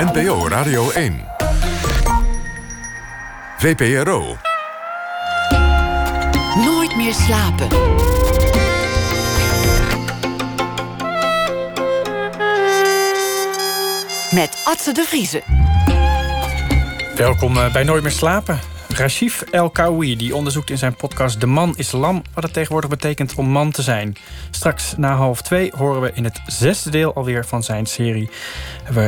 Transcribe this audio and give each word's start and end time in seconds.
NPO 0.00 0.48
Radio 0.48 0.90
1. 0.90 1.20
VPRO. 3.58 4.36
Nooit 6.64 6.96
meer 6.96 7.14
slapen. 7.14 7.68
Met 14.30 14.62
Atze 14.64 14.92
de 14.92 15.04
Vriezen. 15.06 15.42
Welkom 17.16 17.56
eh, 17.56 17.72
bij 17.72 17.84
Nooit 17.84 18.02
meer 18.02 18.12
slapen. 18.12 18.69
Rashif 19.00 19.42
El 19.50 19.70
Kawi 19.70 20.16
die 20.16 20.34
onderzoekt 20.34 20.70
in 20.70 20.78
zijn 20.78 20.94
podcast 20.94 21.40
De 21.40 21.46
Man 21.46 21.74
is 21.76 21.92
Lam... 21.92 22.22
wat 22.34 22.44
het 22.44 22.52
tegenwoordig 22.52 22.90
betekent 22.90 23.34
om 23.34 23.48
man 23.48 23.70
te 23.70 23.82
zijn. 23.82 24.16
Straks 24.50 24.94
na 24.96 25.14
half 25.14 25.42
twee 25.42 25.72
horen 25.76 26.00
we 26.00 26.10
in 26.14 26.24
het 26.24 26.40
zesde 26.46 26.90
deel 26.90 27.14
alweer 27.14 27.44
van 27.44 27.62
zijn 27.62 27.86
serie... 27.86 28.30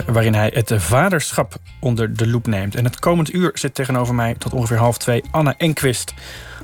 waarin 0.06 0.34
hij 0.34 0.50
het 0.54 0.72
vaderschap 0.76 1.54
onder 1.80 2.16
de 2.16 2.28
loep 2.28 2.46
neemt. 2.46 2.74
En 2.74 2.84
het 2.84 2.98
komend 2.98 3.34
uur 3.34 3.50
zit 3.54 3.74
tegenover 3.74 4.14
mij 4.14 4.34
tot 4.34 4.52
ongeveer 4.52 4.76
half 4.76 4.98
twee 4.98 5.22
Anna 5.30 5.54
Enquist... 5.56 6.14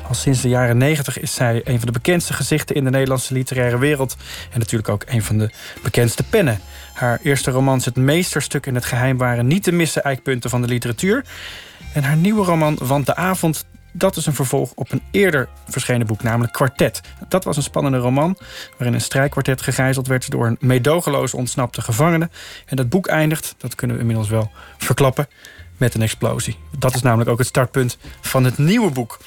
Al 0.09 0.15
sinds 0.15 0.41
de 0.41 0.49
jaren 0.49 0.77
90 0.77 1.19
is 1.19 1.35
zij 1.35 1.61
een 1.65 1.79
van 1.79 1.87
de 1.87 1.93
bekendste 1.93 2.33
gezichten 2.33 2.77
in 2.77 2.85
de 2.85 2.91
Nederlandse 2.91 3.33
literaire 3.35 3.79
wereld. 3.79 4.17
En 4.53 4.59
natuurlijk 4.59 4.89
ook 4.89 5.03
een 5.07 5.23
van 5.23 5.39
de 5.39 5.51
bekendste 5.83 6.23
pennen. 6.23 6.61
Haar 6.93 7.21
eerste 7.23 7.51
romans 7.51 7.85
Het 7.85 7.97
Meesterstuk 7.97 8.67
in 8.67 8.75
het 8.75 8.85
Geheim 8.85 9.17
waren 9.17 9.47
niet 9.47 9.63
te 9.63 9.73
missen 9.73 10.03
eikpunten 10.03 10.51
van 10.51 10.63
de 10.63 10.69
literatuur. 10.69 11.25
En 11.93 12.03
haar 12.03 12.17
nieuwe 12.17 12.45
roman 12.45 12.79
Want 12.83 13.07
de 13.07 13.17
Avond 13.17 13.67
dat 13.93 14.17
is 14.17 14.27
een 14.27 14.35
vervolg 14.35 14.73
op 14.75 14.93
een 14.93 15.03
eerder 15.11 15.49
verschenen 15.69 16.07
boek, 16.07 16.23
namelijk 16.23 16.53
Kwartet. 16.53 17.01
Dat 17.29 17.45
was 17.45 17.57
een 17.57 17.63
spannende 17.63 17.99
roman 17.99 18.39
waarin 18.77 18.95
een 18.95 19.01
strijkkwartet 19.01 19.63
gegijzeld 19.63 20.07
werd 20.07 20.31
door 20.31 20.47
een 20.47 20.57
meedogenloos 20.61 21.35
ontsnapte 21.35 21.83
gevangene. 21.83 22.31
En 22.67 22.77
dat 22.77 22.89
boek 22.89 23.07
eindigt, 23.07 23.55
dat 23.59 23.75
kunnen 23.75 23.97
we 23.97 24.03
inmiddels 24.03 24.29
wel 24.29 24.51
verklappen, 24.79 25.29
met 25.77 25.95
een 25.95 26.03
explosie. 26.03 26.57
Dat 26.79 26.95
is 26.95 27.03
namelijk 27.03 27.31
ook 27.31 27.39
het 27.39 27.47
startpunt 27.47 27.99
van 28.21 28.45
het 28.45 28.59
nieuwe 28.59 28.91
boek. 28.91 29.19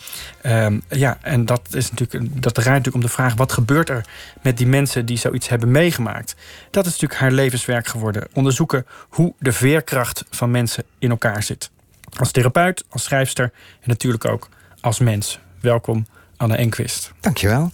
Ehm, 0.42 0.80
ja, 0.90 1.18
en 1.22 1.46
dat, 1.46 1.62
is 1.72 1.92
natuurlijk, 1.92 2.42
dat 2.42 2.53
draait 2.53 2.70
natuurlijk 2.70 2.96
om 2.96 3.02
de 3.02 3.16
vraag... 3.16 3.36
wat 3.36 3.52
gebeurt 3.52 3.90
er 3.90 4.06
met 4.42 4.58
die 4.58 4.68
mensen 4.68 5.06
die 5.06 5.18
zoiets 5.18 5.50
hebben 5.50 5.72
meegemaakt? 5.72 6.36
Dat 6.70 6.86
is 6.86 6.92
natuurlijk 6.92 7.20
haar 7.20 7.31
levenswerk 7.31 7.88
geworden. 7.88 8.28
Onderzoeken 8.34 8.86
hoe 9.09 9.34
de 9.40 9.52
veerkracht 9.52 10.25
van 10.30 10.52
mensen 10.52 10.84
in 11.00 11.09
elkaar 11.09 11.44
zit. 11.44 11.72
Als 12.20 12.31
therapeut, 12.31 12.84
als 12.90 13.04
schrijfster 13.04 13.52
en 13.81 13.90
natuurlijk 13.90 14.26
ook 14.26 14.50
als 14.81 15.00
mens. 15.00 15.40
Welkom, 15.59 16.08
Anne 16.38 16.56
Enquist. 16.56 17.12
Dankjewel. 17.20 17.72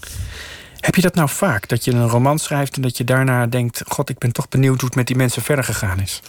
Heb 0.79 0.95
je 0.95 1.01
dat 1.01 1.15
nou 1.15 1.29
vaak? 1.29 1.67
Dat 1.67 1.85
je 1.85 1.91
een 1.91 2.07
roman 2.07 2.39
schrijft 2.39 2.75
en 2.75 2.81
dat 2.81 2.97
je 2.97 3.03
daarna 3.03 3.47
denkt... 3.47 3.83
god, 3.87 4.09
ik 4.09 4.17
ben 4.17 4.31
toch 4.31 4.49
benieuwd 4.49 4.79
hoe 4.79 4.85
het 4.85 4.95
met 4.95 5.07
die 5.07 5.15
mensen 5.15 5.41
verder 5.41 5.63
gegaan 5.63 5.99
is? 5.99 6.21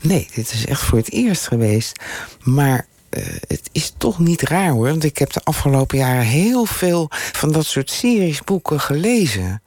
Nee, 0.00 0.28
dit 0.34 0.52
is 0.52 0.66
echt 0.66 0.80
voor 0.80 0.98
het 0.98 1.12
eerst 1.12 1.46
geweest. 1.46 2.00
Maar 2.42 2.86
uh, 3.10 3.24
het 3.48 3.68
is 3.72 3.94
toch 3.96 4.18
niet 4.18 4.42
raar 4.42 4.70
hoor. 4.70 4.88
Want 4.88 5.04
ik 5.04 5.18
heb 5.18 5.32
de 5.32 5.40
afgelopen 5.44 5.98
jaren 5.98 6.22
heel 6.22 6.64
veel 6.64 7.08
van 7.10 7.52
dat 7.52 7.66
soort 7.66 7.90
series 7.90 8.42
boeken 8.42 8.80
gelezen. 8.80 9.62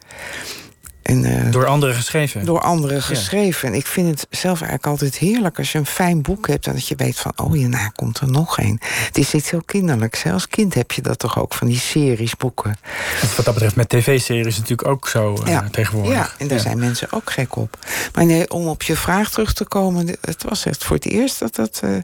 En, 1.03 1.25
uh, 1.25 1.51
door 1.51 1.65
anderen 1.65 1.95
geschreven? 1.95 2.45
Door 2.45 2.61
anderen 2.61 3.01
geschreven. 3.01 3.67
En 3.67 3.75
ik 3.75 3.87
vind 3.87 4.07
het 4.07 4.27
zelf 4.29 4.61
eigenlijk 4.61 4.87
altijd 4.87 5.17
heerlijk 5.17 5.57
als 5.57 5.71
je 5.71 5.77
een 5.77 5.85
fijn 5.85 6.21
boek 6.21 6.47
hebt... 6.47 6.67
en 6.67 6.73
dat 6.73 6.87
je 6.87 6.95
weet 6.95 7.19
van, 7.19 7.31
oh 7.35 7.51
hierna 7.51 7.87
komt 7.87 8.19
er 8.19 8.29
nog 8.29 8.57
een. 8.57 8.79
Het 8.81 9.17
is 9.17 9.33
iets 9.33 9.49
heel 9.49 9.63
kinderlijks. 9.65 10.25
Als 10.25 10.47
kind 10.47 10.73
heb 10.73 10.91
je 10.91 11.01
dat 11.01 11.19
toch 11.19 11.39
ook, 11.39 11.53
van 11.53 11.67
die 11.67 11.79
series, 11.79 12.35
boeken. 12.35 12.77
Wat 13.35 13.45
dat 13.45 13.53
betreft 13.53 13.75
met 13.75 13.89
tv-series 13.89 14.57
natuurlijk 14.57 14.87
ook 14.87 15.07
zo 15.07 15.37
uh, 15.41 15.47
ja. 15.47 15.67
tegenwoordig. 15.71 16.13
Ja, 16.13 16.29
en 16.37 16.47
daar 16.47 16.59
zijn 16.59 16.79
mensen 16.79 17.11
ook 17.11 17.31
gek 17.31 17.55
op. 17.55 17.77
Maar 18.13 18.25
nee, 18.25 18.49
om 18.49 18.67
op 18.67 18.83
je 18.83 18.95
vraag 18.95 19.29
terug 19.29 19.53
te 19.53 19.65
komen... 19.65 20.07
het 20.21 20.43
was 20.43 20.65
echt 20.65 20.83
voor 20.83 20.95
het 20.95 21.05
eerst 21.05 21.39
dat, 21.39 21.55
dat, 21.55 21.81
uh, 21.83 21.97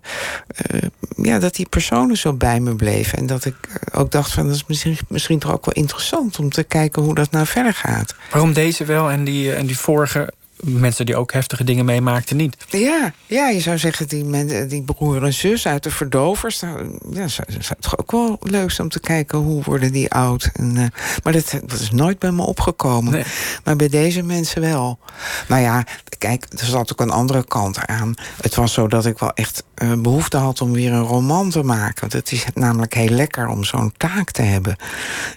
ja, 1.15 1.39
dat 1.39 1.55
die 1.55 1.69
personen 1.69 2.17
zo 2.17 2.33
bij 2.33 2.59
me 2.59 2.75
bleven. 2.75 3.17
En 3.17 3.25
dat 3.25 3.45
ik 3.45 3.55
ook 3.91 4.11
dacht 4.11 4.31
van, 4.31 4.45
dat 4.45 4.55
is 4.55 4.65
misschien, 4.67 4.97
misschien 5.07 5.39
toch 5.39 5.51
ook 5.51 5.65
wel 5.65 5.83
interessant... 5.83 6.39
om 6.39 6.49
te 6.49 6.63
kijken 6.63 7.01
hoe 7.01 7.15
dat 7.15 7.31
nou 7.31 7.45
verder 7.45 7.73
gaat. 7.73 8.15
Waarom 8.31 8.53
deze 8.53 8.85
wel 8.89 9.09
en 9.11 9.23
die, 9.23 9.53
en 9.53 9.65
die 9.65 9.77
vorige 9.77 10.33
mensen 10.63 11.05
die 11.05 11.15
ook 11.15 11.33
heftige 11.33 11.63
dingen 11.63 11.85
meemaakten 11.85 12.37
niet. 12.37 12.57
Ja, 12.69 13.13
ja 13.25 13.49
je 13.49 13.59
zou 13.59 13.77
zeggen, 13.77 14.07
die, 14.07 14.67
die 14.67 14.81
broer 14.81 15.23
en 15.23 15.33
zus 15.33 15.67
uit 15.67 15.83
de 15.83 15.91
verdovers... 15.91 16.59
Nou, 16.59 16.99
ja, 17.11 17.27
zou, 17.27 17.47
zou 17.59 17.79
toch 17.79 17.97
ook 17.97 18.11
wel 18.11 18.37
leuk 18.41 18.71
zijn 18.71 18.87
om 18.87 18.93
te 18.93 18.99
kijken 18.99 19.37
hoe 19.37 19.63
worden 19.63 19.91
die 19.91 20.11
oud. 20.11 20.49
En, 20.53 20.75
uh, 20.75 20.85
maar 21.23 21.33
dat, 21.33 21.59
dat 21.65 21.79
is 21.79 21.91
nooit 21.91 22.19
bij 22.19 22.31
me 22.31 22.41
opgekomen. 22.41 23.11
Nee. 23.11 23.23
Maar 23.63 23.75
bij 23.75 23.87
deze 23.87 24.23
mensen 24.23 24.61
wel. 24.61 24.99
Nou 25.47 25.61
ja, 25.61 25.83
kijk, 26.17 26.45
er 26.49 26.65
zat 26.65 26.91
ook 26.91 27.01
een 27.01 27.09
andere 27.09 27.45
kant 27.45 27.85
aan. 27.85 28.13
Het 28.41 28.55
was 28.55 28.73
zo 28.73 28.87
dat 28.87 29.05
ik 29.05 29.19
wel 29.19 29.33
echt 29.33 29.63
uh, 29.83 29.93
behoefte 29.93 30.37
had 30.37 30.61
om 30.61 30.71
weer 30.71 30.91
een 30.91 31.03
roman 31.03 31.49
te 31.49 31.63
maken. 31.63 31.99
Want 31.99 32.13
het 32.13 32.31
is 32.31 32.45
namelijk 32.53 32.93
heel 32.93 33.09
lekker 33.09 33.47
om 33.47 33.63
zo'n 33.63 33.93
taak 33.97 34.31
te 34.31 34.41
hebben. 34.41 34.75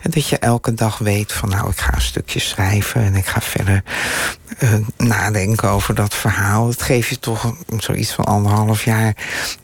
En 0.03 0.11
dat 0.11 0.29
je 0.29 0.39
elke 0.39 0.75
dag 0.75 0.99
weet 0.99 1.33
van 1.33 1.49
nou, 1.49 1.71
ik 1.71 1.79
ga 1.79 1.95
een 1.95 2.01
stukje 2.01 2.41
schrijven... 2.41 3.03
en 3.03 3.15
ik 3.15 3.27
ga 3.27 3.41
verder... 3.41 3.83
Uh, 4.63 4.75
nadenken 5.13 5.69
over 5.69 5.95
dat 5.95 6.15
verhaal. 6.15 6.69
Het 6.69 6.83
geeft 6.83 7.09
je 7.09 7.19
toch 7.19 7.55
zoiets 7.79 8.13
van 8.13 8.25
anderhalf 8.25 8.85
jaar 8.85 9.17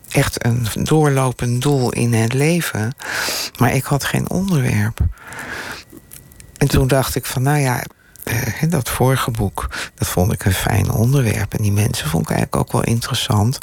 echt 0.09 0.45
een 0.45 0.67
doorlopend 0.83 1.63
doel 1.63 1.93
in 1.93 2.13
het 2.13 2.33
leven. 2.33 2.95
Maar 3.59 3.75
ik 3.75 3.85
had 3.85 4.05
geen 4.05 4.31
onderwerp. 4.31 4.99
En 6.57 6.69
toen 6.69 6.89
dacht 6.89 7.15
ik 7.15 7.27
van, 7.27 7.43
nou 7.43 7.59
ja, 7.59 7.83
uh, 8.29 8.71
dat 8.71 8.89
vorige 8.89 9.31
boek, 9.31 9.69
dat 9.95 10.09
vond 10.09 10.33
ik 10.33 10.45
een 10.45 10.53
fijn 10.53 10.91
onderwerp. 10.91 11.55
En 11.55 11.63
die 11.63 11.73
mensen 11.73 12.09
vond 12.09 12.23
ik 12.23 12.37
eigenlijk 12.37 12.63
ook 12.63 12.73
wel 12.73 12.85
interessant. 12.85 13.59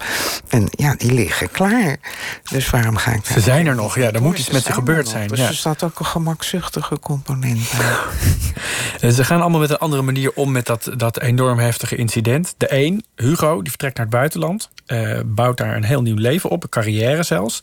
En 0.48 0.68
ja, 0.72 0.96
die 0.98 1.14
liggen 1.14 1.52
klaar. 1.52 1.98
Dus 2.52 2.70
waarom 2.70 2.98
ga 2.98 3.12
ik 3.12 3.26
Ze 3.26 3.40
zijn 3.40 3.68
er 3.68 3.76
nog, 3.76 3.96
ja, 3.96 4.12
er 4.12 4.22
moet 4.22 4.40
iets 4.40 4.50
met 4.50 4.64
ze 4.64 4.74
gebeurd 4.74 5.08
zijn. 5.08 5.28
Dus 5.28 5.40
ja. 5.40 5.48
er 5.48 5.56
staat 5.56 5.84
ook 5.84 6.00
een 6.00 6.06
gemakzuchtige 6.06 7.00
component 7.00 7.72
bij. 7.78 9.12
ze 9.12 9.24
gaan 9.24 9.42
allemaal 9.42 9.60
met 9.60 9.70
een 9.70 9.78
andere 9.78 10.02
manier 10.02 10.32
om 10.34 10.52
met 10.52 10.66
dat, 10.66 10.90
dat 10.98 11.20
enorm 11.20 11.60
heftige 11.60 11.96
incident. 11.96 12.54
De 12.58 12.74
een, 12.74 13.06
Hugo, 13.16 13.62
die 13.62 13.70
vertrekt 13.70 13.98
naar 13.98 14.06
het 14.06 14.16
buitenland. 14.16 14.70
Uh, 14.88 15.20
bouwt 15.26 15.58
daar 15.58 15.76
een 15.76 15.84
heel 15.84 16.02
nieuw 16.02 16.18
leven 16.18 16.50
op, 16.50 16.64
een 16.64 16.70
carrière 16.70 17.24
zelfs. 17.24 17.62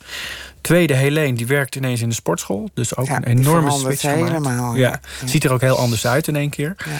Tweede, 0.63 0.95
Helene, 0.95 1.37
die 1.37 1.47
werkt 1.47 1.77
ineens 1.77 2.01
in 2.01 2.09
de 2.09 2.15
sportschool. 2.15 2.71
Dus 2.75 2.97
ook 2.97 3.07
ja, 3.07 3.17
een 3.17 3.25
enorme 3.25 3.71
switch 3.71 4.03
helemaal. 4.03 4.75
Ja. 4.75 4.89
ja. 4.89 5.27
Ziet 5.29 5.45
er 5.45 5.53
ook 5.53 5.61
heel 5.61 5.79
anders 5.79 6.07
uit 6.07 6.29
in 6.29 6.37
één 6.37 6.51
keer. 6.51 6.75
Ja. 6.77 6.91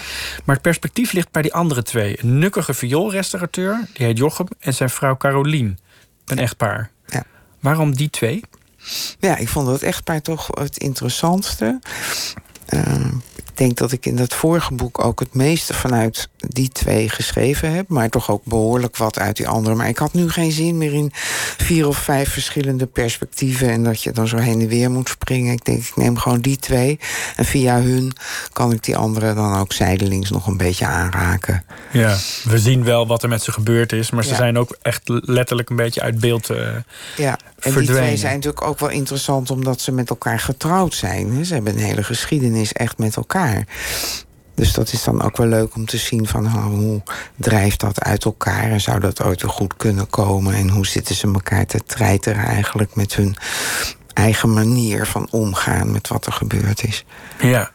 Maar 0.43 0.55
het 0.55 0.63
perspectief 0.63 1.11
ligt 1.11 1.31
bij 1.31 1.41
die 1.41 1.53
andere 1.53 1.83
twee. 1.83 2.23
Een 2.23 2.39
nukkige 2.39 2.73
vioolrestaurateur, 2.73 3.87
die 3.93 4.05
heet 4.05 4.17
Jochem... 4.17 4.47
en 4.59 4.73
zijn 4.73 4.89
vrouw 4.89 5.17
Carolien, 5.17 5.79
een 6.25 6.39
echtpaar. 6.39 6.91
Ja. 7.05 7.23
Waarom 7.59 7.95
die 7.95 8.09
twee? 8.09 8.43
Ja, 9.19 9.37
ik 9.37 9.49
vond 9.49 9.67
dat 9.67 9.81
echtpaar 9.81 10.21
toch 10.21 10.47
het 10.47 10.77
interessantste. 10.77 11.79
Uh, 12.69 13.05
ik 13.32 13.32
denk 13.57 13.77
dat 13.77 13.91
ik 13.91 14.05
in 14.05 14.15
dat 14.15 14.33
vorige 14.33 14.73
boek 14.73 15.05
ook 15.05 15.19
het 15.19 15.33
meeste 15.33 15.73
vanuit 15.73 16.29
die 16.37 16.69
twee 16.69 17.09
geschreven 17.09 17.71
heb. 17.73 17.87
Maar 17.87 18.09
toch 18.09 18.31
ook 18.31 18.45
behoorlijk 18.45 18.97
wat 18.97 19.19
uit 19.19 19.37
die 19.37 19.47
andere. 19.47 19.75
Maar 19.75 19.87
ik 19.87 19.97
had 19.97 20.13
nu 20.13 20.29
geen 20.29 20.51
zin 20.51 20.77
meer 20.77 20.93
in 20.93 21.11
vier 21.57 21.87
of 21.87 21.97
vijf 21.97 22.29
verschillende 22.29 22.85
perspectieven. 22.85 23.69
En 23.69 23.83
dat 23.83 24.03
je 24.03 24.11
dan 24.11 24.27
zo 24.27 24.37
heen 24.37 24.61
en 24.61 24.67
weer 24.67 24.91
moet 24.91 25.09
springen. 25.09 25.53
Ik 25.53 25.65
denk, 25.65 25.83
ik 25.83 25.95
neem 25.95 26.17
gewoon 26.17 26.39
die 26.39 26.57
twee. 26.57 26.99
En 27.35 27.45
via 27.45 27.81
hun 27.81 28.11
kan 28.53 28.71
ik 28.71 28.83
die 28.83 28.97
andere 28.97 29.33
dan 29.33 29.57
ook 29.57 29.73
zijdelings 29.73 30.29
nog 30.29 30.47
een 30.47 30.57
beetje 30.57 30.85
aanraken. 30.85 31.63
Ja, 31.91 32.17
we 32.43 32.59
zien 32.59 32.83
wel 32.83 33.07
wat 33.07 33.23
er 33.23 33.29
met 33.29 33.43
ze 33.43 33.51
gebeurd 33.51 33.91
is. 33.91 34.11
Maar 34.11 34.23
ze 34.23 34.29
ja. 34.29 34.35
zijn 34.35 34.57
ook 34.57 34.77
echt 34.81 35.01
letterlijk 35.05 35.69
een 35.69 35.75
beetje 35.75 36.01
uit 36.01 36.19
beeld 36.19 36.49
uh, 36.49 36.57
Ja, 37.17 37.31
en 37.31 37.71
verdwenen. 37.71 37.85
die 37.85 37.95
twee 37.95 38.17
zijn 38.17 38.33
natuurlijk 38.33 38.67
ook 38.67 38.79
wel 38.79 38.89
interessant 38.89 39.51
omdat 39.51 39.81
ze 39.81 39.91
met 39.91 40.09
elkaar 40.09 40.39
getrouwd 40.39 40.93
zijn. 40.93 41.45
Ze 41.45 41.53
hebben 41.53 41.73
een 41.73 41.83
hele 41.83 42.03
geschiedenis 42.03 42.73
echt 42.73 42.97
met 42.97 43.15
elkaar. 43.15 43.42
Dus 44.55 44.73
dat 44.73 44.91
is 44.91 45.03
dan 45.03 45.21
ook 45.21 45.37
wel 45.37 45.47
leuk 45.47 45.75
om 45.75 45.85
te 45.85 45.97
zien 45.97 46.27
van 46.27 46.45
oh, 46.45 46.65
hoe 46.65 47.01
drijft 47.35 47.79
dat 47.79 48.01
uit 48.01 48.25
elkaar 48.25 48.71
en 48.71 48.81
zou 48.81 48.99
dat 48.99 49.23
ooit 49.23 49.41
weer 49.41 49.51
goed 49.51 49.77
kunnen 49.77 50.09
komen 50.09 50.53
en 50.53 50.69
hoe 50.69 50.87
zitten 50.87 51.15
ze 51.15 51.27
elkaar 51.27 51.65
te 51.65 51.79
treiteren 51.85 52.45
eigenlijk 52.45 52.95
met 52.95 53.15
hun 53.15 53.35
eigen 54.13 54.53
manier 54.53 55.05
van 55.05 55.27
omgaan 55.31 55.91
met 55.91 56.07
wat 56.07 56.25
er 56.25 56.31
gebeurd 56.31 56.83
is. 56.83 57.05
Ja, 57.39 57.71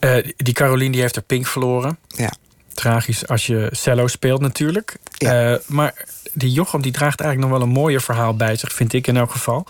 uh, 0.00 0.26
die 0.36 0.54
Caroline 0.54 0.92
die 0.92 1.00
heeft 1.00 1.14
haar 1.14 1.24
pink 1.24 1.46
verloren. 1.46 1.98
Ja. 2.06 2.32
Tragisch 2.74 3.26
als 3.26 3.46
je 3.46 3.68
cello 3.70 4.06
speelt 4.06 4.40
natuurlijk. 4.40 4.96
Ja. 5.12 5.52
Uh, 5.52 5.58
maar 5.66 6.04
die 6.32 6.52
Jochem 6.52 6.82
die 6.82 6.92
draagt 6.92 7.20
eigenlijk 7.20 7.50
nog 7.50 7.60
wel 7.60 7.68
een 7.68 7.74
mooier 7.74 8.00
verhaal 8.00 8.36
bij 8.36 8.56
zich, 8.56 8.72
vind 8.72 8.92
ik 8.92 9.06
in 9.06 9.16
elk 9.16 9.30
geval. 9.30 9.66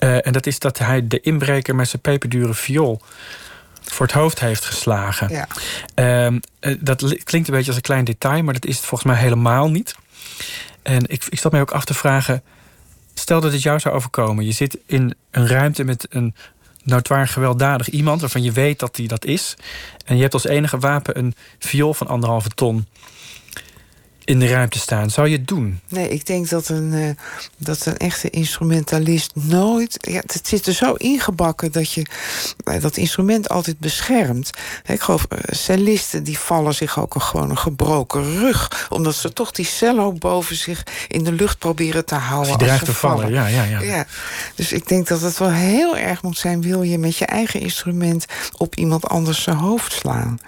Uh, 0.00 0.26
en 0.26 0.32
dat 0.32 0.46
is 0.46 0.58
dat 0.58 0.78
hij 0.78 1.06
de 1.06 1.20
inbreker 1.20 1.74
met 1.74 1.88
zijn 1.88 2.02
peperdure 2.02 2.54
viool 2.54 3.00
voor 3.92 4.06
het 4.06 4.14
hoofd 4.14 4.40
heeft 4.40 4.64
geslagen. 4.64 5.28
Ja. 5.28 6.26
Um, 6.26 6.40
dat 6.80 7.24
klinkt 7.24 7.48
een 7.48 7.54
beetje 7.54 7.66
als 7.66 7.76
een 7.76 7.80
klein 7.80 8.04
detail, 8.04 8.42
maar 8.42 8.54
dat 8.54 8.66
is 8.66 8.76
het 8.76 8.84
volgens 8.84 9.10
mij 9.10 9.20
helemaal 9.20 9.70
niet. 9.70 9.94
En 10.82 11.02
ik, 11.06 11.24
ik 11.28 11.38
zat 11.38 11.52
mij 11.52 11.60
ook 11.60 11.70
af 11.70 11.84
te 11.84 11.94
vragen. 11.94 12.42
Stel 13.14 13.40
dat 13.40 13.52
het 13.52 13.62
jou 13.62 13.78
zou 13.78 13.94
overkomen. 13.94 14.44
Je 14.44 14.52
zit 14.52 14.78
in 14.86 15.14
een 15.30 15.48
ruimte 15.48 15.84
met 15.84 16.06
een 16.10 16.34
notoir 16.82 17.28
gewelddadig 17.28 17.88
iemand 17.88 18.20
waarvan 18.20 18.42
je 18.42 18.52
weet 18.52 18.78
dat 18.78 18.96
hij 18.96 19.06
dat 19.06 19.24
is. 19.24 19.54
En 20.04 20.16
je 20.16 20.22
hebt 20.22 20.34
als 20.34 20.46
enige 20.46 20.78
wapen 20.78 21.18
een 21.18 21.34
viool 21.58 21.94
van 21.94 22.06
anderhalve 22.06 22.48
ton. 22.48 22.86
In 24.26 24.38
de 24.38 24.48
ruimte 24.48 24.78
staan. 24.78 25.10
Zou 25.10 25.28
je 25.28 25.36
het 25.36 25.48
doen? 25.48 25.80
Nee, 25.88 26.08
ik 26.08 26.26
denk 26.26 26.48
dat 26.48 26.68
een, 26.68 26.92
uh, 26.92 27.10
dat 27.58 27.86
een 27.86 27.96
echte 27.96 28.30
instrumentalist 28.30 29.30
nooit. 29.34 29.96
Ja, 30.00 30.22
het 30.26 30.46
zit 30.46 30.66
er 30.66 30.72
zo 30.72 30.92
ingebakken 30.92 31.72
dat 31.72 31.92
je 31.92 32.06
uh, 32.64 32.80
dat 32.80 32.96
instrument 32.96 33.48
altijd 33.48 33.78
beschermt. 33.78 34.50
Ik 34.86 35.00
geloof, 35.00 35.26
uh, 35.32 35.38
cellisten 35.44 36.24
die 36.24 36.38
vallen 36.38 36.74
zich 36.74 36.98
ook 36.98 37.14
een, 37.14 37.20
gewoon 37.20 37.50
een 37.50 37.58
gebroken 37.58 38.22
rug. 38.38 38.86
Omdat 38.90 39.14
ze 39.14 39.32
toch 39.32 39.50
die 39.50 39.64
cello 39.64 40.12
boven 40.12 40.56
zich 40.56 40.82
in 41.08 41.24
de 41.24 41.32
lucht 41.32 41.58
proberen 41.58 42.04
te 42.04 42.14
houden. 42.14 42.52
Als 42.52 42.62
dreigt 42.62 42.84
te 42.84 42.94
vallen. 42.94 43.16
vallen, 43.16 43.32
ja, 43.32 43.46
ja, 43.46 43.64
ja. 43.64 43.80
ja. 43.80 44.06
Dus 44.54 44.72
ik 44.72 44.88
denk 44.88 45.08
dat 45.08 45.20
het 45.20 45.38
wel 45.38 45.50
heel 45.50 45.96
erg 45.96 46.22
moet 46.22 46.38
zijn. 46.38 46.62
Wil 46.62 46.82
je 46.82 46.98
met 46.98 47.16
je 47.16 47.26
eigen 47.26 47.60
instrument 47.60 48.26
op 48.56 48.74
iemand 48.74 49.08
anders 49.08 49.42
zijn 49.42 49.56
hoofd 49.56 49.92
slaan? 49.92 50.38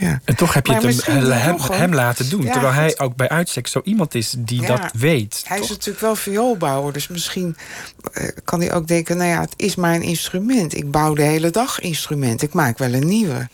Ja. 0.00 0.20
En 0.24 0.36
toch 0.36 0.54
heb 0.54 0.66
je 0.66 0.72
het 0.74 1.06
hem, 1.06 1.30
hem, 1.30 1.56
hem, 1.60 1.94
laten 1.94 2.28
doen. 2.30 2.42
Ja, 2.42 2.52
terwijl 2.52 2.72
hij 2.72 2.98
ook 2.98 3.16
bij 3.16 3.28
uitstek 3.28 3.66
zo 3.66 3.80
iemand 3.84 4.14
is 4.14 4.34
die 4.38 4.60
ja, 4.60 4.66
dat 4.66 4.90
weet. 4.92 5.42
Hij 5.46 5.56
toch? 5.56 5.66
is 5.66 5.72
natuurlijk 5.72 6.04
wel 6.04 6.16
vioolbouwer. 6.16 6.92
Dus 6.92 7.08
misschien 7.08 7.56
uh, 8.12 8.28
kan 8.44 8.60
hij 8.60 8.74
ook 8.74 8.86
denken... 8.86 9.16
nou 9.16 9.30
ja, 9.30 9.40
het 9.40 9.54
is 9.56 9.76
een 9.76 10.02
instrument. 10.02 10.76
Ik 10.76 10.90
bouw 10.90 11.14
de 11.14 11.22
hele 11.22 11.50
dag 11.50 11.80
instrument. 11.80 12.42
Ik 12.42 12.52
maak 12.52 12.78
wel 12.78 12.92
een 12.92 13.06
nieuwe. 13.06 13.48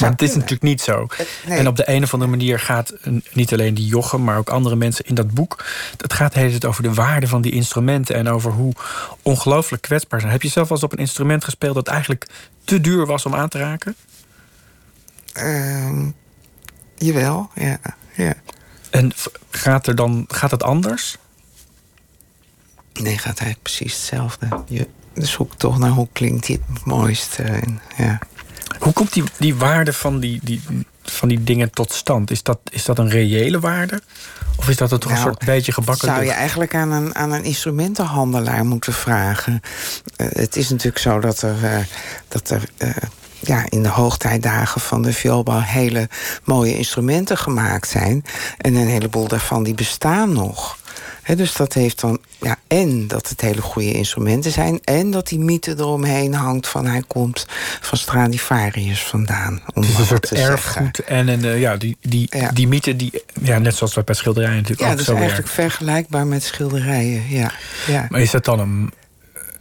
Maar 0.00 0.10
het 0.10 0.22
is 0.22 0.34
natuurlijk 0.34 0.62
niet 0.62 0.80
zo. 0.80 1.06
Nee. 1.46 1.58
En 1.58 1.66
op 1.66 1.76
de 1.76 1.90
een 1.90 2.02
of 2.02 2.12
andere 2.12 2.30
manier 2.30 2.58
gaat 2.58 2.92
niet 3.32 3.52
alleen 3.52 3.74
die 3.74 3.86
Jochem, 3.86 4.24
maar 4.24 4.38
ook 4.38 4.48
andere 4.48 4.76
mensen 4.76 5.04
in 5.04 5.14
dat 5.14 5.34
boek. 5.34 5.64
Het 5.96 6.12
gaat 6.12 6.32
de 6.32 6.38
hele 6.38 6.50
tijd 6.50 6.64
over 6.64 6.82
de 6.82 6.94
waarde 6.94 7.26
van 7.26 7.42
die 7.42 7.52
instrumenten 7.52 8.14
en 8.14 8.28
over 8.28 8.52
hoe 8.52 8.72
ongelooflijk 9.22 9.82
kwetsbaar 9.82 10.20
zijn. 10.20 10.32
Heb 10.32 10.42
je 10.42 10.48
zelf 10.48 10.68
wel 10.68 10.76
eens 10.76 10.86
op 10.86 10.92
een 10.92 10.98
instrument 10.98 11.44
gespeeld 11.44 11.74
dat 11.74 11.88
eigenlijk 11.88 12.26
te 12.64 12.80
duur 12.80 13.06
was 13.06 13.26
om 13.26 13.34
aan 13.34 13.48
te 13.48 13.58
raken? 13.58 13.96
Uh, 15.38 16.06
jawel, 16.96 17.50
ja, 17.54 17.78
ja. 18.14 18.34
En 18.90 19.12
gaat, 19.50 19.86
er 19.86 19.94
dan, 19.94 20.24
gaat 20.28 20.50
het 20.50 20.62
anders? 20.62 21.16
Nee, 22.92 23.18
gaat 23.18 23.38
eigenlijk 23.38 23.62
precies 23.62 23.92
hetzelfde. 23.92 24.48
Je 24.68 24.88
zoekt 25.14 25.58
toch 25.58 25.78
naar 25.78 25.90
hoe 25.90 26.08
klinkt 26.12 26.46
die 26.46 26.60
het 26.72 26.84
mooiste. 26.84 27.42
En, 27.42 27.80
ja. 27.96 28.18
Hoe 28.78 28.92
komt 28.92 29.12
die, 29.12 29.24
die 29.38 29.54
waarde 29.54 29.92
van 29.92 30.20
die, 30.20 30.40
die, 30.42 30.62
van 31.02 31.28
die 31.28 31.44
dingen 31.44 31.70
tot 31.70 31.92
stand? 31.92 32.30
Is 32.30 32.42
dat, 32.42 32.58
is 32.70 32.84
dat 32.84 32.98
een 32.98 33.08
reële 33.08 33.60
waarde? 33.60 34.02
Of 34.56 34.68
is 34.68 34.76
dat 34.76 34.88
toch 34.90 35.00
nou, 35.04 35.14
een 35.14 35.22
soort 35.22 35.44
beetje 35.44 35.72
gebakken? 35.72 36.08
Zou 36.08 36.24
je 36.24 36.30
eigenlijk 36.32 36.74
aan 36.74 36.90
een, 36.90 37.14
aan 37.14 37.32
een 37.32 37.44
instrumentenhandelaar 37.44 38.64
moeten 38.64 38.92
vragen. 38.92 39.60
Uh, 40.16 40.26
het 40.30 40.56
is 40.56 40.68
natuurlijk 40.68 40.98
zo 40.98 41.20
dat 41.20 41.42
er, 41.42 41.62
uh, 41.62 41.78
dat 42.28 42.50
er 42.50 42.68
uh, 42.78 42.90
ja, 43.46 43.64
in 43.68 43.82
de 43.82 43.88
hoogtijdagen 43.88 44.80
van 44.80 45.02
de 45.02 45.12
vioolbouw 45.12 45.60
hele 45.60 46.08
mooie 46.44 46.76
instrumenten 46.76 47.38
gemaakt 47.38 47.88
zijn. 47.88 48.24
En 48.58 48.74
een 48.74 48.88
heleboel 48.88 49.28
daarvan 49.28 49.62
die 49.62 49.74
bestaan 49.74 50.32
nog. 50.32 50.78
dus 51.36 51.52
dat 51.52 51.72
heeft 51.72 52.00
dan, 52.00 52.18
ja, 52.40 52.56
en 52.66 53.06
dat 53.06 53.28
het 53.28 53.40
hele 53.40 53.60
goede 53.60 53.92
instrumenten 53.92 54.50
zijn, 54.50 54.80
en 54.84 55.10
dat 55.10 55.28
die 55.28 55.38
mythe 55.38 55.74
eromheen 55.78 56.34
hangt 56.34 56.68
van 56.68 56.86
hij 56.86 57.02
komt 57.06 57.46
van 57.80 57.98
Stradivarius 57.98 59.02
vandaan. 59.02 59.60
Om 59.74 59.82
het 59.82 59.90
is 59.90 59.98
een 59.98 60.06
soort 60.06 60.32
erfgoed 60.32 60.98
en, 60.98 61.28
en 61.28 61.44
uh, 61.44 61.60
ja, 61.60 61.76
die, 61.76 61.96
die, 62.00 62.26
ja. 62.30 62.50
die 62.50 62.68
mythe, 62.68 62.96
die, 62.96 63.22
ja, 63.42 63.58
net 63.58 63.76
zoals 63.76 64.04
bij 64.04 64.14
schilderijen 64.14 64.56
natuurlijk 64.56 64.88
ja, 64.88 64.92
ook 64.92 65.00
zo 65.00 65.12
Ja, 65.12 65.18
dat 65.18 65.28
is 65.28 65.28
eigenlijk 65.28 65.54
vergelijkbaar 65.54 66.26
met 66.26 66.42
schilderijen, 66.44 67.28
ja. 67.28 67.52
ja. 67.86 68.06
Maar 68.08 68.20
is 68.20 68.30
dat 68.30 68.44
dan 68.44 68.58
een 68.58 68.92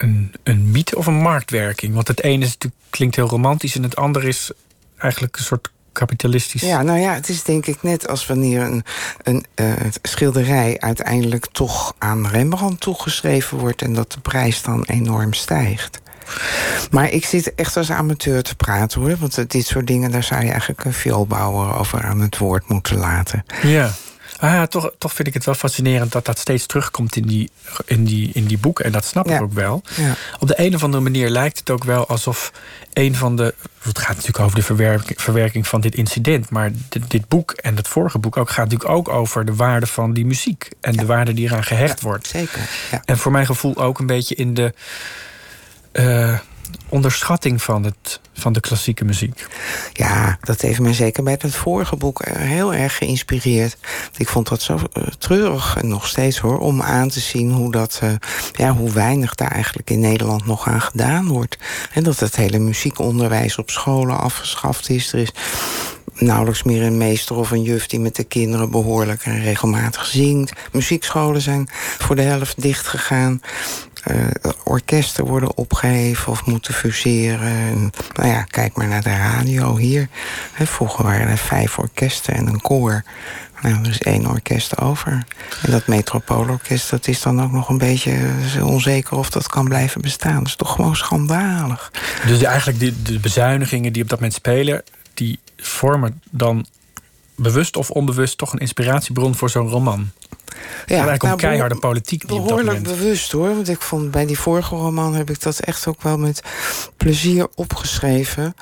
een, 0.05 0.33
een 0.43 0.71
mythe 0.71 0.97
of 0.97 1.07
een 1.07 1.21
marktwerking? 1.21 1.93
Want 1.93 2.07
het 2.07 2.23
ene 2.23 2.43
is 2.45 2.51
natuurlijk, 2.51 2.81
klinkt 2.89 3.15
heel 3.15 3.27
romantisch 3.27 3.75
en 3.75 3.83
het 3.83 3.95
andere 3.95 4.27
is 4.27 4.51
eigenlijk 4.97 5.37
een 5.37 5.43
soort 5.43 5.69
kapitalistisch. 5.91 6.61
Ja, 6.61 6.81
nou 6.81 6.99
ja, 6.99 7.13
het 7.13 7.29
is 7.29 7.43
denk 7.43 7.65
ik 7.65 7.83
net 7.83 8.07
als 8.07 8.27
wanneer 8.27 8.61
een, 8.61 8.83
een 9.23 9.45
uh, 9.55 9.73
schilderij 10.01 10.77
uiteindelijk 10.79 11.47
toch 11.51 11.93
aan 11.97 12.27
Rembrandt 12.27 12.81
toegeschreven 12.81 13.57
wordt 13.57 13.81
en 13.81 13.93
dat 13.93 14.11
de 14.11 14.19
prijs 14.19 14.61
dan 14.61 14.83
enorm 14.83 15.33
stijgt. 15.33 16.01
Maar 16.91 17.09
ik 17.09 17.25
zit 17.25 17.55
echt 17.55 17.77
als 17.77 17.91
amateur 17.91 18.43
te 18.43 18.55
praten 18.55 19.01
hoor. 19.01 19.15
Want 19.19 19.51
dit 19.51 19.65
soort 19.65 19.87
dingen, 19.87 20.11
daar 20.11 20.23
zou 20.23 20.43
je 20.43 20.49
eigenlijk 20.49 20.83
een 20.85 20.93
vioolbouwer 20.93 21.77
over 21.77 22.03
aan 22.03 22.21
het 22.21 22.37
woord 22.37 22.69
moeten 22.69 22.97
laten. 22.97 23.45
Ja. 23.61 23.91
Ah, 24.39 24.63
toch, 24.63 24.91
toch 24.97 25.13
vind 25.13 25.27
ik 25.27 25.33
het 25.33 25.45
wel 25.45 25.53
fascinerend 25.53 26.11
dat 26.11 26.25
dat 26.25 26.39
steeds 26.39 26.65
terugkomt 26.65 27.15
in 27.15 27.25
die, 27.25 27.51
in 27.85 28.03
die, 28.03 28.29
in 28.33 28.45
die 28.45 28.57
boeken. 28.57 28.85
En 28.85 28.91
dat 28.91 29.05
snap 29.05 29.29
ik 29.29 29.41
ook 29.41 29.53
wel. 29.53 29.81
Ja. 29.95 30.15
Op 30.39 30.47
de 30.47 30.53
een 30.57 30.75
of 30.75 30.83
andere 30.83 31.03
manier 31.03 31.29
lijkt 31.29 31.59
het 31.59 31.69
ook 31.69 31.83
wel 31.83 32.07
alsof 32.07 32.51
een 32.93 33.15
van 33.15 33.35
de. 33.35 33.53
Het 33.79 33.99
gaat 33.99 34.15
natuurlijk 34.15 34.39
over 34.39 34.55
de 34.55 34.63
verwerking, 34.63 35.21
verwerking 35.21 35.67
van 35.67 35.81
dit 35.81 35.95
incident. 35.95 36.49
Maar 36.49 36.71
dit, 36.89 37.09
dit, 37.11 37.27
boek 37.27 37.51
en 37.51 37.75
het 37.75 37.87
vorige 37.87 38.19
boek 38.19 38.37
ook 38.37 38.49
gaat 38.49 38.69
natuurlijk 38.69 38.89
ook 38.89 39.09
over 39.09 39.45
de 39.45 39.55
waarde 39.55 39.87
van 39.87 40.13
die 40.13 40.25
muziek. 40.25 40.69
En 40.81 40.95
de 40.95 41.05
waarde 41.05 41.33
die 41.33 41.45
eraan 41.47 41.63
gehecht 41.63 42.01
wordt. 42.01 42.27
Zeker. 42.27 42.69
En 43.05 43.17
voor 43.17 43.31
mijn 43.31 43.45
gevoel 43.45 43.75
ook 43.75 43.99
een 43.99 44.05
beetje 44.05 44.35
in 44.35 44.53
de. 44.53 44.73
Uh, 45.93 46.39
onderschatting 46.95 47.61
van, 47.61 47.83
het, 47.83 48.19
van 48.33 48.53
de 48.53 48.59
klassieke 48.59 49.05
muziek. 49.05 49.47
Ja, 49.93 50.37
dat 50.41 50.61
heeft 50.61 50.79
mij 50.79 50.93
zeker 50.93 51.23
bij 51.23 51.37
het 51.39 51.55
vorige 51.55 51.95
boek 51.95 52.25
heel 52.25 52.73
erg 52.73 52.97
geïnspireerd. 52.97 53.77
Ik 54.17 54.27
vond 54.27 54.49
dat 54.49 54.61
zo 54.61 54.73
uh, 54.73 55.03
treurig, 55.17 55.77
en 55.77 55.87
nog 55.87 56.07
steeds 56.07 56.37
hoor, 56.37 56.59
om 56.59 56.81
aan 56.81 57.09
te 57.09 57.19
zien 57.19 57.51
hoe, 57.51 57.71
dat, 57.71 57.99
uh, 58.03 58.09
ja, 58.53 58.71
hoe 58.71 58.91
weinig 58.91 59.35
daar 59.35 59.51
eigenlijk 59.51 59.89
in 59.89 59.99
Nederland 59.99 60.45
nog 60.45 60.67
aan 60.67 60.81
gedaan 60.81 61.27
wordt. 61.27 61.57
En 61.91 62.03
dat 62.03 62.19
het 62.19 62.35
hele 62.35 62.59
muziekonderwijs 62.59 63.57
op 63.57 63.69
scholen 63.69 64.19
afgeschaft 64.19 64.89
is. 64.89 65.13
Er 65.13 65.19
is 65.19 65.31
nauwelijks 66.13 66.63
meer 66.63 66.83
een 66.83 66.97
meester 66.97 67.35
of 67.35 67.51
een 67.51 67.61
juf 67.61 67.87
die 67.87 67.99
met 67.99 68.15
de 68.15 68.23
kinderen 68.23 68.71
behoorlijk 68.71 69.23
en 69.23 69.41
regelmatig 69.41 70.05
zingt. 70.05 70.53
Muziekscholen 70.71 71.41
zijn 71.41 71.69
voor 71.97 72.15
de 72.15 72.21
helft 72.21 72.61
dicht 72.61 72.87
gegaan. 72.87 73.41
Uh, 74.11 74.51
orkesten 74.63 75.25
worden 75.25 75.57
opgeheven 75.57 76.31
of 76.31 76.45
moeten 76.45 76.73
fuseren. 76.73 77.47
En, 77.47 77.91
nou 78.13 78.29
ja, 78.29 78.43
kijk 78.43 78.75
maar 78.75 78.87
naar 78.87 79.03
de 79.03 79.15
radio 79.15 79.77
hier. 79.77 80.07
He, 80.51 80.65
vroeger 80.65 81.03
waren 81.03 81.27
er 81.27 81.37
vijf 81.37 81.77
orkesten 81.77 82.33
en 82.33 82.47
een 82.47 82.61
koor. 82.61 83.03
Nou, 83.61 83.75
er 83.83 83.89
is 83.89 84.01
één 84.01 84.25
orkest 84.25 84.77
over. 84.77 85.23
En 85.61 85.71
dat 85.71 85.87
metropoolorkest, 85.87 86.89
dat 86.89 87.07
is 87.07 87.21
dan 87.21 87.43
ook 87.43 87.51
nog 87.51 87.69
een 87.69 87.77
beetje 87.77 88.17
onzeker 88.61 89.17
of 89.17 89.29
dat 89.29 89.47
kan 89.47 89.65
blijven 89.67 90.01
bestaan. 90.01 90.37
Dat 90.37 90.47
is 90.47 90.55
toch 90.55 90.71
gewoon 90.71 90.95
schandalig. 90.95 91.91
Dus 92.27 92.41
eigenlijk 92.41 92.79
de 93.05 93.19
bezuinigingen 93.19 93.93
die 93.93 94.03
op 94.03 94.09
dat 94.09 94.19
moment 94.19 94.37
spelen, 94.37 94.83
die 95.13 95.39
vormen 95.57 96.21
dan 96.29 96.65
bewust 97.35 97.77
of 97.77 97.89
onbewust 97.89 98.37
toch 98.37 98.53
een 98.53 98.59
inspiratiebron 98.59 99.35
voor 99.35 99.49
zo'n 99.49 99.69
roman. 99.69 100.11
Ja, 100.85 100.93
eigenlijk 100.93 101.23
nou, 101.23 101.37
keiharde 101.37 101.75
politiek. 101.75 102.25
Behoorlijk 102.27 102.83
bewust 102.83 103.31
hoor. 103.31 103.55
Want 103.55 103.69
ik 103.69 103.81
vond 103.81 104.11
bij 104.11 104.25
die 104.25 104.39
vorige 104.39 104.75
roman 104.75 105.15
heb 105.15 105.29
ik 105.29 105.41
dat 105.41 105.59
echt 105.59 105.87
ook 105.87 106.01
wel 106.01 106.17
met 106.17 106.41
plezier 106.97 107.47
opgeschreven. 107.55 108.55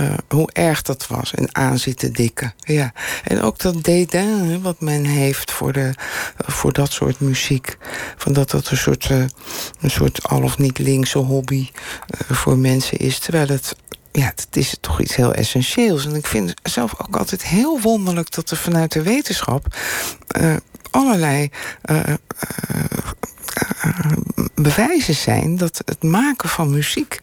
Uh, 0.00 0.10
hoe 0.28 0.50
erg 0.52 0.82
dat 0.82 1.06
was. 1.06 1.34
En 1.34 1.54
aan 1.54 1.78
zitten 1.78 2.12
dikken. 2.12 2.54
Ja. 2.58 2.92
En 3.24 3.42
ook 3.42 3.58
dat 3.58 3.84
dédain 3.84 4.62
wat 4.62 4.80
men 4.80 5.04
heeft 5.04 5.52
voor, 5.52 5.72
de, 5.72 5.94
voor 6.36 6.72
dat 6.72 6.92
soort 6.92 7.20
muziek. 7.20 7.76
Van 8.16 8.32
dat 8.32 8.50
dat 8.50 8.70
een 8.70 8.76
soort, 8.76 9.08
uh, 9.10 9.24
een 9.80 9.90
soort 9.90 10.28
al 10.28 10.42
of 10.42 10.58
niet 10.58 10.78
linkse 10.78 11.18
hobby 11.18 11.68
uh, 11.70 12.36
voor 12.36 12.58
mensen 12.58 12.98
is. 12.98 13.18
Terwijl 13.18 13.48
het 13.48 13.76
ja, 14.12 14.32
het 14.34 14.56
is 14.56 14.76
toch 14.80 15.00
iets 15.00 15.14
heel 15.14 15.34
essentieels. 15.34 16.06
En 16.06 16.14
ik 16.14 16.26
vind 16.26 16.54
zelf 16.62 16.94
ook 17.00 17.16
altijd 17.16 17.44
heel 17.44 17.80
wonderlijk 17.80 18.30
dat 18.30 18.50
er 18.50 18.56
vanuit 18.56 18.92
de 18.92 19.02
wetenschap 19.02 19.76
uh, 20.40 20.56
allerlei 20.90 21.50
uh, 21.90 22.00
uh, 22.06 22.84
bewijzen 24.54 25.14
zijn 25.14 25.56
dat 25.56 25.82
het 25.84 26.02
maken 26.02 26.48
van 26.48 26.70
muziek 26.70 27.20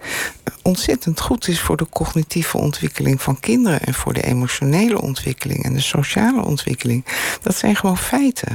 ontzettend 0.62 1.20
goed 1.20 1.48
is 1.48 1.60
voor 1.60 1.78
de 1.78 1.90
cognitieve 1.90 2.58
ontwikkeling 2.58 3.22
van 3.22 3.40
kinderen 3.40 3.82
en 3.82 3.94
voor 3.94 4.14
de 4.14 4.24
emotionele 4.24 5.02
ontwikkeling 5.02 5.64
en 5.64 5.74
de 5.74 5.82
sociale 5.82 6.46
ontwikkeling. 6.46 7.06
Dat 7.42 7.56
zijn 7.56 7.76
gewoon 7.76 7.98
feiten. 7.98 8.50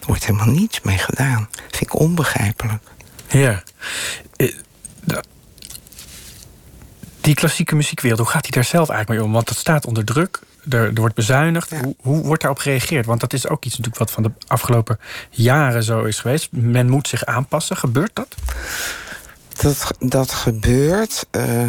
Er 0.00 0.06
wordt 0.06 0.26
helemaal 0.26 0.54
niets 0.54 0.80
mee 0.80 0.98
gedaan. 0.98 1.48
Dat 1.50 1.76
vind 1.76 1.82
ik 1.82 1.98
onbegrijpelijk. 1.98 2.82
Ja 3.28 3.62
die 7.24 7.34
klassieke 7.34 7.74
muziekwereld, 7.74 8.20
hoe 8.20 8.28
gaat 8.28 8.42
die 8.42 8.52
daar 8.52 8.64
zelf 8.64 8.88
eigenlijk 8.88 9.20
mee 9.20 9.28
om? 9.28 9.34
Want 9.34 9.48
dat 9.48 9.56
staat 9.56 9.86
onder 9.86 10.04
druk, 10.04 10.40
er, 10.70 10.84
er 10.84 10.94
wordt 10.94 11.14
bezuinigd. 11.14 11.70
Hoe, 11.70 11.94
hoe, 12.00 12.22
wordt 12.22 12.42
daarop 12.42 12.60
gereageerd? 12.60 13.06
Want 13.06 13.20
dat 13.20 13.32
is 13.32 13.48
ook 13.48 13.64
iets 13.64 13.76
natuurlijk 13.76 13.98
wat 13.98 14.10
van 14.10 14.22
de 14.22 14.32
afgelopen 14.46 14.98
jaren 15.30 15.82
zo 15.82 16.02
is 16.02 16.18
geweest. 16.18 16.48
Men 16.52 16.88
moet 16.88 17.08
zich 17.08 17.24
aanpassen. 17.24 17.76
Gebeurt 17.76 18.14
dat? 18.14 18.34
Dat, 19.60 19.90
dat 19.98 20.30
gebeurt. 20.32 21.26
Uh, 21.30 21.68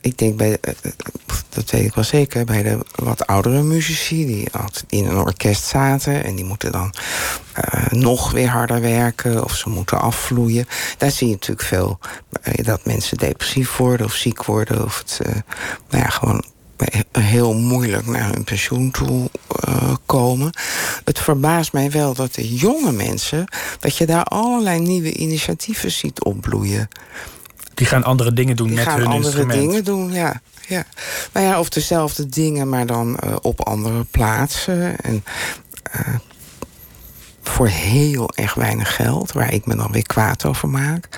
ik 0.00 0.18
denk 0.18 0.36
bij, 0.36 0.50
uh, 0.50 0.92
dat 1.48 1.70
weet 1.70 1.84
ik 1.84 1.94
wel 1.94 2.04
zeker, 2.04 2.44
bij 2.44 2.62
de 2.62 2.78
wat 2.94 3.26
oudere 3.26 3.62
muzici 3.62 4.26
die 4.26 4.52
altijd 4.52 4.84
in 4.88 5.06
een 5.06 5.16
orkest 5.16 5.64
zaten 5.64 6.24
en 6.24 6.34
die 6.34 6.44
moeten 6.44 6.72
dan 6.72 6.94
uh, 7.74 7.86
nog 7.90 8.30
weer 8.30 8.48
harder 8.48 8.80
werken 8.80 9.44
of 9.44 9.56
ze 9.56 9.68
moeten 9.68 10.00
afvloeien. 10.00 10.66
Daar 10.98 11.10
zie 11.10 11.26
je 11.26 11.32
natuurlijk 11.32 11.68
veel 11.68 11.98
dat 12.62 12.84
mensen 12.84 13.18
depressief 13.18 13.76
worden 13.76 14.06
of 14.06 14.14
ziek 14.14 14.44
worden 14.44 14.84
of 14.84 14.98
het 14.98 15.20
nou 15.88 16.02
ja, 16.02 16.08
gewoon 16.08 16.44
heel 17.12 17.54
moeilijk 17.54 18.06
naar 18.06 18.32
hun 18.32 18.44
pensioen 18.44 18.90
toe 18.90 19.30
uh, 19.68 19.94
komen. 20.06 20.52
Het 21.04 21.18
verbaast 21.18 21.72
mij 21.72 21.90
wel 21.90 22.14
dat 22.14 22.34
de 22.34 22.54
jonge 22.54 22.92
mensen... 22.92 23.44
dat 23.80 23.96
je 23.96 24.06
daar 24.06 24.24
allerlei 24.24 24.80
nieuwe 24.80 25.12
initiatieven 25.12 25.90
ziet 25.90 26.24
opbloeien. 26.24 26.88
Die 27.74 27.86
gaan 27.86 28.04
andere 28.04 28.32
dingen 28.32 28.56
doen 28.56 28.66
Die 28.66 28.76
met 28.76 28.84
gaan 28.84 28.98
hun 28.98 29.06
andere 29.06 29.24
instrument. 29.24 29.60
dingen 29.60 29.84
doen, 29.84 30.12
ja. 30.12 30.40
ja. 30.68 30.84
Nou 31.32 31.46
ja, 31.46 31.58
of 31.58 31.68
dezelfde 31.68 32.28
dingen, 32.28 32.68
maar 32.68 32.86
dan 32.86 33.18
uh, 33.24 33.36
op 33.42 33.66
andere 33.66 34.04
plaatsen. 34.10 34.96
En 35.00 35.24
uh, 35.96 36.14
voor 37.48 37.68
heel 37.68 38.30
erg 38.34 38.54
weinig 38.54 38.94
geld, 38.94 39.32
waar 39.32 39.52
ik 39.52 39.66
me 39.66 39.76
dan 39.76 39.92
weer 39.92 40.06
kwaad 40.06 40.44
over 40.44 40.68
maak. 40.68 41.08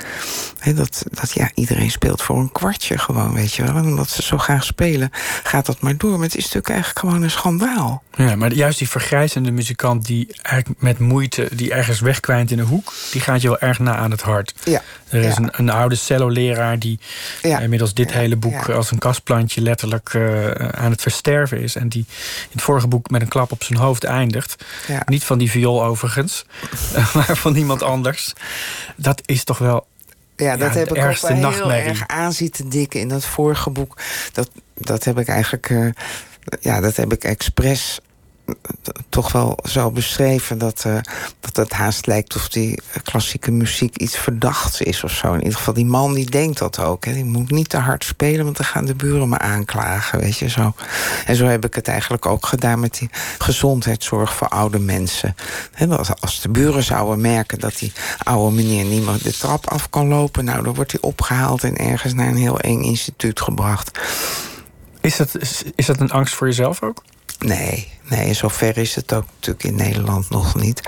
He, 0.58 0.74
dat, 0.74 1.04
dat 1.10 1.32
ja, 1.32 1.50
iedereen 1.54 1.90
speelt 1.90 2.22
voor 2.22 2.38
een 2.38 2.52
kwartje 2.52 2.98
gewoon, 2.98 3.34
weet 3.34 3.54
je 3.54 3.62
wel. 3.62 3.76
En 3.76 3.84
omdat 3.84 4.08
ze 4.08 4.22
zo 4.22 4.38
graag 4.38 4.64
spelen, 4.64 5.10
gaat 5.42 5.66
dat 5.66 5.80
maar 5.80 5.96
door. 5.96 6.12
Maar 6.12 6.26
het 6.26 6.36
is 6.36 6.42
natuurlijk 6.42 6.68
eigenlijk 6.68 6.98
gewoon 6.98 7.22
een 7.22 7.30
schandaal. 7.30 8.02
Ja, 8.16 8.36
maar 8.36 8.52
juist 8.52 8.78
die 8.78 8.88
vergrijzende 8.88 9.50
muzikant 9.50 10.06
die 10.06 10.28
eigenlijk 10.42 10.80
met 10.80 10.98
moeite... 10.98 11.48
die 11.52 11.72
ergens 11.72 12.00
wegkwijnt 12.00 12.50
in 12.50 12.58
een 12.58 12.66
hoek, 12.66 12.92
die 13.10 13.20
gaat 13.20 13.42
je 13.42 13.48
wel 13.48 13.58
erg 13.58 13.78
na 13.78 13.96
aan 13.96 14.10
het 14.10 14.22
hart. 14.22 14.54
Ja. 14.64 14.82
Er 15.08 15.22
is 15.22 15.34
ja. 15.34 15.42
een, 15.42 15.48
een 15.52 15.70
oude 15.70 15.94
celloleraar 15.94 16.78
die 16.78 16.98
ja. 17.42 17.58
inmiddels 17.58 17.94
dit 17.94 18.10
ja. 18.10 18.16
hele 18.18 18.36
boek... 18.36 18.68
Als 18.68 18.90
een 18.90 18.98
kastplantje 18.98 19.60
letterlijk 19.60 20.12
uh, 20.12 20.50
aan 20.50 20.90
het 20.90 21.02
versterven 21.02 21.60
is. 21.60 21.76
En 21.76 21.88
die 21.88 22.04
in 22.42 22.50
het 22.52 22.62
vorige 22.62 22.86
boek 22.86 23.10
met 23.10 23.20
een 23.20 23.28
klap 23.28 23.52
op 23.52 23.64
zijn 23.64 23.78
hoofd 23.78 24.04
eindigt. 24.04 24.64
Niet 25.06 25.24
van 25.24 25.38
die 25.38 25.50
viool 25.50 25.82
maar 27.14 27.36
van 27.36 27.54
iemand 27.54 27.82
anders. 27.82 28.32
Dat 28.96 29.22
is 29.24 29.44
toch 29.44 29.58
wel 29.58 29.86
ja, 30.36 30.56
dat 30.56 30.72
ja, 30.72 30.78
heb 30.78 30.90
ik 30.90 31.04
ook 31.04 31.20
wel 31.20 31.36
nachtmerrie. 31.36 31.82
heel 31.82 31.90
erg 31.90 32.06
aan 32.06 32.32
zitten 32.32 32.68
dikken 32.68 33.00
in 33.00 33.08
dat 33.08 33.24
vorige 33.24 33.70
boek. 33.70 33.98
Dat, 34.32 34.50
dat 34.74 35.04
heb 35.04 35.18
ik 35.18 35.28
eigenlijk, 35.28 35.68
uh, 35.70 35.90
ja, 36.60 36.80
dat 36.80 36.96
heb 36.96 37.12
ik 37.12 37.24
expres 37.24 38.00
toch 39.08 39.32
wel 39.32 39.58
zo 39.64 39.90
beschreven 39.90 40.58
dat, 40.58 40.84
uh, 40.86 40.98
dat 41.40 41.56
het 41.56 41.72
haast 41.72 42.06
lijkt 42.06 42.36
of 42.36 42.48
die 42.48 42.80
klassieke 43.02 43.50
muziek 43.50 43.96
iets 43.96 44.16
verdachts 44.16 44.80
is 44.80 45.04
of 45.04 45.10
zo. 45.10 45.32
In 45.32 45.38
ieder 45.38 45.58
geval, 45.58 45.74
die 45.74 45.84
man 45.84 46.14
die 46.14 46.30
denkt 46.30 46.58
dat 46.58 46.78
ook. 46.78 47.04
Hè. 47.04 47.12
Die 47.12 47.24
moet 47.24 47.50
niet 47.50 47.68
te 47.68 47.76
hard 47.76 48.04
spelen, 48.04 48.44
want 48.44 48.56
dan 48.56 48.66
gaan 48.66 48.84
de 48.84 48.94
buren 48.94 49.28
me 49.28 49.38
aanklagen, 49.38 50.18
weet 50.18 50.38
je 50.38 50.48
zo. 50.48 50.74
En 51.26 51.36
zo 51.36 51.44
heb 51.46 51.64
ik 51.64 51.74
het 51.74 51.88
eigenlijk 51.88 52.26
ook 52.26 52.46
gedaan 52.46 52.80
met 52.80 52.98
die 52.98 53.10
gezondheidszorg 53.38 54.34
voor 54.34 54.48
oude 54.48 54.78
mensen. 54.78 55.36
Als 56.20 56.40
de 56.40 56.48
buren 56.48 56.82
zouden 56.82 57.20
merken 57.20 57.58
dat 57.58 57.78
die 57.78 57.92
oude 58.22 58.56
meneer 58.56 58.84
niet 58.84 59.04
meer 59.04 59.22
de 59.22 59.32
trap 59.32 59.68
af 59.68 59.90
kan 59.90 60.08
lopen, 60.08 60.44
nou, 60.44 60.62
dan 60.62 60.74
wordt 60.74 60.92
hij 60.92 61.00
opgehaald 61.00 61.64
en 61.64 61.76
ergens 61.76 62.14
naar 62.14 62.28
een 62.28 62.36
heel 62.36 62.60
eng 62.60 62.82
instituut 62.82 63.40
gebracht. 63.40 64.00
Is 65.00 65.16
dat, 65.16 65.36
is, 65.40 65.62
is 65.74 65.86
dat 65.86 66.00
een 66.00 66.10
angst 66.10 66.34
voor 66.34 66.46
jezelf 66.46 66.82
ook? 66.82 67.02
Nee, 67.38 67.88
nee, 68.08 68.34
zover 68.34 68.78
is 68.78 68.94
het 68.94 69.12
ook 69.12 69.24
natuurlijk 69.34 69.64
in 69.64 69.74
Nederland 69.74 70.30
nog 70.30 70.54
niet. 70.54 70.80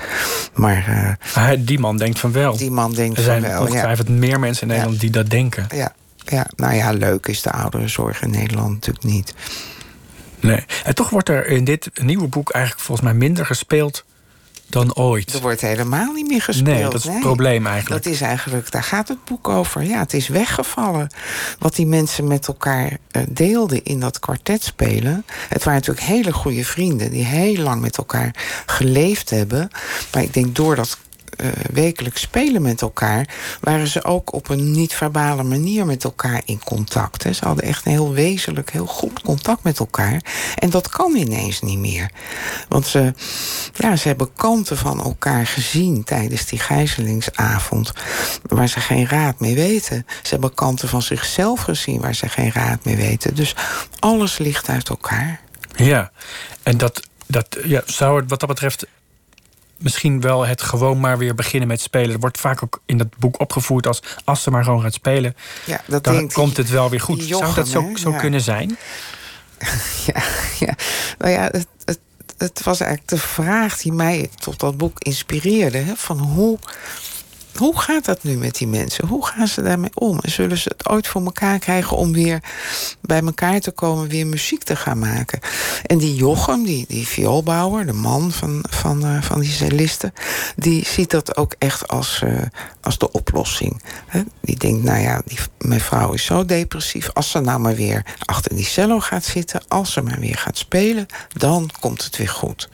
Maar, 0.55 1.17
uh, 1.37 1.51
die 1.59 1.79
man 1.79 1.97
denkt 1.97 2.19
van 2.19 2.33
wel. 2.33 2.57
Die 2.57 2.71
man 2.71 2.93
denkt 2.93 3.17
er 3.17 3.23
zijn 3.23 3.43
van 3.43 3.51
wel. 3.51 3.61
ongetwijfeld 3.61 4.09
ja. 4.09 4.15
meer 4.15 4.41
mensen 4.41 4.63
in 4.63 4.69
Nederland 4.69 4.95
ja. 4.95 5.01
die 5.01 5.11
dat 5.11 5.31
denken. 5.31 5.67
Ja, 5.75 5.93
ja, 6.25 6.47
nou 6.57 6.75
ja, 6.75 6.91
leuk 6.91 7.27
is 7.27 7.43
de 7.43 7.51
ouderenzorg 7.51 8.23
in 8.23 8.31
Nederland 8.31 8.71
natuurlijk 8.71 9.05
niet. 9.05 9.35
Nee, 10.41 10.65
en 10.85 10.95
toch 10.95 11.11
wordt 11.11 11.29
er 11.29 11.47
in 11.47 11.65
dit 11.65 11.91
nieuwe 11.95 12.27
boek 12.27 12.51
eigenlijk 12.51 12.85
volgens 12.85 13.09
mij 13.09 13.17
minder 13.17 13.47
gespeeld 13.47 14.05
dan 14.69 14.95
ooit. 14.95 15.33
Er 15.33 15.41
wordt 15.41 15.61
helemaal 15.61 16.13
niet 16.13 16.29
meer 16.29 16.43
gespeeld. 16.43 16.77
Nee, 16.77 16.83
dat 16.83 16.95
is 16.95 17.03
het 17.03 17.13
nee. 17.13 17.23
probleem 17.23 17.67
eigenlijk. 17.67 18.05
Dat 18.05 18.13
is 18.13 18.21
eigenlijk, 18.21 18.71
daar 18.71 18.83
gaat 18.83 19.09
het 19.09 19.25
boek 19.25 19.49
over. 19.49 19.83
Ja, 19.83 19.99
het 19.99 20.15
is 20.15 20.29
weggevallen. 20.29 21.11
Wat 21.59 21.75
die 21.75 21.87
mensen 21.87 22.27
met 22.27 22.47
elkaar 22.47 22.99
uh, 23.13 23.23
deelden 23.29 23.85
in 23.85 24.01
dat 24.01 24.19
kwartet 24.19 24.63
spelen. 24.63 25.25
Het 25.49 25.65
waren 25.65 25.81
natuurlijk 25.81 26.07
hele 26.07 26.33
goede 26.33 26.65
vrienden 26.65 27.11
die 27.11 27.25
heel 27.25 27.63
lang 27.63 27.81
met 27.81 27.97
elkaar 27.97 28.35
geleefd 28.67 29.31
hebben. 29.31 29.71
Maar 30.13 30.23
ik 30.23 30.35
denk 30.35 30.57
door 30.57 30.77
dat 30.77 30.99
uh, 31.37 31.51
wekelijks 31.73 32.21
spelen 32.21 32.63
met 32.63 32.83
elkaar, 32.83 33.29
waren 33.61 33.87
ze 33.87 34.05
ook 34.05 34.33
op 34.33 34.49
een 34.49 34.71
niet-verbale 34.71 35.43
manier 35.43 35.87
met 35.87 36.05
elkaar 36.05 36.43
in 36.45 36.61
contact. 36.65 37.23
Ze 37.23 37.45
hadden 37.45 37.65
echt 37.65 37.87
een 37.87 37.93
heel 37.93 38.13
wezenlijk, 38.13 38.71
heel 38.71 38.87
goed 38.87 39.21
contact 39.21 39.63
met 39.63 39.79
elkaar. 39.79 40.21
En 40.55 40.71
dat 40.71 40.89
kan 40.89 41.17
ineens 41.17 41.61
niet 41.61 41.79
meer. 41.79 42.11
Want 42.69 42.87
ze, 42.87 43.15
ja, 43.75 43.97
ze 43.97 44.09
hebben 44.09 44.33
kanten 44.37 44.77
van 44.77 45.03
elkaar 45.03 45.47
gezien 45.47 46.05
tijdens 46.05 46.47
die 46.47 46.59
gijzelingsavond, 46.59 47.93
waar 48.43 48.69
ze 48.69 48.81
geen 48.81 49.09
raad 49.09 49.41
mee 49.41 49.55
weten. 49.55 50.07
Ze 50.23 50.29
hebben 50.29 50.55
kanten 50.55 50.89
van 50.89 51.03
zichzelf 51.03 51.61
gezien 51.61 52.01
waar 52.01 52.15
ze 52.15 52.29
geen 52.29 52.53
raad 52.53 52.85
mee 52.85 52.97
weten. 52.97 53.35
Dus 53.35 53.55
alles 53.99 54.39
ligt 54.39 54.69
uit 54.69 54.89
elkaar. 54.89 55.41
Ja, 55.77 56.11
en 56.63 56.79
dat, 56.79 57.03
dat 57.27 57.59
ja, 57.65 57.83
zou 57.87 58.21
het 58.21 58.31
wat 58.31 58.41
dat 58.41 58.49
betreft 58.49 58.87
misschien 59.79 60.21
wel 60.21 60.47
het 60.47 60.63
gewoon 60.63 61.01
maar 61.01 61.19
weer 61.19 61.35
beginnen 61.35 61.69
met 61.69 61.81
spelen. 61.81 62.13
Er 62.13 62.21
wordt 62.21 62.39
vaak 62.39 62.63
ook 62.63 62.81
in 62.87 62.99
dat 62.99 63.17
boek 63.19 63.41
opgevoerd 63.41 63.87
als 63.87 64.03
als 64.25 64.43
ze 64.43 64.51
maar 64.51 64.65
gewoon 64.65 64.83
gaat 64.83 64.95
spelen, 64.95 65.37
ja, 65.65 65.81
dat 65.87 66.05
dan 66.05 66.31
komt 66.33 66.57
het 66.57 66.71
wel 66.71 66.91
weer 66.91 67.01
goed. 67.01 67.29
Jochem, 67.29 67.47
Zou 67.47 67.55
dat 67.55 67.69
zo, 67.69 67.91
zo 67.95 68.11
ja. 68.11 68.19
kunnen 68.19 68.41
zijn? 68.41 68.77
Ja, 70.07 70.23
ja. 70.59 70.75
nou 71.19 71.33
ja, 71.33 71.43
het, 71.43 71.67
het, 71.85 71.99
het, 72.37 72.63
was 72.63 72.81
eigenlijk 72.81 73.11
de 73.11 73.19
vraag 73.19 73.79
die 73.79 73.93
mij 73.93 74.31
tot 74.35 74.61
dat 74.61 74.77
boek 74.77 74.99
inspireerde. 74.99 75.79
Hè? 75.79 75.93
Van 75.97 76.19
hoe, 76.19 76.59
hoe 77.59 77.79
gaat 77.79 78.05
dat 78.05 78.23
nu 78.23 78.37
met 78.37 78.55
die 78.55 78.67
mensen? 78.67 79.07
Hoe 79.07 79.27
gaan 79.27 79.49
ze 79.49 79.63
daarmee 79.63 79.91
om? 79.95 80.19
En 80.19 80.31
zullen 80.31 80.59
ze 80.59 80.69
het 80.77 80.89
ooit 80.89 81.07
voor 81.07 81.25
elkaar 81.25 81.59
krijgen 81.59 81.97
om 81.97 82.13
weer 82.13 82.43
bij 83.01 83.21
elkaar 83.23 83.61
te 83.61 83.71
komen, 83.71 84.09
weer 84.09 84.27
muziek 84.27 84.63
te 84.63 84.77
gaan 84.77 84.99
maken? 84.99 85.41
En 85.87 85.99
die 85.99 86.15
Jochem, 86.15 86.65
die, 86.65 86.85
die 86.89 87.07
vioolbouwer, 87.07 87.87
de 87.87 87.93
man 87.93 88.33
van, 88.33 88.65
van, 88.71 89.07
uh, 89.07 89.23
van 89.23 89.41
die 89.41 89.51
cellisten, 89.51 90.13
die 90.57 90.87
ziet 90.87 91.11
dat 91.11 91.37
ook 91.37 91.55
echt 91.59 91.89
als, 91.89 92.21
uh, 92.25 92.43
als 92.81 92.99
de 92.99 93.13
oplossing. 93.13 93.83
Die 94.41 94.57
denkt, 94.57 94.85
nou 94.85 95.01
ja, 95.01 95.23
die, 95.25 95.39
mijn 95.59 95.81
vrouw 95.81 96.13
is 96.13 96.25
zo 96.25 96.45
depressief. 96.45 97.11
Als 97.13 97.31
ze 97.31 97.41
nou 97.41 97.59
maar 97.61 97.75
weer 97.75 98.07
achter 98.25 98.55
die 98.55 98.65
cello 98.65 99.01
gaat 99.01 99.25
zitten, 99.25 99.63
als 99.69 99.93
ze 99.93 100.03
maar 100.03 100.21
weer 100.21 100.37
gaat 100.37 100.59
spelen, 100.59 101.07
dan 101.33 101.71
komt 101.81 102.05
het 102.05 102.17
weer 102.17 102.29
goed. 102.29 102.69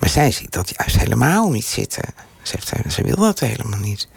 Maar 0.00 0.08
zij 0.08 0.30
ziet 0.30 0.52
dat 0.52 0.72
juist 0.76 0.98
helemaal 0.98 1.50
niet 1.50 1.66
zitten. 1.66 2.04
Zegt 2.44 2.68
zij, 2.68 2.90
ze 2.90 3.02
wil 3.02 3.16
dat 3.16 3.40
helemaal 3.40 3.78
niet. 3.78 4.08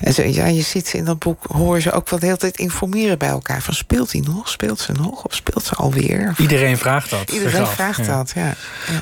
En 0.00 0.14
ze, 0.14 0.32
ja, 0.32 0.46
je 0.46 0.62
ziet 0.62 0.92
in 0.92 1.04
dat 1.04 1.18
boek, 1.18 1.44
hoor 1.46 1.80
ze 1.80 1.92
ook 1.92 2.08
wel 2.08 2.18
de 2.18 2.24
hele 2.24 2.38
tijd 2.38 2.56
informeren 2.56 3.18
bij 3.18 3.28
elkaar. 3.28 3.62
Van 3.62 3.74
speelt 3.74 4.12
hij 4.12 4.20
nog? 4.20 4.48
Speelt 4.48 4.80
ze 4.80 4.92
nog? 4.92 5.24
Of 5.24 5.34
speelt 5.34 5.64
ze 5.64 5.74
alweer? 5.74 6.34
Iedereen 6.38 6.78
vraagt 6.78 7.10
dat. 7.10 7.30
Iedereen 7.30 7.66
vraagt 7.66 8.06
ja. 8.06 8.16
dat, 8.16 8.32
ja. 8.34 8.46
ja. 8.46 8.54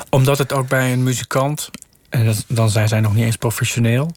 Omdat 0.09 0.37
het 0.37 0.53
ook 0.53 0.67
bij 0.67 0.93
een 0.93 1.03
muzikant, 1.03 1.69
en 2.09 2.25
dat, 2.25 2.43
dan 2.47 2.69
zijn 2.69 2.87
zij 2.87 2.99
nog 2.99 3.13
niet 3.13 3.25
eens 3.25 3.35
professioneel, 3.35 4.11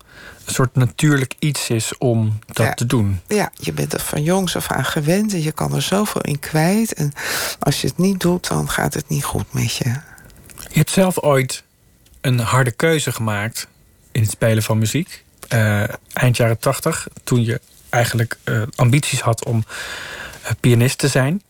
een 0.45 0.53
soort 0.53 0.75
natuurlijk 0.75 1.35
iets 1.39 1.69
is 1.71 1.99
om 1.99 2.39
dat 2.47 2.67
ja. 2.67 2.75
te 2.75 2.87
doen. 2.87 3.21
Ja, 3.29 3.51
je 3.55 3.73
bent 3.73 3.93
er 3.93 4.01
van 4.01 4.23
jongs 4.23 4.57
af 4.57 4.71
aan 4.71 4.85
gewend 4.85 5.33
en 5.33 5.43
je 5.43 5.53
kan 5.53 5.75
er 5.75 5.83
zoveel 5.83 6.21
in 6.21 6.39
kwijt. 6.39 6.95
En 6.95 7.13
als 7.59 7.81
je 7.81 7.87
het 7.87 7.99
niet 7.99 8.21
doet, 8.21 8.49
dan 8.49 8.69
gaat 8.69 8.95
het 8.95 9.09
niet 9.09 9.25
goed 9.25 9.53
met 9.53 9.77
je. 9.77 9.89
Je 10.69 10.81
hebt 10.81 10.91
zelf 10.91 11.19
ooit 11.19 11.63
een 12.21 12.39
harde 12.39 12.71
keuze 12.71 13.13
gemaakt 13.13 13.67
in 14.15 14.23
het 14.23 14.31
spelen 14.31 14.63
van 14.63 14.79
muziek. 14.79 15.25
Uh, 15.55 15.83
eind 16.13 16.37
jaren 16.37 16.59
tachtig, 16.59 17.07
toen 17.25 17.45
je 17.45 17.61
eigenlijk 17.91 18.39
uh, 18.45 18.63
ambities 18.75 19.21
had 19.21 19.45
om 19.45 19.65
uh, 20.45 20.51
pianist 20.61 20.99
te 20.99 21.09
zijn. 21.09 21.43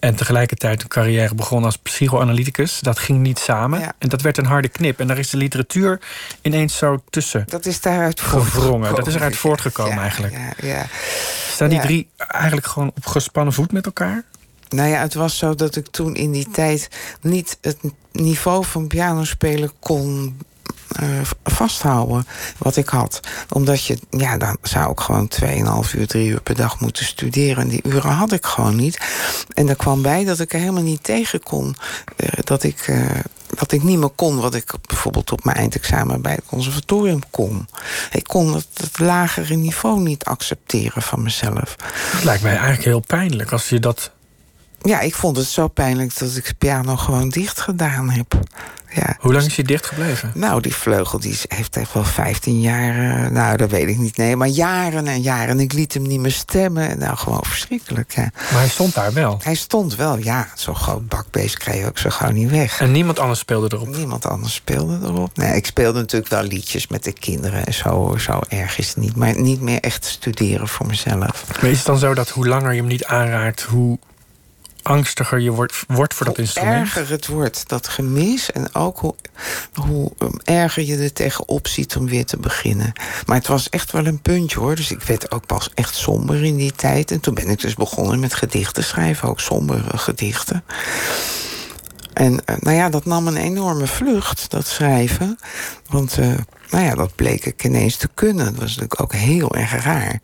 En 0.00 0.14
tegelijkertijd 0.16 0.82
een 0.82 0.88
carrière 0.88 1.34
begon 1.34 1.64
als 1.64 1.76
psychoanalyticus. 1.76 2.80
Dat 2.80 2.98
ging 2.98 3.18
niet 3.18 3.38
samen. 3.38 3.80
Ja. 3.80 3.92
En 3.98 4.08
dat 4.08 4.22
werd 4.22 4.38
een 4.38 4.46
harde 4.46 4.68
knip. 4.68 5.00
En 5.00 5.06
daar 5.06 5.18
is 5.18 5.30
de 5.30 5.36
literatuur 5.36 6.00
ineens 6.42 6.76
zo 6.76 7.02
tussen. 7.10 7.44
Dat 7.48 7.66
is 7.66 7.80
daaruit 7.80 8.20
gevrongen. 8.20 8.94
Dat 8.94 9.06
is 9.06 9.14
eruit 9.14 9.36
voortgekomen 9.36 9.94
ja, 9.94 10.00
eigenlijk. 10.00 10.34
Ja, 10.34 10.68
ja. 10.68 10.86
Staan 11.50 11.68
die 11.68 11.80
drie 11.80 12.08
eigenlijk 12.16 12.66
gewoon 12.66 12.92
op 12.96 13.06
gespannen 13.06 13.54
voet 13.54 13.72
met 13.72 13.86
elkaar? 13.86 14.24
Nou 14.68 14.88
ja, 14.88 15.00
het 15.00 15.14
was 15.14 15.38
zo 15.38 15.54
dat 15.54 15.76
ik 15.76 15.86
toen 15.86 16.14
in 16.14 16.32
die 16.32 16.50
tijd 16.50 16.88
niet 17.20 17.58
het 17.60 17.78
niveau 18.12 18.64
van 18.64 18.86
pianospelen 18.86 19.72
kon 19.78 20.38
uh, 21.02 21.20
vasthouden 21.44 22.26
wat 22.58 22.76
ik 22.76 22.88
had. 22.88 23.20
Omdat 23.48 23.84
je, 23.84 23.98
ja, 24.10 24.36
dan 24.36 24.56
zou 24.62 24.90
ik 24.90 25.00
gewoon 25.00 25.30
2,5 25.84 25.94
uur, 25.94 26.06
3 26.06 26.28
uur 26.28 26.40
per 26.40 26.54
dag 26.54 26.80
moeten 26.80 27.04
studeren. 27.04 27.62
En 27.62 27.68
die 27.68 27.82
uren 27.82 28.10
had 28.10 28.32
ik 28.32 28.46
gewoon 28.46 28.76
niet. 28.76 28.98
En 29.54 29.68
er 29.68 29.76
kwam 29.76 30.02
bij 30.02 30.24
dat 30.24 30.40
ik 30.40 30.52
er 30.52 30.58
helemaal 30.58 30.82
niet 30.82 31.02
tegen 31.02 31.42
kon. 31.42 31.76
Uh, 32.16 32.28
dat 32.44 32.62
ik. 32.62 32.88
Uh, 32.88 33.06
dat 33.54 33.72
ik 33.72 33.82
niet 33.82 33.98
meer 33.98 34.08
kon 34.08 34.40
wat 34.40 34.54
ik 34.54 34.72
bijvoorbeeld 34.86 35.32
op 35.32 35.44
mijn 35.44 35.56
eindexamen 35.56 36.22
bij 36.22 36.32
het 36.32 36.44
conservatorium 36.46 37.20
kon. 37.30 37.68
Ik 38.12 38.24
kon 38.24 38.54
het, 38.54 38.66
het 38.74 38.98
lagere 38.98 39.54
niveau 39.54 40.00
niet 40.00 40.24
accepteren 40.24 41.02
van 41.02 41.22
mezelf. 41.22 41.76
Het 41.92 42.24
lijkt 42.24 42.42
mij 42.42 42.52
eigenlijk 42.52 42.84
heel 42.84 43.00
pijnlijk 43.00 43.52
als 43.52 43.68
je 43.68 43.78
dat 43.78 44.10
ja, 44.80 45.00
ik 45.00 45.14
vond 45.14 45.36
het 45.36 45.46
zo 45.46 45.68
pijnlijk 45.68 46.18
dat 46.18 46.36
ik 46.36 46.44
de 46.46 46.54
piano 46.54 46.96
gewoon 46.96 47.28
dicht 47.28 47.60
gedaan 47.60 48.10
heb. 48.10 48.40
Ja. 48.94 49.16
Hoe 49.20 49.32
lang 49.32 49.44
is 49.44 49.56
hij 49.56 49.64
dicht 49.64 49.86
gebleven? 49.86 50.32
Nou, 50.34 50.60
die 50.60 50.74
vleugel 50.74 51.20
die 51.20 51.38
heeft 51.48 51.76
echt 51.76 51.92
wel 51.92 52.04
15 52.04 52.60
jaar. 52.60 52.96
Uh, 52.96 53.30
nou, 53.30 53.56
dat 53.56 53.70
weet 53.70 53.88
ik 53.88 53.96
niet. 53.96 54.16
Nee, 54.16 54.36
maar 54.36 54.48
jaren 54.48 55.06
en 55.06 55.20
jaren. 55.20 55.60
Ik 55.60 55.72
liet 55.72 55.94
hem 55.94 56.02
niet 56.02 56.20
meer 56.20 56.32
stemmen. 56.32 56.98
Nou, 56.98 57.16
gewoon 57.16 57.44
verschrikkelijk. 57.44 58.12
Ja. 58.14 58.30
Maar 58.34 58.60
hij 58.60 58.68
stond 58.68 58.94
daar 58.94 59.12
wel. 59.12 59.40
Hij 59.42 59.54
stond 59.54 59.96
wel, 59.96 60.18
ja. 60.18 60.48
Zo'n 60.54 60.76
groot 60.76 61.08
bakbeest 61.08 61.58
kreeg 61.58 61.80
je 61.80 61.86
ook 61.86 61.98
zo 61.98 62.10
gauw 62.10 62.30
niet 62.30 62.50
weg. 62.50 62.80
En 62.80 62.92
niemand 62.92 63.18
anders 63.18 63.40
speelde 63.40 63.76
erop? 63.76 63.96
Niemand 63.96 64.26
anders 64.26 64.54
speelde 64.54 64.98
erop. 65.02 65.36
Nee, 65.36 65.56
ik 65.56 65.66
speelde 65.66 65.98
natuurlijk 65.98 66.30
wel 66.30 66.42
liedjes 66.42 66.86
met 66.86 67.04
de 67.04 67.12
kinderen 67.12 67.66
en 67.66 67.74
zo. 67.74 68.16
Zo 68.18 68.40
erg 68.48 68.78
is 68.78 68.88
het 68.88 68.96
niet. 68.96 69.16
Maar 69.16 69.40
niet 69.40 69.60
meer 69.60 69.80
echt 69.80 70.04
studeren 70.04 70.68
voor 70.68 70.86
mezelf. 70.86 71.44
Maar 71.60 71.70
is 71.70 71.76
het 71.76 71.86
dan 71.86 71.98
zo 71.98 72.14
dat 72.14 72.28
hoe 72.28 72.46
langer 72.46 72.72
je 72.72 72.78
hem 72.78 72.88
niet 72.88 73.04
aanraakt, 73.04 73.62
hoe 73.62 73.98
angstiger 74.88 75.38
je 75.38 75.50
wordt, 75.50 75.84
wordt 75.88 76.14
voor 76.14 76.26
dat 76.26 76.38
instrument? 76.38 76.74
Hoe 76.74 76.84
erger 76.84 77.10
het 77.10 77.26
wordt, 77.26 77.68
dat 77.68 77.88
gemis. 77.88 78.52
En 78.52 78.74
ook 78.74 78.98
hoe, 78.98 79.14
hoe 79.74 80.12
um, 80.18 80.40
erger 80.44 80.82
je 80.82 80.96
er 80.96 81.12
tegenop 81.12 81.66
ziet 81.66 81.96
om 81.96 82.06
weer 82.08 82.26
te 82.26 82.36
beginnen. 82.36 82.92
Maar 83.26 83.36
het 83.36 83.46
was 83.46 83.68
echt 83.68 83.92
wel 83.92 84.06
een 84.06 84.20
puntje 84.20 84.58
hoor. 84.58 84.74
Dus 84.74 84.90
ik 84.90 85.02
werd 85.02 85.30
ook 85.30 85.46
pas 85.46 85.70
echt 85.74 85.94
somber 85.94 86.44
in 86.44 86.56
die 86.56 86.72
tijd. 86.72 87.10
En 87.10 87.20
toen 87.20 87.34
ben 87.34 87.48
ik 87.48 87.60
dus 87.60 87.74
begonnen 87.74 88.20
met 88.20 88.34
gedichten 88.34 88.84
schrijven. 88.84 89.28
Ook 89.28 89.40
sombere 89.40 89.98
gedichten. 89.98 90.64
En 92.18 92.32
uh, 92.32 92.56
nou 92.60 92.76
ja, 92.76 92.88
dat 92.88 93.04
nam 93.04 93.26
een 93.26 93.36
enorme 93.36 93.86
vlucht, 93.86 94.50
dat 94.50 94.66
schrijven. 94.66 95.38
Want 95.88 96.18
uh, 96.18 96.26
nou 96.70 96.84
ja, 96.84 96.94
dat 96.94 97.14
bleek 97.14 97.46
ik 97.46 97.64
ineens 97.64 97.96
te 97.96 98.08
kunnen. 98.14 98.44
Dat 98.44 98.54
was 98.54 98.76
natuurlijk 98.76 99.00
ook 99.00 99.12
heel 99.12 99.54
erg 99.54 99.84
raar. 99.84 100.20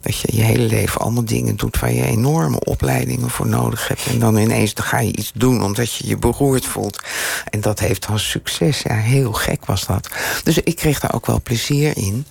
Dat 0.00 0.18
je 0.18 0.36
je 0.36 0.42
hele 0.42 0.62
leven 0.62 1.00
allemaal 1.00 1.24
dingen 1.24 1.56
doet 1.56 1.78
waar 1.78 1.92
je 1.92 2.04
enorme 2.04 2.64
opleidingen 2.64 3.30
voor 3.30 3.46
nodig 3.46 3.88
hebt. 3.88 4.06
En 4.06 4.18
dan 4.18 4.36
ineens 4.36 4.74
dan 4.74 4.84
ga 4.84 5.00
je 5.00 5.16
iets 5.16 5.32
doen 5.34 5.62
omdat 5.62 5.94
je 5.94 6.06
je 6.06 6.16
beroerd 6.16 6.64
voelt. 6.64 7.02
En 7.50 7.60
dat 7.60 7.78
heeft 7.78 8.06
dan 8.06 8.18
succes. 8.18 8.82
Ja, 8.82 8.94
heel 8.94 9.32
gek 9.32 9.64
was 9.64 9.86
dat. 9.86 10.08
Dus 10.44 10.58
ik 10.58 10.76
kreeg 10.76 11.00
daar 11.00 11.14
ook 11.14 11.26
wel 11.26 11.40
plezier 11.42 11.96
in. 11.96 12.26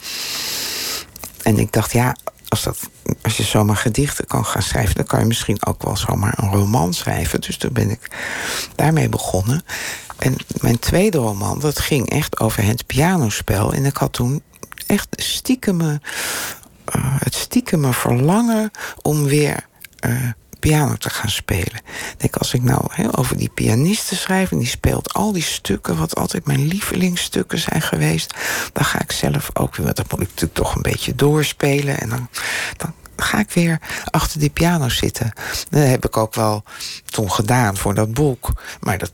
En 1.42 1.58
ik 1.58 1.72
dacht, 1.72 1.92
ja, 1.92 2.16
als, 2.48 2.64
dat, 2.64 2.90
als 3.22 3.38
je 3.38 3.44
zomaar 3.44 3.76
gedichten 3.76 4.28
kan 4.28 4.46
gaan 4.46 4.62
schrijven, 4.62 4.96
dan 4.96 5.06
kan 5.06 5.20
je 5.20 5.26
misschien 5.26 5.66
ook 5.66 5.84
wel 5.84 5.98
zomaar 5.98 6.34
een 6.38 6.52
roman 6.52 6.94
schrijven. 6.94 7.42
Dus 7.42 7.58
toen 7.58 7.74
ben 7.74 7.90
ik 7.90 8.12
daarmee 8.76 9.10
begonnen. 9.10 9.64
En 10.18 10.36
mijn 10.62 10.80
tweede 10.80 11.18
roman, 11.18 11.60
dat 11.60 11.80
ging 11.80 12.10
echt 12.10 12.40
over 12.40 12.64
het 12.64 12.86
pianospel. 12.86 13.74
En 13.74 13.86
ik 13.86 13.98
had 13.98 14.14
toen 14.14 14.42
echt 14.88 15.08
stiekem 15.12 15.82
uh, 15.82 15.96
het 16.96 17.36
stiekem 17.36 17.94
verlangen 17.94 18.72
om 19.02 19.24
weer 19.24 19.66
uh, 20.06 20.32
piano 20.60 20.96
te 20.96 21.10
gaan 21.10 21.30
spelen. 21.30 21.76
Ik 22.12 22.16
denk, 22.18 22.36
als 22.36 22.54
ik 22.54 22.62
nou 22.62 22.82
he, 22.90 23.18
over 23.18 23.38
die 23.38 23.50
pianisten 23.50 24.18
schrijf... 24.18 24.52
en 24.52 24.58
die 24.58 24.68
speelt 24.68 25.14
al 25.14 25.32
die 25.32 25.44
stukken, 25.44 25.98
wat 25.98 26.16
altijd 26.16 26.46
mijn 26.46 26.68
lievelingsstukken 26.68 27.60
zijn 27.60 27.82
geweest... 27.82 28.34
dan 28.74 28.86
ga 28.86 29.02
ik 29.02 29.12
zelf 29.12 29.50
ook 29.54 29.76
weer, 29.76 29.94
dat 29.94 30.12
moet 30.12 30.22
ik 30.22 30.28
natuurlijk 30.28 30.54
toch 30.54 30.76
een 30.76 30.82
beetje 30.82 31.16
doorspelen... 31.16 32.00
en 32.00 32.10
dan, 32.10 32.30
dan 32.78 32.94
ga 33.16 33.40
ik 33.40 33.52
weer 33.52 33.80
achter 34.10 34.40
die 34.40 34.50
piano 34.50 34.90
zitten. 34.90 35.34
Dat 35.70 35.84
heb 35.84 36.06
ik 36.06 36.18
ook 36.18 36.36
wel 36.36 36.64
toen 37.06 37.32
gedaan 37.32 37.78
voor 37.78 37.94
dat 37.94 38.14
boek. 38.14 38.54
Maar 38.80 38.98
dat, 38.98 39.12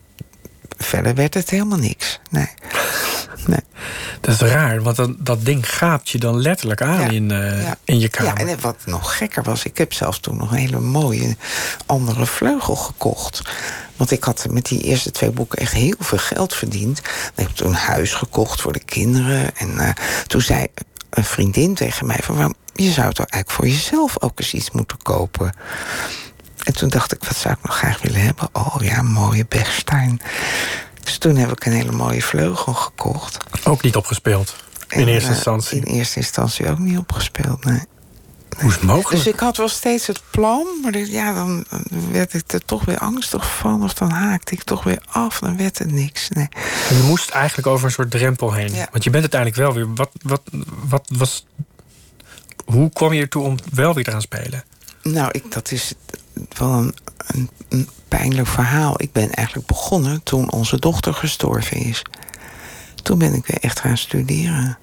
verder 0.83 1.15
werd 1.15 1.33
het 1.33 1.49
helemaal 1.49 1.77
niks. 1.77 2.19
Nee. 2.29 2.49
nee. 3.47 3.59
Dat 4.21 4.33
is 4.33 4.41
raar, 4.51 4.81
want 4.81 4.95
dat, 4.95 5.11
dat 5.17 5.45
ding 5.45 5.69
gaapt 5.69 6.09
je 6.09 6.17
dan 6.17 6.41
letterlijk 6.41 6.81
aan 6.81 6.99
Ja, 6.99 7.09
in, 7.09 7.31
eh, 7.31 7.61
ja. 7.63 7.75
in 7.83 7.99
je 7.99 8.09
kamer. 8.09 8.45
Ja, 8.45 8.51
en 8.51 8.59
wat 8.61 8.77
nog 8.85 9.17
gekker 9.17 9.43
was, 9.43 9.63
ik 9.63 9.77
heb 9.77 9.93
zelfs 9.93 10.19
toen 10.19 10.37
nog 10.37 10.51
een 10.51 10.57
hele 10.57 10.79
mooie 10.79 11.35
andere 11.85 12.25
vleugel 12.25 12.75
gekocht. 12.75 13.41
Want 13.95 14.11
ik 14.11 14.23
had 14.23 14.45
met 14.49 14.65
die 14.65 14.81
eerste 14.81 15.11
twee 15.11 15.31
boeken 15.31 15.59
echt 15.59 15.73
heel 15.73 15.95
veel 15.99 16.17
geld 16.17 16.53
verdiend. 16.53 16.97
Ik 16.99 17.03
heb 17.35 17.49
toen 17.49 17.67
een 17.67 17.73
huis 17.73 18.13
gekocht 18.13 18.61
voor 18.61 18.73
de 18.73 18.83
kinderen. 18.83 19.55
En 19.57 19.79
eh, 19.79 19.89
toen 20.27 20.41
zei 20.41 20.67
een 21.09 21.23
vriendin 21.23 21.73
tegen 21.73 22.05
mij 22.05 22.19
van... 22.21 22.35
"Waarom- 22.35 22.55
je 22.75 22.91
zou 22.91 23.13
toch 23.13 23.25
eigenlijk 23.25 23.51
voor 23.51 23.67
jezelf 23.67 24.21
ook 24.21 24.39
eens 24.39 24.53
iets 24.53 24.71
moeten 24.71 24.97
kopen. 25.03 25.53
En 26.63 26.73
toen 26.73 26.89
dacht 26.89 27.13
ik, 27.13 27.23
wat 27.23 27.35
zou 27.35 27.53
ik 27.53 27.65
nog 27.65 27.77
graag 27.77 28.01
willen 28.01 28.21
hebben? 28.21 28.49
Oh 28.51 28.75
ja, 28.79 28.97
een 28.97 29.11
mooie 29.11 29.45
Bechstein. 29.49 30.21
Dus 31.03 31.17
toen 31.17 31.35
heb 31.35 31.51
ik 31.51 31.65
een 31.65 31.71
hele 31.71 31.91
mooie 31.91 32.21
vleugel 32.21 32.73
gekocht. 32.73 33.37
Ook 33.63 33.81
niet 33.81 33.95
opgespeeld. 33.95 34.55
In 34.89 34.99
En, 34.99 35.07
eerste 35.07 35.29
eh, 35.29 35.35
instantie. 35.35 35.77
In 35.77 35.83
eerste 35.83 36.19
instantie 36.19 36.69
ook 36.69 36.79
niet 36.79 36.97
opgespeeld, 36.97 37.65
nee. 37.65 37.81
Hoe 38.57 38.69
is 38.69 38.75
het 38.75 38.83
mogelijk? 38.83 39.23
Dus 39.23 39.33
ik 39.33 39.39
had 39.39 39.57
wel 39.57 39.67
steeds 39.67 40.07
het 40.07 40.21
plan, 40.31 40.67
maar 40.81 40.97
ja, 40.97 41.33
dan 41.33 41.65
werd 42.11 42.33
ik 42.33 42.51
er 42.51 42.65
toch 42.65 42.85
weer 42.85 42.97
angstig 42.97 43.55
van. 43.55 43.83
Of 43.83 43.93
dan 43.93 44.09
haakte 44.09 44.53
ik 44.53 44.63
toch 44.63 44.83
weer 44.83 45.01
af, 45.09 45.39
dan 45.39 45.57
werd 45.57 45.77
het 45.77 45.91
niks. 45.91 46.29
Nee. 46.29 46.47
En 46.89 46.95
je 46.95 47.03
moest 47.03 47.29
eigenlijk 47.29 47.67
over 47.67 47.85
een 47.85 47.91
soort 47.91 48.11
drempel 48.11 48.53
heen. 48.53 48.73
Ja. 48.73 48.87
Want 48.91 49.03
je 49.03 49.09
bent 49.09 49.33
uiteindelijk 49.33 49.61
wel 49.61 49.73
weer. 49.73 49.93
Wat, 49.93 50.09
wat, 50.21 50.41
wat 50.87 51.09
was. 51.17 51.45
Hoe 52.65 52.89
kwam 52.89 53.13
je 53.13 53.21
ertoe 53.21 53.43
om 53.43 53.55
wel 53.73 53.93
weer 53.93 54.03
te 54.03 54.11
gaan 54.11 54.21
spelen? 54.21 54.63
Nou, 55.03 55.29
ik, 55.31 55.51
dat 55.51 55.71
is 55.71 55.93
wel 56.57 56.71
een, 56.71 56.95
een, 57.27 57.49
een 57.69 57.89
pijnlijk 58.07 58.47
verhaal. 58.47 59.01
Ik 59.01 59.11
ben 59.11 59.31
eigenlijk 59.31 59.67
begonnen 59.67 60.23
toen 60.23 60.51
onze 60.51 60.79
dochter 60.79 61.13
gestorven 61.13 61.77
is. 61.77 62.01
Toen 63.03 63.17
ben 63.17 63.33
ik 63.33 63.45
weer 63.45 63.59
echt 63.59 63.79
gaan 63.79 63.97
studeren. 63.97 64.77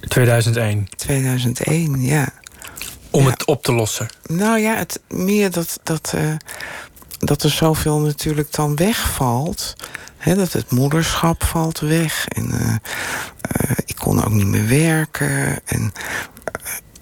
2001. 0.00 0.88
2001, 0.96 2.02
ja. 2.02 2.28
Om 3.10 3.24
Ja. 3.24 3.30
het 3.30 3.44
op 3.44 3.62
te 3.62 3.72
lossen. 3.72 4.08
Nou 4.26 4.58
ja, 4.58 4.74
het, 4.76 5.00
meer 5.08 5.50
dat, 5.50 5.80
dat, 5.82 6.12
eh, 6.16 6.34
dat 7.18 7.42
er 7.42 7.50
zoveel 7.50 7.98
natuurlijk 7.98 8.52
dan 8.54 8.76
wegvalt. 8.76 9.74
Dat 10.24 10.52
het 10.52 10.70
moederschap 10.70 11.44
valt 11.44 11.78
weg. 11.80 12.28
En 12.28 12.50
eh, 12.50 12.74
eh, 13.40 13.76
ik 13.86 13.96
kon 13.96 14.24
ook 14.24 14.32
niet 14.32 14.46
meer 14.46 14.68
werken. 14.68 15.60
En 15.64 15.92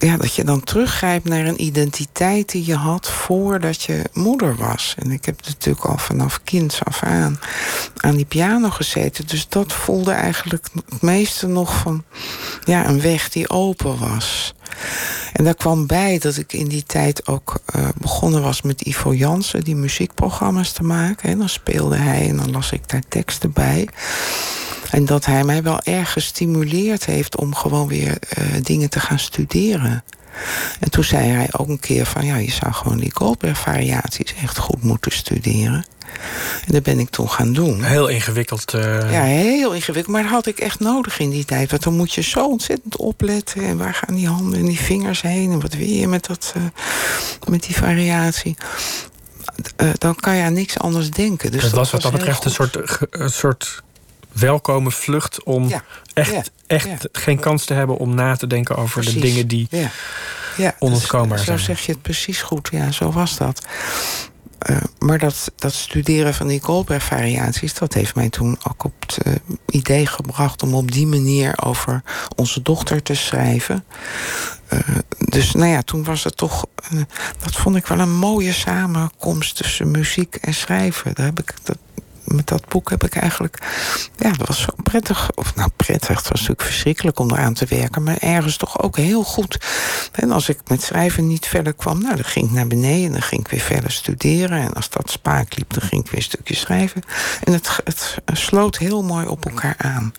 ja, 0.01 0.17
dat 0.17 0.35
je 0.35 0.45
dan 0.45 0.65
teruggrijpt 0.65 1.29
naar 1.29 1.47
een 1.47 1.63
identiteit 1.63 2.51
die 2.51 2.67
je 2.67 2.75
had 2.75 3.11
voordat 3.11 3.83
je 3.83 4.05
moeder 4.13 4.57
was. 4.57 4.95
En 4.99 5.11
ik 5.11 5.25
heb 5.25 5.41
natuurlijk 5.47 5.85
al 5.85 5.99
vanaf 5.99 6.41
kinds 6.45 6.85
af 6.85 7.03
aan 7.03 7.39
aan 7.97 8.17
die 8.17 8.25
piano 8.25 8.71
gezeten. 8.71 9.27
Dus 9.27 9.49
dat 9.49 9.73
voelde 9.73 10.13
eigenlijk 10.13 10.69
het 10.75 11.03
meeste 11.03 11.47
nog 11.47 11.77
van 11.79 12.05
ja, 12.65 12.89
een 12.89 13.01
weg 13.01 13.29
die 13.29 13.51
open 13.51 13.99
was. 13.99 14.55
En 15.33 15.45
daar 15.45 15.55
kwam 15.55 15.87
bij 15.87 16.19
dat 16.19 16.37
ik 16.37 16.53
in 16.53 16.69
die 16.69 16.85
tijd 16.85 17.27
ook 17.27 17.61
eh, 17.67 17.89
begonnen 17.97 18.43
was 18.43 18.63
met 18.63 18.81
Ivo 18.81 19.15
Jansen, 19.15 19.61
die 19.61 19.77
muziekprogramma's 19.77 20.73
te 20.73 20.83
maken. 20.83 21.29
En 21.29 21.39
dan 21.39 21.49
speelde 21.49 21.97
hij 21.97 22.29
en 22.29 22.37
dan 22.37 22.51
las 22.51 22.73
ik 22.73 22.89
daar 22.89 23.03
teksten 23.09 23.53
bij. 23.53 23.89
En 24.91 25.05
dat 25.05 25.25
hij 25.25 25.45
mij 25.45 25.63
wel 25.63 25.81
erg 25.83 26.13
gestimuleerd 26.13 27.05
heeft 27.05 27.37
om 27.37 27.55
gewoon 27.55 27.89
weer 27.89 28.17
eh, 28.29 28.45
dingen 28.63 28.91
te 28.91 29.01
gaan 29.01 29.19
studeren. 29.19 30.05
En 30.81 30.91
toen 30.91 31.05
zei 31.05 31.29
hij 31.29 31.49
ook 31.53 31.69
een 31.69 31.81
keer 31.81 32.07
van 32.07 32.25
ja, 32.27 32.37
je 32.37 32.51
zou 32.51 32.73
gewoon 32.73 32.99
die 32.99 33.11
Goldberg-variaties 33.15 34.35
echt 34.43 34.59
goed 34.59 34.83
moeten 34.83 35.13
studeren. 35.13 35.85
En 36.67 36.73
dat 36.73 36.83
ben 36.83 36.99
ik 36.99 37.11
toen 37.11 37.31
gaan 37.31 37.53
doen. 37.53 37.83
Heel 37.83 38.09
ingewikkeld. 38.09 38.75
eh, 38.75 39.13
Ja, 39.13 39.23
heel 39.23 39.73
ingewikkeld. 39.73 40.15
Maar 40.15 40.23
dat 40.23 40.33
had 40.33 40.47
ik 40.47 40.59
echt 40.59 40.81
nodig 40.81 41.19
in 41.19 41.31
die 41.31 41.45
tijd. 41.45 41.71
Want 41.71 41.83
dan 41.83 41.97
moet 41.97 42.13
je 42.13 42.21
zo 42.23 42.47
ontzettend 42.47 42.97
opletten. 42.97 43.63
En 43.63 43.77
waar 43.77 43.95
gaan 43.95 44.15
die 44.15 44.29
handen 44.29 44.59
en 44.59 44.65
die 44.67 44.81
vingers 44.81 45.21
heen? 45.23 45.51
En 45.53 45.61
wat 45.61 45.75
wil 45.75 45.87
je 45.87 46.09
met, 46.09 46.27
dat, 46.27 46.53
eh, 46.57 46.63
met 47.49 47.63
die 47.63 47.77
variatie? 47.77 48.57
Dan 49.99 50.15
kan 50.15 50.37
je 50.37 50.43
aan 50.43 50.53
niks 50.53 50.79
anders 50.79 51.11
denken. 51.11 51.51
Dus 51.53 51.63
het 51.63 51.73
was 51.73 51.91
wat 51.91 52.03
dat 52.03 52.13
betreft 52.13 52.45
een 52.45 52.51
soort, 52.51 52.79
een 53.11 53.31
soort 53.31 53.83
welkome 54.33 54.91
vlucht 54.91 55.43
om 55.43 55.69
Ja, 55.69 55.85
echt, 56.13 56.31
ja, 56.31 56.43
echt 56.67 56.87
ja. 56.87 56.99
geen 57.13 57.39
kans 57.39 57.65
te 57.65 57.75
hebben 57.75 57.97
om 57.97 58.15
na 58.15 58.37
te 58.37 58.47
denken 58.47 58.77
over 58.77 59.05
de 59.05 59.19
dingen 59.19 59.49
die. 59.49 59.67
Ja, 59.71 59.91
ja 60.57 60.75
onontkoombaar 60.79 61.37
dus, 61.37 61.47
Zo 61.47 61.53
zijn. 61.53 61.77
zeg 61.77 61.87
je 61.87 61.93
het 61.93 62.03
precies 62.03 62.43
goed. 62.43 62.69
Ja, 62.73 62.91
zo 62.91 63.13
was 63.13 63.37
dat. 63.37 63.67
Eh, 64.61 64.77
maar 64.99 65.19
dat, 65.19 65.53
dat 65.57 65.73
studeren 65.73 66.35
van 66.35 66.47
die 66.47 66.61
Goldberg-variaties... 66.63 67.75
dat 67.75 67.95
heeft 67.95 68.15
mij 68.15 68.29
toen 68.29 68.59
ook 68.69 68.85
op 68.85 68.93
het 69.01 69.19
eh, 69.19 69.33
idee 69.67 70.07
gebracht... 70.07 70.63
om 70.63 70.75
op 70.75 70.93
die 70.93 71.07
manier 71.07 71.65
over 71.65 72.03
onze 72.37 72.63
dochter 72.63 73.03
te 73.03 73.15
schrijven. 73.15 73.85
Eh, 74.67 74.79
dus 75.19 75.53
nou 75.53 75.71
ja, 75.71 75.83
toen 75.83 76.05
was 76.05 76.25
het 76.25 76.37
toch... 76.37 76.67
dat 77.39 77.57
vond 77.57 77.77
ik 77.77 77.87
wel 77.87 77.99
een 77.99 78.17
mooie 78.17 78.53
samenkomst 78.53 79.57
tussen 79.57 79.91
muziek 79.91 80.35
en 80.35 80.55
schrijven. 80.55 81.15
Daar 81.15 81.27
heb 81.27 81.41
ik... 81.41 81.55
Dat, 81.63 81.79
met 82.35 82.47
dat 82.47 82.69
boek 82.69 82.91
heb 82.91 83.05
ik 83.05 83.15
eigenlijk... 83.15 83.59
Ja, 84.17 84.31
dat 84.31 84.47
was 84.47 84.61
zo 84.61 84.69
prettig. 84.83 85.31
Of 85.35 85.55
nou, 85.55 85.71
prettig. 85.77 86.17
Het 86.17 86.29
was 86.29 86.41
natuurlijk 86.41 86.63
verschrikkelijk 86.63 87.19
om 87.19 87.31
eraan 87.31 87.55
te 87.55 87.67
werken. 87.69 88.03
Maar 88.03 88.17
ergens 88.17 88.57
toch 88.57 88.83
ook 88.83 88.97
heel 88.97 89.23
goed. 89.23 89.59
En 90.13 90.31
als 90.31 90.49
ik 90.49 90.59
met 90.67 90.83
schrijven 90.83 91.27
niet 91.27 91.47
verder 91.47 91.75
kwam... 91.75 92.03
Nou, 92.03 92.15
dan 92.15 92.25
ging 92.25 92.47
ik 92.47 92.53
naar 92.53 92.67
beneden. 92.67 93.13
Dan 93.13 93.23
ging 93.23 93.41
ik 93.41 93.51
weer 93.51 93.61
verder 93.61 93.91
studeren. 93.91 94.59
En 94.59 94.73
als 94.73 94.91
dat 94.91 95.11
spaak 95.11 95.57
liep, 95.57 95.73
dan 95.73 95.83
ging 95.83 96.05
ik 96.05 96.11
weer 96.11 96.21
een 96.21 96.23
stukje 96.23 96.55
schrijven. 96.55 97.03
En 97.45 97.53
het, 97.53 97.81
het 97.85 98.21
sloot 98.33 98.79
heel 98.79 99.03
mooi 99.03 99.27
op 99.27 99.45
elkaar 99.45 99.75
aan. 99.79 100.13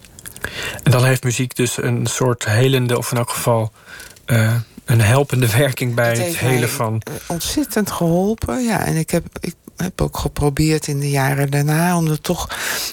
En 0.84 0.92
dan 0.92 1.06
heeft 1.06 1.24
muziek 1.24 1.56
dus 1.56 1.78
een 1.78 2.06
soort 2.06 2.46
helende, 2.46 2.98
of 2.98 3.12
in 3.12 3.18
elk 3.18 3.30
geval. 3.30 3.72
eh, 4.26 4.56
een 4.86 5.02
helpende 5.02 5.52
werking 5.58 5.96
bij 5.96 6.10
het, 6.10 6.18
heeft 6.18 6.38
hele 6.38 6.68
van. 6.68 7.02
Ontzettend 7.28 7.92
geholpen, 7.92 8.64
ja. 8.64 8.86
En 8.86 8.96
ik 8.96 9.10
heb, 9.10 9.26
ik 9.40 9.56
heb 9.82 10.02
ook 10.02 10.18
geprobeerd 10.18 10.88
in 10.88 11.00
de 11.00 11.10
jaren 11.10 11.52
daarna 11.52 11.98
om 11.98 12.08
er 12.08 12.22
toch 12.22 12.50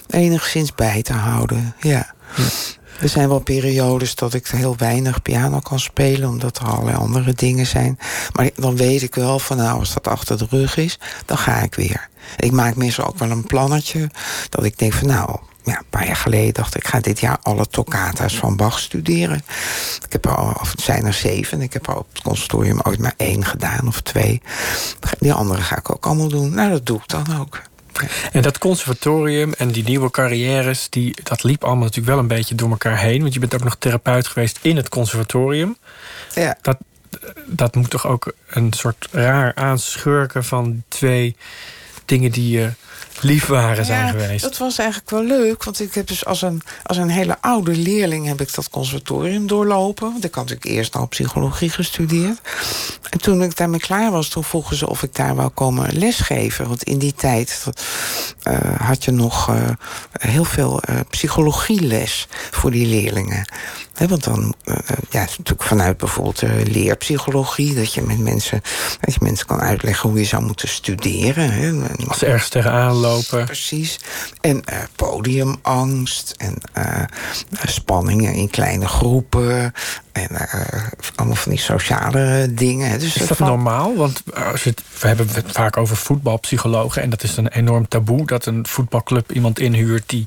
enigszins 0.09 0.75
bij 0.75 1.01
te 1.01 1.13
houden. 1.13 1.75
Ja. 1.79 2.13
Er 3.01 3.09
zijn 3.09 3.29
wel 3.29 3.39
periodes 3.39 4.15
dat 4.15 4.33
ik 4.33 4.47
heel 4.47 4.75
weinig 4.77 5.21
piano 5.21 5.59
kan 5.59 5.79
spelen, 5.79 6.29
omdat 6.29 6.57
er 6.57 6.65
allerlei 6.65 6.97
andere 6.97 7.33
dingen 7.33 7.65
zijn. 7.65 7.99
Maar 8.33 8.49
dan 8.55 8.75
weet 8.75 9.01
ik 9.01 9.15
wel 9.15 9.39
van 9.39 9.57
nou, 9.57 9.79
als 9.79 9.93
dat 9.93 10.07
achter 10.07 10.37
de 10.37 10.47
rug 10.49 10.77
is, 10.77 10.99
dan 11.25 11.37
ga 11.37 11.61
ik 11.61 11.75
weer. 11.75 12.09
Ik 12.37 12.51
maak 12.51 12.75
meestal 12.75 13.07
ook 13.07 13.17
wel 13.17 13.31
een 13.31 13.43
plannetje 13.43 14.09
dat 14.49 14.63
ik 14.63 14.77
denk 14.77 14.93
van 14.93 15.07
nou, 15.07 15.39
ja, 15.69 15.77
een 15.77 15.85
paar 15.89 16.05
jaar 16.05 16.15
geleden 16.15 16.53
dacht 16.53 16.75
ik, 16.75 16.83
ik 16.83 16.87
ga 16.87 16.99
dit 16.99 17.19
jaar 17.19 17.37
alle 17.41 17.67
toccata's 17.67 18.35
van 18.35 18.55
Bach 18.55 18.79
studeren. 18.79 19.43
Ik 20.05 20.11
heb 20.11 20.25
er 20.25 20.35
al, 20.35 20.53
of 20.61 20.71
het 20.71 20.81
zijn 20.81 21.05
er 21.05 21.13
zeven. 21.13 21.61
Ik 21.61 21.73
heb 21.73 21.87
er 21.87 21.97
op 21.97 22.07
het 22.13 22.21
conservatorium 22.21 22.79
ooit 22.83 22.99
maar 22.99 23.13
één 23.17 23.45
gedaan 23.45 23.87
of 23.87 24.01
twee. 24.01 24.41
Die 25.19 25.33
andere 25.33 25.61
ga 25.61 25.77
ik 25.77 25.91
ook 25.91 26.05
allemaal 26.05 26.27
doen. 26.27 26.53
Nou, 26.53 26.71
dat 26.71 26.85
doe 26.85 26.97
ik 26.97 27.07
dan 27.07 27.39
ook. 27.39 27.61
En 28.31 28.41
dat 28.41 28.57
conservatorium 28.57 29.53
en 29.53 29.71
die 29.71 29.83
nieuwe 29.83 30.11
carrières, 30.11 30.89
die, 30.89 31.15
dat 31.23 31.43
liep 31.43 31.63
allemaal 31.63 31.83
natuurlijk 31.83 32.07
wel 32.07 32.19
een 32.19 32.27
beetje 32.27 32.55
door 32.55 32.69
elkaar 32.69 32.97
heen. 32.97 33.21
Want 33.21 33.33
je 33.33 33.39
bent 33.39 33.53
ook 33.53 33.63
nog 33.63 33.75
therapeut 33.79 34.27
geweest 34.27 34.59
in 34.61 34.75
het 34.75 34.89
conservatorium. 34.89 35.77
Ja. 36.35 36.57
Dat, 36.61 36.77
dat 37.45 37.75
moet 37.75 37.89
toch 37.89 38.07
ook 38.07 38.33
een 38.47 38.73
soort 38.73 39.07
raar 39.11 39.55
aanschurken 39.55 40.43
van 40.43 40.83
twee 40.87 41.35
dingen 42.05 42.31
die 42.31 42.57
je 42.57 42.71
lief 43.21 43.45
waren 43.45 43.85
zijn 43.85 44.05
ja, 44.05 44.11
geweest. 44.11 44.43
Dat 44.43 44.57
was 44.57 44.77
eigenlijk 44.77 45.09
wel 45.09 45.23
leuk, 45.23 45.63
want 45.63 45.79
ik 45.79 45.93
heb 45.93 46.07
dus 46.07 46.25
als 46.25 46.41
een, 46.41 46.61
als 46.83 46.97
een 46.97 47.09
hele 47.09 47.37
oude 47.41 47.75
leerling 47.75 48.27
heb 48.27 48.41
ik 48.41 48.53
dat 48.53 48.69
conservatorium 48.69 49.47
doorlopen. 49.47 50.11
Want 50.11 50.23
ik 50.23 50.33
had 50.33 50.43
natuurlijk 50.43 50.75
eerst 50.75 50.95
al 50.95 51.07
psychologie 51.07 51.69
gestudeerd. 51.69 52.39
En 53.09 53.19
toen 53.19 53.43
ik 53.43 53.57
daarmee 53.57 53.79
klaar 53.79 54.11
was, 54.11 54.27
toen 54.27 54.43
vroegen 54.43 54.75
ze 54.75 54.89
of 54.89 55.03
ik 55.03 55.15
daar 55.15 55.35
wou 55.35 55.49
komen 55.49 55.97
lesgeven. 55.97 56.67
Want 56.67 56.83
in 56.83 56.97
die 56.97 57.13
tijd 57.13 57.63
uh, 58.43 58.57
had 58.77 59.03
je 59.03 59.11
nog 59.11 59.49
uh, 59.49 59.69
heel 60.11 60.45
veel 60.45 60.81
uh, 60.89 60.99
psychologieles 61.09 62.27
voor 62.51 62.71
die 62.71 62.87
leerlingen. 62.87 63.45
He, 63.99 64.07
want 64.07 64.23
dan, 64.23 64.53
ja, 65.09 65.19
natuurlijk 65.19 65.63
vanuit 65.63 65.97
bijvoorbeeld 65.97 66.41
leerpsychologie, 66.67 67.75
dat 67.75 67.93
je 67.93 68.01
met 68.01 68.19
mensen, 68.19 68.61
dat 68.99 69.13
je 69.13 69.19
mensen 69.21 69.45
kan 69.47 69.59
uitleggen 69.59 70.09
hoe 70.09 70.19
je 70.19 70.25
zou 70.25 70.43
moeten 70.43 70.67
studeren. 70.67 71.51
He. 71.51 71.71
Als 72.07 72.17
ze 72.19 72.25
ergens 72.25 72.49
tegenaan 72.49 72.95
lopen. 72.95 73.45
Precies. 73.45 73.99
En 74.41 74.55
uh, 74.55 74.77
podiumangst 74.95 76.33
en 76.37 76.55
uh, 76.77 77.03
spanningen 77.63 78.33
in 78.33 78.49
kleine 78.49 78.87
groepen. 78.87 79.73
En 80.11 80.27
uh, 80.31 80.87
allemaal 81.15 81.35
van 81.35 81.51
die 81.51 81.61
sociale 81.61 82.47
dingen. 82.51 82.99
Dus 82.99 83.15
is 83.15 83.27
dat 83.27 83.37
van... 83.37 83.47
normaal? 83.47 83.95
Want 83.95 84.23
als 84.33 84.63
je 84.63 84.69
het, 84.69 84.83
we 84.99 85.07
hebben 85.07 85.27
het 85.33 85.51
vaak 85.51 85.77
over 85.77 85.97
voetbalpsychologen. 85.97 87.01
En 87.01 87.09
dat 87.09 87.23
is 87.23 87.37
een 87.37 87.47
enorm 87.47 87.87
taboe 87.87 88.25
dat 88.25 88.45
een 88.45 88.65
voetbalclub 88.67 89.31
iemand 89.31 89.59
inhuurt 89.59 90.03
die 90.09 90.25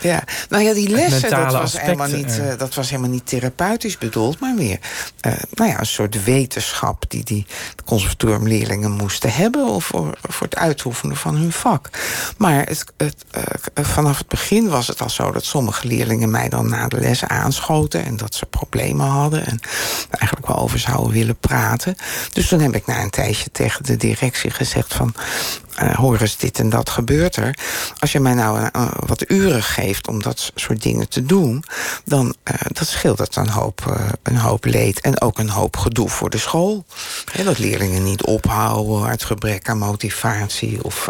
ja, 0.00 0.24
nou 0.48 0.62
ja, 0.62 0.74
die 0.74 0.88
lessen, 0.88 1.30
dat 1.30 1.52
was, 1.52 1.80
helemaal 1.80 2.08
niet, 2.08 2.38
uh, 2.38 2.58
dat 2.58 2.74
was 2.74 2.90
helemaal 2.90 3.10
niet 3.10 3.26
therapeutisch 3.26 3.98
bedoeld, 3.98 4.40
maar 4.40 4.54
meer 4.54 4.78
uh, 5.26 5.32
nou 5.50 5.70
ja, 5.70 5.78
een 5.78 5.86
soort 5.86 6.24
wetenschap 6.24 7.04
die 7.08 7.24
die 7.24 7.46
conservatoriumleerlingen 7.84 8.90
moesten 8.90 9.32
hebben 9.32 9.66
of 9.66 9.84
voor, 9.84 10.18
voor 10.28 10.46
het 10.46 10.56
uitoefenen 10.56 11.16
van 11.16 11.34
hun 11.34 11.52
vak. 11.52 11.90
Maar 12.36 12.66
het, 12.66 12.84
het, 12.96 13.24
uh, 13.36 13.84
vanaf 13.84 14.18
het 14.18 14.28
begin 14.28 14.68
was 14.68 14.86
het 14.86 15.00
al 15.00 15.10
zo 15.10 15.30
dat 15.30 15.44
sommige 15.44 15.86
leerlingen 15.86 16.30
mij 16.30 16.48
dan 16.48 16.68
na 16.68 16.88
de 16.88 17.00
les 17.00 17.24
aanschoten 17.24 18.04
en 18.04 18.16
dat 18.16 18.34
ze 18.34 18.46
problemen 18.46 19.06
hadden 19.06 19.46
en 19.46 19.60
eigenlijk 20.10 20.46
wel 20.46 20.58
over 20.58 20.78
zouden 20.78 21.12
willen 21.12 21.36
praten. 21.36 21.96
Dus 22.32 22.48
toen 22.48 22.60
heb 22.60 22.74
ik 22.74 22.86
na 22.86 23.02
een 23.02 23.10
tijdje 23.10 23.50
tegen 23.52 23.84
de 23.84 23.96
directie 23.96 24.50
gezegd 24.50 24.94
van 24.94 25.14
uh, 25.82 25.94
hoor 25.94 26.20
eens, 26.20 26.36
dit 26.36 26.58
en 26.58 26.70
dat 26.70 26.90
gebeurt 26.90 27.36
er. 27.36 27.58
Als 27.98 28.12
je 28.12 28.20
mij 28.20 28.34
nou 28.34 28.60
uh, 28.60 28.86
wat 29.06 29.30
uren 29.30 29.62
geeft 29.62 30.08
om 30.08 30.22
dat 30.22 30.52
soort 30.54 30.82
dingen 30.82 31.08
te 31.08 31.26
doen... 31.26 31.64
dan 32.04 32.26
uh, 32.26 32.54
dat 32.68 32.86
scheelt 32.86 33.36
een 33.36 33.48
hoop, 33.48 33.98
een 34.22 34.36
hoop 34.36 34.64
leed 34.64 35.00
en 35.00 35.20
ook 35.20 35.38
een 35.38 35.50
hoop 35.50 35.76
gedoe 35.76 36.08
voor 36.08 36.30
de 36.30 36.38
school. 36.38 36.84
Dat 37.44 37.58
leerlingen 37.58 38.02
niet 38.02 38.22
ophouden 38.22 39.08
uit 39.08 39.24
gebrek 39.24 39.68
aan 39.68 39.78
motivatie... 39.78 40.84
of 40.84 41.08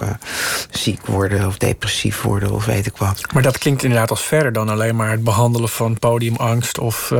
ziek 0.71 1.07
worden 1.07 1.47
of 1.47 1.57
depressief 1.57 2.23
worden 2.23 2.51
of 2.51 2.65
weet 2.65 2.87
ik 2.87 2.97
wat. 2.97 3.33
Maar 3.33 3.43
dat 3.43 3.59
klinkt 3.59 3.83
inderdaad 3.83 4.11
als 4.11 4.23
verder 4.23 4.53
dan 4.53 4.69
alleen 4.69 4.97
maar 4.97 5.11
het 5.11 5.25
behandelen 5.25 5.69
van 5.69 5.99
podiumangst... 5.99 6.79
of 6.79 7.13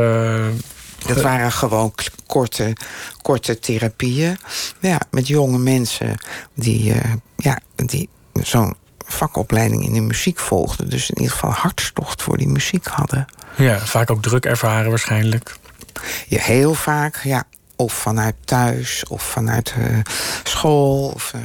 dat 1.07 1.21
waren 1.21 1.53
gewoon 1.53 1.95
korte, 2.27 2.73
korte 3.23 3.59
therapieën. 3.59 4.39
Ja, 4.81 5.01
met 5.11 5.29
jonge 5.29 5.59
mensen 5.59 6.15
die, 6.55 6.95
uh, 6.95 7.13
ja, 7.37 7.59
die 7.77 8.09
zo'n 8.33 8.75
vakopleiding 9.07 9.85
in 9.85 9.93
de 9.93 10.01
muziek 10.01 10.39
volgden. 10.39 10.91
Dus 10.91 11.11
in 11.11 11.17
ieder 11.17 11.33
geval 11.33 11.51
hartstocht 11.51 12.23
voor 12.23 12.37
die 12.37 12.49
muziek 12.49 12.87
hadden. 12.87 13.27
Ja, 13.57 13.79
vaak 13.79 14.11
ook 14.11 14.23
druk 14.23 14.45
ervaren 14.45 14.91
waarschijnlijk. 14.91 15.57
Ja, 16.29 16.41
heel 16.41 16.75
vaak, 16.75 17.21
ja 17.23 17.45
of 17.81 17.93
vanuit 17.93 18.35
thuis 18.45 19.05
of 19.09 19.23
vanuit 19.23 19.75
uh, 19.79 19.99
school. 20.43 21.09
Of, 21.15 21.33
uh, 21.35 21.41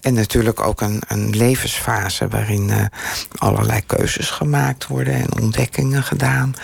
en 0.00 0.14
natuurlijk 0.14 0.60
ook 0.60 0.80
een, 0.80 1.02
een 1.08 1.36
levensfase 1.36 2.28
waarin 2.28 2.68
uh, 2.68 2.84
allerlei 3.36 3.80
keuzes 3.86 4.30
gemaakt 4.30 4.86
worden 4.86 5.14
en 5.14 5.40
ontdekkingen 5.40 6.02
gedaan. 6.02 6.54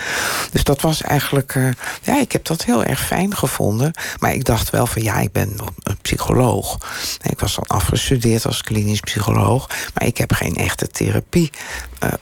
Dus 0.51 0.63
dat 0.63 0.81
was 0.81 1.01
eigenlijk, 1.01 1.53
ja, 2.01 2.19
ik 2.19 2.31
heb 2.31 2.45
dat 2.45 2.63
heel 2.63 2.83
erg 2.83 3.05
fijn 3.05 3.35
gevonden. 3.35 3.91
Maar 4.19 4.33
ik 4.33 4.45
dacht 4.45 4.69
wel 4.69 4.87
van 4.87 5.01
ja, 5.01 5.19
ik 5.19 5.31
ben 5.31 5.55
een 5.83 5.97
psycholoog. 6.01 6.77
Ik 7.21 7.39
was 7.39 7.55
dan 7.55 7.67
afgestudeerd 7.67 8.45
als 8.45 8.61
klinisch 8.61 8.99
psycholoog, 8.99 9.69
maar 9.93 10.07
ik 10.07 10.17
heb 10.17 10.33
geen 10.33 10.55
echte 10.55 10.87
therapie. 10.87 11.51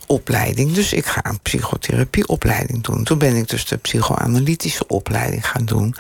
Opleiding. 0.08 0.74
Dus 0.74 0.94
ik 0.94 1.06
ga 1.06 1.26
een 1.26 1.40
psychotherapieopleiding 1.40 2.84
doen. 2.84 3.04
Toen 3.04 3.18
ben 3.18 3.36
ik 3.36 3.50
dus 3.50 3.66
de 3.66 3.78
psychoanalytische 3.78 4.88
opleiding 4.88 5.48
gaan 5.48 5.66
doen. 5.66 5.96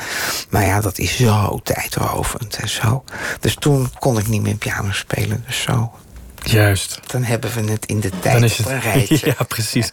Maar 0.50 0.66
ja, 0.66 0.82
dat 0.82 0.98
is 0.98 1.16
zo 1.16 1.60
tijdrovend 1.64 2.56
en 2.56 2.70
zo. 2.70 3.04
Dus 3.40 3.56
toen 3.56 3.90
kon 4.00 4.18
ik 4.18 4.28
niet 4.28 4.42
meer 4.42 4.56
piano 4.56 4.92
spelen. 4.92 5.44
Dus 5.48 5.62
zo. 5.62 5.92
Juist. 6.44 7.00
Dan 7.08 7.24
hebben 7.24 7.52
we 7.54 7.72
het 7.72 7.86
in 7.86 8.00
de 8.00 8.10
tijd 8.10 8.34
Dan 8.34 8.44
is 8.44 8.58
het, 8.58 8.68
een 8.68 9.20
Ja, 9.38 9.44
precies. 9.48 9.90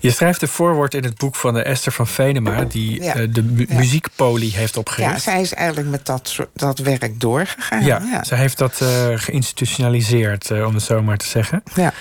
Je 0.00 0.10
schrijft 0.10 0.42
een 0.42 0.48
voorwoord 0.48 0.94
in 0.94 1.04
het 1.04 1.18
boek 1.18 1.34
van 1.34 1.54
de 1.54 1.62
Esther 1.62 1.92
van 1.92 2.06
Venema... 2.06 2.64
die 2.64 3.02
ja. 3.02 3.16
uh, 3.16 3.28
de 3.30 3.42
mu 3.42 3.66
ja. 3.68 3.76
muziekpolie 3.76 4.52
heeft 4.52 4.76
opgericht. 4.76 5.12
Ja, 5.12 5.18
zij 5.18 5.40
is 5.40 5.54
eigenlijk 5.54 5.88
met 5.88 6.06
dat, 6.06 6.36
dat 6.54 6.78
werk 6.78 7.20
doorgegaan. 7.20 7.84
Ja, 7.84 8.02
ja. 8.12 8.24
zij 8.24 8.38
heeft 8.38 8.58
dat 8.58 8.80
uh, 8.82 8.88
geïnstitutionaliseerd, 9.14 10.50
uh, 10.50 10.66
om 10.66 10.74
het 10.74 10.82
zo 10.82 11.02
maar 11.02 11.16
te 11.16 11.26
zeggen. 11.26 11.62
Ja. 11.74 11.92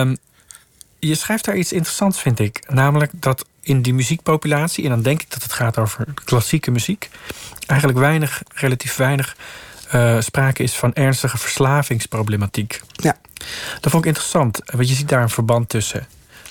Um, 0.00 0.16
je 1.08 1.14
schrijft 1.14 1.44
daar 1.44 1.56
iets 1.56 1.72
interessants, 1.72 2.20
vind 2.20 2.38
ik. 2.38 2.62
Namelijk 2.68 3.10
dat 3.14 3.44
in 3.60 3.82
die 3.82 3.94
muziekpopulatie... 3.94 4.84
en 4.84 4.90
dan 4.90 5.02
denk 5.02 5.22
ik 5.22 5.30
dat 5.30 5.42
het 5.42 5.52
gaat 5.52 5.78
over 5.78 6.06
klassieke 6.24 6.70
muziek... 6.70 7.10
eigenlijk 7.66 7.98
weinig, 7.98 8.42
relatief 8.54 8.96
weinig... 8.96 9.36
Uh, 9.94 10.20
sprake 10.20 10.62
is 10.62 10.74
van 10.74 10.92
ernstige 10.92 11.38
verslavingsproblematiek. 11.38 12.80
Ja. 12.92 13.16
Dat 13.80 13.90
vond 13.90 14.02
ik 14.02 14.08
interessant, 14.08 14.60
want 14.64 14.88
je 14.88 14.94
ziet 14.94 15.08
daar 15.08 15.22
een 15.22 15.30
verband 15.30 15.68
tussen. 15.68 16.06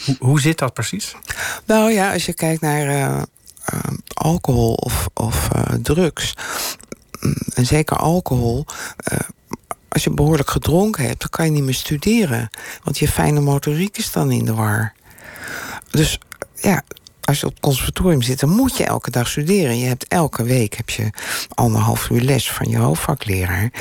Hoe, 0.06 0.16
hoe 0.20 0.42
zit 0.42 0.58
dat 0.58 0.74
precies? 0.74 1.16
Nou 1.66 1.92
ja, 1.92 2.14
als 2.14 2.26
je 2.26 2.34
kijkt 2.34 2.62
naar 2.62 2.88
uh, 2.88 3.22
uh, 3.74 3.80
alcohol 4.14 4.74
of, 4.74 5.08
of 5.14 5.48
drugs... 5.82 6.34
en 7.54 7.66
zeker 7.66 7.98
alcohol 7.98 8.66
als 9.94 10.04
je 10.04 10.10
behoorlijk 10.10 10.50
gedronken 10.50 11.06
hebt, 11.06 11.20
dan 11.20 11.30
kan 11.30 11.46
je 11.46 11.52
niet 11.52 11.64
meer 11.64 11.74
studeren. 11.74 12.50
Want 12.84 12.98
je 12.98 13.08
fijne 13.08 13.40
motoriek 13.40 13.98
is 13.98 14.12
dan 14.12 14.32
in 14.32 14.46
de 14.46 14.54
war. 14.54 14.94
Dus 15.90 16.20
ja, 16.56 16.84
als 17.22 17.40
je 17.40 17.46
op 17.46 17.52
het 17.52 17.62
conservatorium 17.62 18.22
zit, 18.22 18.40
dan 18.40 18.50
moet 18.50 18.78
je 18.78 18.84
elke 18.84 19.12
dag 19.12 19.28
studeren. 19.28 19.80
Je 19.80 19.86
hebt 19.86 20.08
elke 20.08 20.44
week 20.44 20.74
heb 20.74 20.90
je 20.90 21.10
anderhalf 21.54 22.10
uur 22.10 22.22
les 22.22 22.52
van 22.52 22.70
je 22.70 22.78
hoofdvakleraar. 22.78 23.72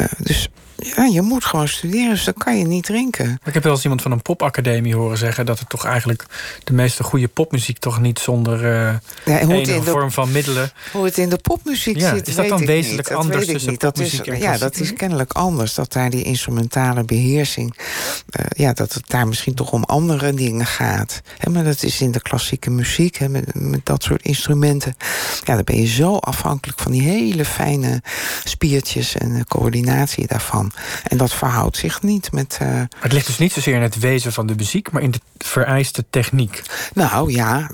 Uh, 0.00 0.06
dus 0.18 0.48
ja, 0.76 1.04
je 1.04 1.22
moet 1.22 1.44
gewoon 1.44 1.68
studeren, 1.68 2.10
dus 2.10 2.24
dan 2.24 2.34
kan 2.34 2.58
je 2.58 2.64
niet 2.64 2.84
drinken. 2.84 3.40
Ik 3.44 3.54
heb 3.54 3.62
wel 3.62 3.72
eens 3.72 3.82
iemand 3.82 4.02
van 4.02 4.12
een 4.12 4.22
popacademie 4.22 4.94
horen 4.94 5.18
zeggen... 5.18 5.46
dat 5.46 5.58
het 5.58 5.68
toch 5.68 5.84
eigenlijk 5.84 6.24
de 6.64 6.72
meeste 6.72 7.02
goede 7.02 7.28
popmuziek... 7.28 7.78
toch 7.78 8.00
niet 8.00 8.18
zonder 8.18 8.64
uh, 8.64 8.94
ja, 9.24 9.38
enige 9.38 9.82
vorm 9.82 10.10
van 10.10 10.32
middelen... 10.32 10.70
Hoe 10.92 11.04
het 11.04 11.18
in 11.18 11.28
de 11.28 11.36
popmuziek 11.36 11.96
ja, 11.96 12.14
zit, 12.14 12.28
Is 12.28 12.34
dat 12.34 12.48
dan 12.48 12.66
wezenlijk 12.66 13.08
dat 13.08 13.18
anders 13.18 13.46
tussen 13.46 13.70
niet. 13.70 13.80
Dat 13.80 13.98
is, 13.98 14.20
Ja, 14.24 14.58
dat 14.58 14.76
is 14.76 14.92
kennelijk 14.92 15.32
anders. 15.32 15.74
Dat 15.74 15.92
daar 15.92 16.10
die 16.10 16.22
instrumentale 16.22 17.04
beheersing... 17.04 17.76
Uh, 17.76 18.46
ja, 18.56 18.72
dat 18.72 18.92
het 18.92 19.04
daar 19.06 19.28
misschien 19.28 19.54
toch 19.54 19.72
om 19.72 19.84
andere 19.84 20.34
dingen 20.34 20.66
gaat. 20.66 21.20
He, 21.38 21.50
maar 21.50 21.64
dat 21.64 21.82
is 21.82 22.00
in 22.00 22.10
de 22.10 22.20
klassieke 22.20 22.70
muziek, 22.70 23.16
he, 23.16 23.28
met, 23.28 23.54
met 23.54 23.86
dat 23.86 24.02
soort 24.02 24.22
instrumenten. 24.22 24.96
Ja, 25.44 25.54
dan 25.54 25.64
ben 25.64 25.80
je 25.80 25.86
zo 25.86 26.16
afhankelijk 26.16 26.78
van 26.78 26.92
die 26.92 27.02
hele 27.02 27.44
fijne 27.44 28.02
spiertjes... 28.44 29.16
en 29.16 29.34
de 29.34 29.44
coördinatie 29.44 30.26
daarvan 30.26 30.65
En 31.02 31.16
dat 31.16 31.32
verhoudt 31.32 31.76
zich 31.76 32.02
niet 32.02 32.32
met. 32.32 32.58
Uh... 32.62 32.68
Maar 32.68 32.88
het 33.00 33.12
ligt 33.12 33.26
dus 33.26 33.38
niet 33.38 33.52
zozeer 33.52 33.74
in 33.74 33.82
het 33.82 33.98
wezen 33.98 34.32
van 34.32 34.46
de 34.46 34.54
muziek, 34.56 34.90
maar 34.90 35.02
in 35.02 35.10
de 35.10 35.20
vereiste 35.38 36.04
techniek. 36.10 36.62
Nou 36.94 37.32
ja, 37.32 37.70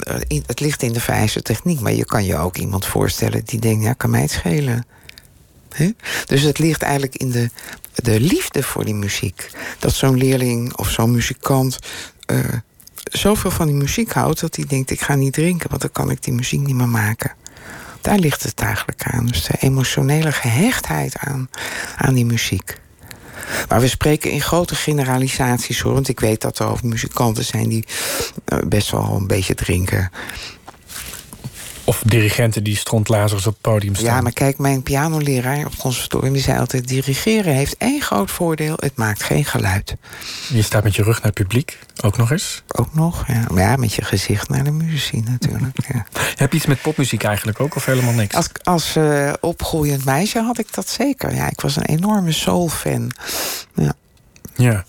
het 0.47 0.61
ligt 0.61 0.83
in 0.83 0.93
de 0.93 1.01
vereiste 1.01 1.43
techniek. 1.43 1.81
Maar 1.81 1.93
je 1.93 2.05
kan 2.05 2.25
je 2.25 2.37
ook 2.37 2.57
iemand 2.57 2.87
voorstellen 2.87 3.45
die 3.45 3.61
denkt: 3.61 3.85
ja, 3.85 3.93
kan 3.93 4.11
mij 4.11 4.21
het 4.21 4.31
schelen. 4.31 4.87
Dus 6.27 6.43
het 6.43 6.59
ligt 6.59 6.83
eigenlijk 6.83 7.17
in 7.17 7.31
de, 7.31 7.51
de 7.95 8.21
liefde 8.21 8.63
voor 8.63 8.85
die 8.85 8.95
muziek. 8.95 9.51
Dat 9.79 9.95
zo'n 9.95 10.17
leerling 10.17 10.77
of 10.77 10.91
zo'n 10.91 11.11
muzikant 11.11 11.79
uh, 12.27 12.39
zoveel 13.05 13.51
van 13.51 13.67
die 13.67 13.77
muziek 13.77 14.13
houdt 14.13 14.41
dat 14.41 14.57
hij 14.57 14.65
denkt: 14.69 14.91
ik 14.91 15.01
ga 15.01 15.15
niet 15.15 15.33
drinken, 15.33 15.69
want 15.69 15.81
dan 15.81 15.93
kan 15.93 16.11
ik 16.11 16.23
die 16.23 16.33
muziek 16.35 16.61
niet 16.61 16.75
meer 16.75 16.89
maken. 16.89 17.33
Daar 18.03 18.19
ligt 18.19 18.43
het 18.43 18.61
eigenlijk 18.61 19.03
aan. 19.03 19.27
Dus 19.27 19.45
de 19.45 19.57
emotionele 19.59 20.33
gehechtheid 20.33 21.17
aan, 21.19 21.51
aan 21.97 22.15
die 22.15 22.27
muziek. 22.27 22.81
Maar 23.69 23.81
we 23.81 23.89
spreken 23.89 24.31
in 24.31 24.41
grote 24.41 24.75
generalisaties 24.75 25.81
hoor. 25.81 25.93
Want 25.93 26.09
ik 26.09 26.21
weet 26.21 26.41
dat 26.41 26.59
er 26.59 26.67
ook 26.67 26.83
muzikanten 26.83 27.45
zijn 27.45 27.69
die 27.69 27.85
eh, 28.45 28.59
best 28.67 28.91
wel 28.91 29.17
een 29.17 29.27
beetje 29.27 29.55
drinken. 29.55 30.11
Of 31.85 32.03
dirigenten 32.07 32.65
die 32.65 32.77
strontlazers 32.77 33.47
op 33.47 33.53
het 33.53 33.63
podium 33.63 33.95
staan. 33.95 34.15
Ja, 34.15 34.21
maar 34.21 34.33
kijk, 34.33 34.59
mijn 34.59 34.83
pianoleraar 34.83 35.67
op 35.67 35.77
conservatorium... 35.77 36.33
die 36.33 36.43
zei 36.43 36.59
altijd, 36.59 36.89
dirigeren 36.89 37.55
heeft 37.55 37.77
één 37.77 38.01
groot 38.01 38.31
voordeel... 38.31 38.75
het 38.77 38.97
maakt 38.97 39.23
geen 39.23 39.45
geluid. 39.45 39.97
Je 40.49 40.63
staat 40.63 40.85
met 40.85 40.95
je 40.95 41.03
rug 41.03 41.17
naar 41.17 41.25
het 41.25 41.35
publiek, 41.35 41.79
ook 42.05 42.17
nog 42.17 42.31
eens? 42.31 42.63
Ook 42.69 42.95
nog, 42.95 43.27
ja. 43.27 43.45
Maar 43.51 43.63
ja, 43.63 43.77
met 43.77 43.95
je 43.95 44.05
gezicht 44.05 44.49
naar 44.49 44.65
de 44.65 44.71
muziek 44.71 45.29
natuurlijk. 45.29 45.77
Ja. 45.93 46.07
Heb 46.37 46.51
je 46.51 46.57
iets 46.57 46.67
met 46.67 46.83
popmuziek 46.83 47.23
eigenlijk 47.23 47.61
ook, 47.61 47.77
of 47.77 47.85
helemaal 47.85 48.13
niks? 48.13 48.35
Als, 48.35 48.49
als 48.63 48.97
uh, 48.97 49.33
opgroeiend 49.41 50.05
meisje 50.05 50.41
had 50.41 50.59
ik 50.59 50.75
dat 50.75 50.89
zeker. 50.89 51.35
Ja, 51.35 51.51
ik 51.51 51.61
was 51.61 51.77
een 51.77 51.85
enorme 51.85 52.33
soul-fan. 52.33 53.13
Ja. 53.75 53.95
Ja, 54.55 54.85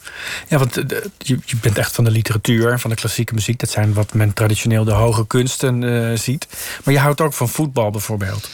ja 0.48 0.58
want 0.58 0.78
eh, 0.78 0.98
je, 1.18 1.40
je 1.46 1.58
bent 1.62 1.78
echt 1.78 1.96
van 1.96 2.04
de 2.04 2.12
literatuur, 2.12 2.80
van 2.80 2.90
de 2.90 2.96
klassieke 2.96 3.34
muziek. 3.34 3.60
Dat 3.60 3.70
zijn 3.70 3.94
wat 3.94 4.14
men 4.14 4.34
traditioneel 4.34 4.84
de 4.84 4.92
hoge 4.92 5.28
kunsten 5.28 5.82
uh, 5.82 6.18
ziet. 6.18 6.48
Maar 6.84 6.94
je 6.94 7.00
houdt 7.00 7.22
ook 7.22 7.34
van 7.34 7.50
voetbal 7.50 7.90
bijvoorbeeld. 7.90 8.50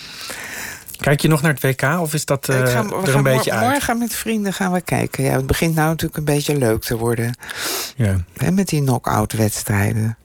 Kijk 1.00 1.22
je 1.22 1.28
nog 1.28 1.42
naar 1.42 1.54
het 1.54 1.62
WK 1.62 2.00
of 2.00 2.14
is 2.14 2.26
dat 2.26 2.50
uh, 2.50 2.56
ga, 2.56 2.86
er 3.06 3.16
een 3.16 3.24
beetje 3.24 3.52
uit? 3.52 3.70
Morgen 3.70 3.98
met 3.98 4.16
vrienden 4.16 4.54
gaan 4.54 4.72
we 4.72 4.82
kijken. 4.82 5.24
Ja, 5.24 5.32
het 5.36 5.48
begint 5.48 5.76
nou 5.76 5.88
natuurlijk 5.88 6.18
een 6.18 6.34
beetje 6.36 6.58
leuk 6.58 6.82
te 6.82 6.98
worden. 6.98 7.38
Ja. 7.96 8.16
En 8.38 8.54
met 8.54 8.68
die 8.68 8.82
knock-out 8.82 9.34
wedstrijden. 9.34 10.18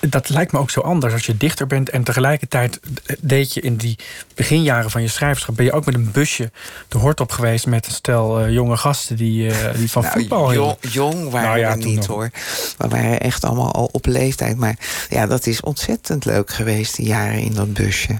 Dat 0.00 0.28
lijkt 0.28 0.52
me 0.52 0.58
ook 0.58 0.70
zo 0.70 0.80
anders 0.80 1.12
als 1.12 1.26
je 1.26 1.36
dichter 1.36 1.66
bent 1.66 1.90
en 1.90 2.04
tegelijkertijd 2.04 2.80
deed 3.20 3.54
je 3.54 3.60
in 3.60 3.76
die 3.76 3.98
beginjaren 4.34 4.90
van 4.90 5.02
je 5.02 5.08
schrijverschap 5.08 5.56
ben 5.56 5.64
je 5.64 5.72
ook 5.72 5.84
met 5.84 5.94
een 5.94 6.10
busje 6.10 6.50
de 6.88 6.98
hort 6.98 7.20
op 7.20 7.30
geweest 7.30 7.66
met 7.66 7.86
een 7.86 7.92
stel 7.92 8.44
uh, 8.44 8.52
jonge 8.52 8.76
gasten 8.76 9.16
die, 9.16 9.50
uh, 9.50 9.56
die 9.74 9.90
van 9.90 10.02
nou, 10.02 10.18
voetbal 10.18 10.52
jong, 10.52 10.76
jong 10.80 11.30
waren 11.30 11.48
nou 11.48 11.58
ja, 11.58 11.76
we 11.76 11.84
niet 11.84 12.06
hoor. 12.06 12.30
We 12.78 12.88
waren 12.88 13.20
echt 13.20 13.44
allemaal 13.44 13.72
al 13.72 13.88
op 13.92 14.06
leeftijd. 14.06 14.56
Maar 14.56 14.76
ja, 15.08 15.26
dat 15.26 15.46
is 15.46 15.60
ontzettend 15.60 16.24
leuk 16.24 16.50
geweest, 16.50 16.96
die 16.96 17.06
jaren 17.06 17.40
in 17.40 17.54
dat 17.54 17.72
busje. 17.72 18.18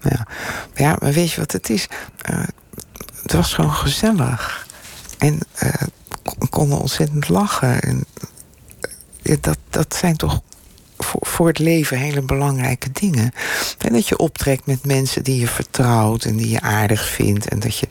Ja, 0.00 0.26
ja 0.74 0.96
maar 1.00 1.12
weet 1.12 1.30
je 1.30 1.40
wat 1.40 1.52
het 1.52 1.70
is? 1.70 1.86
Uh, 2.30 2.40
het 3.22 3.32
was 3.32 3.54
gewoon 3.54 3.74
gezellig. 3.74 4.66
En 5.18 5.38
we 6.38 6.48
konden 6.50 6.78
ontzettend 6.78 7.28
lachen. 7.28 7.80
En 7.80 8.04
dat, 9.40 9.58
dat 9.70 9.94
zijn 9.94 10.16
toch 10.16 10.40
voor, 10.98 11.26
voor 11.26 11.46
het 11.46 11.58
leven 11.58 11.98
hele 11.98 12.22
belangrijke 12.22 12.92
dingen. 12.92 13.32
En 13.78 13.92
dat 13.92 14.08
je 14.08 14.18
optrekt 14.18 14.66
met 14.66 14.86
mensen 14.86 15.24
die 15.24 15.40
je 15.40 15.46
vertrouwt 15.46 16.24
en 16.24 16.36
die 16.36 16.48
je 16.48 16.60
aardig 16.60 17.08
vindt. 17.08 17.48
En 17.48 17.60
dat 17.60 17.78
je, 17.78 17.88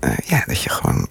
uh, 0.00 0.10
ja, 0.24 0.42
dat 0.46 0.62
je 0.62 0.70
gewoon 0.70 1.08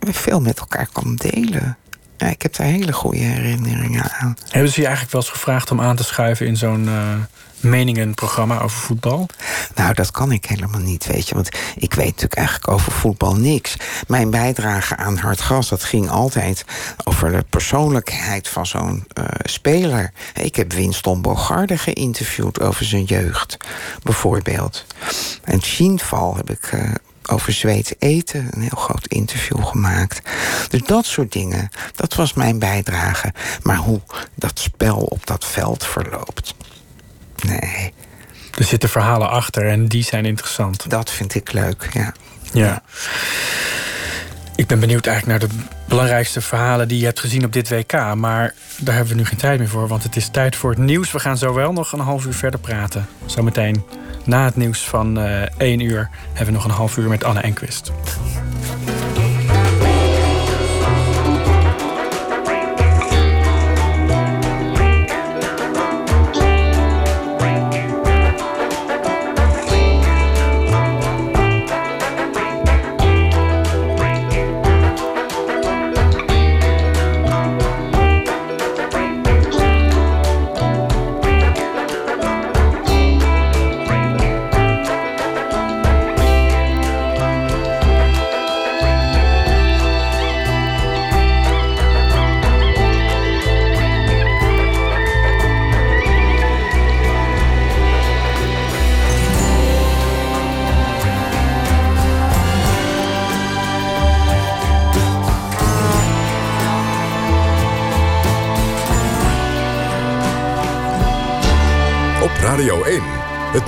veel 0.00 0.40
met 0.40 0.58
elkaar 0.58 0.88
kan 0.92 1.16
delen. 1.16 1.76
Ja, 2.16 2.28
ik 2.28 2.42
heb 2.42 2.56
daar 2.56 2.66
hele 2.66 2.92
goede 2.92 3.18
herinneringen 3.18 4.10
aan. 4.10 4.36
Hebben 4.48 4.72
ze 4.72 4.80
je 4.80 4.86
eigenlijk 4.86 5.14
wel 5.14 5.22
eens 5.22 5.30
gevraagd 5.30 5.70
om 5.70 5.80
aan 5.80 5.96
te 5.96 6.04
schuiven 6.04 6.46
in 6.46 6.56
zo'n 6.56 6.84
uh, 6.84 7.14
meningenprogramma 7.62 8.60
over 8.60 8.80
voetbal? 8.80 9.26
Nou, 9.74 9.94
dat 9.94 10.10
kan 10.10 10.32
ik 10.32 10.44
helemaal 10.44 10.80
niet, 10.80 11.06
weet 11.06 11.28
je. 11.28 11.34
Want 11.34 11.48
ik 11.76 11.94
weet 11.94 12.06
natuurlijk 12.06 12.34
eigenlijk 12.34 12.68
over 12.68 12.92
voetbal 12.92 13.34
niks. 13.34 13.76
Mijn 14.06 14.30
bijdrage 14.30 14.96
aan 14.96 15.16
Hartgras, 15.16 15.68
dat 15.68 15.84
ging 15.84 16.10
altijd 16.10 16.64
over 17.04 17.32
de 17.32 17.44
persoonlijkheid 17.50 18.48
van 18.48 18.66
zo'n 18.66 19.04
uh, 19.18 19.24
speler. 19.42 20.12
Ik 20.34 20.56
heb 20.56 20.72
Winston 20.72 21.22
Bogarde 21.22 21.78
geïnterviewd 21.78 22.60
over 22.60 22.84
zijn 22.84 23.04
jeugd, 23.04 23.56
bijvoorbeeld. 24.02 24.86
En 25.44 25.60
Schienval 25.60 26.36
heb 26.36 26.50
ik 26.50 26.72
uh, 26.72 26.90
over 27.26 27.52
Zweeds 27.52 27.92
eten 27.98 28.48
een 28.50 28.60
heel 28.60 28.78
groot 28.78 29.06
interview 29.06 29.64
gemaakt. 29.64 30.30
Dus 30.68 30.82
dat 30.82 31.04
soort 31.04 31.32
dingen, 31.32 31.68
dat 31.94 32.14
was 32.14 32.32
mijn 32.32 32.58
bijdrage. 32.58 33.32
Maar 33.62 33.76
hoe 33.76 34.00
dat 34.34 34.58
spel 34.58 34.96
op 34.96 35.26
dat 35.26 35.44
veld 35.44 35.84
verloopt, 35.86 36.54
nee. 37.42 37.92
Er 38.58 38.64
zitten 38.64 38.88
verhalen 38.88 39.30
achter 39.30 39.68
en 39.68 39.86
die 39.86 40.04
zijn 40.04 40.24
interessant. 40.24 40.90
Dat 40.90 41.10
vind 41.10 41.34
ik 41.34 41.52
leuk, 41.52 41.88
ja. 41.92 42.12
Ja. 42.52 42.82
Ik 44.56 44.66
ben 44.66 44.80
benieuwd 44.80 45.06
eigenlijk 45.06 45.40
naar 45.40 45.48
de 45.48 45.54
belangrijkste 45.88 46.40
verhalen 46.40 46.88
die 46.88 46.98
je 46.98 47.04
hebt 47.04 47.20
gezien 47.20 47.44
op 47.44 47.52
dit 47.52 47.68
WK. 47.68 48.14
Maar 48.14 48.54
daar 48.78 48.94
hebben 48.94 49.12
we 49.12 49.20
nu 49.20 49.26
geen 49.26 49.38
tijd 49.38 49.58
meer 49.58 49.68
voor, 49.68 49.88
want 49.88 50.02
het 50.02 50.16
is 50.16 50.28
tijd 50.28 50.56
voor 50.56 50.70
het 50.70 50.78
nieuws. 50.78 51.12
We 51.12 51.18
gaan 51.18 51.38
zo 51.38 51.54
wel 51.54 51.72
nog 51.72 51.92
een 51.92 52.00
half 52.00 52.26
uur 52.26 52.34
verder 52.34 52.60
praten. 52.60 53.06
Zometeen 53.26 53.84
na 54.24 54.44
het 54.44 54.56
nieuws 54.56 54.80
van 54.80 55.18
uh, 55.18 55.42
1 55.58 55.80
uur 55.80 56.10
hebben 56.26 56.46
we 56.46 56.52
nog 56.52 56.64
een 56.64 56.70
half 56.70 56.96
uur 56.96 57.08
met 57.08 57.24
Anne 57.24 57.40
Enquist. 57.40 57.92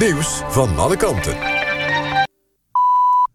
Nieuws 0.04 0.42
van 0.48 0.78
alle 0.78 0.96
kanten. 0.96 1.36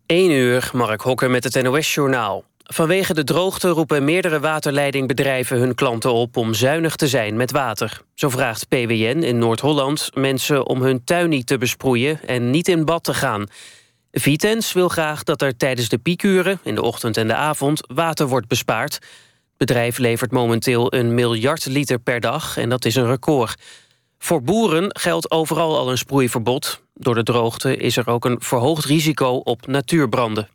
1 0.05 0.31
uur, 0.31 0.69
Mark 0.73 1.01
Hokker 1.01 1.29
met 1.29 1.43
het 1.43 1.63
NOS-journaal. 1.63 2.43
Vanwege 2.57 3.13
de 3.13 3.23
droogte 3.23 3.69
roepen 3.69 4.03
meerdere 4.03 4.39
waterleidingbedrijven 4.39 5.57
hun 5.57 5.75
klanten 5.75 6.13
op 6.13 6.37
om 6.37 6.53
zuinig 6.53 6.95
te 6.95 7.07
zijn 7.07 7.35
met 7.35 7.51
water. 7.51 8.01
Zo 8.15 8.29
vraagt 8.29 8.67
PWN 8.67 9.23
in 9.23 9.37
Noord-Holland 9.37 10.09
mensen 10.13 10.67
om 10.67 10.81
hun 10.81 11.03
tuin 11.03 11.29
niet 11.29 11.47
te 11.47 11.57
besproeien 11.57 12.19
en 12.25 12.49
niet 12.49 12.67
in 12.67 12.85
bad 12.85 13.03
te 13.03 13.13
gaan. 13.13 13.47
Vitens 14.11 14.73
wil 14.73 14.89
graag 14.89 15.23
dat 15.23 15.41
er 15.41 15.57
tijdens 15.57 15.89
de 15.89 15.97
piekuren, 15.97 16.59
in 16.63 16.75
de 16.75 16.81
ochtend 16.81 17.17
en 17.17 17.27
de 17.27 17.35
avond, 17.35 17.81
water 17.87 18.27
wordt 18.27 18.47
bespaard. 18.47 18.93
Het 18.93 19.01
bedrijf 19.57 19.97
levert 19.97 20.31
momenteel 20.31 20.93
een 20.93 21.13
miljard 21.13 21.65
liter 21.65 21.99
per 21.99 22.19
dag 22.19 22.57
en 22.57 22.69
dat 22.69 22.85
is 22.85 22.95
een 22.95 23.07
record. 23.07 23.55
Voor 24.19 24.41
boeren 24.43 24.95
geldt 24.99 25.31
overal 25.31 25.77
al 25.77 25.91
een 25.91 25.97
sproeiverbod. 25.97 26.83
Door 26.93 27.15
de 27.15 27.23
droogte 27.23 27.77
is 27.77 27.97
er 27.97 28.07
ook 28.07 28.25
een 28.25 28.41
verhoogd 28.41 28.85
risico 28.85 29.35
op 29.35 29.67
natuurbranden. 29.67 30.49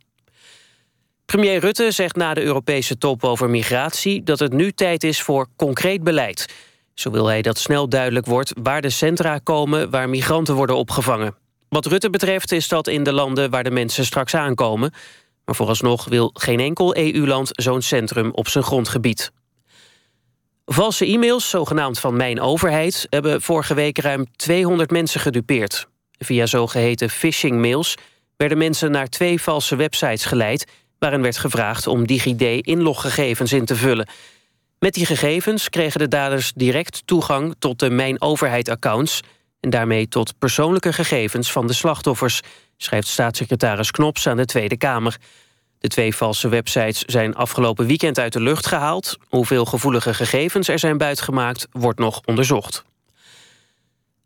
Premier 1.25 1.59
Rutte 1.59 1.91
zegt 1.91 2.15
na 2.15 2.33
de 2.33 2.41
Europese 2.41 2.97
top 2.97 3.23
over 3.23 3.49
migratie... 3.49 4.23
dat 4.23 4.39
het 4.39 4.53
nu 4.53 4.71
tijd 4.71 5.03
is 5.03 5.21
voor 5.21 5.47
concreet 5.55 6.03
beleid. 6.03 6.53
Zo 6.93 7.11
wil 7.11 7.25
hij 7.25 7.41
dat 7.41 7.57
snel 7.57 7.89
duidelijk 7.89 8.25
wordt 8.25 8.53
waar 8.61 8.81
de 8.81 8.89
centra 8.89 9.37
komen... 9.37 9.89
waar 9.89 10.09
migranten 10.09 10.55
worden 10.55 10.75
opgevangen. 10.75 11.35
Wat 11.69 11.85
Rutte 11.85 12.09
betreft 12.09 12.51
is 12.51 12.67
dat 12.67 12.87
in 12.87 13.03
de 13.03 13.13
landen 13.13 13.49
waar 13.49 13.63
de 13.63 13.71
mensen 13.71 14.05
straks 14.05 14.35
aankomen. 14.35 14.93
Maar 15.45 15.55
vooralsnog 15.55 16.05
wil 16.05 16.29
geen 16.33 16.59
enkel 16.59 16.95
EU-land 16.95 17.49
zo'n 17.51 17.81
centrum 17.81 18.31
op 18.31 18.47
zijn 18.47 18.63
grondgebied. 18.63 19.31
Valse 20.65 21.05
e-mails, 21.05 21.49
zogenaamd 21.49 21.99
van 21.99 22.15
Mijn 22.15 22.41
Overheid... 22.41 23.07
hebben 23.09 23.41
vorige 23.41 23.73
week 23.73 23.97
ruim 23.97 24.25
200 24.35 24.91
mensen 24.91 25.19
gedupeerd. 25.19 25.87
Via 26.17 26.45
zogeheten 26.45 27.09
phishing-mails 27.09 27.95
werden 28.37 28.57
mensen 28.57 28.91
naar 28.91 29.07
twee 29.07 29.41
valse 29.41 29.75
websites 29.75 30.25
geleid... 30.25 30.65
waarin 30.99 31.21
werd 31.21 31.37
gevraagd 31.37 31.87
om 31.87 32.07
DigiD 32.07 32.65
inloggegevens 32.67 33.53
in 33.53 33.65
te 33.65 33.75
vullen. 33.75 34.07
Met 34.79 34.93
die 34.93 35.05
gegevens 35.05 35.69
kregen 35.69 35.99
de 35.99 36.07
daders 36.07 36.51
direct 36.55 37.01
toegang 37.07 37.55
tot 37.59 37.79
de 37.79 37.89
Mijn 37.89 38.21
Overheid-accounts... 38.21 39.21
en 39.59 39.69
daarmee 39.69 40.07
tot 40.07 40.37
persoonlijke 40.39 40.93
gegevens 40.93 41.51
van 41.51 41.67
de 41.67 41.73
slachtoffers... 41.73 42.41
schrijft 42.77 43.07
staatssecretaris 43.07 43.91
Knops 43.91 44.27
aan 44.27 44.37
de 44.37 44.45
Tweede 44.45 44.77
Kamer. 44.77 45.17
De 45.85 45.91
twee 45.91 46.15
valse 46.15 46.49
websites 46.49 47.03
zijn 47.03 47.35
afgelopen 47.35 47.85
weekend 47.85 48.19
uit 48.19 48.33
de 48.33 48.41
lucht 48.41 48.67
gehaald. 48.67 49.17
Hoeveel 49.29 49.65
gevoelige 49.65 50.13
gegevens 50.13 50.67
er 50.67 50.79
zijn 50.79 50.97
buitgemaakt, 50.97 51.67
wordt 51.71 51.99
nog 51.99 52.21
onderzocht. 52.25 52.83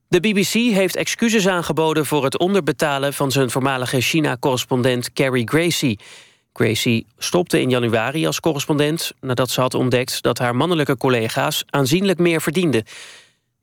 De 0.08 0.19
BBC 0.19 0.54
heeft 0.54 0.95
excuses 0.95 1.48
aangeboden 1.48 2.06
voor 2.06 2.24
het 2.24 2.38
onderbetalen... 2.38 3.13
van 3.13 3.32
zijn 3.32 3.50
voormalige 3.50 4.02
China-correspondent 4.02 5.13
Carrie 5.13 5.48
Gracie. 5.48 6.00
Gracie 6.54 7.06
stopte 7.17 7.62
in 7.62 7.69
januari 7.69 8.26
als 8.26 8.39
correspondent... 8.39 9.12
nadat 9.22 9.50
ze 9.50 9.62
had 9.62 9.74
ontdekt 9.74 10.22
dat 10.22 10.38
haar 10.38 10.56
mannelijke 10.56 10.98
collega's... 10.98 11.63
aanzienlijk 11.69 12.19
meer 12.19 12.41
verdienden. 12.41 12.84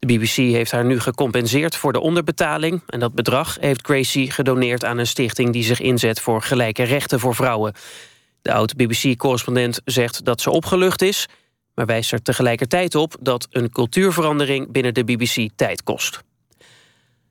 De 0.07 0.19
BBC 0.19 0.35
heeft 0.37 0.71
haar 0.71 0.85
nu 0.85 1.01
gecompenseerd 1.01 1.77
voor 1.77 1.93
de 1.93 2.01
onderbetaling... 2.01 2.83
en 2.87 3.01
dat 3.01 3.15
bedrag 3.15 3.57
heeft 3.61 3.87
Gracie 3.87 4.31
gedoneerd 4.31 4.85
aan 4.85 4.99
een 4.99 5.07
stichting... 5.07 5.53
die 5.53 5.63
zich 5.63 5.81
inzet 5.81 6.21
voor 6.21 6.43
gelijke 6.43 6.83
rechten 6.83 7.21
voor 7.21 7.35
vrouwen. 7.35 7.75
De 8.43 8.53
oud-BBC-correspondent 8.53 9.81
zegt 9.85 10.25
dat 10.25 10.41
ze 10.41 10.51
opgelucht 10.51 11.03
is... 11.03 11.27
maar 11.75 11.87
wijst 11.87 12.13
er 12.13 12.23
tegelijkertijd 12.23 12.95
op 12.95 13.17
dat 13.21 13.47
een 13.51 13.71
cultuurverandering... 13.71 14.73
binnen 14.73 14.95
de 14.95 15.05
BBC 15.05 15.49
tijd 15.57 15.83
kost. 15.83 16.23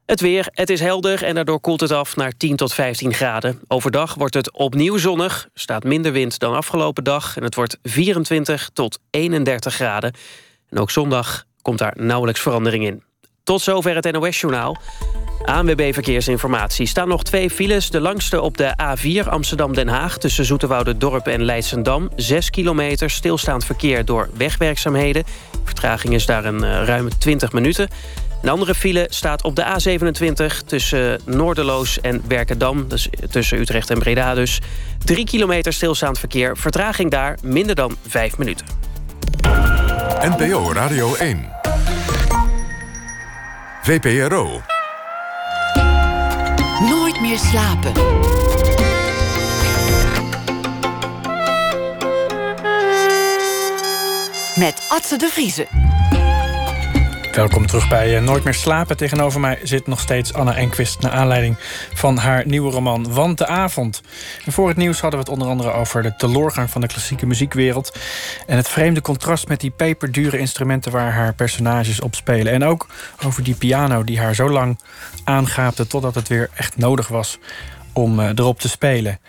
Het 0.06 0.22
weer, 0.22 0.48
het 0.52 0.70
is 0.70 0.80
helder 0.80 1.24
en 1.24 1.36
daardoor 1.36 1.60
koelt 1.60 1.82
het 1.82 1.92
af 1.92 2.16
naar 2.16 2.38
10 2.38 2.56
tot 2.56 2.74
15 2.74 3.14
graden. 3.14 3.60
Overdag 3.68 4.14
wordt 4.14 4.34
het 4.34 4.52
opnieuw 4.52 4.98
zonnig, 4.98 5.50
staat 5.54 5.84
minder 5.84 6.12
wind 6.12 6.40
dan 6.40 6.56
afgelopen 6.56 7.04
dag... 7.04 7.38
en 7.38 7.44
het 7.44 7.56
wordt 7.56 7.78
24 7.84 8.70
tot 8.74 9.00
31 9.10 9.74
graden. 9.74 10.14
En 10.70 10.80
ook 10.80 10.92
zondag 10.92 11.46
komt 11.66 11.80
daar 11.80 11.94
nauwelijks 11.98 12.42
verandering 12.42 12.86
in. 12.86 13.04
Tot 13.44 13.62
zover 13.62 13.96
het 13.96 14.12
NOS-journaal. 14.12 14.78
ANWB 15.44 15.94
Verkeersinformatie. 15.94 16.88
Staan 16.88 17.08
nog 17.08 17.24
twee 17.24 17.50
files. 17.50 17.90
De 17.90 18.00
langste 18.00 18.42
op 18.42 18.58
de 18.58 18.74
A4 18.82 19.30
Amsterdam-Den 19.30 19.88
Haag... 19.88 20.18
tussen 20.18 20.46
Zoeterwoude 20.46 20.98
Dorp 20.98 21.28
en 21.28 21.44
Leidsendam. 21.44 22.10
6 22.16 22.50
kilometer 22.50 23.10
stilstaand 23.10 23.66
verkeer 23.66 24.06
door 24.06 24.30
wegwerkzaamheden. 24.38 25.24
Vertraging 25.64 26.14
is 26.14 26.26
daar 26.26 26.46
een 26.46 26.64
uh, 26.64 26.84
ruime 26.84 27.10
20 27.18 27.52
minuten. 27.52 27.88
Een 28.42 28.50
andere 28.50 28.76
file 28.76 29.08
staat 29.10 29.44
op 29.44 29.56
de 29.56 29.64
A27 29.64 30.66
tussen 30.66 31.20
Noorderloos 31.26 32.02
en 32.02 32.22
Werkendam. 32.28 32.88
Dus 32.88 33.10
tussen 33.30 33.60
Utrecht 33.60 33.90
en 33.90 34.00
Breda 34.00 34.34
dus. 34.34 34.62
3 35.04 35.26
kilometer 35.26 35.74
stilstaand 35.74 36.20
verkeer. 36.20 36.58
Vertraging 36.58 37.12
daar 37.12 37.38
minder 37.44 37.76
dan 37.76 37.98
5 38.08 38.38
minuten. 38.38 38.66
NPO 40.06 40.74
Radio 40.74 41.16
1. 41.16 41.50
VPRO. 43.82 44.62
Nooit 46.90 47.22
meer 47.22 47.38
slapen. 47.38 47.92
Met 54.56 54.86
Atze 54.90 55.18
de 55.18 55.30
Vriezen. 55.32 55.68
Welkom 57.36 57.68
terug 57.68 57.88
bij 57.88 58.20
Nooit 58.20 58.44
meer 58.44 58.54
slapen. 58.54 58.98
Tegenover 58.98 59.40
mij 59.40 59.60
zit 59.64 59.88
nog 59.88 60.00
steeds 60.00 60.34
Anna 60.34 60.56
Enquist... 60.56 61.00
naar 61.00 61.12
aanleiding 61.12 61.56
van 61.94 62.18
haar 62.18 62.48
nieuwe 62.48 62.72
roman 62.72 63.14
Want 63.14 63.38
de 63.38 63.48
Avond. 63.48 64.02
Voor 64.48 64.68
het 64.68 64.78
nieuws 64.78 65.00
hadden 65.00 65.20
we 65.20 65.26
het 65.26 65.34
onder 65.34 65.48
andere 65.48 65.72
over 65.72 66.04
de 66.04 66.16
teloorgang... 66.16 66.70
van 66.70 66.82
de 66.82 66.88
klassieke 66.88 67.26
muziekwereld. 67.26 67.98
En 68.48 68.58
het 68.58 68.70
vreemde 68.70 69.02
contrast 69.02 69.48
met 69.48 69.60
die 69.60 69.70
peperdure 69.72 70.38
instrumenten... 70.38 70.92
waar 70.92 71.12
haar 71.12 71.34
personages 71.34 72.02
op 72.02 72.16
spelen. 72.16 72.54
En 72.54 72.64
ook 72.64 72.88
over 73.26 73.44
die 73.44 73.56
piano 73.56 74.04
die 74.04 74.20
haar 74.20 74.36
zo 74.36 74.50
lang 74.50 74.80
aangaapte... 75.24 75.88
totdat 75.88 76.16
het 76.16 76.28
weer 76.28 76.50
echt 76.54 76.78
nodig 76.78 77.08
was 77.08 77.40
om 77.94 78.20
erop 78.20 78.60
te 78.60 78.70
spelen. 78.70 79.20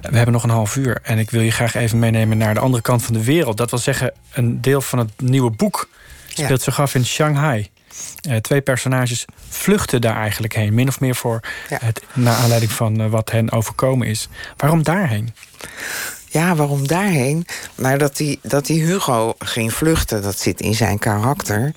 We 0.00 0.16
hebben 0.16 0.34
nog 0.34 0.42
een 0.42 0.50
half 0.50 0.76
uur 0.76 0.98
en 1.02 1.18
ik 1.18 1.30
wil 1.30 1.40
je 1.40 1.50
graag 1.50 1.74
even 1.74 1.98
meenemen... 1.98 2.38
naar 2.38 2.54
de 2.54 2.60
andere 2.60 2.82
kant 2.82 3.02
van 3.02 3.14
de 3.14 3.24
wereld. 3.24 3.56
Dat 3.56 3.70
wil 3.70 3.78
zeggen, 3.78 4.12
een 4.32 4.60
deel 4.60 4.80
van 4.80 4.98
het 4.98 5.10
nieuwe 5.20 5.50
boek 5.50 5.88
speelt 6.38 6.62
zich 6.62 6.80
af 6.80 6.94
in 6.94 7.06
Shanghai. 7.06 7.70
Uh, 8.28 8.36
twee 8.36 8.60
personages 8.60 9.24
vluchten 9.48 10.00
daar 10.00 10.16
eigenlijk 10.16 10.54
heen. 10.54 10.74
Min 10.74 10.88
of 10.88 11.00
meer 11.00 11.14
voor 11.14 11.40
ja. 11.68 11.78
het, 11.80 12.02
naar 12.12 12.36
aanleiding 12.36 12.72
van 12.72 13.00
uh, 13.00 13.10
wat 13.10 13.30
hen 13.30 13.50
overkomen 13.50 14.06
is. 14.06 14.28
Waarom 14.56 14.82
daarheen? 14.82 15.34
Ja, 16.32 16.54
waarom 16.54 16.86
daarheen? 16.86 17.46
Nou, 17.74 17.98
dat 17.98 18.16
die, 18.16 18.38
dat 18.42 18.66
die 18.66 18.82
Hugo 18.82 19.34
ging 19.38 19.74
vluchten, 19.74 20.22
dat 20.22 20.38
zit 20.38 20.60
in 20.60 20.74
zijn 20.74 20.98
karakter. 20.98 21.74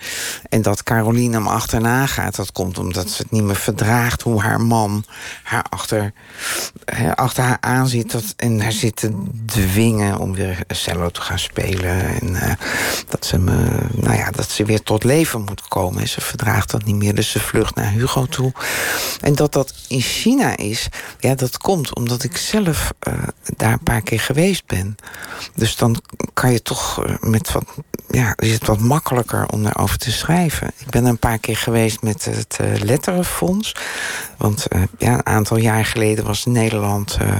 En 0.50 0.62
dat 0.62 0.84
Caroline 0.84 1.34
hem 1.34 1.48
achterna 1.48 2.06
gaat, 2.06 2.36
dat 2.36 2.52
komt 2.52 2.78
omdat 2.78 3.10
ze 3.10 3.22
het 3.22 3.32
niet 3.32 3.44
meer 3.44 3.56
verdraagt 3.56 4.22
hoe 4.22 4.42
haar 4.42 4.62
man 4.62 5.06
haar 5.44 5.66
achter, 5.70 6.14
achter 7.16 7.44
haar 7.44 7.58
aan 7.60 7.88
zit. 7.88 8.12
Dat, 8.12 8.34
en 8.38 8.62
haar 8.62 8.72
zit 8.72 8.96
te 8.96 9.12
dwingen 9.46 10.18
om 10.18 10.34
weer 10.34 10.64
cello 10.68 11.10
te 11.10 11.22
gaan 11.22 11.40
spelen. 11.40 12.20
En 12.22 12.30
uh, 12.30 12.52
dat, 13.10 13.26
ze 13.26 13.38
me, 13.38 13.68
nou 13.92 14.16
ja, 14.16 14.32
dat 14.32 14.50
ze 14.50 14.66
weer 14.66 14.82
tot 14.82 15.04
leven 15.04 15.42
moet 15.42 15.68
komen. 15.68 16.02
En 16.02 16.08
ze 16.10 16.22
verdraagt 16.22 16.72
dat 16.72 16.86
niet 16.86 16.96
meer, 16.96 17.16
dus 17.16 17.32
ze 17.32 17.40
vlucht 17.40 17.76
naar 17.76 17.92
Hugo 17.92 18.26
toe. 18.26 18.52
En 19.22 19.36
dat 19.36 19.54
dat 19.54 19.74
in 19.88 20.02
China 20.02 20.58
is, 20.58 20.88
ja, 21.20 21.36
dat 21.36 21.58
komt 21.58 21.96
omdat 21.96 22.24
ik 22.24 22.38
zelf 22.38 22.94
uh, 23.08 23.14
daar 23.56 23.72
een 23.72 23.84
paar 23.84 24.02
keer 24.02 24.20
geweest 24.20 24.44
ben. 24.66 24.96
Dus 25.56 25.76
dan 25.76 26.02
kan 26.34 26.52
je 26.52 26.62
toch 26.62 27.04
met 27.20 27.52
wat. 27.52 27.64
Ja, 28.08 28.34
is 28.36 28.52
het 28.52 28.66
wat 28.66 28.80
makkelijker 28.80 29.48
om 29.48 29.64
daarover 29.64 29.98
te 29.98 30.12
schrijven. 30.12 30.72
Ik 30.78 30.90
ben 30.90 31.06
een 31.06 31.18
paar 31.18 31.40
keer 31.40 31.58
geweest 31.58 32.02
met 32.02 32.26
het 32.26 32.58
uh, 32.62 32.82
Letterenfonds. 32.82 33.76
Want 34.38 34.66
uh, 34.70 34.82
ja, 34.98 35.14
een 35.14 35.26
aantal 35.26 35.58
jaar 35.58 35.86
geleden 35.86 36.26
was 36.26 36.46
Nederland 36.46 37.18
uh, 37.22 37.40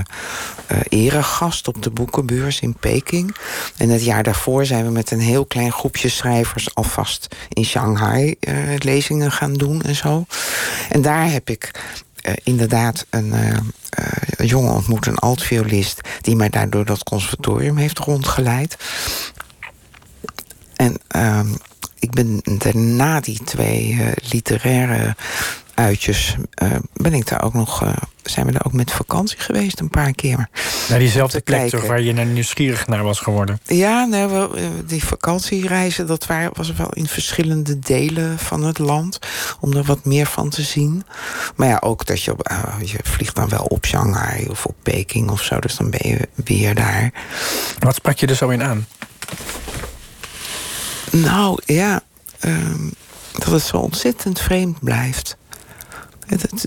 eregast 0.90 1.68
op 1.68 1.84
de 1.84 1.90
boekenbeurs 1.90 2.60
in 2.60 2.74
Peking. 2.74 3.36
En 3.78 3.90
het 3.90 4.04
jaar 4.04 4.24
daarvoor 4.24 4.66
zijn 4.66 4.86
we 4.86 4.92
met 4.92 5.12
een 5.12 5.20
heel 5.20 5.46
klein 5.46 5.72
groepje 5.72 6.10
schrijvers 6.10 6.76
alvast 6.76 7.36
in 7.50 7.66
Shanghai 7.66 8.36
lezingen 8.78 9.32
gaan 9.32 9.54
doen 9.54 9.82
en 9.82 9.96
zo. 9.96 10.26
En 10.90 11.02
daar 11.02 11.32
heb 11.32 11.50
ik 11.50 11.72
inderdaad 12.44 13.06
een, 13.10 13.28
uh, 13.28 13.50
uh, 13.50 13.58
een 14.30 14.46
jongen 14.46 14.74
ontmoet, 14.74 15.06
een 15.06 15.18
altviolist... 15.18 16.02
die 16.22 16.36
mij 16.36 16.50
daardoor 16.50 16.86
dat 16.86 17.04
conservatorium 17.04 17.78
heeft 17.78 18.00
rondgeleid. 18.00 18.78
En 20.76 20.98
ehm, 21.08 21.48
ik 22.00 22.12
ben 22.12 22.42
daarna 22.44 23.20
die 23.20 23.44
twee 23.44 24.14
literaire 24.30 25.16
uitjes... 25.76 26.36
ben 26.94 27.14
ik 27.14 27.28
daar 27.28 27.44
ook 27.44 27.54
nog 27.54 27.84
zijn 28.30 28.46
we 28.46 28.52
daar 28.52 28.66
ook 28.66 28.74
met 28.74 28.92
vakantie 28.92 29.40
geweest 29.40 29.80
een 29.80 29.90
paar 29.90 30.14
keer. 30.14 30.50
Naar 30.90 31.00
diezelfde 31.00 31.42
plek 31.42 31.70
toch, 31.70 31.88
waar 31.88 32.02
je 32.02 32.14
naar 32.14 32.26
nieuwsgierig 32.26 32.88
naar 32.88 33.04
was 33.04 33.20
geworden? 33.20 33.60
Ja, 33.64 34.06
nou, 34.06 34.32
wel, 34.32 34.56
die 34.86 35.04
vakantiereizen, 35.04 36.08
dat 36.08 36.26
waren, 36.26 36.52
was 36.54 36.74
wel 36.74 36.90
in 36.94 37.08
verschillende 37.08 37.80
delen 37.80 38.40
van 38.40 38.64
het 38.64 38.78
land. 38.78 39.20
Om 39.60 39.74
er 39.74 39.84
wat 39.84 40.06
meer 40.06 40.26
van 40.26 40.50
te 40.50 40.62
zien. 40.62 41.04
Maar 41.56 41.68
ja, 41.68 41.78
ook 41.84 42.06
dat 42.06 42.24
je, 42.24 42.36
uh, 42.52 42.74
je 42.84 43.00
vliegt 43.04 43.36
dan 43.36 43.50
wel 43.50 43.64
op 43.64 43.86
Shanghai 43.86 44.48
of 44.50 44.66
op 44.66 44.76
Peking 44.84 45.30
of 45.30 45.42
zo. 45.42 45.60
Dus 45.60 45.76
dan 45.76 45.90
ben 45.90 46.10
je 46.10 46.30
weer 46.46 46.76
daar. 46.76 47.14
Wat 47.80 47.96
sprak 47.96 48.18
je 48.18 48.28
er 48.28 48.36
zo 48.36 48.50
in 48.50 48.64
aan? 48.64 48.88
Nou, 51.12 51.60
ja... 51.66 52.02
Um, 52.46 52.94
dat 53.32 53.52
het 53.52 53.62
zo 53.62 53.78
ontzettend 53.78 54.42
vreemd 54.42 54.80
blijft. 54.80 55.38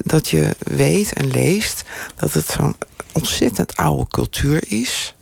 Dat, 0.04 0.28
je 0.28 0.56
weet 0.58 1.12
en 1.12 1.26
leest 1.26 1.84
dat 2.16 2.32
het 2.32 2.46
zo'n 2.46 2.76
ontzettend 3.12 3.76
oude 3.76 4.06
cultuur 4.08 4.64
is. 4.66 5.14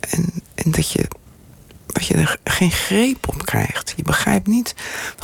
En, 0.00 0.32
en 0.54 0.70
dat, 0.70 0.90
je, 0.90 1.08
dat 1.86 2.06
je 2.06 2.14
er 2.14 2.38
geen 2.44 2.70
greep 2.70 3.28
op 3.28 3.44
krijgt. 3.44 3.92
Je 3.96 4.02
begrijpt 4.02 4.46
niet 4.46 4.74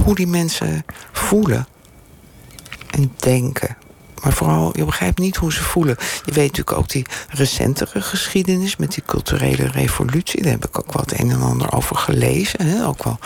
hoe 0.05 0.14
die 0.14 0.27
mensen 0.27 0.85
voelen 1.12 1.66
en 2.90 3.12
denken. 3.16 3.77
Maar 4.25 4.33
vooral, 4.33 4.73
je 4.77 4.85
begrijpt 4.85 5.19
niet 5.19 5.37
hoe 5.37 5.53
ze 5.53 5.63
voelen. 5.63 5.97
Je 6.25 6.33
weet 6.33 6.51
natuurlijk 6.51 6.79
ook 6.79 6.89
die 6.89 7.07
recentere 7.29 8.01
geschiedenis 8.01 8.77
met 8.77 8.95
die 8.95 9.03
culturele 9.07 9.67
revolutie. 9.69 10.43
Daar 10.43 10.53
heb 10.53 10.67
ik 10.67 10.79
ook 10.79 10.93
wat 10.93 11.13
een 11.17 11.31
en 11.31 11.43
ander 11.43 11.73
over 11.73 11.97
gelezen. 11.97 12.67
Hè? 12.67 12.87
Ook 12.87 13.05
wel 13.05 13.19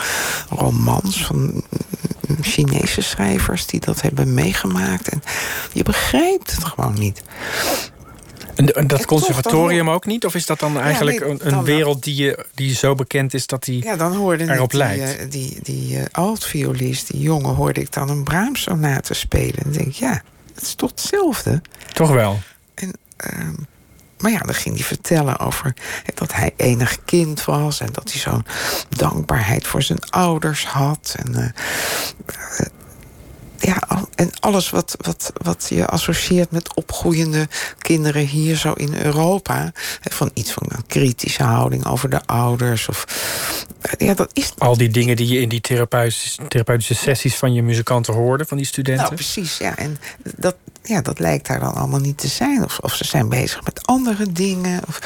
romans 0.49 1.25
van 1.25 1.63
Chinese 2.41 3.01
schrijvers 3.01 3.65
die 3.65 3.79
dat 3.79 4.01
hebben 4.01 4.33
meegemaakt. 4.33 5.07
En 5.07 5.23
je 5.73 5.83
begrijpt 5.83 6.51
het 6.51 6.63
gewoon 6.63 6.93
niet. 6.93 7.21
En 8.55 8.87
dat 8.87 9.05
conservatorium 9.05 9.89
ook 9.89 10.05
niet? 10.05 10.25
Of 10.25 10.35
is 10.35 10.45
dat 10.45 10.59
dan 10.59 10.79
eigenlijk 10.79 11.19
ja, 11.19 11.25
nee, 11.25 11.37
een, 11.41 11.53
een 11.53 11.63
wereld 11.63 12.03
die, 12.03 12.15
je, 12.15 12.45
die 12.53 12.75
zo 12.75 12.95
bekend 12.95 13.33
is 13.33 13.47
dat 13.47 13.63
die 13.63 13.83
ja, 13.83 13.95
dan 13.95 14.15
hoorde 14.15 14.53
erop 14.53 14.69
die, 14.69 14.79
lijkt? 14.79 15.19
Die, 15.19 15.27
die, 15.29 15.59
die 15.61 15.97
uh, 15.97 16.03
altviolist, 16.11 17.11
die 17.11 17.21
jongen, 17.21 17.55
hoorde 17.55 17.81
ik 17.81 17.93
dan 17.93 18.09
een 18.09 18.23
Brahms-sonate 18.23 19.13
spelen. 19.13 19.63
En 19.63 19.71
denk 19.71 19.87
ik, 19.87 19.93
ja, 19.93 20.21
het 20.59 20.67
is 20.67 20.75
toch 20.75 20.89
hetzelfde? 20.89 21.61
Toch 21.93 22.11
wel? 22.11 22.39
En, 22.73 22.93
uh, 23.33 23.49
maar 24.19 24.31
ja, 24.31 24.39
dan 24.39 24.55
ging 24.55 24.75
hij 24.75 24.83
vertellen 24.83 25.39
over 25.39 25.73
dat 26.15 26.33
hij 26.33 26.53
enig 26.55 27.03
kind 27.05 27.45
was 27.45 27.79
en 27.79 27.89
dat 27.91 28.11
hij 28.11 28.21
zo'n 28.21 28.45
dankbaarheid 28.89 29.67
voor 29.67 29.81
zijn 29.81 29.99
ouders 30.09 30.65
had. 30.65 31.15
En 31.17 31.37
uh, 31.37 32.67
ja, 33.59 34.07
en 34.15 34.31
alles 34.39 34.69
wat, 34.69 34.95
wat, 35.01 35.31
wat 35.33 35.65
je 35.69 35.87
associeert 35.87 36.51
met 36.51 36.75
opgroeiende 36.75 37.47
kinderen 37.77 38.25
hier 38.25 38.55
zo 38.55 38.73
in 38.73 38.93
Europa. 38.93 39.71
Van 40.01 40.31
iets 40.33 40.51
van 40.51 40.63
een 40.67 40.85
kritische 40.87 41.43
houding 41.43 41.85
over 41.85 42.09
de 42.09 42.25
ouders. 42.25 42.87
Of, 42.87 43.05
ja, 43.97 44.13
dat 44.13 44.29
is... 44.33 44.53
Al 44.57 44.77
die 44.77 44.89
dingen 44.89 45.15
die 45.15 45.27
je 45.27 45.41
in 45.41 45.49
die 45.49 45.61
therapeutische, 45.61 46.47
therapeutische 46.47 46.95
sessies 46.95 47.35
van 47.35 47.53
je 47.53 47.63
muzikanten 47.63 48.13
hoorde, 48.13 48.45
van 48.45 48.57
die 48.57 48.65
studenten. 48.65 49.03
Nou, 49.03 49.15
precies, 49.15 49.57
ja. 49.57 49.77
En 49.77 49.99
dat, 50.35 50.55
ja, 50.83 51.01
dat 51.01 51.19
lijkt 51.19 51.47
daar 51.47 51.59
dan 51.59 51.73
allemaal 51.73 51.99
niet 51.99 52.17
te 52.17 52.27
zijn. 52.27 52.63
Of, 52.63 52.79
of 52.79 52.95
ze 52.95 53.05
zijn 53.05 53.29
bezig 53.29 53.63
met 53.63 53.85
andere 53.85 54.31
dingen. 54.31 54.81
Of, 54.87 54.99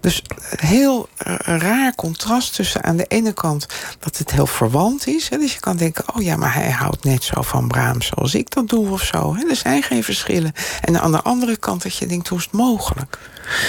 dus 0.00 0.22
heel 0.56 1.08
raar 1.44 1.94
contrast 1.94 2.54
tussen 2.54 2.82
aan 2.82 2.96
de 2.96 3.06
ene 3.08 3.32
kant 3.32 3.66
dat 3.98 4.16
het 4.16 4.30
heel 4.30 4.46
verwant 4.46 5.06
is. 5.06 5.28
Hè, 5.28 5.38
dus 5.38 5.52
je 5.52 5.60
kan 5.60 5.76
denken, 5.76 6.14
oh 6.14 6.22
ja, 6.22 6.36
maar 6.36 6.54
hij 6.54 6.70
houdt 6.70 7.04
net 7.04 7.24
zo 7.24 7.42
van 7.42 7.68
Zoals 7.98 8.34
ik 8.34 8.50
dat 8.50 8.68
doe 8.68 8.90
of 8.90 9.02
zo. 9.02 9.34
Hè. 9.36 9.48
Er 9.48 9.56
zijn 9.56 9.82
geen 9.82 10.04
verschillen. 10.04 10.52
En 10.80 11.00
aan 11.00 11.12
de 11.12 11.22
andere 11.22 11.56
kant 11.56 11.82
dat 11.82 11.96
je 11.96 12.06
denkt, 12.06 12.28
hoe 12.28 12.38
is 12.38 12.44
het 12.44 12.52
mogelijk? 12.52 13.18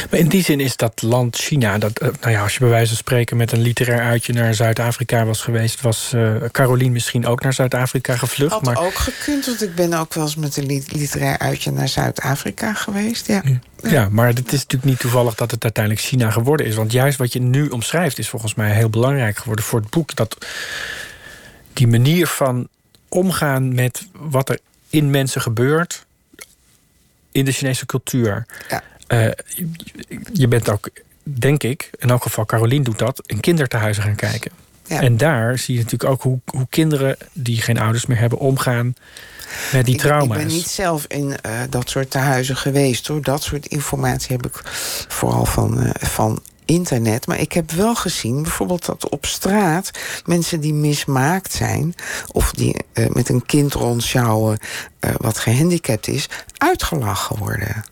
Maar 0.10 0.20
in 0.20 0.28
die 0.28 0.44
zin 0.44 0.60
is 0.60 0.76
dat 0.76 1.02
land 1.02 1.36
China, 1.36 1.78
dat, 1.78 2.00
eh, 2.00 2.08
nou 2.22 2.32
ja, 2.32 2.42
als 2.42 2.54
je 2.54 2.60
bij 2.60 2.70
wijze 2.70 2.88
van 2.88 2.98
spreken 2.98 3.38
met 3.38 3.52
een 3.52 3.62
literair 3.62 4.02
uitje 4.02 4.34
naar 4.34 4.54
Zuid-Afrika 4.54 5.26
was 5.26 5.42
geweest, 5.42 5.82
was 5.82 6.12
uh, 6.16 6.36
Caroline 6.52 6.92
misschien 6.92 7.26
ook 7.26 7.42
naar 7.42 7.54
Zuid-Afrika 7.54 8.16
gevlucht. 8.16 8.52
Had 8.52 8.64
maar... 8.64 8.80
ook 8.80 8.96
gekund, 8.96 9.46
want 9.46 9.64
ik 9.64 9.76
ben 9.76 9.94
ook 9.94 10.14
wel 10.14 10.24
eens 10.24 10.36
met 10.36 10.58
een 10.58 10.84
literair 10.88 11.38
uitje 11.38 11.72
naar 11.72 11.88
Zuid-Afrika 11.88 12.74
geweest. 12.74 13.28
Ja. 13.28 13.42
Ja. 13.84 14.08
maar 14.12 14.28
het 14.28 14.46
is 14.46 14.52
natuurlijk 14.52 14.84
niet 14.84 15.00
toevallig 15.00 15.36
dat 15.36 15.52
het 15.52 15.64
uiteindelijk 15.64 16.06
China 16.06 16.32
geworden 16.32 16.66
is. 16.66 16.76
Want 16.76 16.92
juist 16.92 17.18
wat 17.18 17.34
je 17.34 17.42
nu 17.42 17.68
omschrijft 17.68 18.20
is 18.20 18.30
volgens 18.30 18.56
mij 18.56 18.72
heel 18.72 18.90
belangrijk 18.90 19.38
geworden 19.38 19.66
voor 19.66 19.80
het 19.80 19.90
boek. 19.90 20.16
Dat 20.16 20.46
die 21.74 21.88
manier 21.88 22.28
van 22.28 22.68
omgaan 23.18 23.76
met 23.76 24.08
wat 24.12 24.50
er 24.50 24.60
in 24.90 25.10
mensen 25.10 25.42
gebeurt 25.42 26.06
in 27.32 27.46
de 27.46 27.52
Chinese 27.52 27.86
cultuur. 27.86 28.46
Ja. 28.70 28.84
Uh, 29.08 29.32
je 30.34 30.48
bent 30.48 30.70
ook, 30.70 30.90
denk 31.24 31.64
ik, 31.64 31.90
in 32.00 32.10
elk 32.10 32.24
geval 32.24 32.46
Carolien 32.46 32.84
doet 32.84 33.00
dat, 33.00 33.22
in 33.26 33.40
kinderthuizen 33.40 34.04
gaan 34.04 34.16
kijken. 34.16 34.52
Ja. 34.86 35.02
En 35.02 35.18
daar 35.18 35.58
zie 35.58 35.76
je 35.76 35.82
natuurlijk 35.84 36.12
ook 36.12 36.22
hoe, 36.22 36.40
hoe 36.46 36.68
kinderen 36.70 37.18
die 37.34 37.62
geen 37.62 37.80
ouders 37.80 38.06
meer 38.06 38.18
hebben 38.18 38.40
omgaan 38.40 38.96
met 39.72 39.86
die 39.86 39.98
trauma's. 39.98 40.38
Ik 40.38 40.48
ben 40.48 40.56
niet 40.56 40.68
zelf 40.68 41.06
in 41.08 41.30
uh, 41.46 41.62
dat 41.70 41.90
soort 41.90 42.12
tehuizen 42.12 42.56
geweest 42.56 43.08
hoor. 43.08 43.22
Dat 43.22 43.44
soort 43.44 43.66
informatie 43.66 44.36
heb 44.36 44.46
ik 44.46 44.62
vooral 45.08 45.46
van, 45.46 45.84
uh, 45.84 45.90
van 45.94 46.42
internet. 46.68 47.28
Maar 47.28 47.40
ik 47.40 47.52
heb 47.52 47.72
wel 47.72 47.96
gezien, 47.96 48.42
bijvoorbeeld 48.42 48.86
dat 48.86 49.10
op 49.10 49.26
straat 49.26 49.92
mensen 50.26 50.60
die 50.60 50.74
mismaakt 50.74 51.54
zijn, 51.54 51.96
of 52.32 52.52
die 52.52 52.76
uh, 52.94 53.08
met 53.10 53.30
een 53.30 53.46
kind 53.46 53.74
rondsjouwen 53.74 54.60
uh, 55.00 55.12
wat 55.18 55.38
gehandicapt 55.38 56.08
is, 56.08 56.30
uitgelachen 56.58 57.38
worden. 57.38 57.84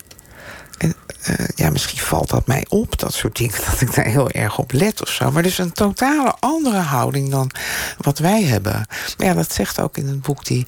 En 0.78 0.96
uh, 1.30 1.48
ja, 1.56 1.70
misschien 1.70 2.00
valt 2.00 2.30
dat 2.30 2.48
mij 2.48 2.66
op, 2.70 3.00
dat 3.00 3.14
soort 3.14 3.38
dingen, 3.38 3.56
dat 3.70 3.82
ik 3.82 3.96
daar 3.96 4.06
heel 4.06 4.30
erg 4.30 4.58
op 4.58 4.72
let 4.72 5.02
of 5.02 5.10
zo. 5.10 5.32
Maar 5.32 5.44
dus 5.44 5.58
een 5.58 5.72
totale 5.72 6.36
andere 6.40 6.78
houding 6.78 7.30
dan 7.30 7.52
wat 7.98 8.18
wij 8.18 8.44
hebben. 8.44 8.88
Maar 9.18 9.28
ja, 9.28 9.34
dat 9.34 9.54
zegt 9.54 9.82
ook 9.82 9.98
in 9.98 10.08
het 10.08 10.22
boek 10.22 10.46
die 10.46 10.68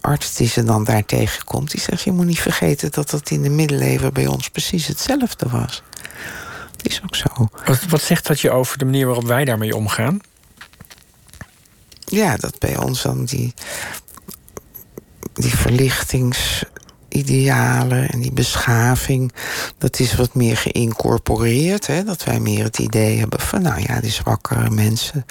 arts 0.00 0.34
die 0.34 0.48
ze 0.48 0.64
dan 0.64 0.84
daar 0.84 1.04
tegenkomt. 1.04 1.70
Die 1.70 1.80
zegt, 1.80 2.02
je 2.02 2.12
moet 2.12 2.26
niet 2.26 2.40
vergeten 2.40 2.90
dat 2.90 3.10
dat 3.10 3.30
in 3.30 3.42
de 3.42 3.50
middeleeuwen 3.50 4.12
bij 4.12 4.26
ons 4.26 4.48
precies 4.48 4.86
hetzelfde 4.86 5.48
was. 5.48 5.82
Dat 6.82 6.92
is 6.92 7.02
ook 7.02 7.16
zo. 7.16 7.48
Wat, 7.64 7.82
wat 7.88 8.02
zegt 8.02 8.26
dat 8.26 8.40
je 8.40 8.50
over 8.50 8.78
de 8.78 8.84
manier 8.84 9.06
waarop 9.06 9.26
wij 9.26 9.44
daarmee 9.44 9.76
omgaan? 9.76 10.20
Ja, 11.98 12.36
dat 12.36 12.58
bij 12.58 12.76
ons 12.76 13.02
dan 13.02 13.24
die, 13.24 13.54
die 15.32 15.56
verlichtings 15.56 16.64
idealen 17.12 18.08
en 18.08 18.20
die 18.20 18.32
beschaving, 18.32 19.32
dat 19.78 19.98
is 19.98 20.14
wat 20.14 20.34
meer 20.34 20.56
geïncorporeerd. 20.56 21.86
Hè? 21.86 22.04
Dat 22.04 22.24
wij 22.24 22.40
meer 22.40 22.64
het 22.64 22.78
idee 22.78 23.18
hebben 23.18 23.40
van, 23.40 23.62
nou 23.62 23.82
ja, 23.86 24.00
die 24.00 24.10
zwakkere 24.10 24.70
mensen, 24.70 25.26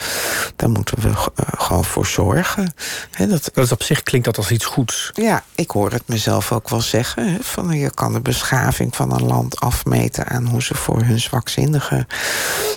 daar 0.56 0.70
moeten 0.70 1.02
we 1.02 1.08
uh, 1.08 1.16
gewoon 1.36 1.86
voor 1.86 2.06
zorgen. 2.06 2.74
Hè? 3.12 3.28
Dat, 3.28 3.50
dat 3.54 3.72
op 3.72 3.84
zich 3.84 4.04
klinkt 4.04 4.26
dat 4.26 4.38
als 4.38 4.52
iets 4.52 4.66
goeds. 4.66 5.12
Ja, 5.14 5.44
ik 5.56 5.72
hoor 5.72 5.92
het 5.92 6.08
mezelf 6.08 6.52
ook 6.52 6.70
wel 6.70 6.82
zeggen. 6.82 7.32
Hè? 7.32 7.38
Van, 7.42 7.70
je 7.78 7.94
kan 7.94 8.14
de 8.14 8.22
beschaving 8.22 8.96
van 8.96 9.12
een 9.12 9.26
land 9.26 9.60
afmeten 9.60 10.28
aan 10.28 10.48
hoe 10.48 10.62
ze 10.62 10.76
voor 10.76 11.02
hun 11.04 11.20
zwakzinnige 11.20 12.08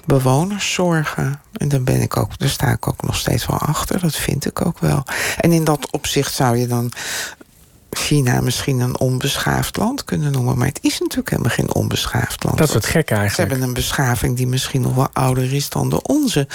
bewoners 0.06 0.72
zorgen. 0.72 1.40
En 1.52 1.68
daar 1.68 1.82
ben 1.82 2.00
ik 2.00 2.16
ook, 2.16 2.38
daar 2.38 2.48
sta 2.48 2.68
ik 2.68 2.88
ook 2.88 3.02
nog 3.02 3.16
steeds 3.16 3.46
wel 3.46 3.58
achter. 3.58 4.00
Dat 4.00 4.16
vind 4.16 4.46
ik 4.46 4.66
ook 4.66 4.78
wel. 4.78 5.04
En 5.40 5.52
in 5.52 5.64
dat 5.64 5.90
opzicht 5.90 6.34
zou 6.34 6.56
je 6.56 6.66
dan 6.66 6.92
China 7.94 8.40
misschien 8.40 8.80
een 8.80 8.98
onbeschaafd 8.98 9.76
land 9.76 10.04
kunnen 10.04 10.32
noemen. 10.32 10.58
Maar 10.58 10.68
het 10.68 10.78
is 10.82 10.98
natuurlijk 10.98 11.30
helemaal 11.30 11.52
geen 11.52 11.74
onbeschaafd 11.74 12.44
land. 12.44 12.58
Dat 12.58 12.68
is 12.68 12.74
het 12.74 12.84
gek 12.84 13.10
eigenlijk. 13.10 13.34
Ze 13.34 13.40
hebben 13.40 13.62
een 13.62 13.74
beschaving 13.74 14.36
die 14.36 14.46
misschien 14.46 14.80
nog 14.80 14.94
wel 14.94 15.08
ouder 15.12 15.52
is 15.52 15.68
dan 15.68 15.90
de 15.90 16.02
onze. 16.02 16.46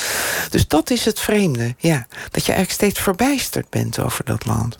Dus 0.49 0.67
dat 0.67 0.89
is 0.89 1.05
het 1.05 1.19
vreemde. 1.19 1.75
Ja, 1.77 2.07
dat 2.31 2.45
je 2.45 2.51
eigenlijk 2.51 2.71
steeds 2.71 2.99
verbijsterd 2.99 3.69
bent 3.69 3.99
over 3.99 4.25
dat 4.25 4.45
land. 4.45 4.77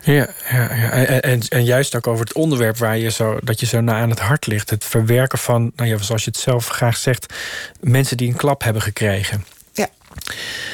Ja, 0.00 0.28
ja, 0.50 0.74
ja. 0.74 0.90
En, 0.90 1.22
en, 1.22 1.40
en, 1.48 1.64
juist 1.64 1.94
ook 1.94 2.06
over 2.06 2.24
het 2.24 2.34
onderwerp 2.34 2.76
waar 2.76 2.98
je 2.98 3.10
zo, 3.10 3.38
dat 3.42 3.60
je 3.60 3.66
zo 3.66 3.80
na 3.80 4.00
aan 4.00 4.10
het 4.10 4.20
hart 4.20 4.46
ligt. 4.46 4.70
Het 4.70 4.84
verwerken 4.84 5.38
van, 5.38 5.72
nou 5.76 5.88
ja, 5.88 5.98
zoals 5.98 6.24
je 6.24 6.30
het 6.30 6.40
zelf 6.40 6.68
graag 6.68 6.96
zegt, 6.96 7.34
mensen 7.80 8.16
die 8.16 8.28
een 8.28 8.36
klap 8.36 8.62
hebben 8.62 8.82
gekregen. 8.82 9.44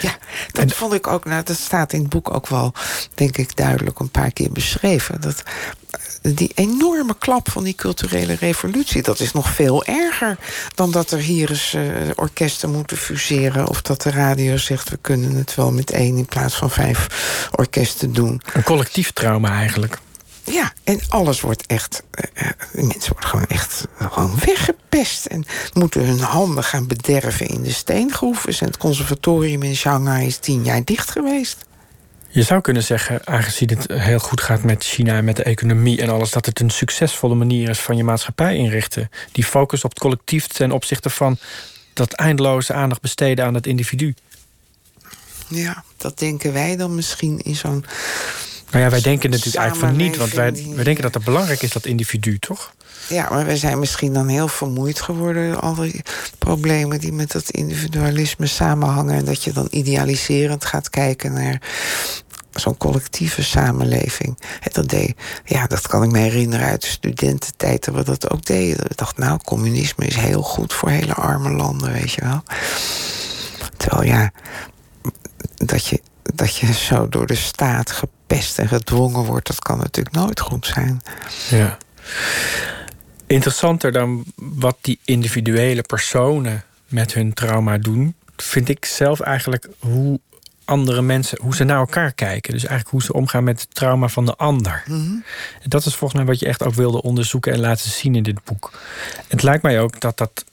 Ja, 0.00 0.16
dat 0.52 0.72
vond 0.72 0.92
ik 0.92 1.06
ook, 1.06 1.24
nou, 1.24 1.42
dat 1.42 1.56
staat 1.56 1.92
in 1.92 2.00
het 2.00 2.08
boek 2.08 2.34
ook 2.34 2.46
wel, 2.46 2.72
denk 3.14 3.36
ik, 3.36 3.56
duidelijk 3.56 3.98
een 3.98 4.10
paar 4.10 4.32
keer 4.32 4.52
beschreven. 4.52 5.20
Dat 5.20 5.42
eh, 6.22 6.36
die 6.36 6.50
enorme 6.54 7.14
klap 7.18 7.50
van 7.50 7.64
die 7.64 7.74
culturele 7.74 8.34
revolutie, 8.34 9.02
dat 9.02 9.20
is 9.20 9.32
nog 9.32 9.48
veel 9.48 9.84
erger 9.84 10.38
dan 10.74 10.90
dat 10.90 11.10
er 11.10 11.18
hier 11.18 11.50
eens 11.50 11.74
uh, 11.74 11.82
orkesten 12.14 12.70
moeten 12.70 12.96
fuseren. 12.96 13.68
Of 13.68 13.82
dat 13.82 14.02
de 14.02 14.10
radio 14.10 14.56
zegt, 14.56 14.90
we 14.90 14.98
kunnen 15.00 15.34
het 15.34 15.54
wel 15.54 15.72
met 15.72 15.90
één 15.90 16.16
in 16.16 16.26
plaats 16.26 16.54
van 16.54 16.70
vijf 16.70 17.06
orkesten 17.56 18.12
doen. 18.12 18.42
Een 18.52 18.62
collectief 18.62 19.12
trauma 19.12 19.58
eigenlijk. 19.58 19.98
Ja, 20.44 20.72
en 20.84 21.00
alles 21.08 21.40
wordt 21.40 21.66
echt. 21.66 22.02
Uh, 22.34 22.50
mensen 22.72 23.12
worden 23.12 23.30
gewoon 23.30 23.46
echt 23.46 23.86
gewoon 23.98 24.38
weggepest. 24.44 25.26
En 25.26 25.44
moeten 25.72 26.06
hun 26.06 26.20
handen 26.20 26.64
gaan 26.64 26.86
bederven 26.86 27.46
in 27.46 27.62
de 27.62 27.72
steengroeven. 27.72 28.54
En 28.58 28.66
het 28.66 28.76
conservatorium 28.76 29.62
in 29.62 29.76
Shanghai 29.76 30.26
is 30.26 30.36
tien 30.36 30.64
jaar 30.64 30.84
dicht 30.84 31.10
geweest. 31.10 31.64
Je 32.28 32.42
zou 32.42 32.60
kunnen 32.60 32.82
zeggen, 32.82 33.26
aangezien 33.26 33.68
het 33.68 33.86
heel 33.92 34.18
goed 34.18 34.40
gaat 34.40 34.62
met 34.62 34.84
China 34.84 35.16
en 35.16 35.24
met 35.24 35.36
de 35.36 35.42
economie 35.42 36.00
en 36.00 36.08
alles, 36.08 36.30
dat 36.30 36.46
het 36.46 36.60
een 36.60 36.70
succesvolle 36.70 37.34
manier 37.34 37.68
is 37.68 37.78
van 37.78 37.96
je 37.96 38.04
maatschappij 38.04 38.56
inrichten. 38.56 39.10
Die 39.32 39.44
focus 39.44 39.84
op 39.84 39.90
het 39.90 39.98
collectief 39.98 40.46
ten 40.46 40.72
opzichte 40.72 41.10
van 41.10 41.38
dat 41.92 42.12
eindeloze 42.12 42.72
aandacht 42.72 43.00
besteden 43.00 43.44
aan 43.44 43.54
het 43.54 43.66
individu. 43.66 44.14
Ja, 45.48 45.84
dat 45.96 46.18
denken 46.18 46.52
wij 46.52 46.76
dan 46.76 46.94
misschien 46.94 47.40
in 47.40 47.56
zo'n 47.56 47.84
nou 48.74 48.86
ja, 48.86 48.90
wij 48.90 49.00
denken 49.00 49.30
natuurlijk 49.30 49.56
eigenlijk 49.56 49.88
van 49.92 50.04
niet. 50.04 50.16
Want 50.16 50.32
wij, 50.32 50.52
wij 50.74 50.84
denken 50.84 51.02
dat 51.02 51.14
het 51.14 51.24
belangrijk 51.24 51.62
is, 51.62 51.72
dat 51.72 51.86
individu, 51.86 52.38
toch? 52.38 52.74
Ja, 53.08 53.28
maar 53.30 53.46
wij 53.46 53.56
zijn 53.56 53.78
misschien 53.78 54.12
dan 54.12 54.28
heel 54.28 54.48
vermoeid 54.48 55.00
geworden. 55.00 55.60
Al 55.60 55.74
die 55.74 56.02
problemen 56.38 57.00
die 57.00 57.12
met 57.12 57.32
dat 57.32 57.50
individualisme 57.50 58.46
samenhangen. 58.46 59.14
En 59.14 59.24
dat 59.24 59.44
je 59.44 59.52
dan 59.52 59.68
idealiserend 59.70 60.64
gaat 60.64 60.90
kijken 60.90 61.32
naar 61.32 61.60
zo'n 62.52 62.76
collectieve 62.76 63.42
samenleving. 63.42 64.38
Dat, 64.72 64.88
deed, 64.88 65.16
ja, 65.44 65.66
dat 65.66 65.86
kan 65.86 66.02
ik 66.02 66.10
me 66.10 66.18
herinneren 66.18 66.66
uit 66.66 66.80
de 66.80 66.88
studententijd 66.88 67.84
dat 67.84 67.94
we 67.94 68.04
dat 68.04 68.30
ook 68.30 68.44
deden. 68.44 68.84
Ik 68.90 68.96
dacht, 68.96 69.18
nou, 69.18 69.38
communisme 69.44 70.06
is 70.06 70.16
heel 70.16 70.42
goed 70.42 70.72
voor 70.72 70.90
hele 70.90 71.14
arme 71.14 71.50
landen, 71.50 71.92
weet 71.92 72.12
je 72.12 72.20
wel. 72.24 72.42
Terwijl 73.76 74.02
ja, 74.02 74.32
dat 75.54 75.86
je, 75.86 76.00
dat 76.22 76.56
je 76.56 76.72
zo 76.72 77.08
door 77.08 77.26
de 77.26 77.34
staat 77.34 77.90
gepest 78.34 78.58
en 78.58 78.68
gedwongen 78.68 79.24
wordt, 79.24 79.46
dat 79.46 79.58
kan 79.58 79.78
natuurlijk 79.78 80.14
nooit 80.14 80.40
goed 80.40 80.66
zijn. 80.66 81.02
Ja. 81.50 81.78
Interessanter 83.26 83.92
dan 83.92 84.24
wat 84.34 84.76
die 84.80 84.98
individuele 85.04 85.82
personen 85.82 86.64
met 86.88 87.14
hun 87.14 87.32
trauma 87.32 87.78
doen, 87.78 88.14
vind 88.36 88.68
ik 88.68 88.84
zelf 88.84 89.20
eigenlijk 89.20 89.68
hoe 89.78 90.20
andere 90.64 91.02
mensen, 91.02 91.38
hoe 91.42 91.54
ze 91.54 91.64
naar 91.64 91.78
elkaar 91.78 92.12
kijken. 92.12 92.52
Dus 92.52 92.64
eigenlijk 92.64 92.90
hoe 92.90 93.02
ze 93.02 93.12
omgaan 93.12 93.44
met 93.44 93.60
het 93.60 93.74
trauma 93.74 94.08
van 94.08 94.26
de 94.26 94.36
ander. 94.36 94.82
Mm 94.86 95.24
Dat 95.64 95.86
is 95.86 95.94
volgens 95.94 96.20
mij 96.20 96.28
wat 96.30 96.40
je 96.40 96.46
echt 96.46 96.62
ook 96.62 96.74
wilde 96.74 97.02
onderzoeken 97.02 97.52
en 97.52 97.60
laten 97.60 97.90
zien 97.90 98.14
in 98.14 98.22
dit 98.22 98.44
boek. 98.44 98.72
Het 99.28 99.42
lijkt 99.42 99.62
mij 99.62 99.80
ook 99.80 100.00
dat 100.00 100.18
dat 100.18 100.44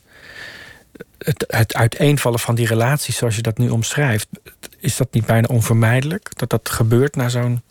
het, 1.18 1.46
het 1.48 1.76
uiteenvallen 1.76 2.40
van 2.40 2.56
die 2.56 2.68
relaties 2.68 3.18
zoals 3.18 3.36
je 3.36 3.42
dat 3.42 3.58
nu 3.58 3.70
omschrijft, 3.70 4.28
is 4.82 4.96
dat 4.96 5.08
niet 5.14 5.26
bijna 5.26 5.48
onvermijdelijk? 5.48 6.30
Dat 6.38 6.50
dat 6.50 6.70
gebeurt 6.70 7.16
na 7.16 7.30
zo'n 7.30 7.62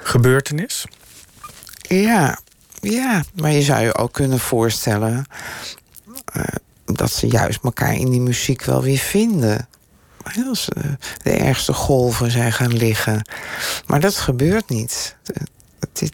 gebeurtenis? 0.00 0.84
Ja, 1.88 2.38
Ja, 2.80 3.24
maar 3.34 3.50
je 3.50 3.62
zou 3.62 3.82
je 3.82 3.94
ook 3.94 4.12
kunnen 4.12 4.38
voorstellen 4.38 5.26
uh, 6.36 6.42
dat 6.84 7.12
ze 7.12 7.26
juist 7.26 7.62
elkaar 7.62 7.94
in 7.94 8.10
die 8.10 8.20
muziek 8.20 8.64
wel 8.64 8.82
weer 8.82 8.98
vinden. 8.98 9.68
Als 10.46 10.68
de 11.22 11.30
ergste 11.30 11.72
golven 11.72 12.30
zijn 12.30 12.52
gaan 12.52 12.76
liggen. 12.76 13.28
Maar 13.86 14.00
dat 14.00 14.16
gebeurt 14.16 14.68
niet. 14.68 15.16
Het, 15.80 16.12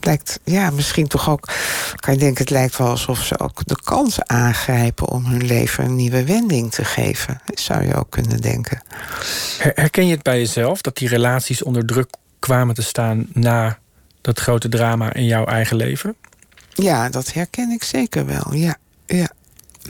lijkt, 0.00 0.40
ja, 0.44 0.70
misschien 0.70 1.06
toch 1.06 1.30
ook, 1.30 1.48
kan 1.94 2.14
je 2.14 2.20
denken, 2.20 2.44
het 2.44 2.52
lijkt 2.52 2.76
wel 2.76 2.88
alsof 2.88 3.24
ze 3.24 3.38
ook 3.38 3.66
de 3.66 3.78
kans 3.84 4.22
aangrijpen 4.22 5.08
om 5.08 5.24
hun 5.24 5.46
leven 5.46 5.84
een 5.84 5.96
nieuwe 5.96 6.24
wending 6.24 6.70
te 6.70 6.84
geven. 6.84 7.40
Zou 7.54 7.86
je 7.86 7.94
ook 7.94 8.10
kunnen 8.10 8.40
denken. 8.40 8.82
Herken 9.58 10.06
je 10.06 10.14
het 10.14 10.22
bij 10.22 10.38
jezelf 10.38 10.80
dat 10.80 10.96
die 10.96 11.08
relaties 11.08 11.62
onder 11.62 11.86
druk 11.86 12.10
kwamen 12.38 12.74
te 12.74 12.82
staan 12.82 13.26
na 13.32 13.78
dat 14.20 14.40
grote 14.40 14.68
drama 14.68 15.12
in 15.12 15.24
jouw 15.24 15.44
eigen 15.44 15.76
leven? 15.76 16.16
Ja, 16.74 17.08
dat 17.08 17.32
herken 17.32 17.70
ik 17.70 17.82
zeker 17.82 18.26
wel. 18.26 18.54
Ja, 18.54 18.76
ja. 19.06 19.28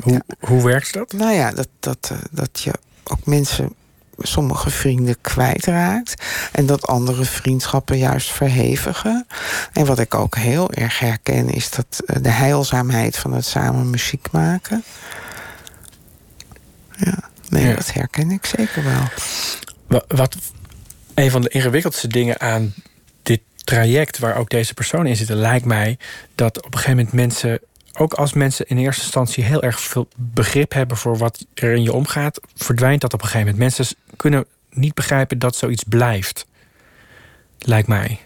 Hoe, 0.01 0.23
hoe 0.41 0.63
werkt 0.63 0.93
dat? 0.93 1.13
Nou 1.13 1.33
ja, 1.33 1.51
dat, 1.51 1.69
dat, 1.81 2.09
eh, 2.13 2.19
dat 2.31 2.61
je 2.61 2.73
ook 3.05 3.27
mensen, 3.27 3.75
sommige 4.19 4.71
vrienden 4.71 5.21
kwijtraakt. 5.21 6.25
En 6.53 6.67
dat 6.67 6.87
andere 6.87 7.25
vriendschappen 7.25 7.99
juist 7.99 8.31
verhevigen. 8.31 9.27
En 9.73 9.87
wat 9.87 9.99
ik 9.99 10.15
ook 10.15 10.37
heel 10.37 10.73
erg 10.73 10.99
herken, 10.99 11.49
is 11.49 11.71
dat 11.71 12.03
eh, 12.07 12.17
de 12.23 12.31
heilzaamheid 12.31 13.17
van 13.17 13.33
het 13.33 13.45
samen 13.45 13.91
muziek 13.91 14.31
maken. 14.31 14.85
Ja, 16.97 17.19
nee, 17.49 17.75
dat 17.75 17.93
herken 17.93 18.31
ik 18.31 18.47
zeker 18.47 18.85
wel. 18.85 20.03
Wat 20.09 20.37
een 21.15 21.31
van 21.31 21.43
de 21.43 21.49
ingewikkeldste 21.49 22.09
dingen 22.09 22.41
aan 22.41 22.75
dit 23.23 23.41
traject 23.65 24.19
waar 24.19 24.37
ook 24.37 24.51
deze 24.51 24.75
persoon 24.75 25.07
in 25.07 25.17
zitten, 25.17 25.37
lijkt 25.37 25.65
mij 25.65 25.99
dat 26.35 26.57
op 26.57 26.73
een 26.73 26.79
gegeven 26.79 26.97
moment 26.97 27.15
mensen, 27.15 27.61
ook 27.99 28.13
als 28.13 28.33
mensen 28.33 28.67
in 28.67 28.79
eerste 28.79 29.03
instantie 29.03 29.45
heel 29.45 29.63
erg 29.63 29.81
veel 29.81 30.09
begrip 30.17 30.73
hebben 30.73 30.97
voor 30.97 31.17
wat 31.17 31.47
er 31.55 31.73
in 31.73 31.83
je 31.83 31.93
omgaat, 31.93 32.41
verdwijnt 32.55 33.01
dat 33.01 33.13
op 33.13 33.21
een 33.21 33.27
gegeven 33.27 33.53
moment. 33.53 33.77
Mensen 33.77 33.97
kunnen 34.17 34.47
niet 34.71 34.95
begrijpen 34.95 35.39
dat 35.39 35.57
zoiets 35.57 35.85
blijft. 35.85 36.47
Lijkt 37.59 37.89
mij. 37.89 38.21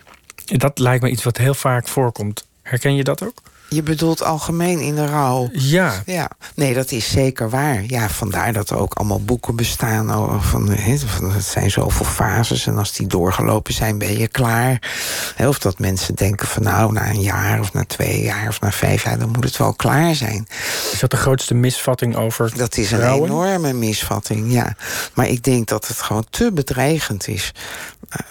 Dat 0.44 0.78
lijkt 0.78 1.02
me 1.02 1.10
iets 1.10 1.24
wat 1.24 1.36
heel 1.36 1.54
vaak 1.54 1.88
voorkomt. 1.88 2.46
Herken 2.62 2.94
je 2.94 3.04
dat 3.04 3.22
ook? 3.22 3.42
Je 3.72 3.82
bedoelt 3.82 4.22
algemeen 4.22 4.80
in 4.80 4.94
de 4.94 5.06
rouw. 5.06 5.48
Ja. 5.52 6.02
ja. 6.06 6.30
Nee, 6.54 6.74
dat 6.74 6.90
is 6.90 7.10
zeker 7.10 7.50
waar. 7.50 7.82
Ja, 7.86 8.08
vandaar 8.08 8.52
dat 8.52 8.70
er 8.70 8.76
ook 8.76 8.94
allemaal 8.94 9.22
boeken 9.22 9.56
bestaan. 9.56 10.06
Van, 10.42 10.68
van, 11.06 11.30
het 11.30 11.44
zijn 11.44 11.70
zoveel 11.70 12.06
fases. 12.06 12.66
En 12.66 12.78
als 12.78 12.92
die 12.92 13.06
doorgelopen 13.06 13.74
zijn, 13.74 13.98
ben 13.98 14.18
je 14.18 14.28
klaar. 14.28 14.90
Of 15.38 15.58
dat 15.58 15.78
mensen 15.78 16.14
denken 16.14 16.46
van 16.46 16.62
nou, 16.62 16.92
na 16.92 17.10
een 17.10 17.20
jaar 17.20 17.60
of 17.60 17.72
na 17.72 17.84
twee 17.84 18.22
jaar 18.22 18.48
of 18.48 18.60
na 18.60 18.70
vijf 18.72 19.04
jaar, 19.04 19.18
dan 19.18 19.30
moet 19.30 19.44
het 19.44 19.56
wel 19.56 19.74
klaar 19.74 20.14
zijn. 20.14 20.46
Is 20.92 21.00
dat 21.00 21.10
de 21.10 21.16
grootste 21.16 21.54
misvatting 21.54 22.16
over 22.16 22.56
Dat 22.56 22.76
is 22.76 22.90
een 22.90 23.12
enorme 23.12 23.72
misvatting, 23.72 24.52
ja. 24.52 24.76
Maar 25.14 25.28
ik 25.28 25.42
denk 25.42 25.68
dat 25.68 25.88
het 25.88 26.00
gewoon 26.00 26.26
te 26.30 26.50
bedreigend 26.52 27.28
is 27.28 27.52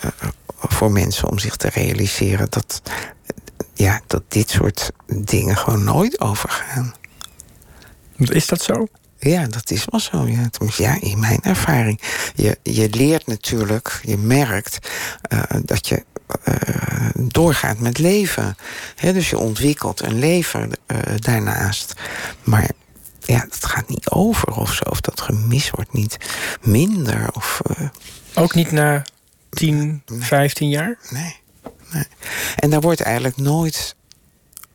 uh, 0.03 0.11
voor 0.59 0.91
mensen 0.91 1.29
om 1.29 1.39
zich 1.39 1.55
te 1.55 1.69
realiseren 1.69 2.47
dat 2.49 2.81
ja, 3.73 4.01
dat 4.07 4.23
dit 4.27 4.49
soort 4.49 4.91
dingen 5.05 5.57
gewoon 5.57 5.83
nooit 5.83 6.19
overgaan. 6.19 6.95
Is 8.17 8.47
dat 8.47 8.61
zo? 8.61 8.87
Ja, 9.19 9.47
dat 9.47 9.71
is 9.71 9.85
wel 9.89 9.99
zo. 9.99 10.27
Ja, 10.27 10.49
ja 10.77 10.97
in 11.01 11.19
mijn 11.19 11.39
ervaring. 11.41 12.01
Je, 12.35 12.57
je 12.63 12.89
leert 12.89 13.27
natuurlijk, 13.27 13.99
je 14.03 14.17
merkt 14.17 14.89
uh, 15.33 15.43
dat 15.65 15.87
je 15.87 16.05
uh, 16.47 17.09
doorgaat 17.15 17.79
met 17.79 17.97
leven. 17.97 18.55
He, 18.95 19.13
dus 19.13 19.29
je 19.29 19.37
ontwikkelt 19.37 20.01
een 20.01 20.19
leven 20.19 20.71
uh, 20.87 20.97
daarnaast. 21.15 21.93
Maar 22.43 22.69
ja, 23.19 23.39
dat 23.39 23.65
gaat 23.65 23.89
niet 23.89 24.09
over 24.09 24.55
of 24.55 24.73
zo. 24.73 24.83
Of 24.89 25.01
dat 25.01 25.21
gemis 25.21 25.69
wordt 25.69 25.93
niet 25.93 26.17
minder. 26.61 27.29
Of, 27.33 27.61
Ook 28.33 28.53
niet 28.53 28.71
na 28.71 29.03
10, 29.49 30.03
nee. 30.05 30.21
15 30.21 30.69
jaar? 30.69 30.97
Nee. 31.09 31.39
Nee. 31.91 32.07
En 32.55 32.69
daar 32.69 32.81
wordt 32.81 33.01
eigenlijk 33.01 33.37
nooit 33.37 33.95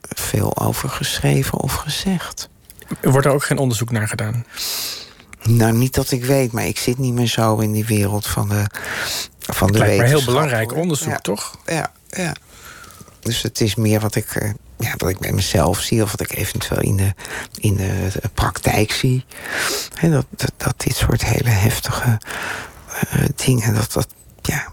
veel 0.00 0.58
over 0.58 0.88
geschreven 0.88 1.58
of 1.58 1.74
gezegd. 1.74 2.48
Wordt 3.02 3.26
er 3.26 3.32
ook 3.32 3.44
geen 3.44 3.58
onderzoek 3.58 3.90
naar 3.90 4.08
gedaan? 4.08 4.44
Nou, 5.42 5.72
niet 5.72 5.94
dat 5.94 6.10
ik 6.10 6.24
weet, 6.24 6.52
maar 6.52 6.66
ik 6.66 6.78
zit 6.78 6.98
niet 6.98 7.14
meer 7.14 7.26
zo 7.26 7.56
in 7.58 7.72
die 7.72 7.84
wereld 7.84 8.26
van 8.26 8.48
de, 8.48 8.64
van 9.38 9.68
het 9.68 9.76
de 9.76 9.84
me 9.84 10.04
heel 10.04 10.24
belangrijk 10.24 10.74
onderzoek, 10.74 11.12
ja, 11.12 11.18
toch? 11.18 11.58
Ja, 11.66 11.92
ja. 12.08 12.34
Dus 13.20 13.42
het 13.42 13.60
is 13.60 13.74
meer 13.74 14.00
wat 14.00 14.14
ik, 14.14 14.34
eh, 14.34 14.50
ja, 14.78 14.94
wat 14.96 15.08
ik 15.08 15.18
bij 15.18 15.32
mezelf 15.32 15.80
zie... 15.80 16.02
of 16.02 16.10
wat 16.10 16.20
ik 16.20 16.32
eventueel 16.32 16.80
in 16.80 16.96
de, 16.96 17.14
in 17.60 17.76
de, 17.76 18.10
praktijk 18.34 18.92
zie. 18.92 19.24
En 20.00 20.10
dat, 20.10 20.26
dat, 20.30 20.52
dat 20.56 20.74
dit 20.80 20.96
soort 20.96 21.24
hele 21.24 21.48
heftige 21.48 22.18
uh, 23.14 23.24
dingen... 23.34 23.74
dat 23.74 23.92
dat, 23.92 24.08
ja, 24.42 24.72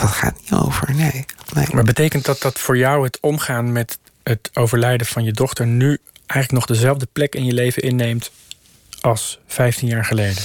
dat 0.00 0.10
gaat 0.10 0.34
niet 0.40 0.52
over, 0.52 0.94
nee. 0.94 1.24
nee. 1.54 1.66
Maar 1.72 1.84
betekent 1.84 2.24
dat 2.24 2.40
dat 2.40 2.58
voor 2.58 2.76
jou 2.76 3.04
het 3.04 3.18
omgaan 3.20 3.72
met 3.72 3.98
het 4.22 4.50
overlijden 4.54 5.06
van 5.06 5.24
je 5.24 5.32
dochter 5.32 5.66
nu 5.66 5.98
eigenlijk 6.26 6.52
nog 6.52 6.76
dezelfde 6.78 7.06
plek 7.12 7.34
in 7.34 7.44
je 7.44 7.52
leven 7.52 7.82
inneemt 7.82 8.30
als 9.00 9.38
15 9.46 9.88
jaar 9.88 10.04
geleden? 10.04 10.42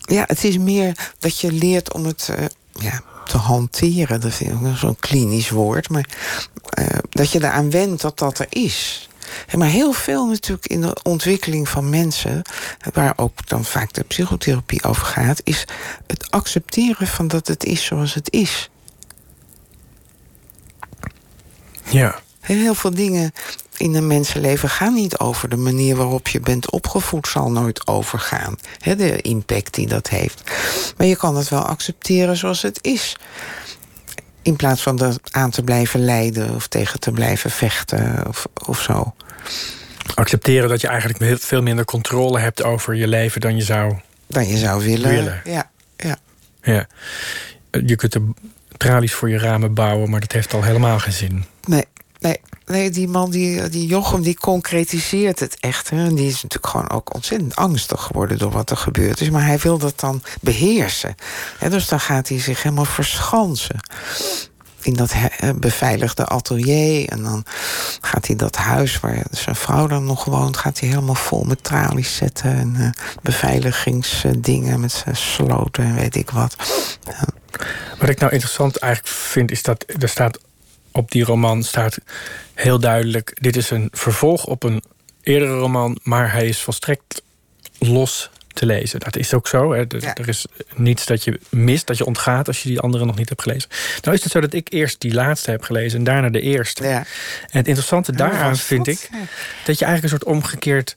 Ja, 0.00 0.24
het 0.26 0.44
is 0.44 0.58
meer 0.58 1.12
dat 1.18 1.40
je 1.40 1.52
leert 1.52 1.92
om 1.92 2.04
het 2.04 2.28
uh, 2.30 2.44
ja, 2.72 3.02
te 3.24 3.36
hanteren. 3.36 4.20
Dat 4.20 4.40
is 4.40 4.48
zo'n 4.74 4.96
klinisch 4.96 5.50
woord. 5.50 5.88
Maar 5.88 6.08
uh, 6.78 6.86
dat 7.10 7.30
je 7.30 7.38
eraan 7.38 7.70
wendt 7.70 8.02
dat 8.02 8.18
dat 8.18 8.38
er 8.38 8.46
is. 8.48 9.08
Maar 9.56 9.68
heel 9.68 9.92
veel 9.92 10.26
natuurlijk 10.26 10.66
in 10.66 10.80
de 10.80 10.96
ontwikkeling 11.02 11.68
van 11.68 11.90
mensen, 11.90 12.42
waar 12.92 13.12
ook 13.16 13.48
dan 13.48 13.64
vaak 13.64 13.92
de 13.92 14.02
psychotherapie 14.02 14.84
over 14.84 15.06
gaat, 15.06 15.40
is 15.44 15.64
het 16.06 16.30
accepteren 16.30 17.06
van 17.06 17.28
dat 17.28 17.46
het 17.46 17.64
is 17.64 17.84
zoals 17.84 18.14
het 18.14 18.32
is. 18.32 18.70
Ja. 21.88 22.18
Heel 22.40 22.74
veel 22.74 22.94
dingen 22.94 23.32
in 23.76 23.94
een 23.94 24.06
mensenleven 24.06 24.68
gaan 24.68 24.94
niet 24.94 25.18
over. 25.18 25.48
De 25.48 25.56
manier 25.56 25.96
waarop 25.96 26.28
je 26.28 26.40
bent 26.40 26.70
opgevoed 26.70 27.28
zal 27.28 27.50
nooit 27.50 27.86
overgaan. 27.86 28.56
de 28.82 29.20
impact 29.20 29.74
die 29.74 29.86
dat 29.86 30.08
heeft. 30.08 30.42
Maar 30.96 31.06
je 31.06 31.16
kan 31.16 31.36
het 31.36 31.48
wel 31.48 31.62
accepteren 31.62 32.36
zoals 32.36 32.62
het 32.62 32.78
is. 32.82 33.16
In 34.46 34.56
plaats 34.56 34.82
van 34.82 35.00
er 35.00 35.16
aan 35.30 35.50
te 35.50 35.62
blijven 35.62 36.04
lijden 36.04 36.54
of 36.54 36.66
tegen 36.66 37.00
te 37.00 37.10
blijven 37.10 37.50
vechten 37.50 38.26
of, 38.26 38.46
of 38.66 38.80
zo. 38.80 39.14
Accepteren 40.14 40.68
dat 40.68 40.80
je 40.80 40.88
eigenlijk 40.88 41.40
veel 41.40 41.62
minder 41.62 41.84
controle 41.84 42.38
hebt 42.38 42.62
over 42.62 42.94
je 42.94 43.08
leven 43.08 43.40
dan 43.40 43.56
je 43.56 43.62
zou, 43.62 43.94
dan 44.26 44.46
je 44.48 44.56
zou 44.56 44.84
willen. 44.84 45.10
willen. 45.10 45.40
Ja, 45.44 45.70
ja. 45.96 46.16
ja. 46.62 46.86
Je 47.70 47.96
kunt 47.96 48.12
de 48.12 48.32
tralies 48.76 49.14
voor 49.14 49.30
je 49.30 49.38
ramen 49.38 49.74
bouwen, 49.74 50.10
maar 50.10 50.20
dat 50.20 50.32
heeft 50.32 50.54
al 50.54 50.62
helemaal 50.62 50.98
geen 50.98 51.12
zin. 51.12 51.44
Nee, 51.64 51.84
nee. 52.66 52.90
Die 52.90 53.08
man, 53.08 53.30
die, 53.30 53.68
die 53.68 53.86
Jochem, 53.86 54.22
die 54.22 54.38
concretiseert 54.38 55.40
het 55.40 55.56
echt. 55.60 55.90
Hè. 55.90 56.14
Die 56.14 56.26
is 56.26 56.42
natuurlijk 56.42 56.66
gewoon 56.66 56.90
ook 56.90 57.14
ontzettend 57.14 57.56
angstig 57.56 58.02
geworden 58.02 58.38
door 58.38 58.50
wat 58.50 58.70
er 58.70 58.76
gebeurd 58.76 59.20
is. 59.20 59.30
Maar 59.30 59.46
hij 59.46 59.58
wil 59.58 59.78
dat 59.78 60.00
dan 60.00 60.22
beheersen. 60.40 61.14
Ja, 61.60 61.68
dus 61.68 61.88
dan 61.88 62.00
gaat 62.00 62.28
hij 62.28 62.40
zich 62.40 62.62
helemaal 62.62 62.84
verschansen 62.84 63.80
in 64.86 64.94
dat 64.94 65.14
beveiligde 65.56 66.26
atelier. 66.26 67.08
En 67.08 67.22
dan 67.22 67.44
gaat 68.00 68.26
hij 68.26 68.36
dat 68.36 68.56
huis 68.56 69.00
waar 69.00 69.22
zijn 69.30 69.56
vrouw 69.56 69.86
dan 69.86 70.04
nog 70.04 70.24
woont... 70.24 70.56
gaat 70.56 70.80
hij 70.80 70.88
helemaal 70.88 71.14
vol 71.14 71.44
met 71.44 71.64
tralies 71.64 72.16
zetten. 72.16 72.56
En 72.56 72.74
uh, 72.78 72.88
beveiligingsdingen 73.22 74.80
met 74.80 75.04
sloten 75.12 75.84
en 75.84 75.94
weet 75.94 76.16
ik 76.16 76.30
wat. 76.30 76.56
Wat 77.98 78.08
ik 78.08 78.18
nou 78.18 78.32
interessant 78.32 78.76
eigenlijk 78.76 79.14
vind... 79.14 79.50
is 79.50 79.62
dat 79.62 79.84
er 79.98 80.08
staat 80.08 80.38
op 80.96 81.10
die 81.10 81.24
roman 81.24 81.62
staat 81.62 81.98
heel 82.54 82.78
duidelijk... 82.80 83.36
dit 83.40 83.56
is 83.56 83.70
een 83.70 83.88
vervolg 83.92 84.46
op 84.46 84.62
een 84.62 84.82
eerdere 85.22 85.58
roman... 85.58 85.98
maar 86.02 86.32
hij 86.32 86.46
is 86.46 86.60
volstrekt 86.60 87.22
los 87.78 88.30
te 88.52 88.66
lezen. 88.66 89.00
Dat 89.00 89.16
is 89.16 89.34
ook 89.34 89.48
zo. 89.48 89.72
Hè. 89.72 89.78
Er, 89.78 90.02
ja. 90.02 90.14
er, 90.14 90.28
is 90.28 90.46
niets 90.74 91.06
dat 91.06 91.24
je 91.24 91.40
mist, 91.50 91.86
dat 91.86 91.98
je 91.98 92.04
ontgaat 92.04 92.46
als 92.46 92.62
je 92.62 92.68
die 92.68 92.80
andere 92.80 93.04
nog 93.04 93.16
niet 93.16 93.28
hebt 93.28 93.42
gelezen. 93.42 93.70
Nou 94.02 94.16
is 94.16 94.22
het 94.22 94.32
zo 94.32 94.40
dat 94.40 94.52
ik 94.52 94.72
eerst 94.72 95.00
die 95.00 95.14
laatste 95.14 95.50
heb 95.50 95.62
gelezen 95.62 95.98
en 95.98 96.04
daarna 96.04 96.28
de 96.28 96.40
eerste. 96.40 96.84
Ja. 96.84 96.96
En 96.96 97.58
het 97.58 97.68
interessante 97.68 98.12
daaraan 98.12 98.56
vind 98.56 98.86
ik 98.86 99.08
dat 99.64 99.78
je 99.78 99.84
eigenlijk 99.84 100.02
een 100.02 100.08
soort 100.08 100.24
omgekeerd 100.24 100.96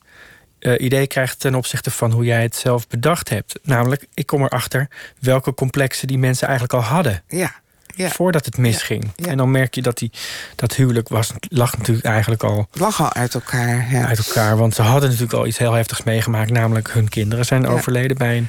uh, 0.60 0.80
idee 0.80 1.06
krijgt 1.06 1.40
ten 1.40 1.54
opzichte 1.54 1.90
van 1.90 2.10
hoe 2.10 2.24
jij 2.24 2.42
het 2.42 2.56
zelf 2.56 2.88
bedacht 2.88 3.28
hebt. 3.28 3.58
Namelijk, 3.62 4.06
ik 4.14 4.26
kom 4.26 4.42
erachter 4.42 4.88
welke 5.18 5.54
complexen 5.54 6.08
die 6.08 6.18
mensen 6.18 6.48
eigenlijk 6.48 6.82
al 6.82 6.88
hadden. 6.88 7.22
Ja. 7.28 7.60
Ja. 8.00 8.08
Voordat 8.08 8.44
het 8.44 8.56
misging. 8.56 9.10
Ja. 9.16 9.26
En 9.26 9.36
dan 9.36 9.50
merk 9.50 9.74
je 9.74 9.82
dat 9.82 9.98
die, 9.98 10.10
dat 10.56 10.74
huwelijk 10.74 11.08
was, 11.08 11.32
lag 11.40 11.78
natuurlijk 11.78 12.06
eigenlijk 12.06 12.42
al... 12.42 12.68
Lag 12.72 13.00
al 13.00 13.12
uit 13.12 13.34
elkaar, 13.34 13.90
ja. 13.90 14.06
Uit 14.06 14.26
elkaar, 14.26 14.56
want 14.56 14.74
ze 14.74 14.82
hadden 14.82 15.08
natuurlijk 15.08 15.38
al 15.38 15.46
iets 15.46 15.58
heel 15.58 15.72
heftigs 15.72 16.02
meegemaakt. 16.02 16.50
Namelijk 16.50 16.92
hun 16.92 17.08
kinderen 17.08 17.44
zijn 17.44 17.66
overleden 17.66 18.16
bij 18.16 18.36
een 18.36 18.48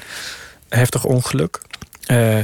heftig 0.68 1.04
ongeluk. 1.04 1.60
Eh, 2.06 2.38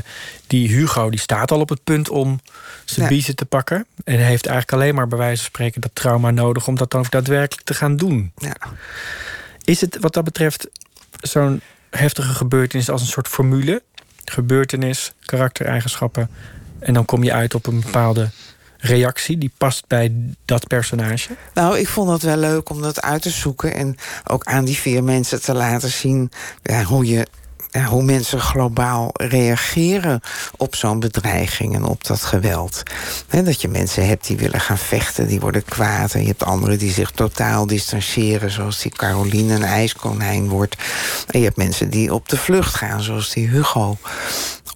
die 0.46 0.68
Hugo 0.68 1.11
die 1.11 1.20
staat 1.20 1.50
al 1.50 1.61
op 1.61 1.68
het 1.68 1.84
punt 1.84 2.09
om 2.09 2.40
zijn 2.84 3.09
biezen 3.09 3.36
te 3.36 3.44
pakken. 3.44 3.86
En 4.04 4.18
heeft 4.18 4.46
eigenlijk 4.46 4.72
alleen 4.72 4.94
maar 4.94 5.09
bij 5.09 5.18
wijze 5.18 5.42
van 5.42 5.50
spreken 5.50 5.80
dat 5.80 5.90
trauma 5.94 6.30
nodig 6.30 6.66
om 6.66 6.76
dat 6.76 6.90
dan 6.90 7.00
ook 7.00 7.11
daadwerkelijk 7.11 7.66
te 7.66 7.74
gaan 7.74 7.96
doen. 7.96 8.32
Ja. 8.36 8.56
Is 9.64 9.80
het 9.80 9.98
wat 10.00 10.14
dat 10.14 10.24
betreft 10.24 10.68
zo'n 11.20 11.61
heftige 11.90 12.32
gebeurtenis 12.32 12.90
als 12.90 13.00
een 13.00 13.06
soort 13.06 13.28
formule? 13.28 13.82
Gebeurtenis, 14.24 15.12
karaktereigenschappen. 15.24 16.30
En 16.79 16.95
dan 16.95 17.05
kom 17.05 17.24
je 17.24 17.33
uit 17.33 17.55
op 17.55 17.66
een 17.66 17.81
bepaalde 17.81 18.31
reactie 18.79 19.39
die 19.39 19.53
past 19.59 19.85
bij 19.87 20.12
dat 20.45 20.66
personage. 20.66 21.29
Nou, 21.55 21.79
ik 21.79 21.89
vond 21.89 22.11
het 22.11 22.22
wel 22.22 22.37
leuk 22.37 22.70
om 22.70 22.83
dat 22.83 23.03
uit 23.03 23.22
te 23.22 23.31
zoeken. 23.31 23.74
En 23.74 23.97
ook 24.26 24.45
aan 24.45 24.64
die 24.64 24.76
vier 24.76 25.05
mensen 25.05 25.43
te 25.43 25.55
laten 25.55 25.91
zien 25.91 26.31
hoe, 26.87 27.07
je, 27.07 27.26
hoe 27.89 28.03
mensen 28.03 28.41
globaal 28.41 29.11
reageren 29.12 30.20
op 30.57 30.74
zo'n 30.74 31.01
bedreiging 31.01 31.74
en 31.74 31.85
op 31.85 32.05
dat 32.05 32.22
geweld. 32.22 32.83
Dat 33.29 33.61
je 33.61 33.68
mensen 33.68 34.07
hebt 34.07 34.26
die 34.26 34.37
willen 34.37 34.61
gaan 34.61 34.79
vechten, 34.79 35.26
die 35.26 35.41
worden 35.41 35.64
kwaad. 35.64 36.14
En 36.14 36.20
je 36.20 36.26
hebt 36.26 36.45
anderen 36.45 36.79
die 36.79 36.93
zich 36.93 37.11
totaal 37.11 37.66
distancieren, 37.66 38.51
zoals 38.51 38.83
die 38.83 38.93
Caroline 38.93 39.55
een 39.55 39.62
ijskonijn 39.62 40.49
wordt. 40.49 40.76
En 41.26 41.39
je 41.39 41.45
hebt 41.45 41.57
mensen 41.57 41.91
die 41.91 42.14
op 42.14 42.29
de 42.29 42.37
vlucht 42.37 42.74
gaan, 42.74 43.03
zoals 43.03 43.33
die 43.33 43.49
Hugo. 43.49 43.97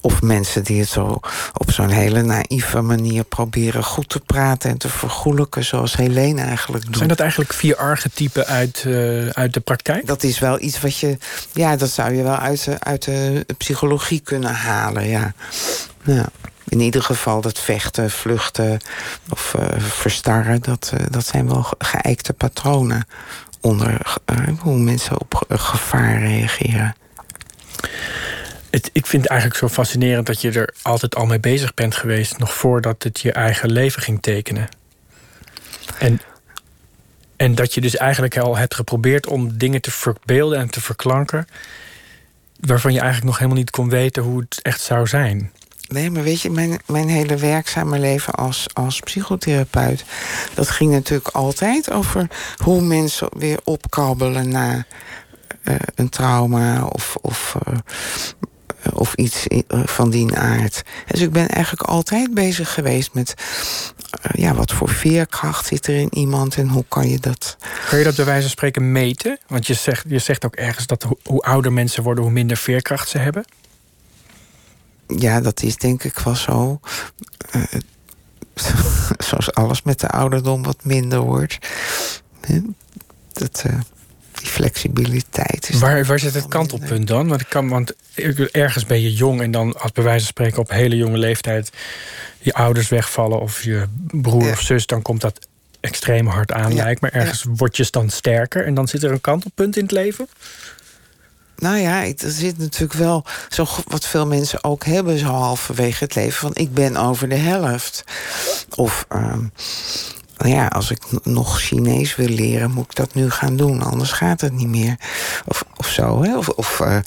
Of 0.04 0.22
mensen 0.22 0.64
die 0.64 0.80
het 0.80 0.88
zo 0.88 1.20
op 1.52 1.70
zo'n 1.70 1.88
hele 1.88 2.22
naïeve 2.22 2.80
manier 2.80 3.24
proberen 3.24 3.84
goed 3.84 4.08
te 4.08 4.20
praten 4.20 4.70
en 4.70 4.78
te 4.78 4.88
vergoelijken, 4.88 5.64
zoals 5.64 5.96
Helene 5.96 6.40
eigenlijk 6.42 6.84
doet. 6.84 6.96
Zijn 6.96 7.08
dat 7.08 7.20
eigenlijk 7.20 7.52
vier 7.52 7.76
archetypen 7.76 8.46
uit, 8.46 8.82
eh, 8.86 9.28
uit 9.28 9.54
de 9.54 9.60
praktijk? 9.60 10.06
Dat 10.06 10.22
is 10.22 10.38
wel 10.38 10.60
iets 10.60 10.80
wat 10.80 10.98
je. 10.98 11.18
Ja, 11.52 11.76
dat 11.76 11.90
zou 11.90 12.14
je 12.14 12.22
wel 12.22 12.36
uit 12.36 12.64
de, 12.64 12.76
uit 12.80 13.04
de 13.04 13.44
psychologie 13.58 14.20
kunnen 14.20 14.54
halen. 14.54 15.08
Ja. 15.08 15.32
ja. 16.02 16.28
In 16.68 16.80
ieder 16.80 17.02
geval 17.02 17.40
dat 17.40 17.58
vechten, 17.58 18.10
vluchten 18.10 18.80
of 19.30 19.54
eh, 19.54 19.66
verstarren, 19.78 20.62
dat, 20.62 20.92
eh, 20.96 21.06
dat 21.10 21.26
zijn 21.26 21.48
wel 21.48 21.62
ge- 21.62 21.74
geëikte 21.78 22.32
patronen 22.32 23.06
onder 23.60 24.16
hoe 24.60 24.76
mensen 24.78 25.20
op 25.20 25.44
gevaar 25.48 26.18
reageren. 26.20 26.94
Het, 28.72 28.90
ik 28.92 29.06
vind 29.06 29.22
het 29.22 29.30
eigenlijk 29.30 29.60
zo 29.60 29.68
fascinerend 29.68 30.26
dat 30.26 30.40
je 30.40 30.50
er 30.50 30.74
altijd 30.82 31.14
al 31.14 31.26
mee 31.26 31.40
bezig 31.40 31.74
bent 31.74 31.94
geweest, 31.94 32.38
nog 32.38 32.54
voordat 32.54 33.02
het 33.02 33.20
je 33.20 33.32
eigen 33.32 33.72
leven 33.72 34.02
ging 34.02 34.22
tekenen. 34.22 34.68
En, 35.98 36.20
en 37.36 37.54
dat 37.54 37.74
je 37.74 37.80
dus 37.80 37.96
eigenlijk 37.96 38.38
al 38.38 38.56
hebt 38.56 38.74
geprobeerd 38.74 39.26
om 39.26 39.58
dingen 39.58 39.80
te 39.80 39.90
verbeelden 39.90 40.58
en 40.58 40.70
te 40.70 40.80
verklanken, 40.80 41.46
waarvan 42.60 42.92
je 42.92 42.98
eigenlijk 42.98 43.28
nog 43.28 43.38
helemaal 43.38 43.58
niet 43.58 43.70
kon 43.70 43.88
weten 43.88 44.22
hoe 44.22 44.40
het 44.40 44.62
echt 44.62 44.80
zou 44.80 45.06
zijn. 45.06 45.52
Nee, 45.88 46.10
maar 46.10 46.22
weet 46.22 46.40
je, 46.40 46.50
mijn, 46.50 46.80
mijn 46.86 47.08
hele 47.08 47.36
werkzame 47.36 47.98
leven 47.98 48.34
als, 48.34 48.66
als 48.72 49.00
psychotherapeut... 49.00 50.04
dat 50.54 50.70
ging 50.70 50.92
natuurlijk 50.92 51.28
altijd 51.28 51.90
over 51.90 52.26
hoe 52.56 52.82
mensen 52.82 53.28
weer 53.36 53.58
opkrabbelen 53.64 54.48
na 54.48 54.86
eh, 55.62 55.74
een 55.94 56.08
trauma 56.08 56.84
of, 56.84 57.16
of, 57.20 57.56
eh, 57.66 57.78
of 58.92 59.14
iets 59.14 59.46
van 59.68 60.10
die 60.10 60.36
aard. 60.36 60.82
Dus 61.06 61.20
ik 61.20 61.32
ben 61.32 61.48
eigenlijk 61.48 61.88
altijd 61.88 62.34
bezig 62.34 62.74
geweest 62.74 63.14
met... 63.14 63.34
eh, 64.20 64.30
ja, 64.34 64.54
wat 64.54 64.72
voor 64.72 64.88
veerkracht 64.88 65.66
zit 65.66 65.86
er 65.86 65.94
in 65.94 66.14
iemand 66.14 66.56
en 66.56 66.68
hoe 66.68 66.84
kan 66.88 67.08
je 67.08 67.18
dat... 67.18 67.56
Kun 67.88 67.98
je 67.98 68.04
dat 68.04 68.16
bij 68.16 68.24
wijze 68.24 68.40
van 68.42 68.50
spreken 68.50 68.92
meten? 68.92 69.38
Want 69.46 69.66
je 69.66 69.74
zegt, 69.74 70.04
je 70.08 70.18
zegt 70.18 70.44
ook 70.44 70.56
ergens 70.56 70.86
dat 70.86 71.02
hoe, 71.02 71.16
hoe 71.24 71.40
ouder 71.40 71.72
mensen 71.72 72.02
worden, 72.02 72.24
hoe 72.24 72.32
minder 72.32 72.56
veerkracht 72.56 73.08
ze 73.08 73.18
hebben. 73.18 73.44
Ja, 75.06 75.40
dat 75.40 75.62
is 75.62 75.76
denk 75.76 76.04
ik 76.04 76.18
wel 76.18 76.34
zo. 76.34 76.80
Eh, 77.50 77.62
zoals 79.28 79.52
alles 79.52 79.82
met 79.82 80.00
de 80.00 80.08
ouderdom 80.08 80.62
wat 80.62 80.84
minder 80.84 81.20
wordt. 81.20 81.58
Dat, 83.32 83.62
eh, 83.66 83.78
die 84.42 84.50
flexibiliteit 84.50 85.68
is. 85.68 85.78
Waar, 85.78 86.04
waar 86.04 86.18
zit 86.18 86.34
het 86.34 86.48
kantelpunt 86.48 87.08
dan? 87.08 87.28
Want, 87.28 87.40
ik 87.40 87.48
kan, 87.48 87.68
want 87.68 87.94
ergens 88.50 88.86
ben 88.86 89.00
je 89.00 89.14
jong 89.14 89.40
en 89.40 89.50
dan 89.50 89.80
als 89.80 89.92
bij 89.92 90.04
wijze 90.04 90.18
van 90.24 90.28
spreken 90.28 90.58
op 90.58 90.70
hele 90.70 90.96
jonge 90.96 91.18
leeftijd 91.18 91.70
je 92.38 92.52
ouders 92.52 92.88
wegvallen 92.88 93.40
of 93.40 93.62
je 93.62 93.86
broer 94.10 94.44
Ja. 94.44 94.50
of 94.50 94.60
zus, 94.60 94.86
dan 94.86 95.02
komt 95.02 95.20
dat 95.20 95.46
extreem 95.80 96.26
hard 96.26 96.52
aan, 96.52 96.74
Ja, 96.74 96.82
lijkt 96.82 97.00
me. 97.00 97.08
Ergens 97.08 97.44
word 97.48 97.76
je 97.76 97.86
dan 97.90 98.10
sterker 98.10 98.66
en 98.66 98.74
dan 98.74 98.88
zit 98.88 99.02
er 99.02 99.10
een 99.10 99.20
kantelpunt 99.20 99.76
in 99.76 99.82
het 99.82 99.92
leven. 99.92 100.28
Nou 101.56 101.76
ja, 101.76 102.04
er 102.04 102.14
zit 102.16 102.58
natuurlijk 102.58 102.92
wel 102.92 103.24
zo 103.48 103.66
wat 103.86 104.06
veel 104.06 104.26
mensen 104.26 104.64
ook 104.64 104.84
hebben, 104.84 105.18
zo 105.18 105.26
halverwege 105.26 106.04
het 106.04 106.14
leven. 106.14 106.32
Van 106.40 106.54
ik 106.54 106.74
ben 106.74 106.96
over 106.96 107.28
de 107.28 107.34
helft. 107.34 108.04
Of 108.74 109.04
ehm, 109.08 109.44
nou 110.42 110.54
ja, 110.54 110.66
als 110.66 110.90
ik 110.90 111.02
nog 111.22 111.60
Chinees 111.60 112.16
wil 112.16 112.28
leren, 112.28 112.70
moet 112.70 112.84
ik 112.84 112.94
dat 112.94 113.14
nu 113.14 113.30
gaan 113.30 113.56
doen. 113.56 113.82
Anders 113.82 114.12
gaat 114.12 114.40
het 114.40 114.52
niet 114.52 114.68
meer. 114.68 114.96
Of, 115.46 115.64
of 115.76 115.88
zo, 115.88 116.22
hè? 116.22 116.36
Of, 116.36 116.48
of 116.48 116.80
eh, 116.80 116.98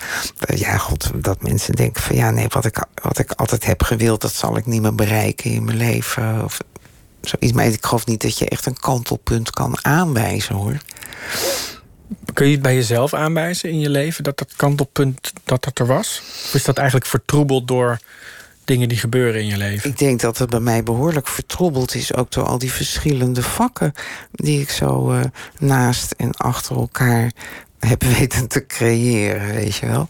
ja, 0.56 0.78
god, 0.78 1.12
dat 1.16 1.42
mensen 1.42 1.74
denken 1.74 2.02
van 2.04 2.16
ja, 2.16 2.32
nee, 2.32 2.48
wat 2.50 2.66
ik, 2.66 2.84
wat 3.02 3.20
ik 3.20 3.32
altijd 3.32 3.66
heb 3.66 3.84
gewild, 3.84 4.22
dat 4.22 4.34
zal 4.34 4.58
ik 4.58 4.66
niet 4.66 4.82
meer 4.82 4.96
bereiken 4.96 5.52
in 5.52 5.64
mijn 5.64 5.78
leven. 5.78 6.44
Of 6.44 6.60
zoiets. 7.22 7.52
Maar 7.52 7.66
ik 7.66 7.86
geloof 7.86 8.06
niet 8.06 8.22
dat 8.22 8.38
je 8.38 8.50
echt 8.50 8.66
een 8.66 8.80
kantelpunt 8.80 9.50
kan 9.50 9.78
aanwijzen 9.86 10.56
hoor. 10.56 10.78
Kun 12.34 12.46
je 12.46 12.54
het 12.54 12.62
bij 12.62 12.76
jezelf 12.76 13.14
aanwijzen 13.14 13.70
in 13.70 13.80
je 13.80 13.90
leven 13.90 14.24
dat 14.24 14.38
dat 14.38 14.54
kantelpunt 14.56 15.34
dat 15.44 15.64
dat 15.64 15.80
er 15.80 15.86
was? 15.86 16.22
Of 16.46 16.54
is 16.54 16.64
dat 16.64 16.78
eigenlijk 16.78 17.08
vertroebeld 17.08 17.68
door 17.68 18.00
dingen 18.66 18.90
die 18.90 18.98
gebeuren 18.98 19.42
in 19.42 19.48
je 19.48 19.58
leven? 19.58 19.90
Ik 19.90 19.98
denk 19.98 20.20
dat 20.20 20.38
het 20.38 20.50
bij 20.50 20.60
mij 20.60 20.84
behoorlijk 20.84 21.28
vertroebeld 21.28 21.96
is, 21.96 22.14
ook 22.14 22.32
door 22.32 22.44
al 22.44 22.58
die 22.58 22.72
verschillende 22.72 23.44
vakken 23.44 23.94
die 24.32 24.62
ik 24.62 24.70
zo 24.70 25.12
eh, 25.12 25.20
naast 25.60 26.12
en 26.12 26.32
achter 26.32 26.76
elkaar 26.76 27.32
heb 27.80 28.04
weten 28.18 28.48
te 28.48 28.66
creëren, 28.66 29.54
weet 29.54 29.76
je 29.76 29.86
wel. 29.86 30.08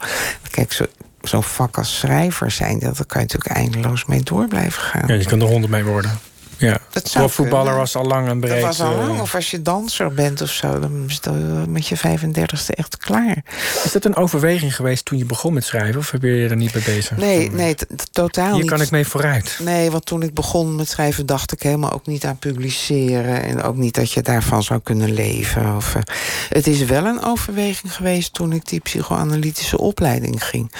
Kijk, 0.51 0.71
zo, 0.71 0.85
zo'n 1.21 1.43
vak 1.43 1.77
als 1.77 1.97
schrijver 1.97 2.51
zijn, 2.51 2.79
dat, 2.79 2.97
daar 2.97 3.05
kan 3.05 3.21
je 3.21 3.27
natuurlijk 3.27 3.55
eindeloos 3.55 4.05
mee 4.05 4.23
door 4.23 4.47
blijven 4.47 4.81
gaan. 4.81 5.07
Ja, 5.07 5.13
je 5.13 5.25
kan 5.25 5.41
er 5.41 5.47
honderd 5.47 5.71
mee 5.71 5.83
worden. 5.83 6.19
Ja. 6.57 6.77
Dat 6.91 7.09
zou 7.09 7.29
Voetballer 7.29 7.61
kunnen. 7.63 7.79
was 7.79 7.95
al 7.95 8.05
lang 8.05 8.27
en 8.27 8.39
breed. 8.39 8.51
Dat 8.61 8.77
was 8.77 8.81
al 8.81 8.95
lang. 8.95 9.15
eh, 9.15 9.21
Of 9.21 9.35
als 9.35 9.51
je 9.51 9.61
danser 9.61 10.13
bent 10.13 10.41
of 10.41 10.49
zo, 10.49 10.79
dan 10.79 11.03
is 11.07 11.19
dat 11.21 11.33
met 11.67 11.87
je 11.87 11.97
35ste 11.97 12.73
echt 12.75 12.97
klaar. 12.97 13.43
Is 13.83 13.91
dat 13.91 14.05
een 14.05 14.15
overweging 14.15 14.75
geweest 14.75 15.05
toen 15.05 15.17
je 15.17 15.25
begon 15.25 15.53
met 15.53 15.63
schrijven? 15.63 15.99
Of 15.99 16.13
ben 16.19 16.31
je 16.31 16.47
er 16.49 16.55
niet 16.55 16.73
mee 16.73 16.83
bezig? 16.83 17.17
Nee, 17.17 17.51
nee, 17.51 17.75
totaal 18.11 18.51
Hier 18.53 18.61
niet. 18.61 18.69
kan 18.71 18.81
ik 18.81 18.91
mee 18.91 19.07
vooruit. 19.07 19.57
Nee, 19.61 19.91
want 19.91 20.05
toen 20.05 20.21
ik 20.21 20.33
begon 20.33 20.75
met 20.75 20.89
schrijven 20.89 21.25
dacht 21.25 21.51
ik 21.51 21.61
helemaal 21.63 21.91
ook 21.91 22.05
niet 22.07 22.25
aan 22.25 22.37
publiceren. 22.37 23.43
En 23.43 23.61
ook 23.63 23.75
niet 23.75 23.95
dat 23.95 24.11
je 24.11 24.21
daarvan 24.21 24.63
zou 24.63 24.79
kunnen 24.83 25.13
leven. 25.13 25.75
Of, 25.75 25.95
eh, 25.95 26.01
het 26.49 26.67
is 26.67 26.83
wel 26.83 27.05
een 27.05 27.23
overweging 27.23 27.95
geweest 27.95 28.33
toen 28.33 28.51
ik 28.53 28.67
die 28.67 28.79
psychoanalytische 28.79 29.77
opleiding 29.77 30.43
ging 30.45 30.71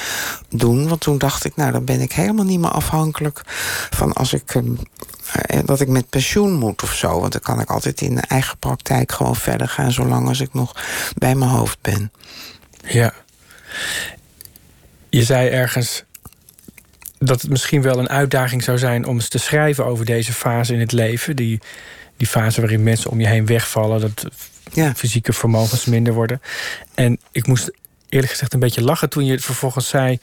doen. 0.49 0.87
Want 0.87 1.01
toen 1.01 1.17
dacht 1.17 1.45
ik, 1.45 1.55
nou 1.55 1.71
dan 1.71 1.85
ben 1.85 2.01
ik 2.01 2.11
helemaal 2.11 2.45
niet 2.45 2.59
meer 2.59 2.71
afhankelijk 2.71 3.41
van 3.89 4.13
als 4.13 4.33
ik. 4.33 4.55
eh, 4.55 4.61
eh, 4.61 4.67
dat 5.65 5.81
ik 5.81 5.87
met 5.87 6.09
pensioen 6.09 6.53
moet 6.53 6.83
of 6.83 6.93
zo. 6.93 7.19
Want 7.19 7.31
dan 7.31 7.41
kan 7.41 7.59
ik 7.59 7.69
altijd 7.69 8.01
in 8.01 8.15
de 8.15 8.21
eigen 8.21 8.57
praktijk 8.57 9.11
gewoon 9.11 9.35
verder 9.35 9.67
gaan, 9.67 9.91
zolang 9.91 10.27
als 10.27 10.39
ik 10.39 10.53
nog 10.53 10.75
bij 11.17 11.35
mijn 11.35 11.51
hoofd 11.51 11.77
ben. 11.81 12.11
Ja. 12.85 13.13
Je 15.09 15.23
zei 15.23 15.49
ergens 15.49 16.03
dat 17.19 17.41
het 17.41 17.51
misschien 17.51 17.81
wel 17.81 17.99
een 17.99 18.09
uitdaging 18.09 18.63
zou 18.63 18.77
zijn 18.77 19.05
om 19.05 19.15
eens 19.15 19.27
te 19.29 19.37
schrijven 19.37 19.85
over 19.85 20.05
deze 20.05 20.33
fase 20.33 20.73
in 20.73 20.79
het 20.79 20.91
leven. 20.91 21.35
Die, 21.35 21.59
die 22.17 22.27
fase 22.27 22.61
waarin 22.61 22.83
mensen 22.83 23.09
om 23.11 23.19
je 23.19 23.27
heen 23.27 23.45
wegvallen, 23.45 24.01
dat 24.01 24.25
Ja. 24.73 24.95
fysieke 24.95 25.33
vermogens 25.33 25.85
minder 25.85 26.13
worden. 26.13 26.41
En 26.93 27.19
ik 27.31 27.47
moest 27.47 27.71
eerlijk 28.09 28.31
gezegd 28.31 28.53
een 28.53 28.59
beetje 28.59 28.81
lachen 28.83 29.09
toen 29.09 29.25
je 29.25 29.31
het 29.31 29.43
vervolgens 29.43 29.87
zei. 29.87 30.19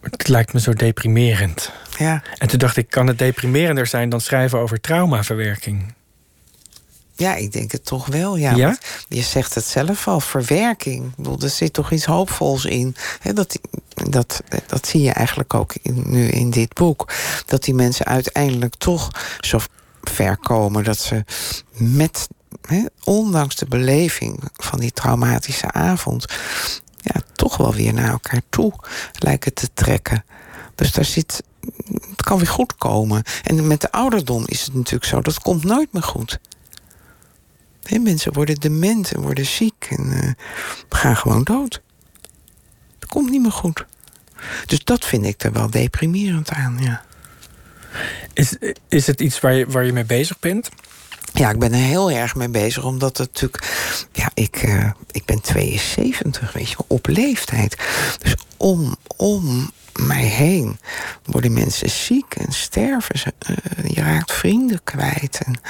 Het 0.00 0.28
lijkt 0.28 0.52
me 0.52 0.60
zo 0.60 0.72
deprimerend. 0.72 1.72
Ja. 1.98 2.22
En 2.38 2.48
toen 2.48 2.58
dacht 2.58 2.76
ik, 2.76 2.90
kan 2.90 3.06
het 3.06 3.18
deprimerender 3.18 3.86
zijn 3.86 4.08
dan 4.08 4.20
schrijven 4.20 4.58
over 4.58 4.80
traumaverwerking? 4.80 5.94
Ja, 7.16 7.34
ik 7.34 7.52
denk 7.52 7.72
het 7.72 7.84
toch 7.84 8.06
wel. 8.06 8.36
Ja, 8.36 8.76
je 9.08 9.22
zegt 9.22 9.54
het 9.54 9.64
zelf 9.64 10.08
al, 10.08 10.20
verwerking. 10.20 11.04
Ik 11.04 11.16
bedoel, 11.16 11.40
er 11.40 11.48
zit 11.48 11.72
toch 11.72 11.92
iets 11.92 12.04
hoopvols 12.04 12.64
in. 12.64 12.96
Dat, 13.34 13.58
dat, 13.94 14.42
dat 14.66 14.86
zie 14.86 15.02
je 15.02 15.12
eigenlijk 15.12 15.54
ook 15.54 15.74
in, 15.82 16.02
nu 16.06 16.28
in 16.28 16.50
dit 16.50 16.74
boek. 16.74 17.12
Dat 17.46 17.64
die 17.64 17.74
mensen 17.74 18.06
uiteindelijk 18.06 18.74
toch 18.74 19.10
zo 19.40 19.58
ver 20.02 20.36
komen 20.36 20.84
dat 20.84 20.98
ze 20.98 21.24
met, 21.76 22.28
ondanks 23.04 23.54
de 23.56 23.66
beleving 23.66 24.42
van 24.54 24.80
die 24.80 24.92
traumatische 24.92 25.72
avond, 25.72 26.26
ja, 26.96 27.20
toch 27.32 27.56
wel 27.56 27.74
weer 27.74 27.94
naar 27.94 28.10
elkaar 28.10 28.42
toe 28.50 28.72
lijken 29.12 29.54
te 29.54 29.68
trekken. 29.74 30.24
Dus 30.74 30.92
daar 30.92 31.04
zit. 31.04 31.42
Het 32.10 32.22
kan 32.22 32.38
weer 32.38 32.46
goed 32.46 32.76
komen. 32.76 33.22
En 33.42 33.66
met 33.66 33.80
de 33.80 33.92
ouderdom 33.92 34.42
is 34.46 34.64
het 34.64 34.74
natuurlijk 34.74 35.04
zo, 35.04 35.20
dat 35.20 35.40
komt 35.40 35.64
nooit 35.64 35.92
meer 35.92 36.02
goed. 36.02 36.38
Mensen 38.00 38.32
worden 38.32 38.54
dement 38.54 39.12
en 39.12 39.20
worden 39.20 39.46
ziek 39.46 39.86
en 39.90 40.12
eh, 40.12 40.30
gaan 40.88 41.16
gewoon 41.16 41.42
dood. 41.42 41.82
Het 42.98 43.08
komt 43.08 43.30
niet 43.30 43.42
meer 43.42 43.52
goed. 43.52 43.84
Dus 44.66 44.84
dat 44.84 45.04
vind 45.04 45.24
ik 45.24 45.44
er 45.44 45.52
wel 45.52 45.70
deprimerend 45.70 46.50
aan, 46.50 46.78
ja. 46.80 47.04
Is, 48.32 48.56
is 48.88 49.06
het 49.06 49.20
iets 49.20 49.40
waar 49.40 49.54
je, 49.54 49.66
waar 49.66 49.84
je 49.84 49.92
mee 49.92 50.04
bezig 50.04 50.38
bent? 50.38 50.68
Ja, 51.32 51.50
ik 51.50 51.58
ben 51.58 51.72
er 51.72 51.78
heel 51.78 52.10
erg 52.10 52.34
mee 52.34 52.48
bezig, 52.48 52.84
omdat 52.84 53.18
het 53.18 53.32
natuurlijk... 53.32 53.66
Ja, 54.12 54.30
ik, 54.34 54.62
uh, 54.62 54.90
ik 55.10 55.24
ben 55.24 55.40
72, 55.40 56.52
weet 56.52 56.70
je 56.70 56.76
op 56.86 57.06
leeftijd. 57.06 57.76
Dus 58.18 58.36
om, 58.56 58.96
om 59.16 59.70
mij 59.98 60.24
heen 60.24 60.78
worden 61.24 61.52
mensen 61.52 61.90
ziek 61.90 62.34
en 62.34 62.52
sterven 62.52 63.18
ze. 63.18 63.32
Uh, 63.50 63.90
je 63.90 64.00
raakt 64.00 64.32
vrienden 64.32 64.80
kwijt. 64.84 65.40
En, 65.44 65.60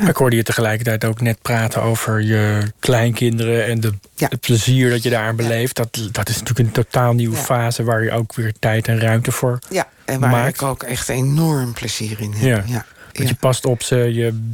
ja. 0.00 0.08
Ik 0.08 0.16
hoorde 0.16 0.36
je 0.36 0.42
tegelijkertijd 0.42 1.04
ook 1.04 1.20
net 1.20 1.42
praten 1.42 1.82
over 1.82 2.22
je 2.22 2.72
kleinkinderen 2.78 3.66
en 3.66 3.80
de, 3.80 3.92
ja. 4.14 4.28
het 4.28 4.40
plezier 4.40 4.90
dat 4.90 5.02
je 5.02 5.10
daar 5.10 5.34
beleeft. 5.34 5.76
Dat, 5.76 6.08
dat 6.12 6.28
is 6.28 6.38
natuurlijk 6.38 6.68
een 6.68 6.84
totaal 6.84 7.12
nieuwe 7.12 7.36
fase 7.36 7.84
waar 7.84 8.02
je 8.02 8.12
ook 8.12 8.34
weer 8.34 8.52
tijd 8.58 8.88
en 8.88 9.00
ruimte 9.00 9.32
voor 9.32 9.58
Ja, 9.70 9.88
en 10.04 10.20
waar 10.20 10.30
maakt. 10.30 10.54
ik 10.54 10.62
ook 10.62 10.82
echt 10.82 11.08
enorm 11.08 11.72
plezier 11.72 12.20
in 12.20 12.32
heb. 12.32 12.66
Ja. 12.66 12.84
Want 13.12 13.28
je 13.28 13.34
past 13.34 13.64
op 13.64 13.82
ze, 13.82 13.96
je... 13.96 14.50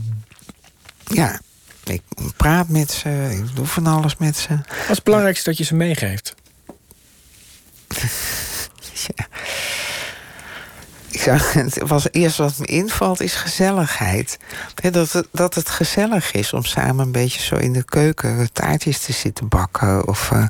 Ja, 1.05 1.41
ik 1.85 2.03
praat 2.37 2.69
met 2.69 2.91
ze, 2.91 3.29
ik 3.31 3.57
doe 3.57 3.67
van 3.67 3.87
alles 3.87 4.17
met 4.17 4.37
ze. 4.37 4.49
Wat 4.49 4.81
is 4.81 4.89
het 4.89 5.05
belangrijkste 5.05 5.49
dat 5.49 5.59
je 5.59 5.65
ze 5.65 5.75
meegeeft? 5.75 6.35
ja. 9.17 9.27
Zeg, 11.11 11.53
het 11.53 11.79
was 11.87 12.07
eerst 12.11 12.37
wat 12.37 12.59
me 12.59 12.67
invalt, 12.67 13.21
is 13.21 13.35
gezelligheid. 13.35 14.39
dat, 14.91 15.13
het, 15.13 15.27
dat 15.31 15.55
het 15.55 15.69
gezellig 15.69 16.33
is 16.33 16.53
om 16.53 16.65
samen 16.65 17.07
een 17.07 17.13
beetje 17.13 17.43
zo 17.43 17.55
in 17.55 17.73
de 17.73 17.85
keuken 17.85 18.53
taartjes 18.53 18.99
te 18.99 19.13
zitten 19.13 19.49
bakken. 19.49 20.09
Of 20.09 20.31
uh, 20.31 20.45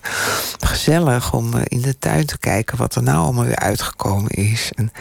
gezellig 0.61 1.33
om 1.33 1.55
uh, 1.55 1.63
in 1.65 1.81
de 1.81 1.99
tuin 1.99 2.27
te 2.27 2.39
kijken 2.39 2.79
wat 2.79 2.95
er 2.95 3.03
nou 3.03 3.19
allemaal 3.19 3.45
weer 3.45 3.57
uitgekomen 3.57 4.31
is. 4.31 4.73
En, 4.75 4.93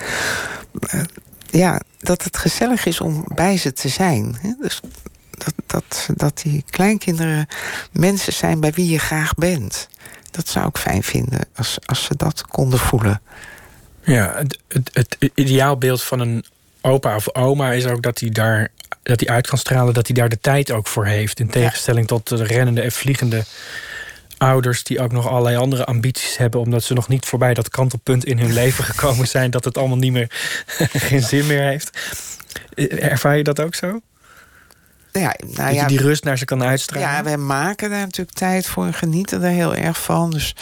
uh, 0.94 1.02
ja, 1.50 1.82
dat 2.00 2.24
het 2.24 2.38
gezellig 2.38 2.86
is 2.86 3.02
om 3.02 3.24
bij 3.28 3.58
ze 3.58 3.74
te 3.74 3.90
zijn. 3.90 4.38
Dus 4.62 4.82
dat, 5.30 5.54
dat, 5.66 6.10
dat 6.16 6.42
die 6.42 6.64
kleinkinderen 6.70 7.48
mensen 7.92 8.34
zijn 8.34 8.60
bij 8.60 8.72
wie 8.72 8.90
je 8.90 9.00
graag 9.00 9.34
bent. 9.34 9.88
Dat 10.32 10.48
zou 10.48 10.68
ik 10.68 10.78
fijn 10.78 11.04
vinden 11.04 11.40
als, 11.56 11.78
als 11.86 12.04
ze 12.04 12.16
dat 12.18 12.46
konden 12.48 12.80
voelen. 12.80 13.22
Ja, 14.04 14.36
het, 14.36 14.60
het, 14.68 14.90
het 14.94 15.32
ideaalbeeld 15.34 16.04
van 16.04 16.20
een 16.20 16.46
opa 16.82 17.16
of 17.16 17.36
oma 17.36 17.72
is 17.72 17.86
ook 17.86 18.02
dat 18.02 18.20
hij 18.20 18.30
daar 18.30 18.72
dat 19.04 19.20
hij 19.20 19.30
uit 19.30 19.48
kan 19.48 19.58
stralen, 19.58 19.94
dat 19.94 20.08
hij 20.08 20.16
daar 20.16 20.30
de 20.30 20.40
tijd 20.40 20.72
ook 20.72 20.88
voor 20.88 21.06
heeft. 21.06 21.40
In 21.40 21.50
tegenstelling 21.50 22.08
tot 22.08 22.28
de 22.28 22.44
rennende 22.44 22.82
en 22.82 22.92
vliegende 22.92 23.44
ouders 24.38 24.84
die 24.84 25.02
ook 25.02 25.12
nog 25.12 25.28
allerlei 25.28 25.56
andere 25.56 25.86
ambities 25.86 26.38
hebben, 26.38 26.60
omdat 26.60 26.84
ze 26.84 26.94
nog 26.94 27.08
niet 27.08 27.26
voorbij 27.26 27.54
dat 27.54 27.70
kantelpunt 27.70 28.26
in 28.26 28.40
hun 28.40 28.54
leven 28.54 28.84
gekomen 28.84 29.28
zijn, 29.28 29.52
dat 29.52 29.66
het 29.66 29.78
allemaal 29.78 29.98
niet 29.98 30.12
meer 30.12 30.28
geen 31.08 31.22
zin 31.22 31.48
meer 31.48 31.64
heeft. 31.64 32.00
Ervaar 33.00 33.38
je 33.38 33.44
dat 33.44 33.60
ook 33.60 33.76
zo? 33.76 34.00
Ja, 35.12 35.36
nou 35.55 35.88
die 35.88 36.01
rust 36.01 36.24
naar 36.24 36.38
ze 36.38 36.45
kan 36.45 36.64
uitstralen. 36.64 37.10
Ja, 37.10 37.24
wij 37.24 37.38
maken 37.38 37.89
daar 37.89 37.99
natuurlijk 37.99 38.38
tijd 38.38 38.66
voor 38.66 38.86
en 38.86 38.93
genieten 38.93 39.43
er 39.43 39.49
heel 39.49 39.76
erg 39.76 40.01
van. 40.01 40.30
Dus 40.30 40.55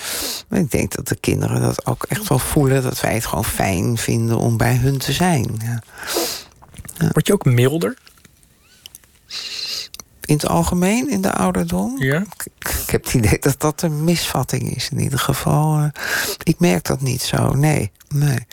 ik 0.49 0.71
denk 0.71 0.95
dat 0.95 1.07
de 1.07 1.15
kinderen 1.15 1.61
dat 1.61 1.85
ook 1.85 2.03
echt 2.03 2.27
wel 2.27 2.39
voelen. 2.39 2.83
Dat 2.83 3.01
wij 3.01 3.13
het 3.13 3.25
gewoon 3.25 3.45
fijn 3.45 3.97
vinden 3.97 4.37
om 4.37 4.57
bij 4.57 4.75
hun 4.75 4.97
te 4.97 5.11
zijn. 5.11 5.55
Ja. 5.63 5.83
Ja. 6.97 7.09
Word 7.11 7.27
je 7.27 7.33
ook 7.33 7.45
milder? 7.45 7.97
In 10.25 10.33
het 10.33 10.47
algemeen, 10.47 11.09
in 11.09 11.21
de 11.21 11.33
ouderdom? 11.33 12.03
Ja. 12.03 12.19
Ik, 12.19 12.47
ik 12.59 12.89
heb 12.89 13.03
het 13.03 13.13
idee 13.13 13.39
dat 13.39 13.59
dat 13.59 13.81
een 13.81 14.03
misvatting 14.03 14.75
is. 14.75 14.89
In 14.89 14.99
ieder 14.99 15.19
geval, 15.19 15.79
uh, 15.79 15.87
ik 16.43 16.59
merk 16.59 16.83
dat 16.83 17.01
niet 17.01 17.21
zo. 17.21 17.53
Nee, 17.53 17.91
nee, 18.07 18.47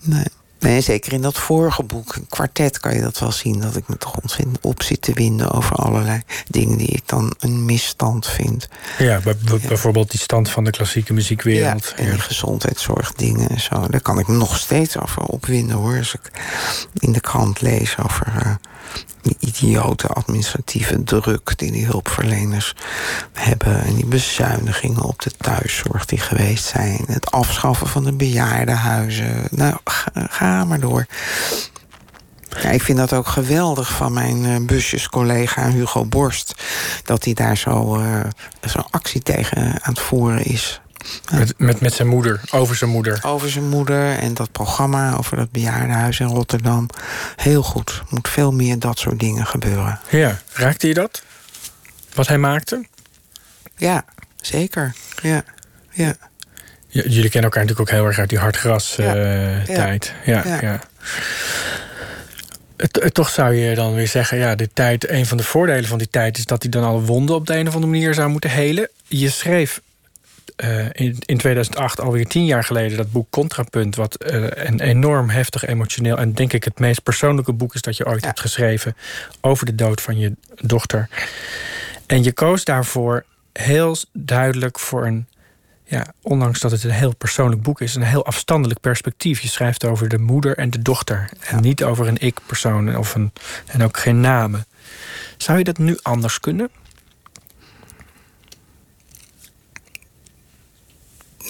nee. 0.00 0.26
Nee, 0.64 0.80
zeker 0.80 1.12
in 1.12 1.22
dat 1.22 1.38
vorige 1.38 1.82
boek, 1.82 2.14
een 2.14 2.26
kwartet, 2.28 2.80
kan 2.80 2.94
je 2.94 3.00
dat 3.00 3.18
wel 3.18 3.32
zien. 3.32 3.60
Dat 3.60 3.76
ik 3.76 3.88
me 3.88 3.96
toch 3.96 4.16
ontzettend 4.16 4.58
op 4.60 4.82
zit 4.82 5.02
te 5.02 5.12
winden 5.12 5.50
over 5.50 5.76
allerlei 5.76 6.22
dingen 6.48 6.78
die 6.78 6.88
ik 6.88 7.02
dan 7.06 7.34
een 7.38 7.64
misstand 7.64 8.26
vind. 8.26 8.68
Ja, 8.98 9.20
bijvoorbeeld 9.68 10.10
die 10.10 10.20
stand 10.20 10.50
van 10.50 10.64
de 10.64 10.70
klassieke 10.70 11.12
muziekwereld. 11.12 11.92
Ja, 11.96 12.04
en 12.04 12.10
die 12.10 12.20
gezondheidszorgdingen 12.20 13.48
en 13.48 13.60
zo. 13.60 13.86
Daar 13.88 14.00
kan 14.00 14.18
ik 14.18 14.26
me 14.26 14.36
nog 14.36 14.58
steeds 14.58 14.98
over 14.98 15.22
opwinden 15.22 15.76
hoor. 15.76 15.98
Als 15.98 16.14
ik 16.14 16.30
in 16.98 17.12
de 17.12 17.20
krant 17.20 17.60
lees 17.60 17.98
over 17.98 18.32
uh, 18.36 18.54
die 19.22 19.36
idiote 19.38 20.06
administratieve 20.06 21.02
druk 21.04 21.58
die 21.58 21.72
die 21.72 21.86
hulpverleners 21.86 22.74
hebben. 23.32 23.84
En 23.84 23.94
die 23.94 24.06
bezuinigingen 24.06 25.02
op 25.02 25.22
de 25.22 25.30
thuiszorg 25.30 26.04
die 26.04 26.18
geweest 26.18 26.64
zijn. 26.64 27.04
Het 27.06 27.30
afschaffen 27.30 27.86
van 27.86 28.04
de 28.04 28.12
bejaardenhuizen. 28.12 29.48
Nou, 29.50 29.76
ga, 30.14 30.64
maar 30.64 30.80
door. 30.80 31.06
Ja, 32.62 32.70
ik 32.70 32.82
vind 32.82 32.98
dat 32.98 33.12
ook 33.12 33.26
geweldig 33.26 33.92
van 33.92 34.12
mijn 34.12 34.44
uh, 34.44 34.56
busjescollega 34.66 35.70
Hugo 35.70 36.04
Borst. 36.04 36.54
Dat 37.04 37.24
hij 37.24 37.34
daar 37.34 37.56
zo, 37.56 37.98
uh, 37.98 38.20
zo 38.68 38.80
actie 38.90 39.22
tegen 39.22 39.62
aan 39.62 39.92
het 39.92 40.00
voeren 40.00 40.44
is. 40.44 40.80
Met, 41.32 41.54
met, 41.58 41.80
met 41.80 41.92
zijn 41.92 42.08
moeder, 42.08 42.40
over 42.50 42.76
zijn 42.76 42.90
moeder. 42.90 43.20
Over 43.22 43.50
zijn 43.50 43.68
moeder 43.68 44.18
en 44.18 44.34
dat 44.34 44.52
programma 44.52 45.16
over 45.16 45.36
dat 45.36 45.50
bejaardenhuis 45.50 46.20
in 46.20 46.26
Rotterdam. 46.26 46.88
Heel 47.36 47.62
goed. 47.62 47.90
Er 47.90 48.04
moet 48.08 48.28
veel 48.28 48.52
meer 48.52 48.78
dat 48.78 48.98
soort 48.98 49.18
dingen 49.20 49.46
gebeuren. 49.46 50.00
Ja, 50.10 50.38
raakte 50.52 50.88
je 50.88 50.94
dat? 50.94 51.22
Wat 52.14 52.28
hij 52.28 52.38
maakte? 52.38 52.86
Ja, 53.76 54.04
zeker. 54.40 54.94
Ja, 55.22 55.44
ja. 55.90 56.14
jullie 56.88 57.30
kennen 57.30 57.42
elkaar 57.42 57.62
natuurlijk 57.62 57.80
ook 57.80 57.90
heel 57.90 58.06
erg 58.06 58.18
uit 58.18 58.28
die 58.28 58.38
hardgras 58.38 58.98
uh, 58.98 59.66
ja. 59.66 59.74
tijd. 59.74 60.14
Ja, 60.24 60.42
ja. 60.46 60.60
ja. 60.60 60.80
toch 63.12 63.28
zou 63.28 63.54
je 63.54 63.74
dan 63.74 63.94
weer 63.94 64.08
zeggen, 64.08 64.38
ja, 64.38 64.54
de 64.54 64.70
tijd, 64.72 65.08
een 65.08 65.26
van 65.26 65.36
de 65.36 65.42
voordelen 65.42 65.88
van 65.88 65.98
die 65.98 66.10
tijd 66.10 66.38
is 66.38 66.44
dat 66.44 66.62
hij 66.62 66.70
dan 66.70 66.84
alle 66.84 67.00
wonden 67.00 67.36
op 67.36 67.46
de 67.46 67.56
een 67.56 67.68
of 67.68 67.74
andere 67.74 67.92
manier 67.92 68.14
zou 68.14 68.28
moeten 68.28 68.50
helen. 68.50 68.88
Je 69.06 69.30
schreef 69.30 69.80
uh, 70.56 70.86
in, 70.92 71.16
in 71.18 71.38
2008, 71.38 72.00
alweer 72.00 72.26
tien 72.26 72.44
jaar 72.44 72.64
geleden, 72.64 72.96
dat 72.96 73.12
boek 73.12 73.26
Contrapunt, 73.30 73.96
wat 73.96 74.24
uh, 74.26 74.46
een 74.50 74.80
enorm 74.80 75.28
heftig 75.28 75.66
emotioneel 75.66 76.16
en 76.16 76.32
denk 76.32 76.52
ik 76.52 76.64
het 76.64 76.78
meest 76.78 77.02
persoonlijke 77.02 77.52
boek 77.52 77.74
is 77.74 77.82
dat 77.82 77.96
je 77.96 78.06
ooit 78.06 78.20
ja. 78.20 78.26
hebt 78.26 78.40
geschreven 78.40 78.96
over 79.40 79.66
de 79.66 79.74
dood 79.74 80.00
van 80.00 80.18
je 80.18 80.32
dochter. 80.60 81.08
En 82.06 82.22
je 82.22 82.32
koos 82.32 82.64
daarvoor 82.64 83.24
heel 83.52 83.96
duidelijk 84.12 84.78
voor 84.78 85.06
een, 85.06 85.26
ja, 85.84 86.06
ondanks 86.22 86.60
dat 86.60 86.70
het 86.70 86.84
een 86.84 86.90
heel 86.90 87.14
persoonlijk 87.14 87.62
boek 87.62 87.80
is, 87.80 87.94
een 87.94 88.02
heel 88.02 88.26
afstandelijk 88.26 88.80
perspectief. 88.80 89.40
Je 89.40 89.48
schrijft 89.48 89.84
over 89.84 90.08
de 90.08 90.18
moeder 90.18 90.58
en 90.58 90.70
de 90.70 90.82
dochter 90.82 91.30
en 91.40 91.60
niet 91.60 91.84
over 91.84 92.08
een 92.08 92.20
ik-persoon 92.20 92.96
of 92.96 93.14
een, 93.14 93.32
en 93.66 93.82
ook 93.82 93.98
geen 93.98 94.20
namen. 94.20 94.66
Zou 95.36 95.58
je 95.58 95.64
dat 95.64 95.78
nu 95.78 95.98
anders 96.02 96.40
kunnen? 96.40 96.70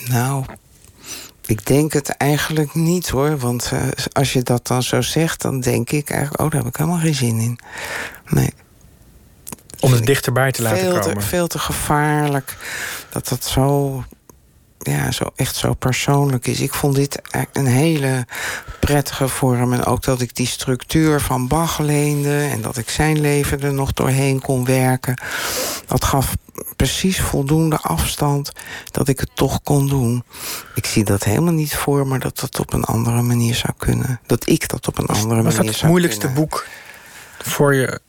Nou, 0.08 0.44
ik 1.46 1.66
denk 1.66 1.92
het 1.92 2.08
eigenlijk 2.08 2.74
niet 2.74 3.08
hoor. 3.08 3.38
Want 3.38 3.70
uh, 3.74 3.82
als 4.12 4.32
je 4.32 4.42
dat 4.42 4.66
dan 4.66 4.82
zo 4.82 5.00
zegt, 5.00 5.40
dan 5.42 5.60
denk 5.60 5.90
ik 5.90 6.10
eigenlijk... 6.10 6.42
oh, 6.42 6.50
daar 6.50 6.60
heb 6.60 6.70
ik 6.70 6.76
helemaal 6.76 7.00
geen 7.00 7.14
zin 7.14 7.38
in. 7.38 7.58
Nee. 8.28 8.52
Om 9.80 9.92
het 9.92 10.06
dichterbij 10.06 10.52
te 10.52 10.62
laten 10.62 10.78
veel 10.78 10.98
komen. 10.98 11.18
Te, 11.18 11.20
veel 11.20 11.46
te 11.46 11.58
gevaarlijk. 11.58 12.56
Dat 13.10 13.28
dat 13.28 13.44
zo 13.44 14.04
ja, 14.86 15.10
zo 15.10 15.30
echt 15.36 15.56
zo 15.56 15.74
persoonlijk 15.74 16.46
is. 16.46 16.60
Ik 16.60 16.74
vond 16.74 16.94
dit 16.94 17.20
een 17.52 17.66
hele 17.66 18.26
prettige 18.80 19.28
vorm. 19.28 19.72
En 19.72 19.84
ook 19.84 20.02
dat 20.02 20.20
ik 20.20 20.36
die 20.36 20.46
structuur 20.46 21.20
van 21.20 21.48
Bach 21.48 21.78
leende... 21.78 22.48
en 22.52 22.62
dat 22.62 22.76
ik 22.76 22.90
zijn 22.90 23.20
leven 23.20 23.62
er 23.62 23.74
nog 23.74 23.92
doorheen 23.92 24.40
kon 24.40 24.64
werken. 24.64 25.18
Dat 25.86 26.04
gaf 26.04 26.34
precies 26.76 27.20
voldoende 27.20 27.78
afstand 27.78 28.52
dat 28.90 29.08
ik 29.08 29.20
het 29.20 29.30
toch 29.34 29.62
kon 29.62 29.88
doen. 29.88 30.24
Ik 30.74 30.86
zie 30.86 31.04
dat 31.04 31.24
helemaal 31.24 31.52
niet 31.52 31.76
voor 31.76 32.06
me 32.06 32.18
dat 32.18 32.38
dat 32.40 32.58
op 32.58 32.72
een 32.72 32.84
andere 32.84 33.22
manier 33.22 33.54
zou 33.54 33.72
kunnen. 33.76 34.20
Dat 34.26 34.48
ik 34.48 34.68
dat 34.68 34.88
op 34.88 34.98
een 34.98 35.06
andere 35.06 35.42
manier 35.42 35.52
zou 35.52 35.54
kunnen. 35.54 35.64
Was 35.64 35.72
dat 35.72 35.80
het 35.80 35.90
moeilijkste 35.90 36.28
boek 36.28 36.66
voor 37.38 37.74
je 37.74 38.00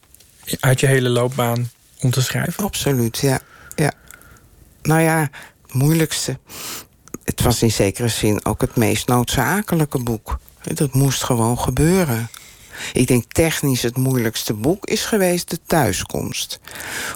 uit 0.60 0.80
je 0.80 0.88
hele 0.88 1.10
loopbaan 1.10 1.70
om 2.00 2.12
te 2.12 2.22
schrijven? 2.22 2.64
Absoluut, 2.64 3.18
ja. 3.18 3.40
ja. 3.76 3.92
Nou 4.82 5.02
ja, 5.02 5.30
moeilijkste. 5.76 6.40
Het 7.24 7.42
was 7.42 7.62
in 7.62 7.72
zekere 7.72 8.08
zin 8.08 8.46
ook 8.46 8.62
het 8.62 8.76
meest 8.76 9.08
noodzakelijke 9.08 10.04
boek. 10.04 10.40
Dat 10.74 10.94
moest 10.94 11.24
gewoon 11.24 11.60
gebeuren. 11.60 12.30
Ik 12.94 13.08
denk 13.08 13.24
technisch 13.32 13.82
het 13.82 13.98
moeilijkste 13.98 14.54
boek 14.54 14.86
is 14.86 15.06
geweest 15.06 15.50
De 15.50 15.60
Thuiskomst. 15.66 16.60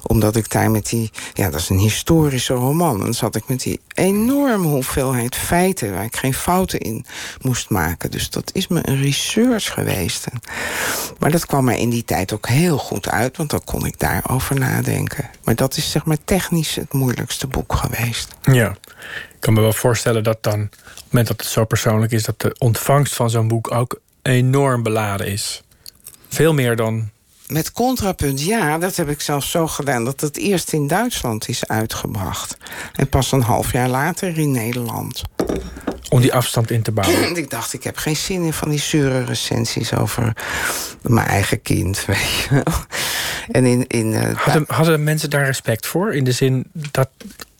Omdat 0.03 0.35
ik 0.35 0.51
daar 0.51 0.71
met 0.71 0.89
die... 0.89 1.11
Ja, 1.33 1.49
dat 1.49 1.59
is 1.59 1.69
een 1.69 1.77
historische 1.77 2.53
roman. 2.53 2.99
Dan 2.99 3.13
zat 3.13 3.35
ik 3.35 3.47
met 3.47 3.61
die 3.61 3.79
enorme 3.93 4.67
hoeveelheid 4.67 5.35
feiten... 5.35 5.93
waar 5.93 6.03
ik 6.03 6.15
geen 6.15 6.33
fouten 6.33 6.79
in 6.79 7.05
moest 7.41 7.69
maken. 7.69 8.11
Dus 8.11 8.29
dat 8.29 8.51
is 8.53 8.67
me 8.67 8.79
een 8.83 9.01
research 9.01 9.73
geweest. 9.73 10.25
Maar 11.19 11.31
dat 11.31 11.45
kwam 11.45 11.65
me 11.65 11.79
in 11.79 11.89
die 11.89 12.05
tijd 12.05 12.33
ook 12.33 12.47
heel 12.47 12.77
goed 12.77 13.09
uit... 13.09 13.37
want 13.37 13.49
dan 13.49 13.63
kon 13.63 13.85
ik 13.85 13.99
daarover 13.99 14.59
nadenken. 14.59 15.29
Maar 15.43 15.55
dat 15.55 15.77
is 15.77 15.91
zeg 15.91 16.05
maar 16.05 16.17
technisch 16.25 16.75
het 16.75 16.93
moeilijkste 16.93 17.47
boek 17.47 17.73
geweest. 17.73 18.27
Ja. 18.41 18.69
ik 19.33 19.39
kan 19.39 19.53
me 19.53 19.61
wel 19.61 19.73
voorstellen 19.73 20.23
dat 20.23 20.43
dan, 20.43 20.61
op 20.61 20.71
het 20.71 21.03
moment 21.09 21.27
dat 21.27 21.39
het 21.41 21.49
zo 21.49 21.65
persoonlijk 21.65 22.11
is, 22.11 22.23
dat 22.23 22.41
de 22.41 22.55
ontvangst 22.57 23.13
van 23.13 23.29
zo'n 23.29 23.47
boek 23.47 23.71
ook 23.71 23.99
enorm 24.21 24.83
beladen 24.83 25.27
is. 25.27 25.63
Veel 26.27 26.53
meer 26.53 26.75
dan. 26.75 27.09
Met 27.47 27.71
contrapunt, 27.71 28.45
ja, 28.45 28.77
dat 28.77 28.95
heb 28.95 29.09
ik 29.09 29.21
zelfs 29.21 29.51
zo 29.51 29.67
gedaan 29.67 30.05
dat 30.05 30.21
het 30.21 30.37
eerst 30.37 30.73
in 30.73 30.87
Duitsland 30.87 31.47
is 31.47 31.67
uitgebracht. 31.67 32.57
En 32.93 33.09
pas 33.09 33.31
een 33.31 33.41
half 33.41 33.71
jaar 33.71 33.89
later 33.89 34.37
in 34.37 34.51
Nederland. 34.51 35.21
Om 36.09 36.21
die 36.21 36.33
afstand 36.33 36.71
in 36.71 36.81
te 36.81 36.91
bouwen. 36.91 37.35
ik 37.35 37.49
dacht, 37.49 37.73
ik 37.73 37.83
heb 37.83 37.97
geen 37.97 38.15
zin 38.15 38.43
in 38.43 38.53
van 38.53 38.69
die 38.69 38.79
zure 38.79 39.23
recensies 39.23 39.93
over 39.93 40.33
mijn 41.01 41.27
eigen 41.27 41.61
kind. 41.61 42.05
Weet 42.05 42.29
je 42.29 42.47
wel. 42.49 42.73
En 43.51 43.65
in, 43.65 43.87
in, 43.87 44.07
uh, 44.13 44.37
hadden, 44.37 44.63
hadden 44.67 45.03
mensen 45.03 45.29
daar 45.29 45.45
respect 45.45 45.85
voor? 45.85 46.13
In 46.13 46.23
de 46.23 46.31
zin 46.31 46.65
dat 46.73 47.09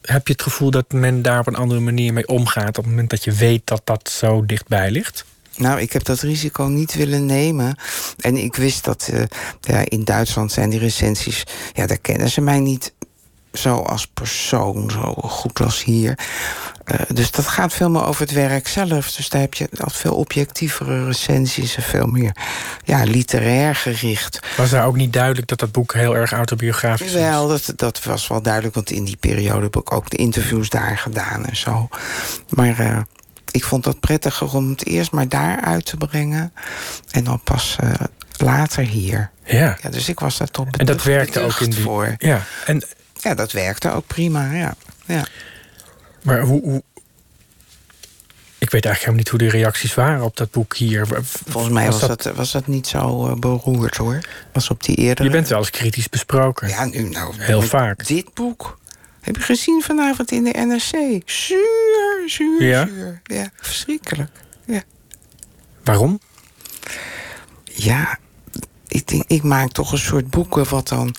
heb 0.01 0.27
je 0.27 0.33
het 0.33 0.41
gevoel 0.41 0.71
dat 0.71 0.91
men 0.91 1.21
daar 1.21 1.39
op 1.39 1.47
een 1.47 1.55
andere 1.55 1.79
manier 1.79 2.13
mee 2.13 2.27
omgaat... 2.27 2.67
op 2.67 2.75
het 2.75 2.85
moment 2.85 3.09
dat 3.09 3.23
je 3.23 3.31
weet 3.31 3.61
dat 3.67 3.81
dat 3.83 4.09
zo 4.09 4.45
dichtbij 4.45 4.91
ligt? 4.91 5.25
Nou, 5.59 5.79
ik 5.79 5.93
heb 5.93 6.03
dat 6.03 6.19
risico 6.19 6.63
niet 6.63 6.93
willen 6.93 7.25
nemen. 7.25 7.77
En 8.19 8.37
ik 8.37 8.55
wist 8.55 8.83
dat 8.83 9.09
uh, 9.13 9.23
ja, 9.61 9.81
in 9.85 10.03
Duitsland 10.03 10.51
zijn 10.51 10.69
die 10.69 10.79
recensies... 10.79 11.43
ja, 11.73 11.87
daar 11.87 11.99
kennen 11.99 12.29
ze 12.29 12.41
mij 12.41 12.59
niet 12.59 12.93
zo 13.53 13.75
als 13.75 14.07
persoon, 14.07 14.91
zo 14.91 15.13
goed 15.13 15.61
als 15.61 15.83
hier. 15.83 16.19
Uh, 16.85 16.99
dus 17.13 17.31
dat 17.31 17.47
gaat 17.47 17.73
veel 17.73 17.89
meer 17.89 18.05
over 18.05 18.21
het 18.21 18.31
werk 18.31 18.67
zelf. 18.67 19.11
Dus 19.11 19.29
daar 19.29 19.41
heb 19.41 19.53
je 19.53 19.69
al 19.77 19.89
veel 19.89 20.15
objectievere 20.15 21.05
recensies 21.05 21.75
en 21.75 21.83
veel 21.83 22.05
meer 22.05 22.35
ja, 22.83 23.03
literair 23.03 23.75
gericht. 23.75 24.39
Was 24.57 24.69
daar 24.69 24.85
ook 24.85 24.95
niet 24.95 25.13
duidelijk 25.13 25.47
dat 25.47 25.59
dat 25.59 25.71
boek 25.71 25.93
heel 25.93 26.15
erg 26.15 26.31
autobiografisch 26.31 27.13
was? 27.13 27.21
Wel, 27.21 27.47
dat, 27.47 27.73
dat 27.75 28.03
was 28.03 28.27
wel 28.27 28.41
duidelijk, 28.41 28.75
want 28.75 28.91
in 28.91 29.03
die 29.03 29.17
periode 29.17 29.63
heb 29.63 29.75
ik 29.75 29.93
ook 29.93 30.09
de 30.09 30.17
interviews 30.17 30.69
daar 30.69 30.97
gedaan 30.97 31.45
en 31.45 31.55
zo. 31.55 31.87
Maar 32.49 32.79
uh, 32.79 32.97
ik 33.51 33.63
vond 33.63 33.83
dat 33.83 33.99
prettiger 33.99 34.55
om 34.55 34.69
het 34.69 34.85
eerst 34.85 35.11
maar 35.11 35.27
daar 35.27 35.61
uit 35.61 35.85
te 35.85 35.97
brengen 35.97 36.53
en 37.11 37.23
dan 37.23 37.41
pas 37.43 37.77
uh, 37.83 37.93
later 38.37 38.83
hier. 38.83 39.29
Ja. 39.45 39.77
ja. 39.81 39.89
Dus 39.89 40.09
ik 40.09 40.19
was 40.19 40.37
daar 40.37 40.51
toch 40.51 40.67
En 40.71 40.85
dat 40.85 41.03
werkte 41.03 41.39
ook 41.39 41.59
in 41.59 41.69
die... 41.69 41.81
voor. 41.81 42.15
Ja, 42.17 42.43
en... 42.65 42.83
ja, 43.13 43.33
dat 43.33 43.51
werkte 43.51 43.91
ook 43.91 44.07
prima, 44.07 44.53
ja. 44.53 44.75
ja. 45.05 45.25
Maar 46.23 46.39
hoe, 46.39 46.61
hoe, 46.61 46.83
Ik 48.57 48.69
weet 48.69 48.85
eigenlijk 48.85 48.97
helemaal 48.97 49.17
niet 49.17 49.29
hoe 49.29 49.39
de 49.39 49.49
reacties 49.49 49.93
waren 49.93 50.23
op 50.23 50.37
dat 50.37 50.51
boek 50.51 50.75
hier. 50.75 51.07
Volgens 51.47 51.73
mij 51.73 51.85
was, 51.85 51.99
was 51.99 52.09
dat, 52.09 52.23
dat, 52.23 52.35
was 52.35 52.51
dat 52.51 52.67
niet 52.67 52.87
zo 52.87 53.27
uh, 53.27 53.33
beroerd 53.33 53.97
hoor. 53.97 54.19
Was 54.53 54.69
op 54.69 54.83
die 54.83 54.95
eerder. 54.95 55.25
Je 55.25 55.31
bent 55.31 55.47
wel 55.47 55.57
eens 55.57 55.69
kritisch 55.69 56.09
besproken. 56.09 56.67
Ja, 56.67 56.85
nu 56.85 57.09
nou. 57.09 57.33
Heel 57.37 57.61
vaak. 57.61 58.07
Dit 58.07 58.33
boek. 58.33 58.78
Heb 59.21 59.35
je 59.35 59.41
gezien 59.41 59.81
vanavond 59.81 60.31
in 60.31 60.43
de 60.43 60.49
NRC? 60.49 61.21
Zuur, 61.25 62.23
zuur, 62.25 62.63
ja? 62.63 62.85
zuur. 62.85 63.21
Ja, 63.23 63.49
verschrikkelijk. 63.55 64.31
Ja. 64.65 64.83
Waarom? 65.83 66.19
Ja, 67.63 68.17
ik, 68.87 69.07
denk, 69.07 69.23
ik 69.27 69.43
maak 69.43 69.71
toch 69.71 69.91
een 69.91 69.97
soort 69.97 70.29
boeken 70.29 70.69
wat 70.69 70.87
dan 70.87 71.15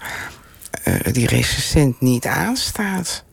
uh, 0.85 0.95
die 1.13 1.27
recensent 1.27 2.01
niet 2.01 2.27
aanstaat. 2.27 3.25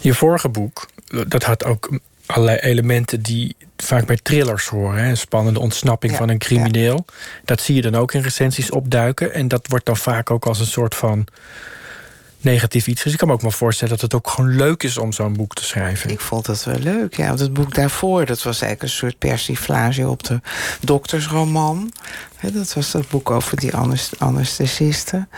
Je 0.00 0.14
vorige 0.14 0.48
boek, 0.48 0.88
dat 1.28 1.42
had 1.42 1.64
ook 1.64 1.98
allerlei 2.26 2.58
elementen 2.58 3.22
die 3.22 3.56
vaak 3.76 4.06
bij 4.06 4.18
thrillers 4.22 4.66
horen. 4.66 5.02
Hè? 5.02 5.08
Een 5.08 5.16
spannende 5.16 5.60
ontsnapping 5.60 6.12
Ja, 6.12 6.18
van 6.18 6.28
een 6.28 6.38
crimineel. 6.38 7.04
Dat 7.44 7.60
zie 7.60 7.74
je 7.74 7.82
dan 7.82 7.94
ook 7.94 8.12
in 8.12 8.22
recensies 8.22 8.70
opduiken. 8.70 9.32
En 9.34 9.48
dat 9.48 9.66
wordt 9.66 9.86
dan 9.86 9.96
vaak 9.96 10.30
ook 10.30 10.46
als 10.46 10.60
een 10.60 10.66
soort 10.66 10.94
van 10.94 11.26
negatief 12.40 12.86
iets. 12.86 13.02
Dus 13.02 13.12
ik 13.12 13.18
kan 13.18 13.28
me 13.28 13.34
ook 13.34 13.40
wel 13.40 13.50
voorstellen 13.50 13.92
dat 13.92 14.02
het 14.02 14.14
ook 14.14 14.28
gewoon 14.28 14.56
leuk 14.56 14.82
is 14.82 14.98
om 14.98 15.12
zo'n 15.12 15.36
boek 15.36 15.54
te 15.54 15.64
schrijven. 15.64 16.10
Ik 16.10 16.20
vond 16.20 16.46
dat 16.46 16.64
wel 16.64 16.78
leuk, 16.78 17.16
ja. 17.16 17.26
Want 17.26 17.40
het 17.40 17.52
boek 17.52 17.74
daarvoor, 17.74 18.26
dat 18.26 18.42
was 18.42 18.60
eigenlijk 18.60 18.82
een 18.82 18.98
soort 18.98 19.18
persiflage 19.18 20.08
op 20.08 20.22
de 20.22 20.40
doktersroman. 20.80 21.92
Dat 22.52 22.74
was 22.74 22.90
dat 22.90 23.08
boek 23.08 23.30
over 23.30 23.56
die 23.56 23.74
anes- 23.76 24.12
anesthesisten. 24.18 25.28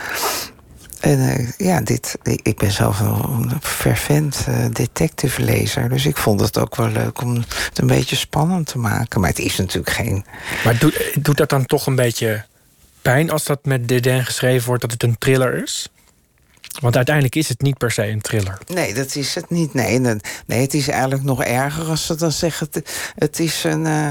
En 0.99 1.29
eh, 1.29 1.49
ja, 1.57 1.81
dit, 1.81 2.17
ik, 2.23 2.57
ben 2.57 2.71
zelf 2.71 2.99
een 2.99 3.51
fervent 3.61 4.45
uh, 4.49 4.65
detective-lezer. 4.71 5.89
Dus 5.89 6.05
ik 6.05 6.17
vond 6.17 6.39
het 6.39 6.57
ook 6.57 6.75
wel 6.75 6.89
leuk 6.89 7.21
om 7.21 7.35
het 7.35 7.79
een 7.79 7.87
beetje 7.87 8.15
spannend 8.15 8.67
te 8.67 8.77
maken. 8.77 9.19
Maar 9.19 9.29
het 9.29 9.39
is 9.39 9.57
natuurlijk 9.57 9.89
geen... 9.89 10.25
Maar 10.63 10.77
doet, 10.77 11.11
doet 11.19 11.37
dat 11.37 11.49
dan 11.49 11.65
toch 11.65 11.87
een 11.87 11.95
beetje 11.95 12.45
pijn 13.01 13.31
als 13.31 13.43
dat 13.43 13.65
met 13.65 13.87
dédain 13.87 14.25
geschreven 14.25 14.67
wordt 14.67 14.81
dat 14.81 14.91
het 14.91 15.03
een 15.03 15.17
thriller 15.17 15.63
is? 15.63 15.89
Want 16.79 16.95
uiteindelijk 16.95 17.35
is 17.35 17.49
het 17.49 17.61
niet 17.61 17.77
per 17.77 17.91
se 17.91 18.07
een 18.07 18.21
thriller. 18.21 18.57
Nee, 18.67 18.93
dat 18.93 19.15
is 19.15 19.35
het 19.35 19.49
niet. 19.49 19.73
Nee, 19.73 19.99
nee, 19.99 20.61
het 20.61 20.73
is 20.73 20.87
eigenlijk 20.87 21.23
nog 21.23 21.43
erger 21.43 21.85
als 21.85 22.05
ze 22.05 22.15
dan 22.15 22.31
zeggen... 22.31 22.67
het, 22.71 23.13
het 23.15 23.39
is 23.39 23.63
een... 23.63 23.85
Uh, 23.85 24.09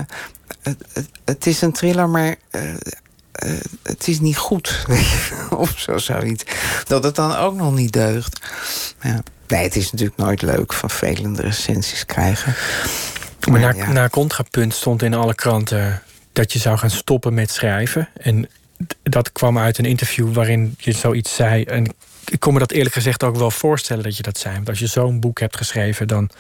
het, 1.25 1.47
is 1.47 1.61
een 1.61 1.73
thriller, 1.73 2.09
maar... 2.09 2.35
Uh, 2.51 2.63
uh, 2.63 3.61
het 3.83 4.09
is 4.09 4.21
niet 4.21 4.37
goed. 4.37 4.85
of 5.51 5.75
zo 5.79 5.99
zoiets. 5.99 6.45
Dat 6.87 7.05
het 7.05 7.15
dan 7.15 7.37
ook 7.37 7.55
nog 7.55 7.75
niet 7.75 7.93
deugt. 7.93 8.41
Ja. 9.01 9.23
Nee, 9.47 9.63
het 9.63 9.77
is 9.77 9.91
natuurlijk 9.93 10.19
nooit 10.19 10.43
leuk 10.43 10.73
vervelende 10.73 11.43
recensies 11.43 12.07
krijgen. 12.07 12.55
Maar, 13.41 13.61
maar 13.61 13.61
na, 13.61 13.85
ja. 13.85 13.93
na 13.93 14.09
contrapunt 14.09 14.75
stond 14.75 15.03
in 15.03 15.15
alle 15.15 15.35
kranten 15.35 16.03
dat 16.33 16.53
je 16.53 16.59
zou 16.59 16.79
gaan 16.79 16.91
stoppen 16.91 17.35
met 17.35 17.51
schrijven. 17.51 18.09
En 18.17 18.49
dat 19.03 19.33
kwam 19.33 19.59
uit 19.59 19.79
een 19.79 19.85
interview 19.85 20.33
waarin 20.33 20.75
je 20.79 20.93
zoiets 20.93 21.35
zei. 21.35 21.65
En 21.65 21.95
ik 22.25 22.41
kon 22.41 22.53
me 22.53 22.59
dat 22.59 22.71
eerlijk 22.71 22.95
gezegd 22.95 23.25
ook 23.25 23.37
wel 23.37 23.51
voorstellen 23.51 24.03
dat 24.03 24.17
je 24.17 24.23
dat 24.23 24.39
zei. 24.39 24.55
Want 24.55 24.69
als 24.69 24.79
je 24.79 24.87
zo'n 24.87 25.21
boek 25.21 25.41
hebt 25.41 25.57
geschreven, 25.57 26.09
dan 26.09 26.31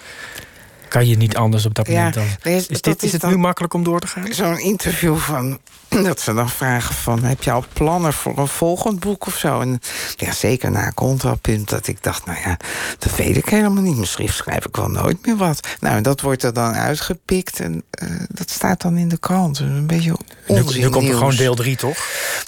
kan 0.92 1.06
je 1.06 1.16
niet 1.16 1.36
anders 1.36 1.66
op 1.66 1.74
dat 1.74 1.86
ja, 1.86 1.94
moment 1.94 2.14
dan. 2.14 2.52
Is, 2.52 2.66
is, 2.66 2.80
dit, 2.80 3.02
is, 3.02 3.12
het 3.12 3.22
nu 3.22 3.36
makkelijk 3.36 3.74
om 3.74 3.84
door 3.84 4.00
te 4.00 4.06
gaan? 4.06 4.32
Zo'n 4.32 4.58
interview 4.58 5.16
van 5.16 5.58
dat 6.08 6.20
ze 6.20 6.34
dan 6.34 6.50
vragen 6.50 6.94
van... 6.94 7.24
heb 7.24 7.42
je 7.42 7.50
al 7.50 7.64
plannen 7.72 8.12
voor 8.12 8.38
een 8.38 8.48
volgend 8.48 9.00
boek 9.00 9.26
of 9.26 9.36
zo? 9.36 9.60
En 9.60 9.80
ja, 10.16 10.32
zeker 10.32 10.70
na 10.70 10.92
contrapunt 10.94 11.68
dat 11.68 11.86
ik 11.86 12.02
dacht... 12.02 12.26
nou 12.26 12.38
ja, 12.44 12.56
dat 12.98 13.16
weet 13.16 13.36
ik 13.36 13.48
helemaal 13.48 13.82
niet. 13.82 13.96
Misschien 13.96 14.28
schrijf 14.28 14.66
ik 14.66 14.76
wel 14.76 14.88
nooit 14.88 15.26
meer 15.26 15.36
wat. 15.36 15.68
Nou, 15.80 16.00
dat 16.00 16.20
wordt 16.20 16.42
er 16.42 16.52
dan 16.52 16.72
uitgepikt 16.72 17.60
en 17.60 17.82
uh, 18.02 18.10
dat 18.28 18.50
staat 18.50 18.80
dan 18.80 18.96
in 18.96 19.08
de 19.08 19.18
krant. 19.18 19.58
Dus 19.58 19.68
een 19.68 19.86
beetje 19.86 20.16
onzin 20.46 20.80
Nu, 20.80 20.84
nu 20.84 20.88
komt 20.88 21.08
er 21.08 21.14
gewoon 21.14 21.36
deel 21.36 21.54
3, 21.54 21.76
toch? 21.76 21.98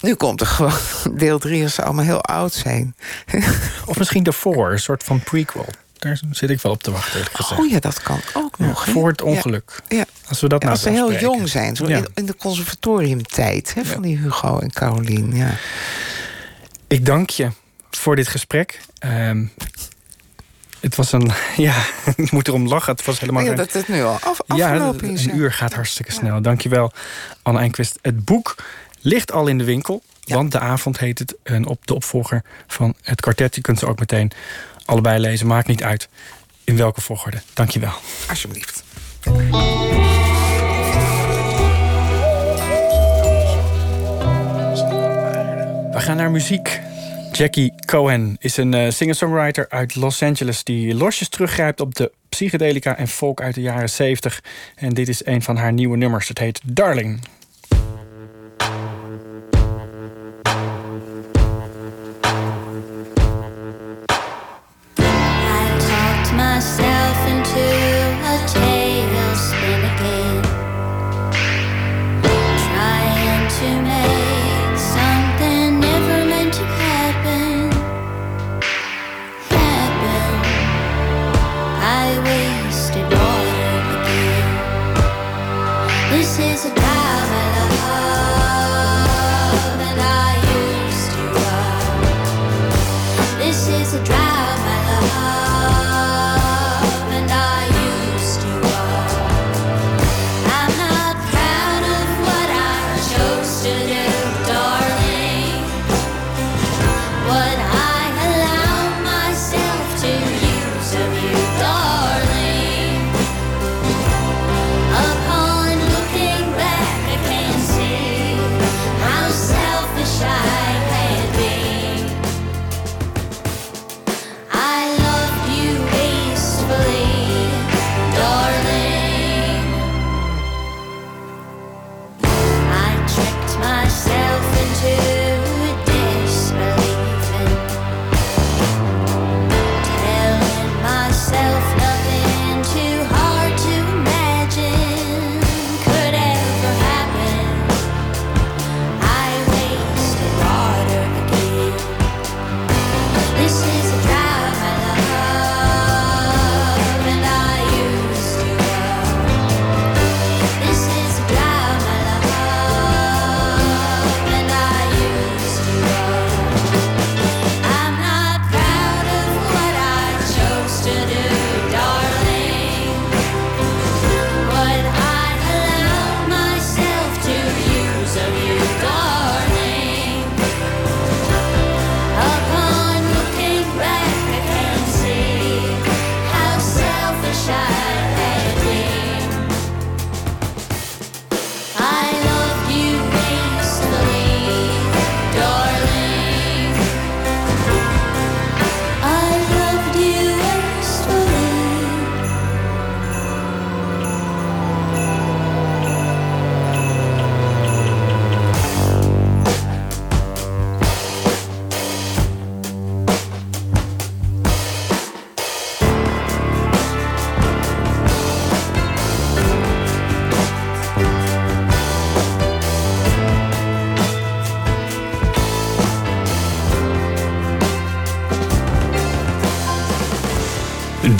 Nu 0.01 0.13
komt 0.13 0.41
er 0.41 0.47
gewoon 0.47 0.73
deel 1.17 1.39
3 1.39 1.63
als 1.63 1.73
ze 1.73 1.83
allemaal 1.83 2.05
heel 2.05 2.21
oud 2.21 2.53
zijn. 2.53 2.95
of 3.85 3.97
misschien 3.97 4.23
daarvoor, 4.23 4.71
een 4.71 4.79
soort 4.79 5.03
van 5.03 5.19
prequel 5.19 5.67
daar 6.05 6.19
zit 6.31 6.49
ik 6.49 6.61
wel 6.61 6.71
op 6.71 6.83
te 6.83 6.91
wachten. 6.91 7.21
Oh 7.57 7.69
ja, 7.69 7.79
dat 7.79 8.01
kan 8.01 8.19
ook 8.33 8.59
nog. 8.59 8.85
Ja, 8.85 8.91
voor 8.91 9.07
het 9.07 9.21
ongeluk. 9.21 9.81
Ja. 9.87 9.97
ja. 9.97 10.05
Als 10.27 10.41
we 10.41 10.47
dat 10.47 10.61
ja, 10.61 10.67
nou 10.67 10.79
als 10.79 10.87
ze 10.87 10.89
heel 10.89 11.05
spreken. 11.05 11.27
jong 11.27 11.49
zijn, 11.49 11.75
zo 11.75 11.85
in, 12.13 12.25
de 12.25 12.35
conservatoriumtijd 12.35 13.73
hè, 13.73 13.85
van 13.85 14.01
die 14.01 14.17
Hugo 14.17 14.59
en 14.59 14.71
Carolien. 14.71 15.35
Ja. 15.35 15.51
Ik 16.87 17.05
dank 17.05 17.29
je 17.29 17.51
voor 17.91 18.15
dit 18.15 18.27
gesprek. 18.27 18.81
Um, 19.05 19.51
het 20.79 20.95
was 20.95 21.11
een. 21.11 21.31
Ja, 21.55 21.83
ik 22.15 22.31
moet 22.31 22.47
erom 22.47 22.67
lachen. 22.67 22.95
Het 22.95 23.05
was 23.05 23.19
helemaal. 23.19 23.43
Ja, 23.43 23.53
dat 23.53 23.73
het 23.73 23.87
nu 23.87 24.03
al 24.03 24.13
af, 24.13 24.41
afgelopen 24.47 25.07
ja, 25.07 25.13
is. 25.13 25.25
Een 25.25 25.35
uur 25.35 25.53
gaat 25.53 25.73
hartstikke 25.73 26.11
snel. 26.11 26.41
Dankjewel, 26.41 26.91
Anne 27.41 27.59
Enquist. 27.59 27.99
Het 28.01 28.25
boek 28.25 28.55
ligt 29.01 29.31
al 29.31 29.47
in 29.47 29.57
de 29.57 29.63
winkel. 29.63 30.03
Want 30.23 30.51
de 30.51 30.59
avond 30.59 30.99
heet 30.99 31.19
het. 31.19 31.35
En 31.43 31.65
op 31.65 31.87
de 31.87 31.93
opvolger 31.93 32.43
van 32.67 32.93
het 33.01 33.21
kwartet. 33.21 33.55
Je 33.55 33.61
kunt 33.61 33.79
ze 33.79 33.87
ook 33.87 33.99
meteen 33.99 34.31
allebei 34.85 35.19
lezen. 35.19 35.47
Maakt 35.47 35.67
niet 35.67 35.83
uit 35.83 36.09
in 36.63 36.77
welke 36.77 37.01
volgorde. 37.01 37.41
Dank 37.53 37.69
je 37.69 37.79
wel. 37.79 37.93
Alsjeblieft. 38.29 38.83
We 45.91 46.01
gaan 46.01 46.17
naar 46.17 46.31
muziek. 46.31 46.81
Jackie 47.31 47.73
Cohen 47.85 48.35
is 48.39 48.57
een 48.57 48.73
uh, 48.73 48.89
singer-songwriter 48.89 49.65
uit 49.69 49.95
Los 49.95 50.23
Angeles... 50.23 50.63
die 50.63 50.95
losjes 50.95 51.29
teruggrijpt 51.29 51.81
op 51.81 51.95
de 51.95 52.11
psychedelica 52.29 52.97
en 52.97 53.07
folk 53.07 53.41
uit 53.41 53.55
de 53.55 53.61
jaren 53.61 53.89
70. 53.89 54.43
En 54.75 54.89
dit 54.89 55.07
is 55.07 55.25
een 55.25 55.41
van 55.41 55.57
haar 55.57 55.73
nieuwe 55.73 55.97
nummers. 55.97 56.27
Het 56.27 56.39
heet 56.39 56.61
Darling. 56.63 57.19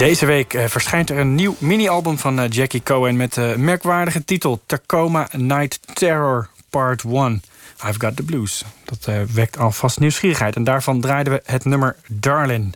Deze 0.06 0.26
week 0.26 0.54
eh, 0.54 0.66
verschijnt 0.66 1.10
er 1.10 1.18
een 1.18 1.36
nieuw 1.36 1.56
mini-album 1.60 2.18
van 2.18 2.40
eh, 2.40 2.50
Jackie 2.50 2.84
Cohen 2.84 3.16
met 3.16 3.34
de 3.34 3.54
merkwaardige 3.58 4.26
titel 4.26 4.62
Tacoma 4.66 5.28
Night 5.32 5.80
Terror 5.94 6.50
Part 6.70 7.04
1. 7.04 7.42
I've 7.88 8.00
Got 8.00 8.16
the 8.16 8.24
Blues. 8.24 8.64
Dat 8.84 9.06
eh, 9.06 9.22
wekt 9.34 9.58
alvast 9.58 10.00
nieuwsgierigheid 10.00 10.56
en 10.56 10.64
daarvan 10.64 11.02
draaiden 11.02 11.34
we 11.34 11.42
het 11.46 11.66
nummer 11.66 11.96
Darlin. 12.08 12.74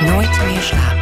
Nooit 0.00 0.44
meer 0.46 0.60
slapen. 0.60 0.99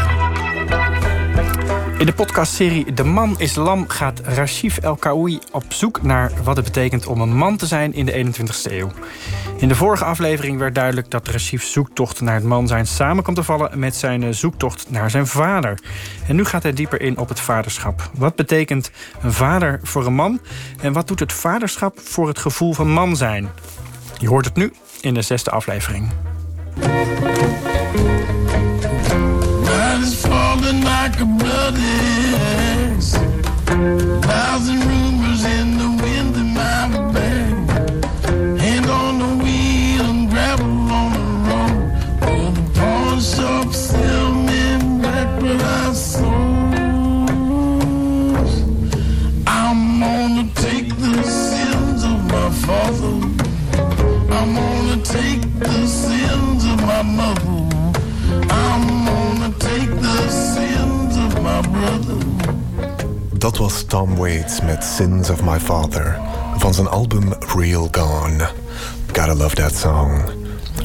In 1.98 2.06
de 2.06 2.12
podcastserie 2.12 2.92
De 2.92 3.04
Man 3.04 3.34
is 3.38 3.54
Lam 3.54 3.88
gaat 3.88 4.20
Rashif 4.24 4.78
El 4.78 4.96
Kaoui 4.96 5.38
op 5.52 5.64
zoek 5.68 6.02
naar 6.02 6.32
wat 6.42 6.56
het 6.56 6.64
betekent 6.64 7.06
om 7.06 7.20
een 7.20 7.36
man 7.36 7.56
te 7.56 7.66
zijn 7.66 7.94
in 7.94 8.06
de 8.06 8.24
21ste 8.24 8.72
eeuw. 8.72 8.90
In 9.56 9.68
de 9.68 9.74
vorige 9.74 10.04
aflevering 10.04 10.58
werd 10.58 10.74
duidelijk 10.74 11.10
dat 11.10 11.28
Rashif's 11.28 11.72
zoektocht 11.72 12.20
naar 12.20 12.34
het 12.34 12.44
man 12.44 12.66
zijn 12.66 12.86
samen 12.86 13.24
komt 13.24 13.36
te 13.36 13.42
vallen 13.42 13.78
met 13.78 13.96
zijn 13.96 14.22
eh, 14.22 14.32
zoektocht 14.32 14.90
naar 14.90 15.10
zijn 15.10 15.26
vader. 15.26 15.78
En 16.26 16.36
nu 16.36 16.44
gaat 16.44 16.62
hij 16.62 16.72
dieper 16.72 17.00
in 17.00 17.18
op 17.18 17.28
het 17.28 17.40
vaderschap. 17.40 18.10
Wat 18.14 18.34
betekent 18.34 18.90
een 19.22 19.32
vader 19.32 19.80
voor 19.82 20.06
een 20.06 20.14
man 20.14 20.40
en 20.80 20.92
wat 20.92 21.08
doet 21.08 21.20
het 21.20 21.32
vaderschap 21.32 22.00
voor 22.00 22.28
het 22.28 22.38
gevoel 22.38 22.72
van 22.72 22.90
man 22.90 23.16
zijn? 23.16 23.48
Je 24.18 24.28
hoort 24.28 24.44
het 24.44 24.56
nu 24.56 24.72
in 25.00 25.14
de 25.14 25.22
zesde 25.22 25.50
aflevering. 25.50 26.12
Dat 63.38 63.56
was 63.56 63.82
Tom 63.82 64.16
Waits 64.16 64.60
met 64.60 64.84
Sins 64.84 65.30
of 65.30 65.42
My 65.42 65.60
Father 65.60 66.20
van 66.56 66.74
zijn 66.74 66.88
album 66.88 67.32
Real 67.56 67.88
Gone. 67.90 68.48
Gotta 69.06 69.34
love 69.34 69.54
that 69.54 69.76
song. 69.76 70.22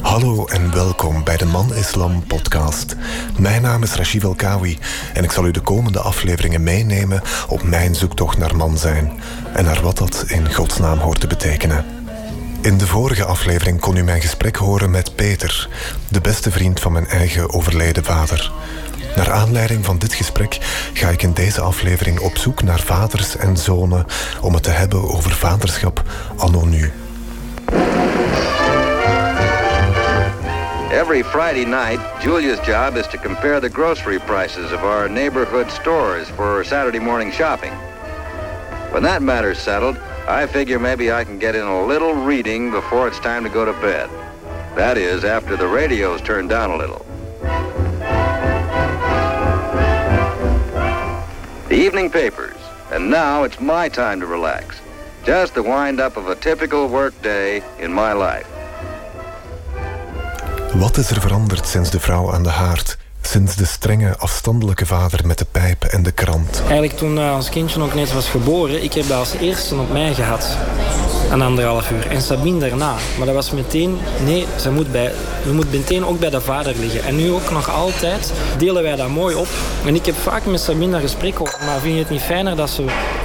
Hallo 0.00 0.46
en 0.46 0.74
welkom 0.74 1.24
bij 1.24 1.36
de 1.36 1.44
Man 1.44 1.74
Islam 1.74 2.26
podcast. 2.26 2.96
Mijn 3.38 3.62
naam 3.62 3.82
is 3.82 3.94
Rashid 3.94 4.22
El 4.22 4.34
Kawi 4.34 4.78
en 5.14 5.24
ik 5.24 5.30
zal 5.30 5.46
u 5.46 5.50
de 5.50 5.60
komende 5.60 6.00
afleveringen 6.00 6.62
meenemen 6.62 7.22
op 7.48 7.62
mijn 7.62 7.94
zoektocht 7.94 8.38
naar 8.38 8.56
man 8.56 8.78
zijn 8.78 9.20
en 9.54 9.64
naar 9.64 9.82
wat 9.82 9.98
dat 9.98 10.24
in 10.26 10.54
godsnaam 10.54 10.98
hoort 10.98 11.20
te 11.20 11.26
betekenen. 11.26 12.03
In 12.64 12.78
de 12.78 12.86
vorige 12.86 13.24
aflevering 13.24 13.80
kon 13.80 13.96
u 13.96 14.02
mijn 14.02 14.20
gesprek 14.20 14.56
horen 14.56 14.90
met 14.90 15.16
Peter, 15.16 15.68
de 16.08 16.20
beste 16.20 16.50
vriend 16.50 16.80
van 16.80 16.92
mijn 16.92 17.06
eigen 17.06 17.52
overleden 17.52 18.04
vader. 18.04 18.52
Naar 19.16 19.32
aanleiding 19.32 19.84
van 19.84 19.98
dit 19.98 20.14
gesprek 20.14 20.58
ga 20.92 21.08
ik 21.08 21.22
in 21.22 21.32
deze 21.32 21.60
aflevering 21.60 22.20
op 22.20 22.36
zoek 22.36 22.62
naar 22.62 22.80
vaders 22.80 23.36
en 23.36 23.56
zonen 23.56 24.06
om 24.40 24.54
het 24.54 24.62
te 24.62 24.70
hebben 24.70 25.02
over 25.02 25.30
vaderschap 25.30 26.02
anno 26.36 26.64
nu. 26.64 26.92
Every 30.90 31.24
Friday 31.24 31.64
night, 31.64 32.00
Julia's 32.22 32.66
job 32.66 32.96
is 32.96 33.06
to 33.08 33.18
compare 33.22 33.60
the 33.60 33.70
grocery 33.72 34.18
prices 34.18 34.72
of 34.72 34.82
our 34.82 35.10
neighborhood 35.10 35.70
stores 35.70 36.26
for 36.34 36.64
Saturday 36.64 37.00
morning 37.00 37.32
shopping. 37.32 37.72
When 38.90 39.02
that 39.02 39.20
matter's 39.20 39.62
settled, 39.62 39.96
I 40.26 40.46
figure 40.46 40.78
maybe 40.78 41.12
I 41.12 41.22
can 41.22 41.38
get 41.38 41.54
in 41.54 41.66
a 41.66 41.84
little 41.84 42.14
reading 42.14 42.70
before 42.70 43.06
it's 43.08 43.20
time 43.20 43.44
to 43.44 43.50
go 43.50 43.66
to 43.66 43.74
bed. 43.74 44.08
That 44.74 44.96
is, 44.96 45.22
after 45.22 45.54
the 45.54 45.66
radio's 45.66 46.22
turned 46.22 46.48
down 46.48 46.70
a 46.70 46.76
little. 46.76 47.04
The 51.68 51.76
evening 51.76 52.10
papers, 52.10 52.56
and 52.90 53.10
now 53.10 53.44
it's 53.44 53.60
my 53.60 53.90
time 53.90 54.18
to 54.20 54.26
relax. 54.26 54.80
Just 55.24 55.54
the 55.54 55.62
wind 55.62 56.00
up 56.00 56.16
of 56.16 56.28
a 56.28 56.36
typical 56.36 56.88
work 56.88 57.12
day 57.20 57.62
in 57.78 57.92
my 57.92 58.12
life. 58.14 58.46
Wat 60.74 60.96
is 60.96 61.10
er 61.10 61.20
veranderd 61.20 61.66
sinds 61.66 61.90
de 61.90 62.00
vrouw 62.00 62.32
aan 62.32 62.42
de 62.42 62.48
haard? 62.48 62.96
Sinds 63.26 63.56
de 63.56 63.64
strenge, 63.64 64.16
afstandelijke 64.18 64.86
vader 64.86 65.26
met 65.26 65.38
de 65.38 65.46
pijp 65.50 65.84
en 65.84 66.02
de 66.02 66.12
krant? 66.12 66.60
Eigenlijk 66.62 66.96
toen 66.96 67.18
eh, 67.18 67.34
ons 67.34 67.48
kindje 67.48 67.82
ook 67.82 67.94
net 67.94 68.12
was 68.12 68.28
geboren, 68.28 68.82
ik 68.82 68.92
heb 68.92 69.08
dat 69.08 69.18
als 69.18 69.32
eerste 69.32 69.74
op 69.74 69.92
mij 69.92 70.14
gehad. 70.14 70.56
Een 71.30 71.42
anderhalf 71.42 71.90
uur. 71.90 72.10
En 72.10 72.22
Sabine 72.22 72.68
daarna. 72.68 72.94
Maar 73.16 73.26
dat 73.26 73.34
was 73.34 73.50
meteen, 73.50 73.98
nee, 74.24 74.46
ze 74.60 74.70
moet 74.70 74.92
bij, 74.92 75.12
we 75.44 75.52
moeten 75.52 75.78
meteen 75.78 76.06
ook 76.06 76.18
bij 76.18 76.30
de 76.30 76.40
vader 76.40 76.74
liggen. 76.78 77.04
En 77.04 77.16
nu 77.16 77.32
ook 77.32 77.50
nog 77.50 77.70
altijd 77.70 78.32
delen 78.58 78.82
wij 78.82 78.96
dat 78.96 79.08
mooi 79.08 79.34
op. 79.34 79.48
En 79.86 79.94
ik 79.94 80.06
heb 80.06 80.16
vaak 80.16 80.44
met 80.44 80.60
Sabine 80.60 80.96
een 80.96 81.02
gesprek 81.02 81.40
over. 81.40 81.58
Maar 81.64 81.80
vind 81.80 81.94
je 81.94 82.00
het 82.00 82.10
niet 82.10 82.20
fijner 82.20 82.56
dat 82.56 82.70
ze, 82.70 82.84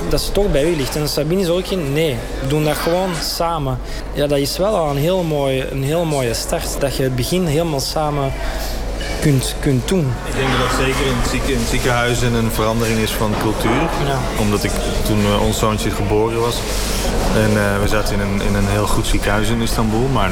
dat 0.09 0.21
ze 0.21 0.31
toch 0.31 0.51
bij 0.51 0.63
u 0.63 0.75
ligt? 0.75 0.95
En 0.95 1.09
Sabine 1.09 1.41
is 1.41 1.49
ook 1.49 1.67
geen, 1.67 1.93
nee, 1.93 2.17
we 2.41 2.47
doen 2.47 2.63
dat 2.63 2.77
gewoon 2.77 3.09
samen. 3.21 3.79
Ja, 4.13 4.27
dat 4.27 4.37
is 4.37 4.57
wel 4.57 4.75
al 4.75 4.89
een 4.89 4.97
heel, 4.97 5.23
mooi, 5.23 5.65
een 5.71 5.83
heel 5.83 6.05
mooie 6.05 6.33
start. 6.33 6.79
Dat 6.79 6.95
je 6.95 7.03
het 7.03 7.15
begin 7.15 7.45
helemaal 7.45 7.79
samen 7.79 8.31
kunt, 9.19 9.55
kunt 9.59 9.87
doen. 9.87 10.13
Ik 10.27 10.35
denk 10.35 10.49
dat 10.51 10.59
dat 10.59 10.79
zeker 10.79 11.05
in, 11.05 11.15
het 11.15 11.29
zieke, 11.29 11.51
in 11.51 11.65
ziekenhuizen 11.69 12.33
een 12.33 12.51
verandering 12.51 12.99
is 12.99 13.11
van 13.11 13.33
cultuur. 13.41 13.89
Omdat 14.39 14.63
ik 14.63 14.71
toen 15.05 15.25
eh, 15.25 15.41
ons 15.41 15.59
zoontje 15.59 15.89
geboren 15.89 16.39
was. 16.39 16.55
En 17.35 17.49
eh, 17.57 17.81
we 17.81 17.87
zaten 17.87 18.13
in 18.13 18.19
een, 18.19 18.41
in 18.41 18.55
een 18.55 18.67
heel 18.67 18.87
goed 18.87 19.07
ziekenhuis 19.07 19.49
in 19.49 19.61
Istanbul. 19.61 20.07
Maar 20.07 20.31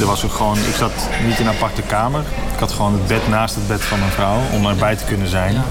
er 0.00 0.06
was 0.06 0.24
ook 0.24 0.32
gewoon, 0.32 0.58
ik 0.58 0.74
zat 0.74 0.92
niet 1.26 1.38
in 1.38 1.46
een 1.46 1.54
aparte 1.54 1.82
kamer. 1.82 2.24
Ik 2.52 2.58
had 2.58 2.72
gewoon 2.72 2.92
het 2.92 3.06
bed 3.06 3.28
naast 3.28 3.54
het 3.54 3.66
bed 3.66 3.80
van 3.80 3.98
mijn 3.98 4.10
vrouw. 4.10 4.38
Om 4.52 4.66
erbij 4.66 4.96
te 4.96 5.04
kunnen 5.04 5.28
zijn. 5.28 5.62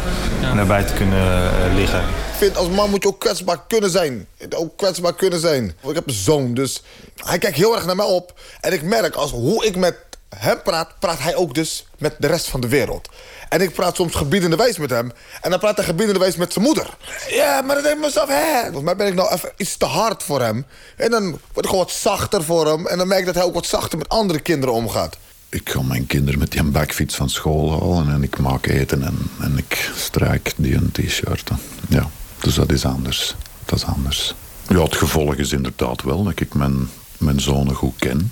En 0.42 0.58
erbij 0.58 0.84
te 0.84 0.94
kunnen 0.94 1.20
eh, 1.20 1.76
liggen. 1.76 2.00
Ik 2.00 2.40
vind 2.40 2.58
als 2.58 2.70
man 2.70 2.90
moet 2.90 3.04
je 3.04 3.10
ook 3.10 3.20
kwetsbaar 3.20 3.60
kunnen 3.68 3.90
zijn. 3.90 4.28
Ook 4.56 4.78
kwetsbaar 4.78 5.14
kunnen 5.14 5.40
zijn. 5.40 5.76
Ik 5.88 5.96
heb 5.96 6.08
een 6.08 6.14
zoon, 6.14 6.54
dus 6.54 6.84
hij 7.16 7.38
kijkt 7.38 7.58
heel 7.58 7.76
erg 7.76 7.86
naar 7.86 7.96
mij 7.96 8.06
op. 8.06 8.40
En 8.62 8.74
ik 8.74 8.84
merk 8.84 9.16
als 9.16 9.32
hoe 9.32 9.66
ik 9.66 9.76
met 9.76 9.96
hem 10.36 10.62
praat, 10.62 11.00
praat 11.00 11.20
hij 11.20 11.36
ook 11.36 11.54
dus 11.54 11.88
met 11.98 12.16
de 12.20 12.28
rest 12.28 12.48
van 12.48 12.62
de 12.62 12.68
wereld. 12.68 13.10
En 13.50 13.62
ik 13.62 13.74
praat 13.74 13.96
soms 13.96 14.16
gebiedende 14.16 14.56
wijs 14.56 14.78
met 14.78 14.90
hem. 14.90 15.12
En 15.42 15.50
dan 15.50 15.60
praat 15.60 15.76
hij 15.76 15.86
gebiedende 15.86 16.20
wijs 16.20 16.36
met 16.36 16.54
zijn 16.54 16.66
moeder. 16.66 16.98
Ja, 17.30 17.62
maar 17.62 17.76
dan 17.76 17.84
denk 17.84 17.96
ik 17.96 18.02
mezelf, 18.02 18.28
hè. 18.28 18.62
Volgens 18.62 18.84
mij 18.84 18.96
ben 18.96 19.08
ik 19.08 19.14
nou 19.14 19.34
even 19.34 19.52
iets 19.58 19.78
te 19.78 19.86
hard 19.86 20.24
voor 20.24 20.42
hem. 20.42 20.66
En 20.98 21.12
dan 21.12 21.30
word 21.30 21.66
ik 21.66 21.66
gewoon 21.66 21.84
wat 21.84 21.92
zachter 21.92 22.44
voor 22.44 22.68
hem. 22.68 22.88
En 22.88 22.98
dan 22.98 23.08
merk 23.08 23.20
ik 23.20 23.26
dat 23.26 23.36
hij 23.36 23.44
ook 23.44 23.54
wat 23.54 23.66
zachter 23.66 23.98
met 23.98 24.10
andere 24.10 24.40
kinderen 24.40 24.76
omgaat. 24.76 25.18
Ik 25.50 25.70
ga 25.70 25.82
mijn 25.82 26.08
kinderen 26.08 26.40
met 26.40 26.52
die 26.52 26.64
bakfiets 26.64 27.16
van 27.16 27.30
school 27.30 27.72
halen 27.72 28.14
en 28.14 28.24
ik 28.24 28.40
maak 28.40 28.66
eten 28.66 29.04
en, 29.04 29.18
en 29.42 29.58
ik 29.58 29.92
strijk 29.96 30.54
die 30.56 30.76
een 30.76 30.92
t-shirt. 30.92 31.50
Ja, 31.90 32.10
dus 32.40 32.56
dat 32.56 32.72
is 32.72 32.86
anders. 32.86 33.36
Dat 33.66 33.78
is 33.78 33.86
anders. 33.86 34.36
Ja, 34.68 34.84
het 34.84 34.96
gevolg 34.96 35.36
is 35.36 35.52
inderdaad 35.52 36.02
wel 36.02 36.24
dat 36.24 36.40
ik 36.40 36.54
mijn, 36.54 36.90
mijn 37.18 37.40
zonen 37.42 37.76
goed 37.76 37.94
ken. 38.00 38.32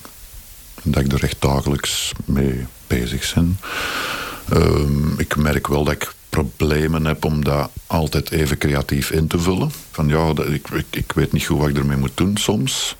Dat 0.83 1.03
ik 1.03 1.11
er 1.11 1.23
echt 1.23 1.41
dagelijks 1.41 2.11
mee 2.25 2.65
bezig 2.87 3.33
ben. 3.33 3.59
Ehm, 4.49 5.19
ik 5.19 5.35
merk 5.35 5.67
wel 5.67 5.83
dat 5.83 5.93
ik 5.93 6.13
problemen 6.29 7.05
heb 7.05 7.25
om 7.25 7.43
dat 7.43 7.69
altijd 7.87 8.31
even 8.31 8.57
creatief 8.57 9.11
in 9.11 9.27
te 9.27 9.39
vullen. 9.39 9.71
Van 9.91 10.07
ja, 10.07 10.33
dat, 10.33 10.47
ik, 10.47 10.69
ik, 10.69 10.85
ik 10.89 11.11
weet 11.11 11.31
niet 11.31 11.45
goed 11.45 11.59
wat 11.59 11.69
ik 11.69 11.77
ermee 11.77 11.97
moet 11.97 12.17
doen 12.17 12.37
soms 12.37 12.95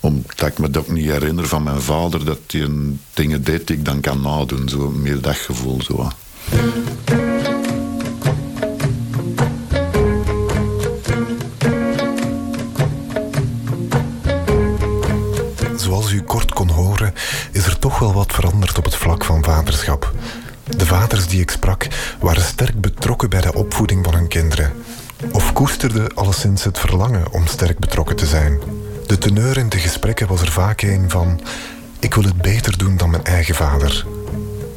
omdat 0.00 0.46
ik 0.46 0.58
me 0.58 0.70
dat 0.70 0.88
niet 0.88 1.10
herinner 1.10 1.46
van 1.46 1.62
mijn 1.62 1.80
vader 1.80 2.24
dat 2.24 2.38
hij 2.46 2.68
dingen 3.14 3.44
deed 3.44 3.66
die 3.66 3.76
ik 3.76 3.84
dan 3.84 4.00
kan 4.00 4.20
nadoen. 4.20 4.68
Zo 4.68 4.90
meer 4.90 5.20
dat 5.20 5.36
gevoel. 5.36 5.82
Zo. 5.82 6.10
Horen, 17.08 17.52
is 17.52 17.66
er 17.66 17.78
toch 17.78 17.98
wel 17.98 18.12
wat 18.12 18.32
veranderd 18.32 18.78
op 18.78 18.84
het 18.84 18.96
vlak 18.96 19.24
van 19.24 19.44
vaderschap. 19.44 20.12
De 20.76 20.86
vaders 20.86 21.26
die 21.26 21.40
ik 21.40 21.50
sprak 21.50 21.86
waren 22.20 22.42
sterk 22.42 22.80
betrokken 22.80 23.30
bij 23.30 23.40
de 23.40 23.54
opvoeding 23.54 24.04
van 24.04 24.14
hun 24.14 24.28
kinderen. 24.28 24.72
Of 25.32 25.52
koesterden 25.52 26.14
alleszins 26.14 26.64
het 26.64 26.78
verlangen 26.78 27.32
om 27.32 27.46
sterk 27.46 27.78
betrokken 27.78 28.16
te 28.16 28.26
zijn. 28.26 28.58
De 29.06 29.18
teneur 29.18 29.56
in 29.56 29.68
de 29.68 29.78
gesprekken 29.78 30.26
was 30.26 30.40
er 30.40 30.52
vaak 30.52 30.82
een 30.82 31.10
van... 31.10 31.40
ik 31.98 32.14
wil 32.14 32.24
het 32.24 32.42
beter 32.42 32.78
doen 32.78 32.96
dan 32.96 33.10
mijn 33.10 33.24
eigen 33.24 33.54
vader. 33.54 34.06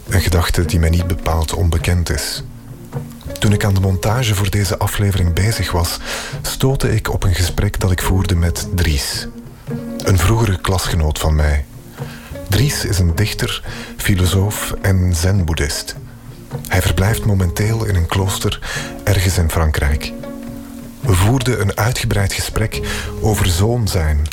Een 0.10 0.22
gedachte 0.22 0.66
die 0.66 0.80
mij 0.80 0.90
niet 0.90 1.08
bepaald 1.08 1.54
onbekend 1.54 2.10
is. 2.10 2.44
Toen 3.40 3.54
ik 3.54 3.66
aan 3.66 3.74
de 3.74 3.80
montage 3.80 4.36
voor 4.36 4.50
deze 4.50 4.78
aflevering 4.78 5.34
bezig 5.34 5.72
was... 5.72 6.00
stootte 6.42 6.96
ik 6.96 7.14
op 7.14 7.24
een 7.24 7.36
gesprek 7.36 7.80
dat 7.80 7.92
ik 7.92 8.02
voerde 8.02 8.36
met 8.36 8.68
Dries. 8.76 9.28
Een 9.98 10.18
vroegere 10.18 10.62
klasgenoot 10.62 11.20
van 11.20 11.36
mij. 11.36 11.66
Dries 12.52 12.86
is 12.86 13.00
een 13.00 13.16
dichter, 13.16 13.64
filosoof 13.98 14.74
en 14.82 15.16
zen-boeddhist. 15.16 15.96
Hij 16.68 16.82
verblijft 16.82 17.26
momenteel 17.26 17.86
in 17.86 17.96
een 17.96 18.06
klooster 18.06 18.60
ergens 19.04 19.38
in 19.38 19.50
Frankrijk. 19.50 20.12
We 21.00 21.14
voerden 21.14 21.62
een 21.62 21.78
uitgebreid 21.78 22.34
gesprek 22.34 22.80
over 23.22 23.46
zoon 23.46 23.88
zijn, 23.88 24.28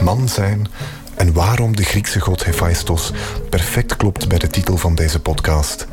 man 0.00 0.28
zijn 0.28 0.66
en 1.14 1.32
waarom 1.32 1.76
de 1.76 1.84
Griekse 1.84 2.20
god 2.20 2.44
Hephaistos 2.44 3.12
perfect 3.50 3.96
klopt 3.96 4.28
bij 4.28 4.38
de 4.38 4.48
titel 4.48 4.76
van 4.76 4.94
deze 4.94 5.20
podcast. 5.20 5.86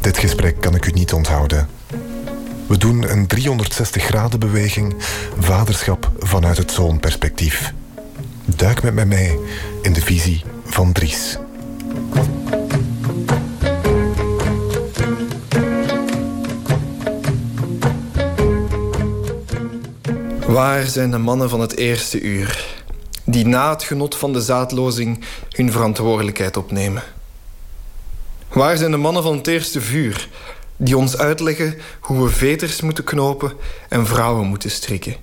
Dit 0.00 0.18
gesprek 0.18 0.60
kan 0.60 0.74
ik 0.74 0.86
u 0.86 0.90
niet 0.90 1.12
onthouden. 1.12 1.68
We 2.66 2.78
doen 2.78 3.10
een 3.10 3.26
360 3.26 4.02
graden 4.02 4.38
beweging, 4.38 4.94
vaderschap 5.38 6.10
vanuit 6.18 6.56
het 6.56 6.70
zoonperspectief. 6.70 7.72
Duik 8.44 8.82
met 8.82 8.94
mij 8.94 9.06
mee 9.06 9.38
in 9.82 9.92
de 9.92 10.00
visie 10.00 10.44
van 10.66 10.92
Dries. 10.92 11.38
Waar 20.46 20.86
zijn 20.86 21.10
de 21.10 21.18
mannen 21.18 21.50
van 21.50 21.60
het 21.60 21.76
eerste 21.76 22.20
uur, 22.20 22.66
die 23.24 23.46
na 23.46 23.70
het 23.70 23.82
genot 23.82 24.16
van 24.16 24.32
de 24.32 24.40
zaadlozing 24.40 25.24
hun 25.50 25.72
verantwoordelijkheid 25.72 26.56
opnemen? 26.56 27.02
Waar 28.48 28.76
zijn 28.76 28.90
de 28.90 28.96
mannen 28.96 29.22
van 29.22 29.36
het 29.36 29.46
eerste 29.46 29.80
vuur, 29.80 30.28
die 30.76 30.96
ons 30.96 31.18
uitleggen 31.18 31.78
hoe 32.00 32.24
we 32.24 32.30
veters 32.30 32.80
moeten 32.80 33.04
knopen 33.04 33.52
en 33.88 34.06
vrouwen 34.06 34.46
moeten 34.46 34.70
strikken? 34.70 35.16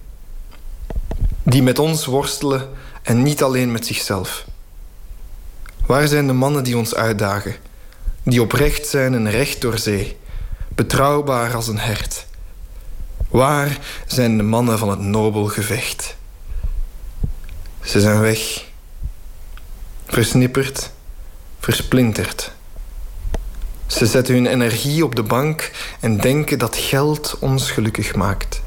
Die 1.44 1.64
met 1.64 1.80
ons 1.80 2.06
worstelen 2.06 2.70
en 3.04 3.24
niet 3.24 3.44
alleen 3.44 3.72
met 3.72 3.86
zichzelf. 3.86 4.46
Waar 5.86 6.08
zijn 6.08 6.28
de 6.28 6.34
mannen 6.34 6.64
die 6.64 6.78
ons 6.78 6.96
uitdagen, 6.96 7.56
die 8.24 8.42
oprecht 8.42 8.88
zijn 8.88 9.14
en 9.14 9.30
recht 9.30 9.62
door 9.62 9.78
zee, 9.78 10.18
betrouwbaar 10.68 11.56
als 11.56 11.68
een 11.68 11.80
hert? 11.80 12.26
Waar 13.30 13.78
zijn 14.08 14.38
de 14.38 14.44
mannen 14.44 14.78
van 14.78 14.90
het 14.90 15.00
nobel 15.00 15.46
gevecht? 15.46 16.16
Ze 17.82 18.02
zijn 18.02 18.20
weg, 18.20 18.66
versnipperd, 20.06 20.92
versplinterd. 21.60 22.52
Ze 23.88 24.06
zetten 24.06 24.34
hun 24.34 24.46
energie 24.46 25.06
op 25.06 25.16
de 25.16 25.24
bank 25.24 25.72
en 26.00 26.18
denken 26.18 26.60
dat 26.60 26.76
geld 26.76 27.38
ons 27.40 27.72
gelukkig 27.72 28.16
maakt. 28.16 28.62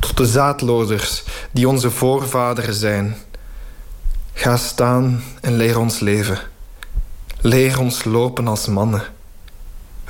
Tot 0.00 0.16
de 0.16 0.26
zaadlozers 0.26 1.24
die 1.50 1.68
onze 1.68 1.90
voorvaderen 1.90 2.74
zijn. 2.74 3.16
Ga 4.38 4.56
staan 4.56 5.22
en 5.40 5.56
leer 5.56 5.78
ons 5.78 6.00
leven. 6.00 6.38
Leer 7.40 7.80
ons 7.80 8.04
lopen 8.04 8.48
als 8.48 8.66
mannen. 8.66 9.02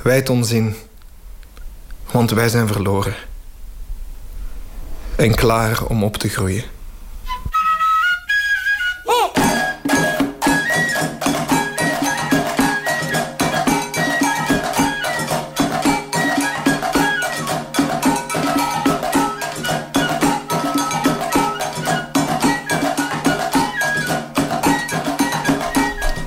Wijd 0.01 0.29
ons 0.29 0.51
in, 0.51 0.75
want 2.11 2.31
wij 2.31 2.49
zijn 2.49 2.67
verloren. 2.67 3.15
En 5.15 5.35
klaar 5.35 5.85
om 5.85 6.03
op 6.03 6.17
te 6.17 6.29
groeien. 6.29 6.63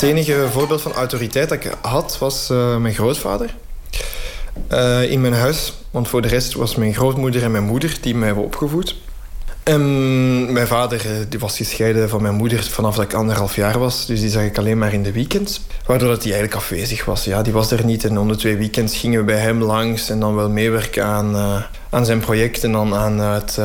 Het 0.00 0.08
enige 0.08 0.46
voorbeeld 0.50 0.80
van 0.80 0.92
autoriteit 0.92 1.48
dat 1.48 1.64
ik 1.64 1.72
had 1.80 2.18
was 2.18 2.50
uh, 2.50 2.76
mijn 2.76 2.94
grootvader. 2.94 3.54
Uh, 4.72 5.10
in 5.10 5.20
mijn 5.20 5.32
huis. 5.32 5.72
Want 5.90 6.08
voor 6.08 6.22
de 6.22 6.28
rest 6.28 6.54
was 6.54 6.74
mijn 6.74 6.94
grootmoeder 6.94 7.42
en 7.42 7.50
mijn 7.50 7.64
moeder 7.64 7.98
die 8.00 8.14
mij 8.14 8.26
hebben 8.26 8.44
opgevoed. 8.44 8.96
En 9.62 10.52
mijn 10.52 10.66
vader 10.66 11.26
die 11.28 11.38
was 11.38 11.56
gescheiden 11.56 12.08
van 12.08 12.22
mijn 12.22 12.34
moeder 12.34 12.62
vanaf 12.62 12.94
dat 12.96 13.04
ik 13.04 13.14
anderhalf 13.14 13.56
jaar 13.56 13.78
was. 13.78 14.06
Dus 14.06 14.20
die 14.20 14.30
zag 14.30 14.42
ik 14.42 14.58
alleen 14.58 14.78
maar 14.78 14.92
in 14.92 15.02
de 15.02 15.12
weekends. 15.12 15.60
Waardoor 15.86 16.08
dat 16.08 16.22
hij 16.22 16.32
eigenlijk 16.32 16.62
afwezig 16.62 17.04
was. 17.04 17.24
Ja, 17.24 17.42
die 17.42 17.52
was 17.52 17.70
er 17.70 17.84
niet. 17.84 18.04
En 18.04 18.18
om 18.18 18.28
de 18.28 18.36
twee 18.36 18.56
weekends 18.56 18.96
gingen 18.96 19.18
we 19.18 19.24
bij 19.24 19.40
hem 19.40 19.62
langs. 19.62 20.10
En 20.10 20.20
dan 20.20 20.34
wel 20.34 20.50
meewerken 20.50 21.04
aan, 21.04 21.36
aan 21.90 22.04
zijn 22.04 22.20
project. 22.20 22.64
En 22.64 22.72
dan 22.72 22.94
aan 22.94 23.18
het 23.18 23.58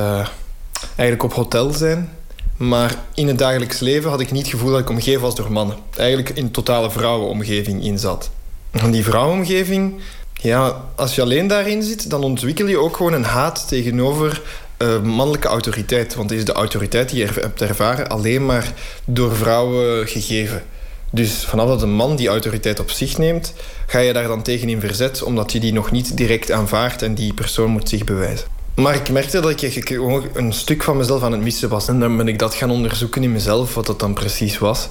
eigenlijk 0.95 1.23
op 1.23 1.33
hotel 1.33 1.71
zijn. 1.71 2.09
Maar 2.57 2.95
in 3.13 3.27
het 3.27 3.37
dagelijks 3.37 3.79
leven 3.79 4.09
had 4.09 4.19
ik 4.19 4.31
niet 4.31 4.41
het 4.41 4.51
gevoel 4.51 4.71
dat 4.71 4.79
ik 4.79 4.89
omgeven 4.89 5.21
was 5.21 5.35
door 5.35 5.51
mannen. 5.51 5.77
Eigenlijk 5.97 6.29
in 6.29 6.51
totale 6.51 6.91
vrouwenomgeving 6.91 7.83
in 7.83 7.99
zat. 7.99 8.29
En 8.71 8.91
die 8.91 9.03
vrouwenomgeving, 9.03 9.93
ja, 10.33 10.83
als 10.95 11.15
je 11.15 11.21
alleen 11.21 11.47
daarin 11.47 11.83
zit, 11.83 12.09
dan 12.09 12.23
ontwikkel 12.23 12.67
je 12.67 12.77
ook 12.77 12.97
gewoon 12.97 13.13
een 13.13 13.23
haat 13.23 13.67
tegenover 13.67 14.41
uh, 14.77 15.01
mannelijke 15.01 15.47
autoriteit. 15.47 16.15
Want 16.15 16.31
is 16.31 16.45
de 16.45 16.53
autoriteit 16.53 17.09
die 17.09 17.19
je 17.19 17.31
hebt 17.41 17.61
ervaren 17.61 18.09
alleen 18.09 18.45
maar 18.45 18.73
door 19.05 19.35
vrouwen 19.35 20.07
gegeven. 20.07 20.63
Dus 21.11 21.45
vanaf 21.45 21.67
dat 21.67 21.81
een 21.81 21.93
man 21.93 22.15
die 22.15 22.27
autoriteit 22.27 22.79
op 22.79 22.89
zich 22.89 23.17
neemt, 23.17 23.53
ga 23.87 23.99
je 23.99 24.13
daar 24.13 24.27
dan 24.27 24.41
tegen 24.41 24.69
in 24.69 24.79
verzet, 24.79 25.23
omdat 25.23 25.51
je 25.51 25.59
die 25.59 25.73
nog 25.73 25.91
niet 25.91 26.17
direct 26.17 26.51
aanvaardt 26.51 27.01
en 27.01 27.15
die 27.15 27.33
persoon 27.33 27.69
moet 27.69 27.89
zich 27.89 28.03
bewijzen. 28.03 28.54
Maar 28.75 28.95
ik 28.95 29.09
merkte 29.09 29.39
dat 29.39 29.61
ik 29.61 29.89
een 30.33 30.53
stuk 30.53 30.83
van 30.83 30.97
mezelf 30.97 31.23
aan 31.23 31.31
het 31.31 31.41
missen 31.41 31.69
was. 31.69 31.87
En 31.87 31.99
dan 31.99 32.17
ben 32.17 32.27
ik 32.27 32.39
dat 32.39 32.53
gaan 32.53 32.71
onderzoeken 32.71 33.23
in 33.23 33.31
mezelf, 33.31 33.75
wat 33.75 33.85
dat 33.85 33.99
dan 33.99 34.13
precies 34.13 34.57
was. 34.57 34.89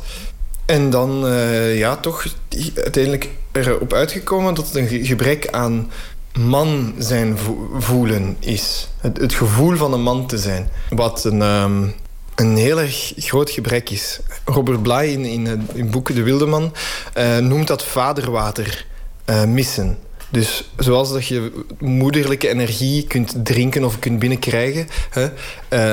En 0.66 0.90
dan, 0.90 1.26
uh, 1.26 1.78
ja, 1.78 1.96
toch 1.96 2.26
uiteindelijk 2.74 3.28
erop 3.52 3.92
uitgekomen 3.92 4.54
dat 4.54 4.66
het 4.66 4.74
een 4.74 5.04
gebrek 5.04 5.48
aan 5.50 5.90
man 6.38 6.94
zijn 6.98 7.38
voelen 7.78 8.36
is. 8.38 8.88
Het, 8.98 9.18
het, 9.18 9.34
gevoel 9.34 9.76
van 9.76 9.92
een 9.92 10.02
man 10.02 10.26
te 10.26 10.38
zijn. 10.38 10.68
Wat 10.90 11.24
een, 11.24 11.42
um, 11.42 11.94
een 12.34 12.56
heel 12.56 12.80
erg 12.80 13.12
groot 13.16 13.50
gebrek 13.50 13.90
is. 13.90 14.20
Robert 14.44 14.82
Bly 14.82 15.04
in, 15.04 15.24
in, 15.24 15.68
in 15.74 15.90
boeken 15.90 16.14
De 16.14 16.22
Wildeman 16.22 16.72
uh, 17.18 17.38
noemt 17.38 17.66
dat 17.66 17.84
vaderwater 17.84 18.86
missen. 19.46 19.98
Dus 20.34 20.64
zoals 20.76 21.12
dat 21.12 21.26
je 21.26 21.64
moederlijke 21.78 22.48
energie 22.48 23.06
kunt 23.06 23.34
drinken 23.44 23.84
of 23.84 23.98
kunt 23.98 24.18
binnenkrijgen, 24.18 24.88
hè, 25.10 25.22
uh, 25.24 25.28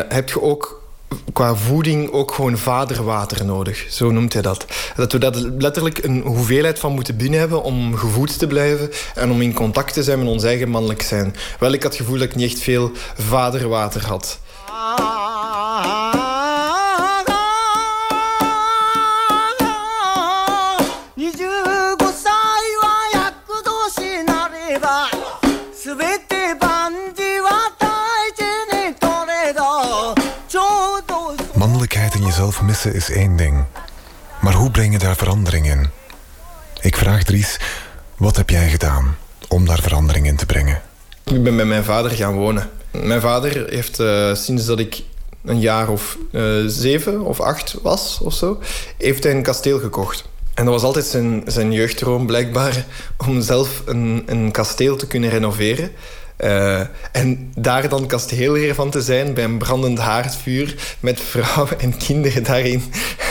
heb 0.10 0.30
je 0.30 0.42
ook 0.42 0.82
qua 1.34 1.56
voeding 1.56 2.12
ook 2.12 2.32
gewoon 2.32 2.58
vaderwater 2.58 3.46
nodig. 3.46 3.86
Zo 3.90 4.12
noemt 4.12 4.34
hij 4.34 4.42
dat. 4.42 4.66
Dat 4.96 5.12
we 5.12 5.18
daar 5.18 5.36
letterlijk 5.36 6.04
een 6.04 6.22
hoeveelheid 6.22 6.80
van 6.80 6.94
moeten 6.94 7.18
binnen 7.18 7.40
hebben 7.40 7.64
om 7.64 7.96
gevoed 7.96 8.40
te 8.40 8.48
blijven 8.48 8.90
en 9.16 9.32
om 9.32 9.42
in 9.42 9.54
contact 9.54 9.94
te 9.94 10.04
zijn 10.04 10.20
met 10.20 10.28
ons 10.28 10.44
eigen 10.44 10.70
mannelijk 10.70 11.02
zijn. 11.02 11.36
Wel, 11.60 11.72
ik 11.72 11.84
had 11.84 11.92
het 11.92 12.02
gevoel 12.02 12.18
dat 12.18 12.30
ik 12.30 12.36
niet 12.36 12.52
echt 12.52 12.60
veel 12.60 12.92
vaderwater 13.18 14.06
had. 14.06 14.40
Jezelf 32.26 32.62
missen 32.62 32.94
is 32.94 33.10
één 33.10 33.36
ding. 33.36 33.64
Maar 34.42 34.54
hoe 34.54 34.72
breng 34.72 34.92
je 34.92 35.00
daar 35.00 35.16
verandering 35.16 35.70
in? 35.70 35.90
Ik 36.82 36.96
vraag 36.96 37.24
Dries, 37.24 37.60
wat 38.18 38.36
heb 38.36 38.50
jij 38.50 38.70
gedaan 38.70 39.18
om 39.48 39.66
daar 39.66 39.82
verandering 39.82 40.26
in 40.26 40.36
te 40.36 40.46
brengen? 40.46 40.82
Ik 41.24 41.44
ben 41.44 41.56
bij 41.56 41.66
mijn 41.66 41.84
vader 41.84 42.12
gaan 42.12 42.36
wonen. 42.36 42.70
Mijn 42.92 43.22
vader 43.22 43.70
heeft 43.70 44.00
uh, 44.00 44.36
sinds 44.36 44.66
dat 44.66 44.80
ik 44.80 45.04
een 45.46 45.60
jaar 45.60 45.90
of 45.90 46.18
uh, 46.32 46.64
zeven 46.68 47.22
of 47.22 47.40
acht 47.40 47.76
was 47.82 48.20
of 48.24 48.34
zo, 48.34 48.60
heeft 48.98 49.24
hij 49.24 49.34
een 49.34 49.44
kasteel 49.44 49.80
gekocht. 49.80 50.30
En 50.54 50.66
dat 50.66 50.74
was 50.74 50.84
altijd 50.84 51.06
zijn, 51.06 51.44
zijn 51.46 51.72
jeugddroom 51.72 52.26
blijkbaar 52.26 52.86
om 53.18 53.42
zelf 53.42 53.82
een, 53.86 54.24
een 54.26 54.52
kasteel 54.52 54.96
te 54.96 55.08
kunnen 55.08 55.30
renoveren. 55.30 55.92
Uh, 56.44 56.80
en 57.12 57.52
daar 57.56 57.90
dan 57.90 58.08
kasteelheer 58.08 58.76
van 58.76 58.90
te 58.90 59.02
zijn 59.02 59.34
bij 59.34 59.44
een 59.44 59.58
brandend 59.58 60.00
haardvuur 60.00 60.76
met 61.00 61.20
vrouwen 61.20 61.80
en 61.80 61.98
kinderen 61.98 62.44
daarin 62.44 62.84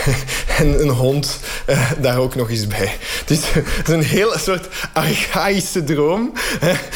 en 0.58 0.80
een 0.80 0.88
hond 0.88 1.40
uh, 1.66 1.90
daar 2.00 2.18
ook 2.18 2.34
nog 2.34 2.50
eens 2.50 2.66
bij. 2.66 2.96
Dus 3.24 3.40
het 3.52 3.88
is 3.88 3.94
een 3.94 4.02
hele 4.02 4.38
soort 4.38 4.68
archaïsche 4.92 5.84
droom. 5.84 6.32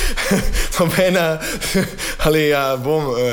van 0.76 0.90
bijna... 0.96 1.40
Allee, 2.24 2.46
ja, 2.46 2.76
bom. 2.76 3.16
Uh, 3.16 3.32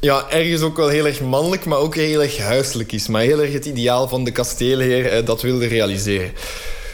ja, 0.00 0.26
ergens 0.30 0.62
ook 0.62 0.76
wel 0.76 0.88
heel 0.88 1.06
erg 1.06 1.20
mannelijk, 1.20 1.64
maar 1.64 1.78
ook 1.78 1.94
heel 1.94 2.22
erg 2.22 2.38
huiselijk 2.38 2.92
is. 2.92 3.06
Maar 3.06 3.22
heel 3.22 3.40
erg 3.40 3.52
het 3.52 3.64
ideaal 3.64 4.08
van 4.08 4.24
de 4.24 4.30
kasteelheer 4.30 5.24
dat 5.24 5.42
wilde 5.42 5.66
realiseren. 5.66 6.32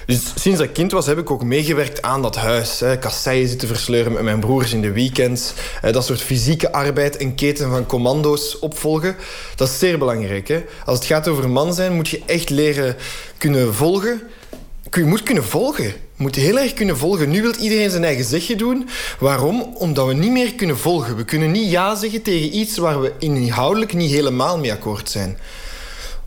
Dus 0.07 0.33
sinds 0.35 0.61
ik 0.61 0.73
kind 0.73 0.93
was, 0.93 1.07
heb 1.07 1.19
ik 1.19 1.31
ook 1.31 1.45
meegewerkt 1.45 2.03
aan 2.03 2.23
dat 2.23 2.37
huis. 2.37 2.83
Kasseien 3.01 3.49
zitten 3.49 3.69
versleuren 3.69 4.13
met 4.13 4.23
mijn 4.23 4.41
broers 4.41 4.73
in 4.73 4.81
de 4.81 4.93
weekends. 4.93 5.53
Dat 5.91 6.05
soort 6.05 6.23
fysieke 6.23 6.73
arbeid, 6.73 7.21
een 7.21 7.35
keten 7.35 7.71
van 7.71 7.87
commando's 7.87 8.59
opvolgen. 8.61 9.17
Dat 9.57 9.69
is 9.69 9.79
zeer 9.79 9.99
belangrijk. 9.99 10.49
Hè. 10.49 10.65
Als 10.85 10.99
het 10.99 11.07
gaat 11.07 11.29
over 11.29 11.51
man 11.51 11.75
zijn, 11.75 11.93
moet 11.93 12.09
je 12.09 12.23
echt 12.27 12.51
leren 12.51 12.97
kunnen 13.39 13.75
volgen. 13.75 14.23
Je 14.91 15.05
moet 15.05 15.23
kunnen 15.23 15.45
volgen. 15.45 15.93
Moet 16.17 16.35
heel 16.35 16.59
erg 16.59 16.75
kunnen 16.75 16.97
volgen. 16.97 17.31
Nu 17.31 17.43
wil 17.43 17.55
iedereen 17.55 17.91
zijn 17.91 18.05
eigen 18.05 18.25
zegje 18.25 18.57
doen. 18.57 18.89
Waarom? 19.19 19.63
Omdat 19.63 20.07
we 20.07 20.15
niet 20.15 20.31
meer 20.31 20.55
kunnen 20.55 20.79
volgen. 20.79 21.17
We 21.17 21.25
kunnen 21.25 21.51
niet 21.51 21.71
ja 21.71 21.95
zeggen 21.95 22.23
tegen 22.23 22.57
iets 22.57 22.77
waar 22.77 23.01
we 23.01 23.13
inhoudelijk 23.19 23.95
niet 23.95 24.11
helemaal 24.11 24.59
mee 24.59 24.73
akkoord 24.73 25.11
zijn. 25.11 25.39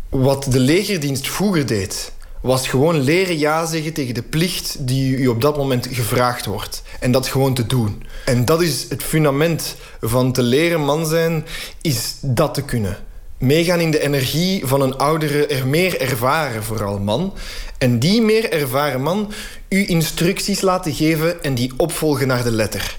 Wat 0.09 0.47
de 0.49 0.59
legerdienst 0.59 1.29
vroeger 1.29 1.65
deed, 1.65 2.11
was 2.45 2.67
gewoon 2.67 2.99
leren 2.99 3.37
ja 3.37 3.65
zeggen 3.65 3.93
tegen 3.93 4.13
de 4.13 4.21
plicht 4.21 4.87
die 4.87 5.17
u 5.17 5.27
op 5.27 5.41
dat 5.41 5.57
moment 5.57 5.87
gevraagd 5.91 6.45
wordt. 6.45 6.81
En 6.99 7.11
dat 7.11 7.27
gewoon 7.27 7.53
te 7.53 7.65
doen. 7.65 8.03
En 8.25 8.45
dat 8.45 8.61
is 8.61 8.85
het 8.89 9.03
fundament 9.03 9.75
van 10.01 10.31
te 10.31 10.41
leren 10.41 10.85
man 10.85 11.05
zijn, 11.05 11.45
is 11.81 12.15
dat 12.21 12.53
te 12.53 12.61
kunnen. 12.61 12.97
Meegaan 13.37 13.79
in 13.79 13.91
de 13.91 13.99
energie 13.99 14.65
van 14.65 14.81
een 14.81 14.97
oudere, 14.97 15.47
er 15.47 15.67
meer 15.67 16.01
ervaren 16.01 16.63
vooral 16.63 16.99
man. 16.99 17.33
En 17.77 17.99
die 17.99 18.21
meer 18.21 18.51
ervaren 18.51 19.01
man 19.01 19.31
u 19.69 19.87
instructies 19.87 20.61
laten 20.61 20.93
geven 20.93 21.43
en 21.43 21.55
die 21.55 21.73
opvolgen 21.77 22.27
naar 22.27 22.43
de 22.43 22.51
letter. 22.51 22.97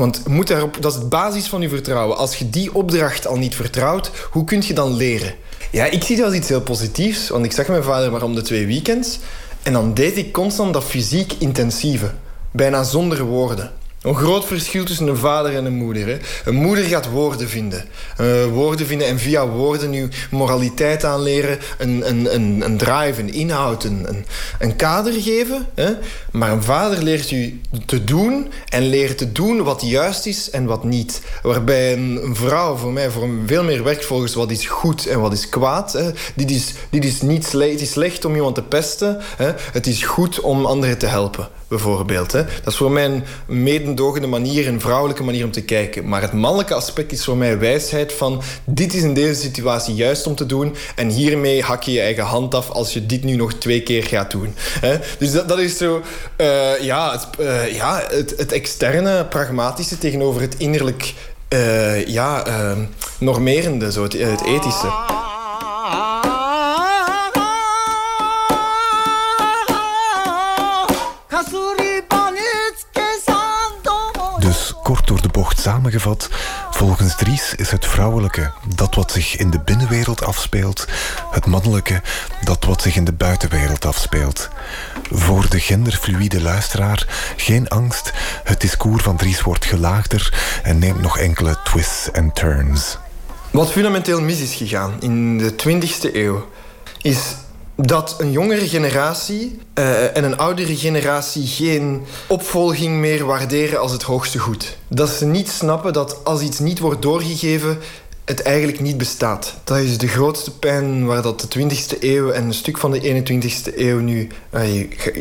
Want 0.00 0.28
moet 0.28 0.48
daarop, 0.48 0.76
dat 0.80 0.92
is 0.92 0.98
de 0.98 1.04
basis 1.04 1.46
van 1.46 1.62
uw 1.62 1.68
vertrouwen. 1.68 2.16
Als 2.16 2.36
je 2.36 2.50
die 2.50 2.74
opdracht 2.74 3.26
al 3.26 3.36
niet 3.36 3.54
vertrouwt, 3.54 4.10
hoe 4.30 4.44
kun 4.44 4.62
je 4.66 4.74
dan 4.74 4.96
leren? 4.96 5.34
Ja, 5.70 5.84
ik 5.84 6.02
zie 6.02 6.16
dat 6.16 6.26
als 6.26 6.34
iets 6.34 6.48
heel 6.48 6.60
positiefs. 6.60 7.28
Want 7.28 7.44
ik 7.44 7.52
zag 7.52 7.68
mijn 7.68 7.82
vader 7.82 8.10
maar 8.10 8.22
om 8.22 8.34
de 8.34 8.42
twee 8.42 8.66
weekends. 8.66 9.18
En 9.62 9.72
dan 9.72 9.94
deed 9.94 10.16
ik 10.16 10.32
constant 10.32 10.72
dat 10.72 10.84
fysiek 10.84 11.32
intensieve. 11.38 12.10
Bijna 12.50 12.82
zonder 12.82 13.22
woorden. 13.22 13.70
Een 14.00 14.14
groot 14.14 14.46
verschil 14.46 14.84
tussen 14.84 15.06
een 15.06 15.16
vader 15.16 15.56
en 15.56 15.64
een 15.64 15.74
moeder. 15.74 16.20
Een 16.44 16.54
moeder 16.54 16.84
gaat 16.84 17.10
woorden 17.10 17.48
vinden. 17.48 17.84
Uh, 18.20 18.44
woorden 18.46 18.86
vinden 18.86 19.06
en 19.06 19.18
via 19.18 19.48
woorden 19.48 19.90
nu 19.90 20.08
moraliteit 20.30 21.04
aanleren. 21.04 21.58
Een, 21.78 22.08
een, 22.08 22.34
een, 22.34 22.62
een 22.64 22.76
drive, 22.76 23.20
een 23.20 23.32
inhoud, 23.32 23.84
een, 23.84 24.24
een, 24.58 24.76
kader 24.76 25.12
geven. 25.12 25.66
Hè. 25.74 25.92
Maar 26.30 26.50
een 26.50 26.62
vader 26.62 27.02
leert 27.02 27.30
u 27.30 27.60
te 27.86 28.04
doen 28.04 28.52
en 28.68 28.88
leert 28.88 29.18
te 29.18 29.32
doen 29.32 29.62
wat 29.62 29.82
juist 29.82 30.26
is 30.26 30.50
en 30.50 30.64
wat 30.64 30.84
niet. 30.84 31.22
Waarbij 31.42 31.92
een, 31.92 32.36
vrouw 32.36 32.76
voor 32.76 32.92
mij 32.92 33.10
voor 33.10 33.28
veel 33.46 33.64
meer 33.64 33.84
werkt 33.84 34.04
volgens 34.04 34.34
wat 34.34 34.50
is 34.50 34.66
goed 34.66 35.06
en 35.06 35.20
wat 35.20 35.32
is 35.32 35.48
kwaad. 35.48 35.98
Dit, 36.34 36.50
is, 36.50 36.74
dit 36.90 37.04
is 37.04 37.20
niet 37.20 37.46
slecht, 37.46 37.72
het 37.72 37.80
is 37.80 37.90
slecht 37.90 38.24
om 38.24 38.34
iemand 38.34 38.54
te 38.54 38.62
pesten. 38.62 39.18
Hè. 39.36 39.52
Het 39.72 39.86
is 39.86 40.02
goed 40.02 40.40
om 40.40 40.66
anderen 40.66 40.98
te 40.98 41.06
helpen, 41.06 41.48
bijvoorbeeld. 41.70 42.32
Hè. 42.32 42.44
Dat 42.44 42.72
is 42.72 42.76
voor 42.76 42.90
mij 42.90 43.04
een 43.04 43.24
medendogende 43.46 44.26
manier, 44.26 44.68
een 44.68 44.80
vrouwelijke 44.80 45.22
manier 45.22 45.44
om 45.44 45.50
te 45.50 45.62
kijken. 45.62 46.08
Maar 46.08 46.22
het 46.22 46.32
mannelijke 46.32 46.74
aspect 46.74 47.12
is 47.12 47.24
voor 47.24 47.36
mij 47.36 47.58
wijsheid 47.58 48.12
van... 48.12 48.42
dit 48.64 48.94
is 48.94 49.02
in 49.02 49.14
deze 49.14 49.40
situatie 49.40 49.94
juist 49.94 50.26
om 50.26 50.34
te 50.34 50.46
doen... 50.46 50.74
en 50.96 51.08
hiermee 51.08 51.62
hak 51.62 51.82
je 51.82 51.92
je 51.92 52.00
eigen 52.00 52.24
hand 52.24 52.54
af 52.54 52.70
als 52.70 52.92
je 52.92 53.06
dit 53.06 53.24
nu 53.24 53.36
nog 53.36 53.52
twee 53.54 53.82
keer 53.82 54.04
gaat 54.04 54.30
doen. 54.30 54.54
Hè. 54.80 54.96
Dus 55.18 55.32
dat, 55.32 55.48
dat 55.48 55.58
is 55.58 55.76
zo... 55.76 56.02
eh, 56.36 56.80
ja, 56.80 57.12
het, 57.12 57.26
eh, 57.38 57.74
ja 57.74 58.02
het, 58.08 58.34
het 58.36 58.52
externe, 58.52 59.24
pragmatische 59.24 59.98
tegenover 59.98 60.40
het 60.40 60.54
innerlijk... 60.58 61.14
eh, 61.48 62.06
ja, 62.06 62.46
eh, 62.46 62.78
normerende, 63.18 63.92
zo, 63.92 64.02
het, 64.02 64.12
het 64.12 64.44
ethische. 64.44 64.88
Samengevat, 75.60 76.28
volgens 76.70 77.16
Dries 77.16 77.54
is 77.54 77.70
het 77.70 77.86
vrouwelijke 77.86 78.52
dat 78.76 78.94
wat 78.94 79.12
zich 79.12 79.36
in 79.36 79.50
de 79.50 79.60
binnenwereld 79.60 80.24
afspeelt, 80.24 80.86
het 81.30 81.46
mannelijke 81.46 82.02
dat 82.44 82.64
wat 82.64 82.82
zich 82.82 82.96
in 82.96 83.04
de 83.04 83.12
buitenwereld 83.12 83.84
afspeelt. 83.84 84.48
Voor 85.10 85.48
de 85.48 85.60
genderfluïde 85.60 86.40
luisteraar 86.40 87.06
geen 87.36 87.68
angst, 87.68 88.12
het 88.44 88.60
discours 88.60 89.02
van 89.02 89.16
Dries 89.16 89.40
wordt 89.40 89.64
gelaagder 89.64 90.34
en 90.62 90.78
neemt 90.78 91.00
nog 91.00 91.18
enkele 91.18 91.56
twists 91.64 92.10
en 92.10 92.32
turns. 92.32 92.98
Wat 93.50 93.72
fundamenteel 93.72 94.20
mis 94.20 94.40
is 94.40 94.54
gegaan 94.54 94.96
in 95.00 95.38
de 95.38 95.52
20e 95.52 96.14
eeuw, 96.14 96.48
is 97.02 97.18
dat 97.86 98.14
een 98.18 98.30
jongere 98.30 98.68
generatie 98.68 99.58
eh, 99.74 100.16
en 100.16 100.24
een 100.24 100.36
oudere 100.36 100.76
generatie 100.76 101.46
geen 101.46 102.02
opvolging 102.26 102.96
meer 102.96 103.24
waarderen 103.24 103.80
als 103.80 103.92
het 103.92 104.02
hoogste 104.02 104.38
goed. 104.38 104.76
Dat 104.88 105.08
ze 105.08 105.26
niet 105.26 105.48
snappen 105.48 105.92
dat 105.92 106.24
als 106.24 106.40
iets 106.40 106.58
niet 106.58 106.78
wordt 106.78 107.02
doorgegeven, 107.02 107.78
het 108.24 108.42
eigenlijk 108.42 108.80
niet 108.80 108.98
bestaat. 108.98 109.54
Dat 109.64 109.78
is 109.78 109.98
de 109.98 110.08
grootste 110.08 110.58
pijn 110.58 111.06
waar 111.06 111.22
dat 111.22 111.40
de 111.40 111.58
20e 111.58 111.98
eeuw 112.00 112.30
en 112.30 112.44
een 112.44 112.54
stuk 112.54 112.78
van 112.78 112.90
de 112.90 113.24
21e 113.24 113.76
eeuw 113.76 113.98
nu 113.98 114.28
eh, 114.50 114.62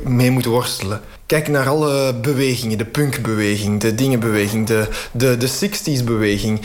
mee 0.04 0.32
moet 0.32 0.46
worstelen. 0.46 1.02
Kijk 1.26 1.48
naar 1.48 1.68
alle 1.68 2.14
bewegingen, 2.14 2.78
de 2.78 2.86
punkbeweging, 2.86 3.80
de 3.80 3.96
dingenbeweging, 3.96 4.68
de, 4.68 4.88
de, 5.12 5.38
de 5.38 5.50
60s 5.50 6.04
beweging. 6.04 6.62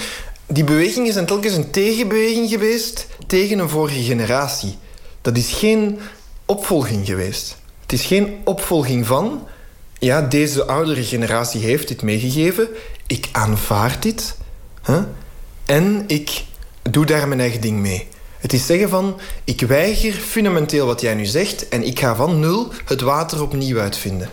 Die 0.46 0.64
bewegingen 0.64 1.12
zijn 1.12 1.26
telkens 1.26 1.54
een 1.54 1.70
tegenbeweging 1.70 2.48
geweest 2.48 3.06
tegen 3.26 3.58
een 3.58 3.68
vorige 3.68 4.02
generatie. 4.02 4.76
Dat 5.24 5.36
is 5.36 5.52
geen 5.52 5.98
opvolging 6.44 7.06
geweest. 7.06 7.56
Het 7.80 7.92
is 7.92 8.04
geen 8.04 8.40
opvolging 8.44 9.06
van... 9.06 9.46
Ja, 9.98 10.20
deze 10.20 10.64
oudere 10.64 11.04
generatie 11.04 11.60
heeft 11.60 11.88
dit 11.88 12.02
meegegeven. 12.02 12.68
Ik 13.06 13.28
aanvaard 13.32 14.02
dit. 14.02 14.36
Huh? 14.86 15.02
En 15.64 16.04
ik 16.06 16.44
doe 16.82 17.06
daar 17.06 17.28
mijn 17.28 17.40
eigen 17.40 17.60
ding 17.60 17.80
mee. 17.80 18.08
Het 18.38 18.52
is 18.52 18.66
zeggen 18.66 18.88
van... 18.88 19.20
Ik 19.44 19.60
weiger 19.60 20.12
fundamenteel 20.12 20.86
wat 20.86 21.00
jij 21.00 21.14
nu 21.14 21.24
zegt... 21.24 21.68
en 21.68 21.82
ik 21.82 21.98
ga 21.98 22.16
van 22.16 22.40
nul 22.40 22.72
het 22.84 23.00
water 23.00 23.42
opnieuw 23.42 23.78
uitvinden. 23.78 24.30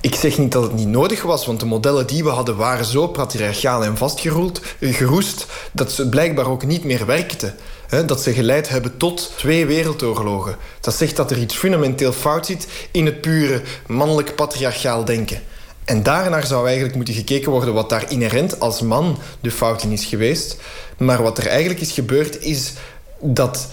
Ik 0.00 0.14
zeg 0.14 0.38
niet 0.38 0.52
dat 0.52 0.62
het 0.62 0.74
niet 0.74 0.88
nodig 0.88 1.22
was, 1.22 1.46
want 1.46 1.60
de 1.60 1.66
modellen 1.66 2.06
die 2.06 2.24
we 2.24 2.30
hadden 2.30 2.56
waren 2.56 2.84
zo 2.84 3.06
patriarchaal 3.06 3.84
en 3.84 3.96
vastgeroest 3.96 4.60
geroest, 4.80 5.46
dat 5.72 5.92
ze 5.92 6.08
blijkbaar 6.08 6.50
ook 6.50 6.64
niet 6.64 6.84
meer 6.84 7.06
werkten. 7.06 7.54
Hè, 7.88 8.04
dat 8.04 8.22
ze 8.22 8.32
geleid 8.32 8.68
hebben 8.68 8.96
tot 8.96 9.32
twee 9.36 9.66
wereldoorlogen. 9.66 10.56
Dat 10.80 10.94
zegt 10.94 11.16
dat 11.16 11.30
er 11.30 11.38
iets 11.38 11.54
fundamenteel 11.54 12.12
fout 12.12 12.46
zit 12.46 12.66
in 12.90 13.06
het 13.06 13.20
pure 13.20 13.62
mannelijk 13.86 14.34
patriarchaal 14.34 15.04
denken. 15.04 15.42
En 15.84 16.02
daarnaar 16.02 16.46
zou 16.46 16.66
eigenlijk 16.66 16.96
moeten 16.96 17.14
gekeken 17.14 17.50
worden 17.50 17.74
wat 17.74 17.88
daar 17.88 18.10
inherent 18.10 18.60
als 18.60 18.80
man 18.80 19.18
de 19.40 19.50
fout 19.50 19.82
in 19.82 19.92
is 19.92 20.04
geweest. 20.04 20.56
Maar 20.98 21.22
wat 21.22 21.38
er 21.38 21.46
eigenlijk 21.46 21.80
is 21.80 21.92
gebeurd 21.92 22.40
is 22.40 22.72
dat 23.20 23.68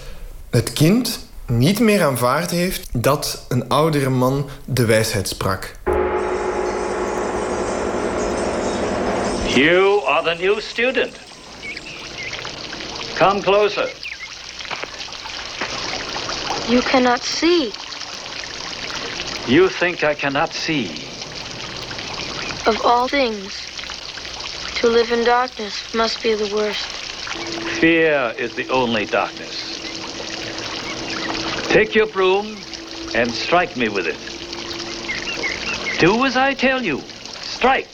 het 0.49 0.73
kind 0.73 1.19
niet 1.47 1.79
meer 1.79 2.03
aanvaard 2.03 2.51
heeft 2.51 2.89
dat 2.91 3.45
een 3.47 3.69
oudere 3.69 4.09
man 4.09 4.49
de 4.65 4.85
wijsheid 4.85 5.27
sprak. 5.27 5.71
You 9.55 10.05
are 10.05 10.23
the 10.23 10.43
new 10.43 10.59
student. 10.59 11.15
Come 13.17 13.41
closer. 13.41 14.02
You 16.69 16.81
cannot 16.81 17.21
see. 17.21 17.73
You 19.47 19.67
think 19.67 20.03
I 20.03 20.13
cannot 20.15 20.53
see. 20.53 20.87
Of 22.65 22.81
all 22.85 23.09
things, 23.09 23.67
to 24.75 24.87
live 24.87 25.11
in 25.11 25.25
darkness 25.25 25.93
must 25.93 26.23
be 26.23 26.35
the 26.35 26.55
worst. 26.55 26.85
Fear 27.79 28.33
is 28.37 28.55
the 28.55 28.69
only 28.69 29.05
darkness. 29.05 29.81
Take 31.67 31.93
your 31.95 32.07
broom 32.07 32.55
and 33.13 33.29
strike 33.31 33.75
me 33.75 33.89
with 33.89 34.07
it. 34.07 34.17
Do 35.99 36.23
as 36.25 36.37
I 36.37 36.53
tell 36.53 36.81
you. 36.81 37.01
Strike. 37.41 37.87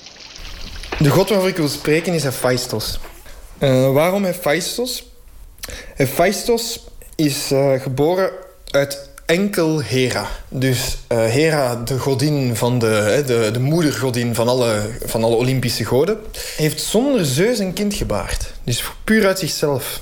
De 0.99 1.09
god 1.09 1.29
waarover 1.29 1.49
ik 1.49 1.57
wil 1.57 1.67
spreken 1.67 2.13
is 2.13 2.23
Hephaistos. 2.23 2.99
Eh, 3.57 3.91
waarom 3.91 4.23
Hephaistos? 4.23 5.03
Hephaistos 5.95 6.79
is 7.15 7.51
eh, 7.51 7.81
geboren 7.81 8.31
uit 8.71 9.09
enkel 9.25 9.81
Hera. 9.81 10.27
Dus 10.49 10.97
eh, 11.07 11.25
Hera, 11.25 11.75
de 11.75 11.99
godin 11.99 12.55
van 12.55 12.79
de, 12.79 13.23
de, 13.25 13.49
de 13.53 13.59
moedergodin 13.59 14.35
van 14.35 14.47
alle, 14.47 14.81
van 15.05 15.23
alle 15.23 15.35
Olympische 15.35 15.85
goden, 15.85 16.17
heeft 16.55 16.81
zonder 16.81 17.25
Zeus 17.25 17.59
een 17.59 17.73
kind 17.73 17.93
gebaard. 17.93 18.51
Dus 18.63 18.83
puur 19.03 19.25
uit 19.25 19.39
zichzelf. 19.39 20.01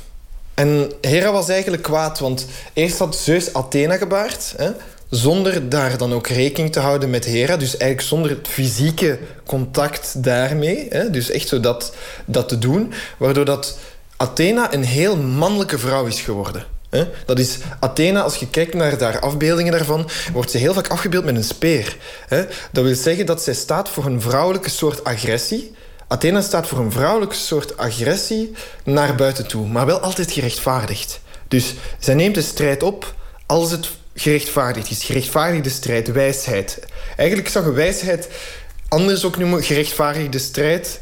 En 0.53 0.91
Hera 1.01 1.31
was 1.31 1.49
eigenlijk 1.49 1.83
kwaad, 1.83 2.19
want 2.19 2.45
eerst 2.73 2.97
had 2.97 3.15
Zeus 3.15 3.53
Athena 3.53 3.97
gebaard, 3.97 4.53
hè, 4.57 4.71
zonder 5.09 5.69
daar 5.69 5.97
dan 5.97 6.13
ook 6.13 6.27
rekening 6.27 6.73
te 6.73 6.79
houden 6.79 7.09
met 7.09 7.25
Hera. 7.25 7.57
Dus 7.57 7.77
eigenlijk 7.77 8.01
zonder 8.01 8.31
het 8.31 8.47
fysieke 8.47 9.19
contact 9.45 10.23
daarmee. 10.23 10.87
Hè, 10.89 11.09
dus 11.09 11.29
echt 11.29 11.47
zo 11.47 11.59
dat, 11.59 11.93
dat 12.25 12.49
te 12.49 12.59
doen. 12.59 12.93
Waardoor 13.17 13.45
dat 13.45 13.77
Athena 14.17 14.73
een 14.73 14.83
heel 14.83 15.17
mannelijke 15.17 15.77
vrouw 15.77 16.05
is 16.05 16.21
geworden. 16.21 16.76
Dat 17.25 17.39
is 17.39 17.57
Athena, 17.79 18.21
als 18.21 18.35
je 18.35 18.49
kijkt 18.49 18.73
naar 18.73 18.97
daar 18.97 19.19
afbeeldingen 19.19 19.71
daarvan, 19.71 20.09
wordt 20.33 20.51
ze 20.51 20.57
heel 20.57 20.73
vaak 20.73 20.87
afgebeeld 20.87 21.25
met 21.25 21.35
een 21.35 21.43
speer. 21.43 21.97
Dat 22.71 22.83
wil 22.83 22.95
zeggen 22.95 23.25
dat 23.25 23.43
zij 23.43 23.53
staat 23.53 23.89
voor 23.89 24.05
een 24.05 24.21
vrouwelijke 24.21 24.69
soort 24.69 25.03
agressie. 25.03 25.75
Athena 26.07 26.41
staat 26.41 26.67
voor 26.67 26.79
een 26.79 26.91
vrouwelijke 26.91 27.35
soort 27.35 27.77
agressie 27.77 28.51
naar 28.83 29.15
buiten 29.15 29.47
toe, 29.47 29.67
maar 29.67 29.85
wel 29.85 29.99
altijd 29.99 30.31
gerechtvaardigd. 30.31 31.19
Dus 31.47 31.73
zij 31.99 32.13
neemt 32.13 32.35
de 32.35 32.41
strijd 32.41 32.83
op 32.83 33.15
als 33.45 33.71
het 33.71 33.89
gerechtvaardigd 34.15 34.89
is. 34.89 35.03
Gerechtvaardigde 35.03 35.69
strijd, 35.69 36.11
wijsheid. 36.11 36.79
Eigenlijk 37.15 37.49
zou 37.49 37.65
je 37.65 37.71
wijsheid 37.71 38.27
anders 38.87 39.25
ook 39.25 39.37
noemen 39.37 39.63
gerechtvaardigde 39.63 40.39
strijd 40.39 40.99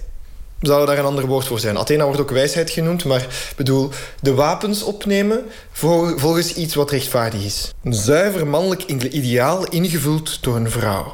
zou 0.62 0.86
daar 0.86 0.98
een 0.98 1.06
ander 1.06 1.26
woord 1.26 1.46
voor 1.46 1.60
zijn. 1.60 1.78
Athena 1.78 2.06
wordt 2.06 2.20
ook 2.20 2.32
wijsheid 2.32 2.70
genoemd, 2.70 3.06
maar 3.06 3.54
bedoel, 3.56 3.90
de 4.22 4.34
wapens 4.34 4.84
opnemen 4.84 5.46
volgens 5.72 6.54
iets 6.54 6.76
wat 6.76 6.92
rechtvaardig 6.92 7.44
is. 7.44 7.74
Een 7.84 7.94
zuiver 7.94 8.48
mannelijk 8.48 8.84
ideaal 8.84 9.66
ingevuld 9.66 10.44
door 10.44 10.56
een 10.56 10.72
vrouw. 10.72 11.14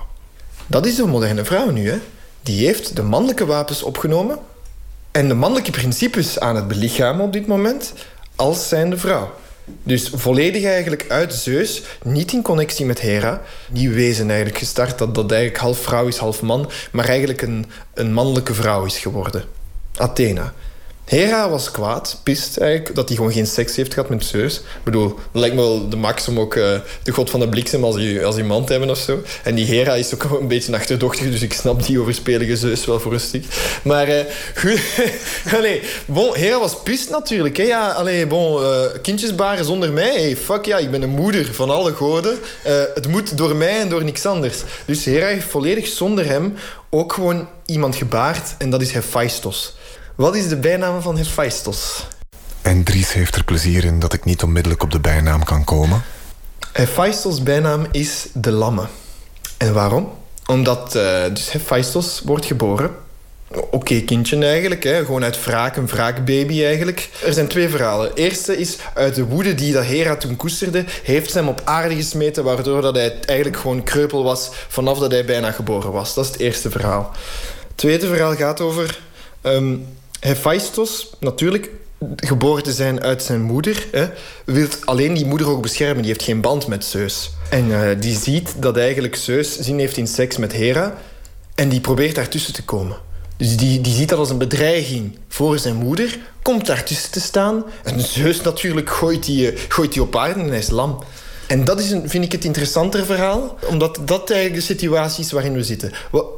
Dat 0.68 0.86
is 0.86 0.98
een 0.98 1.10
moderne 1.10 1.46
vrouw 1.46 1.70
nu, 1.70 1.90
hè? 1.90 1.98
Die 2.44 2.66
heeft 2.66 2.96
de 2.96 3.04
mannelijke 3.04 3.46
wapens 3.46 3.84
opgenomen 3.84 4.40
en 5.12 5.28
de 5.28 5.34
mannelijke 5.34 5.72
principes 5.72 6.40
aan 6.40 6.56
het 6.56 6.68
belichamen 6.68 7.26
op 7.26 7.34
dit 7.34 7.48
moment 7.48 7.94
als 8.36 8.68
zijnde 8.68 8.98
vrouw. 8.98 9.32
Dus 9.84 10.12
volledig 10.14 10.64
eigenlijk 10.64 11.06
uit 11.08 11.34
Zeus, 11.34 11.82
niet 12.04 12.32
in 12.32 12.42
connectie 12.42 12.86
met 12.86 13.02
Hera. 13.02 13.42
Die 13.72 13.90
wezen 13.90 14.28
eigenlijk 14.28 14.60
gestart 14.60 14.98
dat 14.98 15.16
dat 15.16 15.32
eigenlijk 15.32 15.62
half 15.62 15.78
vrouw 15.78 16.08
is, 16.08 16.18
half 16.18 16.42
man, 16.42 16.70
maar 16.92 17.06
eigenlijk 17.06 17.42
een, 17.42 17.66
een 17.94 18.14
mannelijke 18.14 18.54
vrouw 18.54 18.86
is 18.86 18.98
geworden. 18.98 19.44
Athena. 19.96 20.54
Hera 21.06 21.50
was 21.50 21.72
kwaad, 21.72 22.20
pist 22.24 22.58
eigenlijk, 22.58 22.96
dat 22.96 23.08
hij 23.08 23.18
gewoon 23.18 23.32
geen 23.32 23.48
seks 23.48 23.76
heeft 23.76 23.94
gehad 23.94 24.10
met 24.10 24.26
Zeus. 24.26 24.58
Ik 24.58 24.84
bedoel, 24.84 25.20
lijkt 25.32 25.56
me 25.56 25.62
wel 25.62 25.90
de 25.90 25.96
max 25.96 26.28
om 26.28 26.40
ook 26.40 26.56
uh, 26.56 26.80
de 27.04 27.12
god 27.12 27.30
van 27.30 27.40
de 27.40 27.50
bliksem 27.50 27.84
als, 27.84 27.96
die, 27.96 28.26
als 28.26 28.38
iemand 28.38 28.66
te 28.66 28.72
hebben 28.72 28.90
of 28.90 28.98
zo. 28.98 29.22
En 29.44 29.56
die 29.56 29.66
Hera 29.66 29.94
is 29.94 30.14
ook 30.14 30.24
een 30.24 30.48
beetje 30.48 30.76
achterdochtig, 30.76 31.32
dus 31.32 31.42
ik 31.42 31.54
snap 31.54 31.86
die 31.86 32.00
overspelige 32.00 32.58
Zeus 32.58 32.86
wel 32.86 33.00
voor 33.00 33.14
een 33.14 33.20
stuk. 33.20 33.46
Maar, 33.84 34.10
uh, 34.10 34.20
goed. 34.56 34.82
bon, 36.06 36.36
Hera 36.36 36.60
was 36.60 36.82
pist 36.84 37.10
natuurlijk. 37.10 37.58
Hè. 37.58 37.64
Ja, 37.64 38.04
bon, 38.28 38.62
uh, 38.62 38.82
kindjes 39.02 39.36
baren 39.36 39.66
zonder 39.66 39.92
mij. 39.92 40.22
Hey, 40.22 40.38
fuck 40.38 40.66
ja, 40.66 40.78
ik 40.78 40.92
ben 40.92 41.02
de 41.02 41.08
moeder 41.08 41.54
van 41.54 41.70
alle 41.70 41.94
goden. 41.94 42.38
het 42.94 43.08
moet 43.08 43.38
door 43.38 43.56
mij 43.56 43.80
en 43.80 43.90
door 43.90 44.04
niks 44.04 44.26
anders. 44.26 44.58
Dus 44.86 45.06
Hera 45.06 45.28
heeft 45.28 45.48
volledig 45.48 45.88
zonder 45.88 46.26
hem 46.26 46.56
ook 46.90 47.14
gewoon 47.14 47.48
iemand 47.66 47.96
gebaard 47.96 48.56
en 48.58 48.70
dat 48.70 48.82
is 48.82 48.92
Hephaistos. 48.92 49.74
Wat 50.16 50.36
is 50.36 50.48
de 50.48 50.58
bijnaam 50.58 51.02
van 51.02 51.18
Hephaistos? 51.18 52.08
En 52.62 52.84
Dries 52.84 53.14
heeft 53.14 53.36
er 53.36 53.44
plezier 53.44 53.84
in 53.84 54.00
dat 54.00 54.14
ik 54.14 54.26
niet 54.26 54.44
onmiddellijk 54.44 54.84
op 54.84 54.92
de 54.92 55.00
bijnaam 55.00 55.44
kan 55.44 55.64
komen. 55.64 56.04
Hephaistos' 56.72 57.44
bijnaam 57.44 57.86
is 57.92 58.28
de 58.34 58.52
Lamme. 58.52 58.86
En 59.58 59.74
waarom? 59.74 60.12
Omdat 60.46 60.96
uh, 60.96 61.24
dus 61.34 61.52
Hephaistos 61.52 62.22
wordt 62.26 62.46
geboren. 62.46 62.92
Oké 63.72 64.02
kindje 64.02 64.46
eigenlijk, 64.46 64.84
hè. 64.84 65.06
gewoon 65.06 65.24
uit 65.24 65.44
wraak, 65.46 65.76
een 65.76 65.88
wraakbaby 65.88 66.64
eigenlijk. 66.64 67.10
Er 67.26 67.34
zijn 67.34 67.48
twee 67.48 67.70
verhalen. 67.70 68.10
Het 68.10 68.18
eerste 68.18 68.58
is 68.58 68.78
uit 68.94 69.16
de 69.16 69.26
woede 69.26 69.56
die 69.56 69.74
dat 69.74 69.84
Hera 69.84 70.16
toen 70.16 70.36
koesterde, 70.36 70.86
heeft 71.04 71.32
ze 71.32 71.38
hem 71.38 71.48
op 71.48 71.62
aarde 71.64 71.96
gesmeten, 71.96 72.44
waardoor 72.44 72.82
dat 72.82 72.96
hij 72.96 73.20
eigenlijk 73.26 73.60
gewoon 73.60 73.84
kreupel 73.84 74.24
was 74.24 74.50
vanaf 74.68 75.00
dat 75.00 75.12
hij 75.12 75.26
bijna 75.26 75.52
geboren 75.52 75.92
was. 75.92 76.14
Dat 76.14 76.26
is 76.26 76.32
het 76.32 76.40
eerste 76.40 76.70
verhaal. 76.70 77.12
Het 77.68 77.78
tweede 77.78 78.08
verhaal 78.08 78.36
gaat 78.36 78.62
over 78.62 79.00
um, 79.44 79.88
Hephaistos, 80.22 81.10
natuurlijk, 81.20 81.70
geboren 82.16 82.64
te 82.64 82.72
zijn 82.72 83.02
uit 83.02 83.24
zijn 83.24 83.42
moeder, 83.42 83.88
wil 84.46 84.68
alleen 84.84 85.14
die 85.14 85.26
moeder 85.26 85.50
ook 85.50 85.62
beschermen. 85.62 85.98
Die 85.98 86.12
heeft 86.12 86.24
geen 86.24 86.42
band 86.42 86.68
met 86.68 86.86
Zeus. 86.86 87.32
En 87.50 87.68
uh, 87.68 87.90
die 88.00 88.18
ziet 88.18 88.54
dat 88.58 88.78
eigenlijk 88.78 89.16
Zeus 89.16 89.60
zin 89.60 89.80
heeft 89.80 89.98
in 89.98 90.08
seks 90.08 90.38
met 90.38 90.52
Hera. 90.52 90.98
En 91.56 91.70
die 91.70 91.82
probeert 91.82 92.16
daartussen 92.16 92.54
te 92.54 92.64
komen. 92.64 92.98
Dus 93.38 93.58
die, 93.58 93.82
die 93.82 93.94
ziet 93.94 94.10
dat 94.10 94.20
als 94.20 94.30
een 94.30 94.38
bedreiging 94.38 95.18
voor 95.28 95.60
zijn 95.60 95.76
moeder. 95.76 96.20
Komt 96.42 96.66
daartussen 96.66 97.12
te 97.12 97.22
staan. 97.22 97.64
En 97.84 98.02
Zeus 98.02 98.42
natuurlijk 98.42 98.90
gooit 98.90 99.26
die, 99.26 99.54
gooit 99.68 99.94
die 99.94 100.02
op 100.02 100.16
aarde 100.16 100.40
en 100.40 100.50
hij 100.50 100.58
is 100.58 100.70
lam. 100.70 101.04
En 101.48 101.66
dat 101.66 101.80
is 101.80 101.92
een, 101.92 102.10
vind 102.10 102.24
ik 102.24 102.32
het 102.32 102.46
interessantere 102.46 103.06
verhaal, 103.06 103.58
omdat 103.68 104.00
dat 104.06 104.30
eigenlijk 104.30 104.68
de 104.68 104.74
situatie 104.74 105.24
is 105.24 105.32
waarin 105.32 105.54
we 105.54 105.64
zitten. 105.64 105.92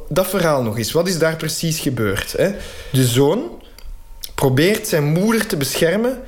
Dat 0.08 0.26
verhaal 0.26 0.62
nog 0.62 0.78
eens, 0.78 0.92
wat 0.92 1.08
is 1.08 1.18
daar 1.18 1.36
precies 1.36 1.78
gebeurd? 1.78 2.34
Hè? 2.36 2.50
De 2.92 3.06
zoon 3.06 3.62
probeert 4.34 4.88
zijn 4.88 5.04
moeder 5.04 5.46
te 5.46 5.56
beschermen 5.56 6.22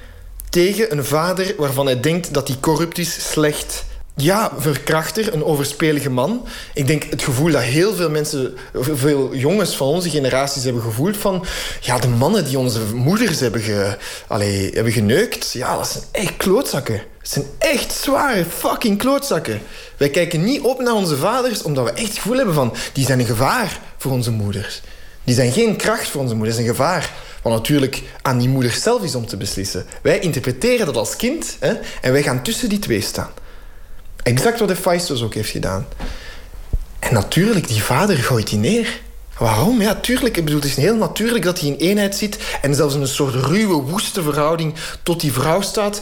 tegen 0.50 0.92
een 0.92 1.04
vader 1.04 1.54
waarvan 1.58 1.86
hij 1.86 2.00
denkt 2.00 2.34
dat 2.34 2.48
hij 2.48 2.56
corrupt 2.60 2.98
is, 2.98 3.30
slecht. 3.30 3.84
Ja, 4.18 4.52
verkrachter, 4.58 5.34
een 5.34 5.44
overspelige 5.44 6.10
man. 6.10 6.46
Ik 6.74 6.86
denk 6.86 7.04
het 7.04 7.22
gevoel 7.22 7.52
dat 7.52 7.62
heel 7.62 7.94
veel 7.94 8.10
mensen, 8.10 8.56
veel 8.72 9.34
jongens 9.34 9.76
van 9.76 9.86
onze 9.86 10.10
generaties 10.10 10.64
hebben 10.64 10.82
gevoeld 10.82 11.16
van... 11.16 11.44
Ja, 11.80 11.98
de 11.98 12.08
mannen 12.08 12.44
die 12.44 12.58
onze 12.58 12.80
moeders 12.94 13.40
hebben, 13.40 13.98
allee, 14.26 14.70
hebben 14.74 14.92
geneukt, 14.92 15.52
ja, 15.52 15.76
dat 15.76 15.88
zijn 15.88 16.04
echt 16.12 16.36
klootzakken. 16.36 17.02
Dat 17.18 17.30
zijn 17.30 17.44
echt 17.58 17.92
zware 17.92 18.44
fucking 18.44 18.98
klootzakken. 18.98 19.60
Wij 19.96 20.10
kijken 20.10 20.44
niet 20.44 20.60
op 20.60 20.80
naar 20.80 20.94
onze 20.94 21.16
vaders 21.16 21.62
omdat 21.62 21.84
we 21.84 21.90
echt 21.90 22.08
het 22.08 22.16
gevoel 22.16 22.36
hebben 22.36 22.54
van... 22.54 22.74
Die 22.92 23.06
zijn 23.06 23.20
een 23.20 23.26
gevaar 23.26 23.80
voor 23.96 24.12
onze 24.12 24.30
moeders. 24.30 24.82
Die 25.26 25.34
zijn 25.34 25.52
geen 25.52 25.76
kracht 25.76 26.08
voor 26.08 26.20
onze 26.20 26.34
moeders, 26.34 26.56
een 26.56 26.64
gevaar. 26.64 27.12
Wat 27.42 27.52
natuurlijk 27.52 28.02
aan 28.22 28.38
die 28.38 28.48
moeder 28.48 28.72
zelf 28.72 29.02
is 29.02 29.14
om 29.14 29.26
te 29.26 29.36
beslissen. 29.36 29.86
Wij 30.02 30.18
interpreteren 30.18 30.86
dat 30.86 30.96
als 30.96 31.16
kind 31.16 31.56
hè, 31.60 31.74
en 32.00 32.12
wij 32.12 32.22
gaan 32.22 32.42
tussen 32.42 32.68
die 32.68 32.78
twee 32.78 33.00
staan. 33.00 33.30
Exact 34.22 34.60
wat 34.60 34.68
Hephaistos 34.68 35.22
ook 35.22 35.34
heeft 35.34 35.50
gedaan. 35.50 35.86
En 36.98 37.14
natuurlijk, 37.14 37.68
die 37.68 37.82
vader 37.82 38.16
gooit 38.16 38.48
die 38.48 38.58
neer. 38.58 39.00
Waarom? 39.38 39.80
Ja, 39.80 39.94
tuurlijk. 39.94 40.36
Ik 40.36 40.44
bedoel, 40.44 40.60
het 40.60 40.68
is 40.68 40.76
heel 40.76 40.96
natuurlijk 40.96 41.44
dat 41.44 41.60
hij 41.60 41.68
in 41.68 41.76
eenheid 41.76 42.16
zit 42.16 42.38
en 42.62 42.74
zelfs 42.74 42.94
in 42.94 43.00
een 43.00 43.08
soort 43.08 43.34
ruwe, 43.34 43.74
woeste 43.74 44.22
verhouding 44.22 44.74
tot 45.02 45.20
die 45.20 45.32
vrouw 45.32 45.60
staat. 45.60 46.00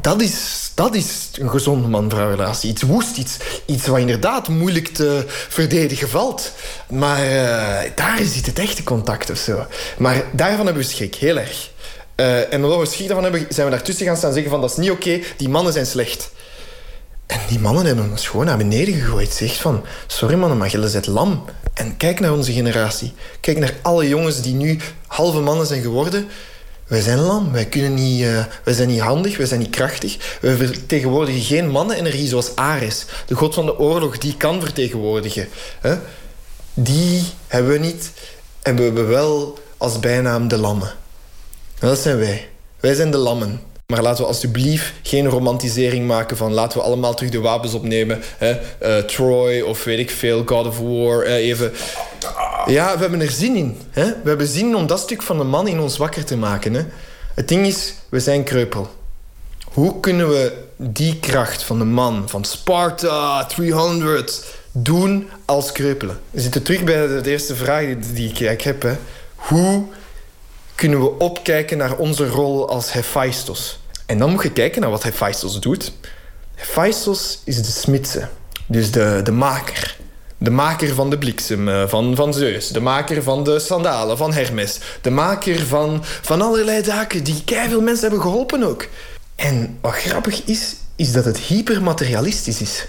Dat 0.00 0.22
is, 0.22 0.70
dat 0.74 0.94
is 0.94 1.28
een 1.38 1.50
gezonde 1.50 1.88
man-vrouw 1.88 2.30
relatie. 2.30 2.70
Iets 2.70 2.82
woest, 2.82 3.16
iets, 3.16 3.36
iets 3.66 3.86
wat 3.86 3.98
inderdaad 3.98 4.48
moeilijk 4.48 4.88
te 4.88 5.24
verdedigen 5.28 6.08
valt. 6.08 6.52
Maar 6.88 7.24
uh, 7.24 7.90
daar 7.94 8.18
zit 8.22 8.46
het 8.46 8.58
echte 8.58 8.82
contact 8.82 9.30
of 9.30 9.38
zo. 9.38 9.66
Maar 9.98 10.22
daarvan 10.32 10.66
hebben 10.66 10.82
we 10.82 10.88
schrik, 10.88 11.14
heel 11.14 11.38
erg. 11.38 11.70
Uh, 12.16 12.52
en 12.52 12.64
omdat 12.64 12.78
we 12.78 12.86
schrik 12.86 13.06
daarvan 13.06 13.32
hebben, 13.32 13.46
zijn 13.48 13.66
we 13.66 13.72
daartussen 13.72 14.06
gaan 14.06 14.16
staan 14.16 14.32
zeggen 14.32 14.50
van 14.50 14.60
dat 14.60 14.70
is 14.70 14.76
niet 14.76 14.90
oké, 14.90 15.20
die 15.36 15.48
mannen 15.48 15.72
zijn 15.72 15.86
slecht. 15.86 16.30
En 17.26 17.40
die 17.48 17.58
mannen 17.58 17.86
hebben 17.86 18.10
ons 18.10 18.28
gewoon 18.28 18.46
naar 18.46 18.56
beneden 18.56 18.94
gegooid. 18.94 19.32
Zegt 19.32 19.56
van, 19.56 19.84
sorry 20.06 20.34
mannen, 20.34 20.58
maar 20.58 20.68
jullie 20.68 20.88
zijn 20.88 21.10
lam. 21.10 21.44
En 21.74 21.96
kijk 21.96 22.20
naar 22.20 22.32
onze 22.32 22.52
generatie. 22.52 23.12
Kijk 23.40 23.58
naar 23.58 23.74
alle 23.82 24.08
jongens 24.08 24.40
die 24.40 24.54
nu 24.54 24.78
halve 25.06 25.40
mannen 25.40 25.66
zijn 25.66 25.82
geworden. 25.82 26.28
Wij 26.86 27.00
zijn 27.00 27.18
lam, 27.18 27.52
wij, 27.52 27.66
kunnen 27.66 27.94
niet, 27.94 28.20
uh, 28.20 28.44
wij 28.62 28.74
zijn 28.74 28.88
niet 28.88 29.00
handig, 29.00 29.36
wij 29.36 29.46
zijn 29.46 29.60
niet 29.60 29.70
krachtig. 29.70 30.38
We 30.40 30.56
vertegenwoordigen 30.56 31.40
geen 31.40 31.70
mannenenergie 31.70 32.28
zoals 32.28 32.56
Ares. 32.56 33.04
De 33.26 33.34
god 33.34 33.54
van 33.54 33.66
de 33.66 33.78
oorlog, 33.78 34.18
die 34.18 34.36
kan 34.36 34.60
vertegenwoordigen. 34.60 35.48
Hè? 35.80 35.96
Die 36.74 37.22
hebben 37.46 37.72
we 37.72 37.78
niet. 37.78 38.10
En 38.62 38.76
we 38.76 38.82
hebben 38.82 39.08
wel 39.08 39.58
als 39.76 40.00
bijnaam 40.00 40.48
de 40.48 40.58
lammen. 40.58 40.92
En 41.78 41.88
dat 41.88 41.98
zijn 41.98 42.18
wij. 42.18 42.48
Wij 42.80 42.94
zijn 42.94 43.10
de 43.10 43.16
lammen. 43.16 43.60
Maar 43.86 44.02
laten 44.02 44.22
we 44.22 44.28
alsjeblieft 44.28 44.92
geen 45.02 45.28
romantisering 45.28 46.06
maken 46.06 46.36
van 46.36 46.52
laten 46.52 46.78
we 46.78 46.84
allemaal 46.84 47.14
terug 47.14 47.30
de 47.30 47.40
wapens 47.40 47.74
opnemen. 47.74 48.22
Hè? 48.38 48.58
Uh, 48.82 49.04
Troy 49.04 49.60
of 49.60 49.84
weet 49.84 49.98
ik 49.98 50.10
veel, 50.10 50.42
God 50.46 50.66
of 50.66 50.78
War. 50.78 51.22
even. 51.22 51.72
Ja, 52.66 52.94
we 52.94 53.00
hebben 53.00 53.20
er 53.20 53.30
zin 53.30 53.56
in. 53.56 53.76
Hè? 53.90 54.04
We 54.04 54.28
hebben 54.28 54.46
zin 54.46 54.76
om 54.76 54.86
dat 54.86 55.00
stuk 55.00 55.22
van 55.22 55.38
de 55.38 55.44
man 55.44 55.68
in 55.68 55.80
ons 55.80 55.96
wakker 55.96 56.24
te 56.24 56.36
maken. 56.36 56.74
Hè? 56.74 56.84
Het 57.34 57.48
ding 57.48 57.66
is, 57.66 57.94
we 58.08 58.20
zijn 58.20 58.44
kreupel. 58.44 58.88
Hoe 59.64 60.00
kunnen 60.00 60.28
we 60.28 60.64
die 60.76 61.18
kracht 61.20 61.62
van 61.62 61.78
de 61.78 61.84
man, 61.84 62.28
van 62.28 62.44
Sparta 62.44 63.46
300, 63.46 64.44
doen 64.72 65.28
als 65.44 65.72
kreupelen? 65.72 66.20
We 66.30 66.40
zitten 66.40 66.62
terug 66.62 66.84
bij 66.84 67.06
de 67.22 67.30
eerste 67.30 67.56
vraag 67.56 67.84
die 68.14 68.32
ik 68.32 68.60
heb. 68.60 68.86
Hoe 69.34 69.84
kunnen 70.76 71.00
we 71.00 71.18
opkijken 71.18 71.78
naar 71.78 71.96
onze 71.96 72.28
rol 72.28 72.68
als 72.68 72.92
Hephaistos. 72.92 73.78
En 74.06 74.18
dan 74.18 74.30
moet 74.30 74.42
je 74.42 74.52
kijken 74.52 74.80
naar 74.80 74.90
wat 74.90 75.02
Hephaistos 75.02 75.60
doet. 75.60 75.92
Hephaistos 76.54 77.40
is 77.44 77.56
de 77.56 77.72
smidse, 77.72 78.28
dus 78.66 78.90
de, 78.90 79.20
de 79.24 79.30
maker. 79.30 79.85
De 80.38 80.50
maker 80.50 80.94
van 80.94 81.10
de 81.10 81.18
bliksem, 81.18 81.68
eh, 81.68 81.88
van, 81.88 82.16
van 82.16 82.34
Zeus. 82.34 82.68
De 82.68 82.80
maker 82.80 83.22
van 83.22 83.44
de 83.44 83.58
sandalen, 83.58 84.16
van 84.16 84.32
Hermes. 84.32 84.78
De 85.00 85.10
maker 85.10 85.66
van, 85.66 86.00
van 86.02 86.42
allerlei 86.42 86.84
zaken 86.84 87.24
die 87.24 87.42
veel 87.46 87.80
mensen 87.80 88.08
hebben 88.08 88.20
geholpen 88.20 88.62
ook. 88.62 88.86
En 89.34 89.78
wat 89.80 89.94
grappig 89.94 90.44
is, 90.44 90.76
is 90.96 91.12
dat 91.12 91.24
het 91.24 91.38
hypermaterialistisch 91.38 92.60
is. 92.60 92.86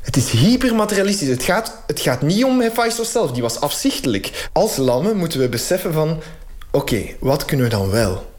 Het 0.00 0.16
is 0.16 0.30
hypermaterialistisch. 0.30 1.28
Het 1.28 1.42
gaat, 1.42 1.82
het 1.86 2.00
gaat 2.00 2.22
niet 2.22 2.44
om 2.44 2.60
Hephaistos 2.60 3.12
zelf, 3.12 3.32
die 3.32 3.42
was 3.42 3.60
afzichtelijk. 3.60 4.48
Als 4.52 4.76
lammen 4.76 5.16
moeten 5.16 5.40
we 5.40 5.48
beseffen 5.48 5.92
van 5.92 6.22
oké, 6.70 7.02
wat 7.20 7.44
kunnen 7.44 7.66
we 7.66 7.72
dan 7.72 7.90
wel? 7.90 8.30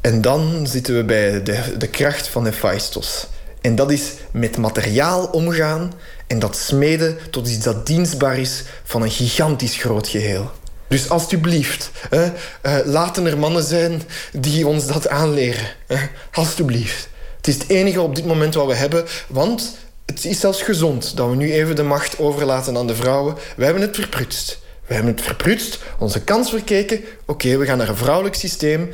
En 0.00 0.20
dan 0.20 0.66
zitten 0.66 0.96
we 0.96 1.04
bij 1.04 1.42
de, 1.42 1.74
de 1.78 1.88
kracht 1.88 2.28
van 2.28 2.44
Hephaistos. 2.44 3.26
En 3.60 3.74
dat 3.74 3.90
is 3.90 4.12
met 4.30 4.56
materiaal 4.56 5.24
omgaan 5.24 5.92
en 6.26 6.38
dat 6.38 6.56
smeden 6.56 7.18
tot 7.30 7.48
iets 7.48 7.64
dat 7.64 7.86
dienstbaar 7.86 8.38
is 8.38 8.62
van 8.84 9.02
een 9.02 9.10
gigantisch 9.10 9.76
groot 9.76 10.08
geheel. 10.08 10.50
Dus 10.88 11.08
alstublieft, 11.08 11.90
hè, 12.08 12.32
eh, 12.60 12.76
laten 12.84 13.26
er 13.26 13.38
mannen 13.38 13.62
zijn 13.62 14.02
die 14.32 14.66
ons 14.66 14.86
dat 14.86 15.08
aanleren. 15.08 15.66
Hè. 15.86 15.96
Alstublieft. 16.32 17.08
Het 17.36 17.46
is 17.46 17.54
het 17.54 17.68
enige 17.68 18.00
op 18.00 18.14
dit 18.14 18.26
moment 18.26 18.54
wat 18.54 18.66
we 18.66 18.74
hebben, 18.74 19.04
want 19.28 19.76
het 20.06 20.24
is 20.24 20.40
zelfs 20.40 20.62
gezond 20.62 21.16
dat 21.16 21.28
we 21.28 21.36
nu 21.36 21.52
even 21.52 21.76
de 21.76 21.82
macht 21.82 22.18
overlaten 22.18 22.76
aan 22.76 22.86
de 22.86 22.94
vrouwen. 22.94 23.34
We 23.56 23.64
hebben 23.64 23.82
het 23.82 23.96
verprutst. 23.96 24.58
We 24.86 24.94
hebben 24.94 25.12
het 25.12 25.24
verprutst, 25.24 25.78
onze 25.98 26.20
kans 26.20 26.50
verkeken. 26.50 27.00
Oké, 27.24 27.56
we 27.56 27.64
gaan 27.64 27.78
naar 27.78 27.88
een 27.88 27.96
vrouwelijk 27.96 28.34
systeem. 28.34 28.92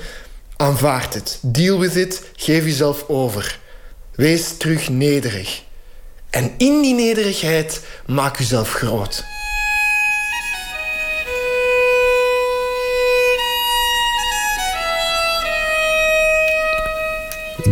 Aanvaard 0.57 1.15
het. 1.15 1.39
Deal 1.43 1.79
with 1.79 1.97
it. 1.97 2.23
Geef 2.37 2.65
jezelf 2.65 3.05
over. 3.09 3.59
Wees 4.15 4.57
terug 4.57 4.89
nederig. 4.89 5.63
En 6.33 6.55
in 6.57 6.83
die 6.83 6.95
nederigheid 6.95 7.81
maak 8.07 8.39
jezelf 8.39 8.73
groot. 8.73 9.25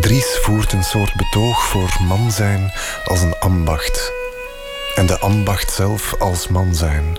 Dries 0.01 0.39
voert 0.43 0.73
een 0.73 0.85
soort 0.85 1.15
betoog 1.17 1.65
voor 1.67 1.97
man 2.03 2.31
zijn 2.31 2.73
als 3.05 3.21
een 3.21 3.39
ambacht. 3.39 4.13
En 4.95 5.07
de 5.07 5.19
ambacht 5.19 5.73
zelf 5.73 6.15
als 6.19 6.49
man 6.49 6.75
zijn. 6.75 7.19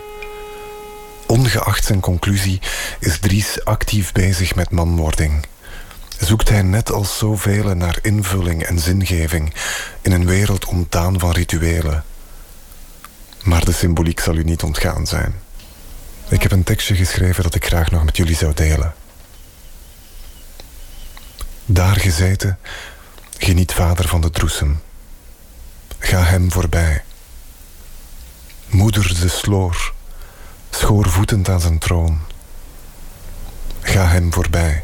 Ongeacht 1.28 1.86
zijn 1.86 2.00
conclusie 2.00 2.62
is 3.00 3.20
Dries 3.20 3.66
actief 3.66 4.12
bezig 4.12 4.56
met 4.56 4.72
manwording. 4.72 5.46
Zoekt 6.22 6.50
hij 6.50 6.62
net 6.62 6.92
als 6.92 7.18
zoveel 7.18 7.76
naar 7.76 8.00
invulling 8.02 8.64
en 8.64 8.80
zingeving 8.80 9.54
in 10.02 10.12
een 10.12 10.26
wereld 10.26 10.66
ontdaan 10.66 11.20
van 11.20 11.32
rituelen. 11.32 12.04
Maar 13.44 13.66
de 13.66 13.72
symboliek 13.72 14.20
zal 14.20 14.36
u 14.36 14.44
niet 14.44 14.64
ontgaan 14.64 15.08
zijn. 15.08 15.34
Ik 16.30 16.42
heb 16.42 16.52
een 16.52 16.64
tekstje 16.64 16.96
geschreven 16.96 17.44
dat 17.44 17.56
ik 17.56 17.66
graag 17.66 17.92
nog 17.92 18.04
met 18.04 18.18
jullie 18.18 18.36
zou 18.36 18.54
delen. 18.54 18.94
Daar 21.66 21.96
gezeten, 21.96 22.60
geniet 23.38 23.74
vader 23.74 24.08
van 24.08 24.22
de 24.22 24.30
droesem. 24.30 24.82
Ga 25.98 26.24
hem 26.24 26.52
voorbij. 26.52 27.04
Moeder 28.68 29.20
de 29.20 29.30
sloor, 29.30 29.94
schoorvoetend 30.70 31.50
aan 31.50 31.62
zijn 31.62 31.80
troon. 31.80 32.20
Ga 33.82 34.08
hem 34.08 34.34
voorbij. 34.34 34.84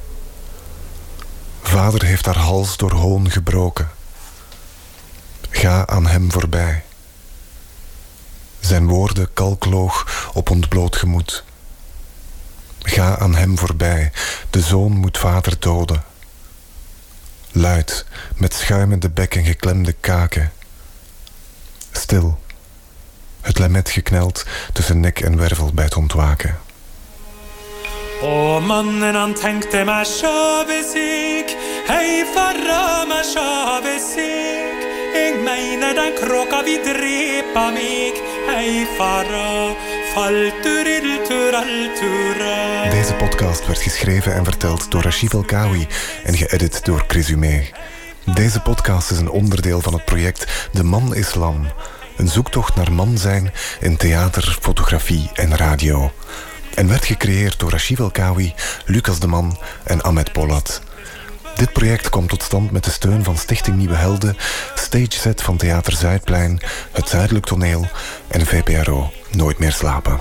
Vader 1.68 2.04
heeft 2.04 2.26
haar 2.26 2.38
hals 2.38 2.78
door 2.78 2.92
hoon 2.92 3.32
gebroken. 3.32 3.90
Ga 5.50 5.88
aan 5.88 6.08
hem 6.08 6.32
voorbij. 6.32 6.84
Zijn 8.60 8.88
woorden 8.88 9.34
kalkloog 9.34 10.30
op 10.34 10.50
ontbloot 10.50 10.96
gemoed. 10.96 11.44
Ga 12.80 13.18
aan 13.18 13.36
hem 13.36 13.58
voorbij. 13.58 14.12
De 14.50 14.62
zoon 14.62 14.92
moet 14.92 15.18
vader 15.18 15.60
doden. 15.60 16.04
Luid, 17.52 18.06
met 18.36 18.54
schuimende 18.54 19.10
bek 19.10 19.36
en 19.36 19.46
geklemde 19.46 19.94
kaken. 19.94 20.52
Stil. 21.92 22.40
Het 23.42 23.60
lamet 23.60 23.90
gekneld 23.90 24.46
tussen 24.74 25.00
nek 25.00 25.20
en 25.20 25.38
wervel 25.38 25.74
bij 25.74 25.86
het 25.86 25.96
ontwaken. 25.96 26.60
Och 28.22 28.62
mannen 28.62 29.16
han 29.16 29.34
tänkte 29.34 29.84
mig 29.84 30.06
sjövesik 30.06 31.57
Hej 31.88 32.26
den 36.84 36.96
Deze 42.90 43.14
podcast 43.14 43.68
werd 43.68 43.82
geschreven 43.82 44.34
en 44.34 44.44
verteld 44.44 44.92
door 44.92 45.02
Rashid 45.02 45.34
El 45.34 45.44
Kawi 45.44 45.88
en 46.24 46.38
geëdit 46.38 46.86
door 46.86 47.06
Crisumé. 47.06 47.64
Deze 48.26 48.60
podcast 48.60 49.12
is 49.12 49.18
een 49.18 49.30
onderdeel 49.30 49.82
van 49.82 49.94
het 49.94 50.06
project 50.06 50.70
De 50.72 50.84
Man 50.84 51.16
Islam. 51.16 51.68
Een 52.18 52.28
zoektocht 52.28 52.76
naar 52.76 52.92
man 52.92 53.18
zijn 53.18 53.54
in 53.80 53.98
theater, 53.98 54.58
fotografie 54.62 55.30
en 55.34 55.56
radio. 55.56 56.12
En 56.76 56.88
werd 56.88 57.06
gecreëerd 57.06 57.60
door 57.60 57.72
Rashid 57.72 58.00
El 58.00 58.12
Kawi, 58.12 58.54
Lucas 58.86 59.20
de 59.20 59.28
Man 59.28 59.58
en 59.84 60.02
Ahmed 60.02 60.32
Polat. 60.32 60.82
Dit 61.58 61.74
project 61.74 62.10
komt 62.10 62.30
tot 62.30 62.44
stand 62.44 62.72
met 62.72 62.84
de 62.84 62.92
steun 62.92 63.24
van 63.24 63.38
Stichting 63.38 63.78
Nieuwe 63.78 63.96
Helden, 63.96 64.38
Stage 64.76 65.12
Set 65.12 65.42
van 65.42 65.58
Theater 65.58 65.94
Zuidplein, 65.94 66.62
Het 66.92 67.10
Zuidelijk 67.10 67.46
Toneel 67.46 67.88
en 68.28 68.46
VPRO 68.46 69.12
Nooit 69.32 69.60
meer 69.60 69.72
slapen. 69.72 70.20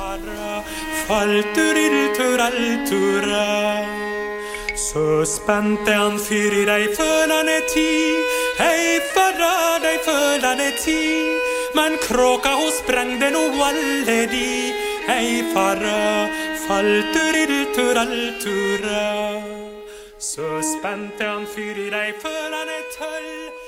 Så 20.18 20.62
spente 20.62 21.24
han 21.24 21.46
fyr 21.46 21.78
i 21.78 21.90
dig 21.90 22.12
för 22.12 22.50
han 22.56 22.68
är 22.68 22.98
tørr. 22.98 23.65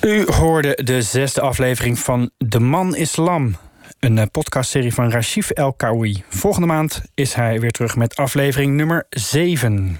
U 0.00 0.24
hoorde 0.32 0.78
de 0.84 1.02
zesde 1.02 1.40
aflevering 1.40 1.98
van 1.98 2.30
De 2.36 2.60
Man 2.60 2.96
Islam. 2.96 3.56
Een 4.00 4.18
eh, 4.18 4.26
podcastserie 4.32 4.94
van 4.94 5.10
Rashif 5.10 5.50
El 5.50 5.72
Kawi. 5.72 6.22
Volgende 6.28 6.66
maand 6.66 7.02
is 7.14 7.34
hij 7.34 7.60
weer 7.60 7.70
terug 7.70 7.96
met 7.96 8.16
aflevering 8.16 8.76
nummer 8.76 9.06
7. 9.10 9.98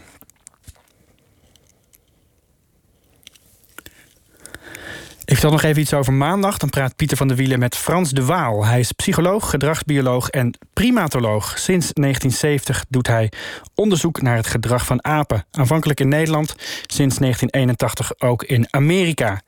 Ik 5.29 5.35
vertel 5.35 5.53
nog 5.53 5.63
even 5.63 5.83
iets 5.83 5.95
over 5.95 6.13
maandag. 6.13 6.59
Dan 6.59 6.69
praat 6.69 6.97
Pieter 6.97 7.17
van 7.17 7.29
der 7.29 7.37
Wielen 7.37 7.59
met 7.59 7.77
Frans 7.77 8.11
de 8.11 8.25
Waal. 8.25 8.65
Hij 8.65 8.81
is 8.81 8.93
psycholoog, 8.93 9.51
gedragsbioloog 9.51 10.29
en 10.29 10.59
primatoloog. 10.73 11.59
Sinds 11.59 11.93
1970 11.93 12.85
doet 12.89 13.07
hij 13.07 13.33
onderzoek 13.75 14.23
naar 14.23 14.37
het 14.37 14.47
gedrag 14.47 14.87
van 14.87 15.05
apen. 15.05 15.45
Aanvankelijk 15.51 16.01
in 16.01 16.09
Nederland, 16.09 16.55
sinds 16.87 17.19
1981 17.19 18.13
ook 18.19 18.43
in 18.43 18.67
Amerika. 18.71 19.41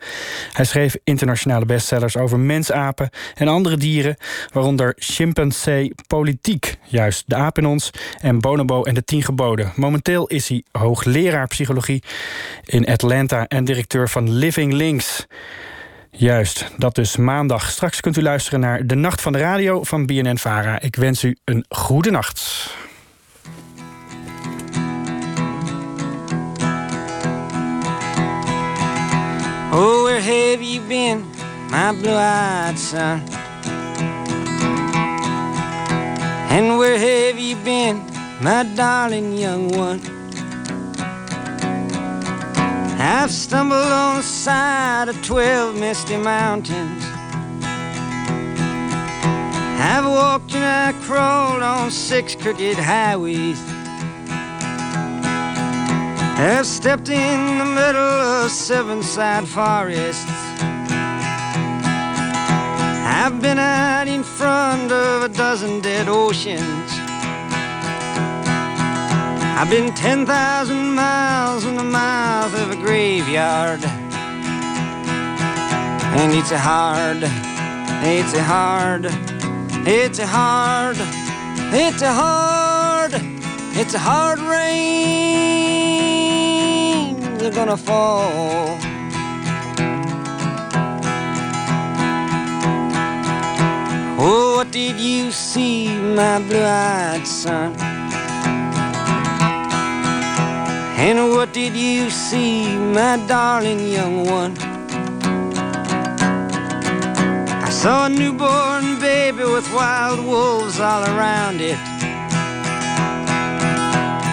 Hij 0.52 0.64
schreef 0.64 0.96
internationale 1.04 1.66
bestsellers 1.66 2.16
over 2.16 2.38
mensapen 2.38 3.10
en 3.34 3.48
andere 3.48 3.76
dieren... 3.76 4.16
waaronder 4.52 4.94
Chimpansee 4.98 5.94
Politiek, 6.06 6.78
juist 6.84 7.24
de 7.26 7.34
aap 7.34 7.58
in 7.58 7.66
ons... 7.66 7.90
en 8.20 8.38
Bonobo 8.38 8.82
en 8.82 8.94
de 8.94 9.04
Tien 9.04 9.22
Geboden. 9.22 9.72
Momenteel 9.76 10.26
is 10.26 10.48
hij 10.48 10.64
hoogleraar 10.72 11.46
psychologie 11.46 12.02
in 12.64 12.86
Atlanta... 12.86 13.46
en 13.46 13.64
directeur 13.64 14.08
van 14.08 14.30
Living 14.30 14.72
Links... 14.72 15.26
Juist, 16.10 16.66
dat 16.76 16.94
dus 16.94 17.16
maandag. 17.16 17.70
Straks 17.70 18.00
kunt 18.00 18.16
u 18.16 18.22
luisteren 18.22 18.60
naar 18.60 18.86
De 18.86 18.94
Nacht 18.94 19.20
van 19.20 19.32
de 19.32 19.38
Radio 19.38 19.82
van 19.82 20.06
BNN-Vara. 20.06 20.80
Ik 20.80 20.96
wens 20.96 21.24
u 21.24 21.36
een 21.44 21.64
goede 21.68 22.10
nacht. 22.10 22.70
Oh, 29.72 30.02
where 30.02 30.20
have 30.20 30.58
you 30.60 30.80
been, 30.88 31.24
my 31.70 31.94
blue-eyed 32.00 32.78
son? 32.78 33.22
And 36.50 36.78
where 36.78 36.98
have 36.98 37.38
you 37.38 37.56
been, 37.64 38.00
my 38.40 38.64
darling 38.74 39.38
young 39.38 39.76
one? 39.76 40.09
I've 43.02 43.30
stumbled 43.30 43.80
on 43.80 44.16
the 44.16 44.22
side 44.22 45.08
of 45.08 45.16
twelve 45.24 45.74
misty 45.74 46.18
mountains. 46.18 47.02
I've 49.82 50.04
walked 50.04 50.54
and 50.54 50.64
I 50.64 50.92
crawled 51.06 51.62
on 51.62 51.90
six 51.90 52.34
crooked 52.34 52.76
highways. 52.76 53.58
I've 56.38 56.66
stepped 56.66 57.08
in 57.08 57.58
the 57.58 57.64
middle 57.64 58.20
of 58.42 58.50
seven 58.50 59.02
side 59.02 59.48
forests. 59.48 60.30
I've 63.22 63.40
been 63.40 63.58
out 63.58 64.08
in 64.08 64.22
front 64.22 64.92
of 64.92 65.22
a 65.22 65.28
dozen 65.28 65.80
dead 65.80 66.08
oceans. 66.08 66.79
I've 69.60 69.68
been 69.68 69.92
10,000 69.92 70.94
miles 70.94 71.66
in 71.66 71.76
the 71.76 71.84
mouth 71.84 72.54
of 72.58 72.70
a 72.70 72.76
graveyard. 72.76 73.84
And 76.16 76.32
it's 76.32 76.50
a 76.50 76.58
hard, 76.58 77.18
it's 78.02 78.32
a 78.32 78.42
hard, 78.42 79.04
it's 79.86 80.18
a 80.18 80.26
hard, 80.26 80.96
it's 81.74 82.00
a 82.00 82.10
hard, 82.10 83.12
it's 83.76 83.92
a 83.92 83.98
hard 83.98 84.38
rain. 84.38 84.70
They're 87.36 87.50
gonna 87.50 87.76
fall. 87.76 88.78
Oh, 94.18 94.54
what 94.56 94.70
did 94.70 94.98
you 94.98 95.30
see, 95.30 95.88
my 95.98 96.38
blue-eyed 96.38 97.26
son? 97.26 97.89
And 101.02 101.30
what 101.30 101.54
did 101.54 101.74
you 101.74 102.10
see, 102.10 102.76
my 102.76 103.16
darling 103.26 103.88
young 103.88 104.26
one? 104.26 104.54
I 107.66 107.70
saw 107.70 108.04
a 108.04 108.10
newborn 108.10 109.00
baby 109.00 109.44
with 109.44 109.66
wild 109.72 110.20
wolves 110.22 110.78
all 110.78 111.02
around 111.04 111.62
it. 111.62 111.78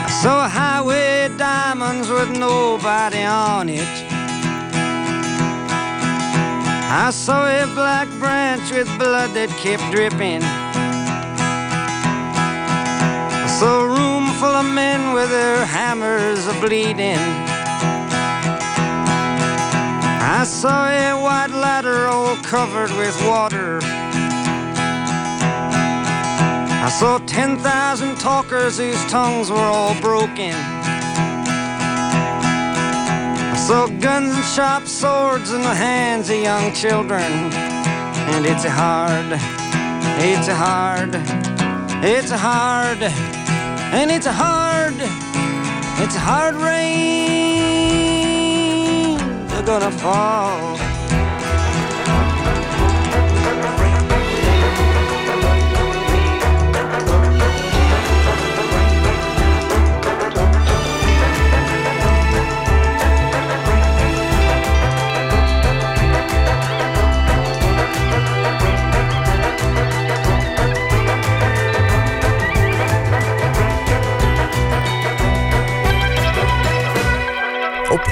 I 0.06 0.10
saw 0.22 0.46
a 0.46 0.50
highway 0.50 1.30
diamonds 1.38 2.10
with 2.10 2.38
nobody 2.38 3.24
on 3.24 3.70
it. 3.70 3.88
I 6.90 7.12
saw 7.12 7.48
a 7.48 7.66
black 7.76 8.10
branch 8.20 8.72
with 8.72 8.90
blood 9.00 9.30
that 9.36 9.50
kept 9.64 9.90
dripping. 9.90 10.44
I 13.58 13.60
saw 13.60 13.82
a 13.82 13.88
room 13.88 14.28
full 14.34 14.56
of 14.56 14.72
men 14.72 15.14
with 15.16 15.32
their 15.32 15.66
hammers 15.66 16.46
a 16.46 16.54
bleeding. 16.62 17.18
I 20.22 20.44
saw 20.46 20.88
a 20.88 21.20
white 21.20 21.50
ladder 21.50 22.06
all 22.06 22.36
covered 22.44 22.92
with 22.92 23.20
water. 23.26 23.80
I 26.86 26.90
saw 27.00 27.18
10,000 27.26 28.20
talkers 28.20 28.78
whose 28.78 29.04
tongues 29.08 29.50
were 29.50 29.58
all 29.58 30.00
broken. 30.02 30.54
I 33.54 33.56
saw 33.58 33.88
guns 33.88 34.36
and 34.36 34.46
sharp 34.46 34.86
swords 34.88 35.52
in 35.52 35.64
the 35.64 35.74
hands 35.74 36.30
of 36.30 36.38
young 36.38 36.72
children. 36.74 37.24
And 37.24 38.46
it's 38.46 38.66
hard, 38.66 39.32
it's 40.22 40.48
hard, 40.48 41.16
it's 42.06 42.30
hard, 42.30 43.37
and 43.98 44.12
it's 44.12 44.28
a 44.28 44.32
hard, 44.32 44.94
it's 46.04 46.16
a 46.16 46.20
hard 46.20 46.54
rain. 46.54 47.58
They're 49.48 49.66
gonna 49.66 49.90
fall. 49.90 50.87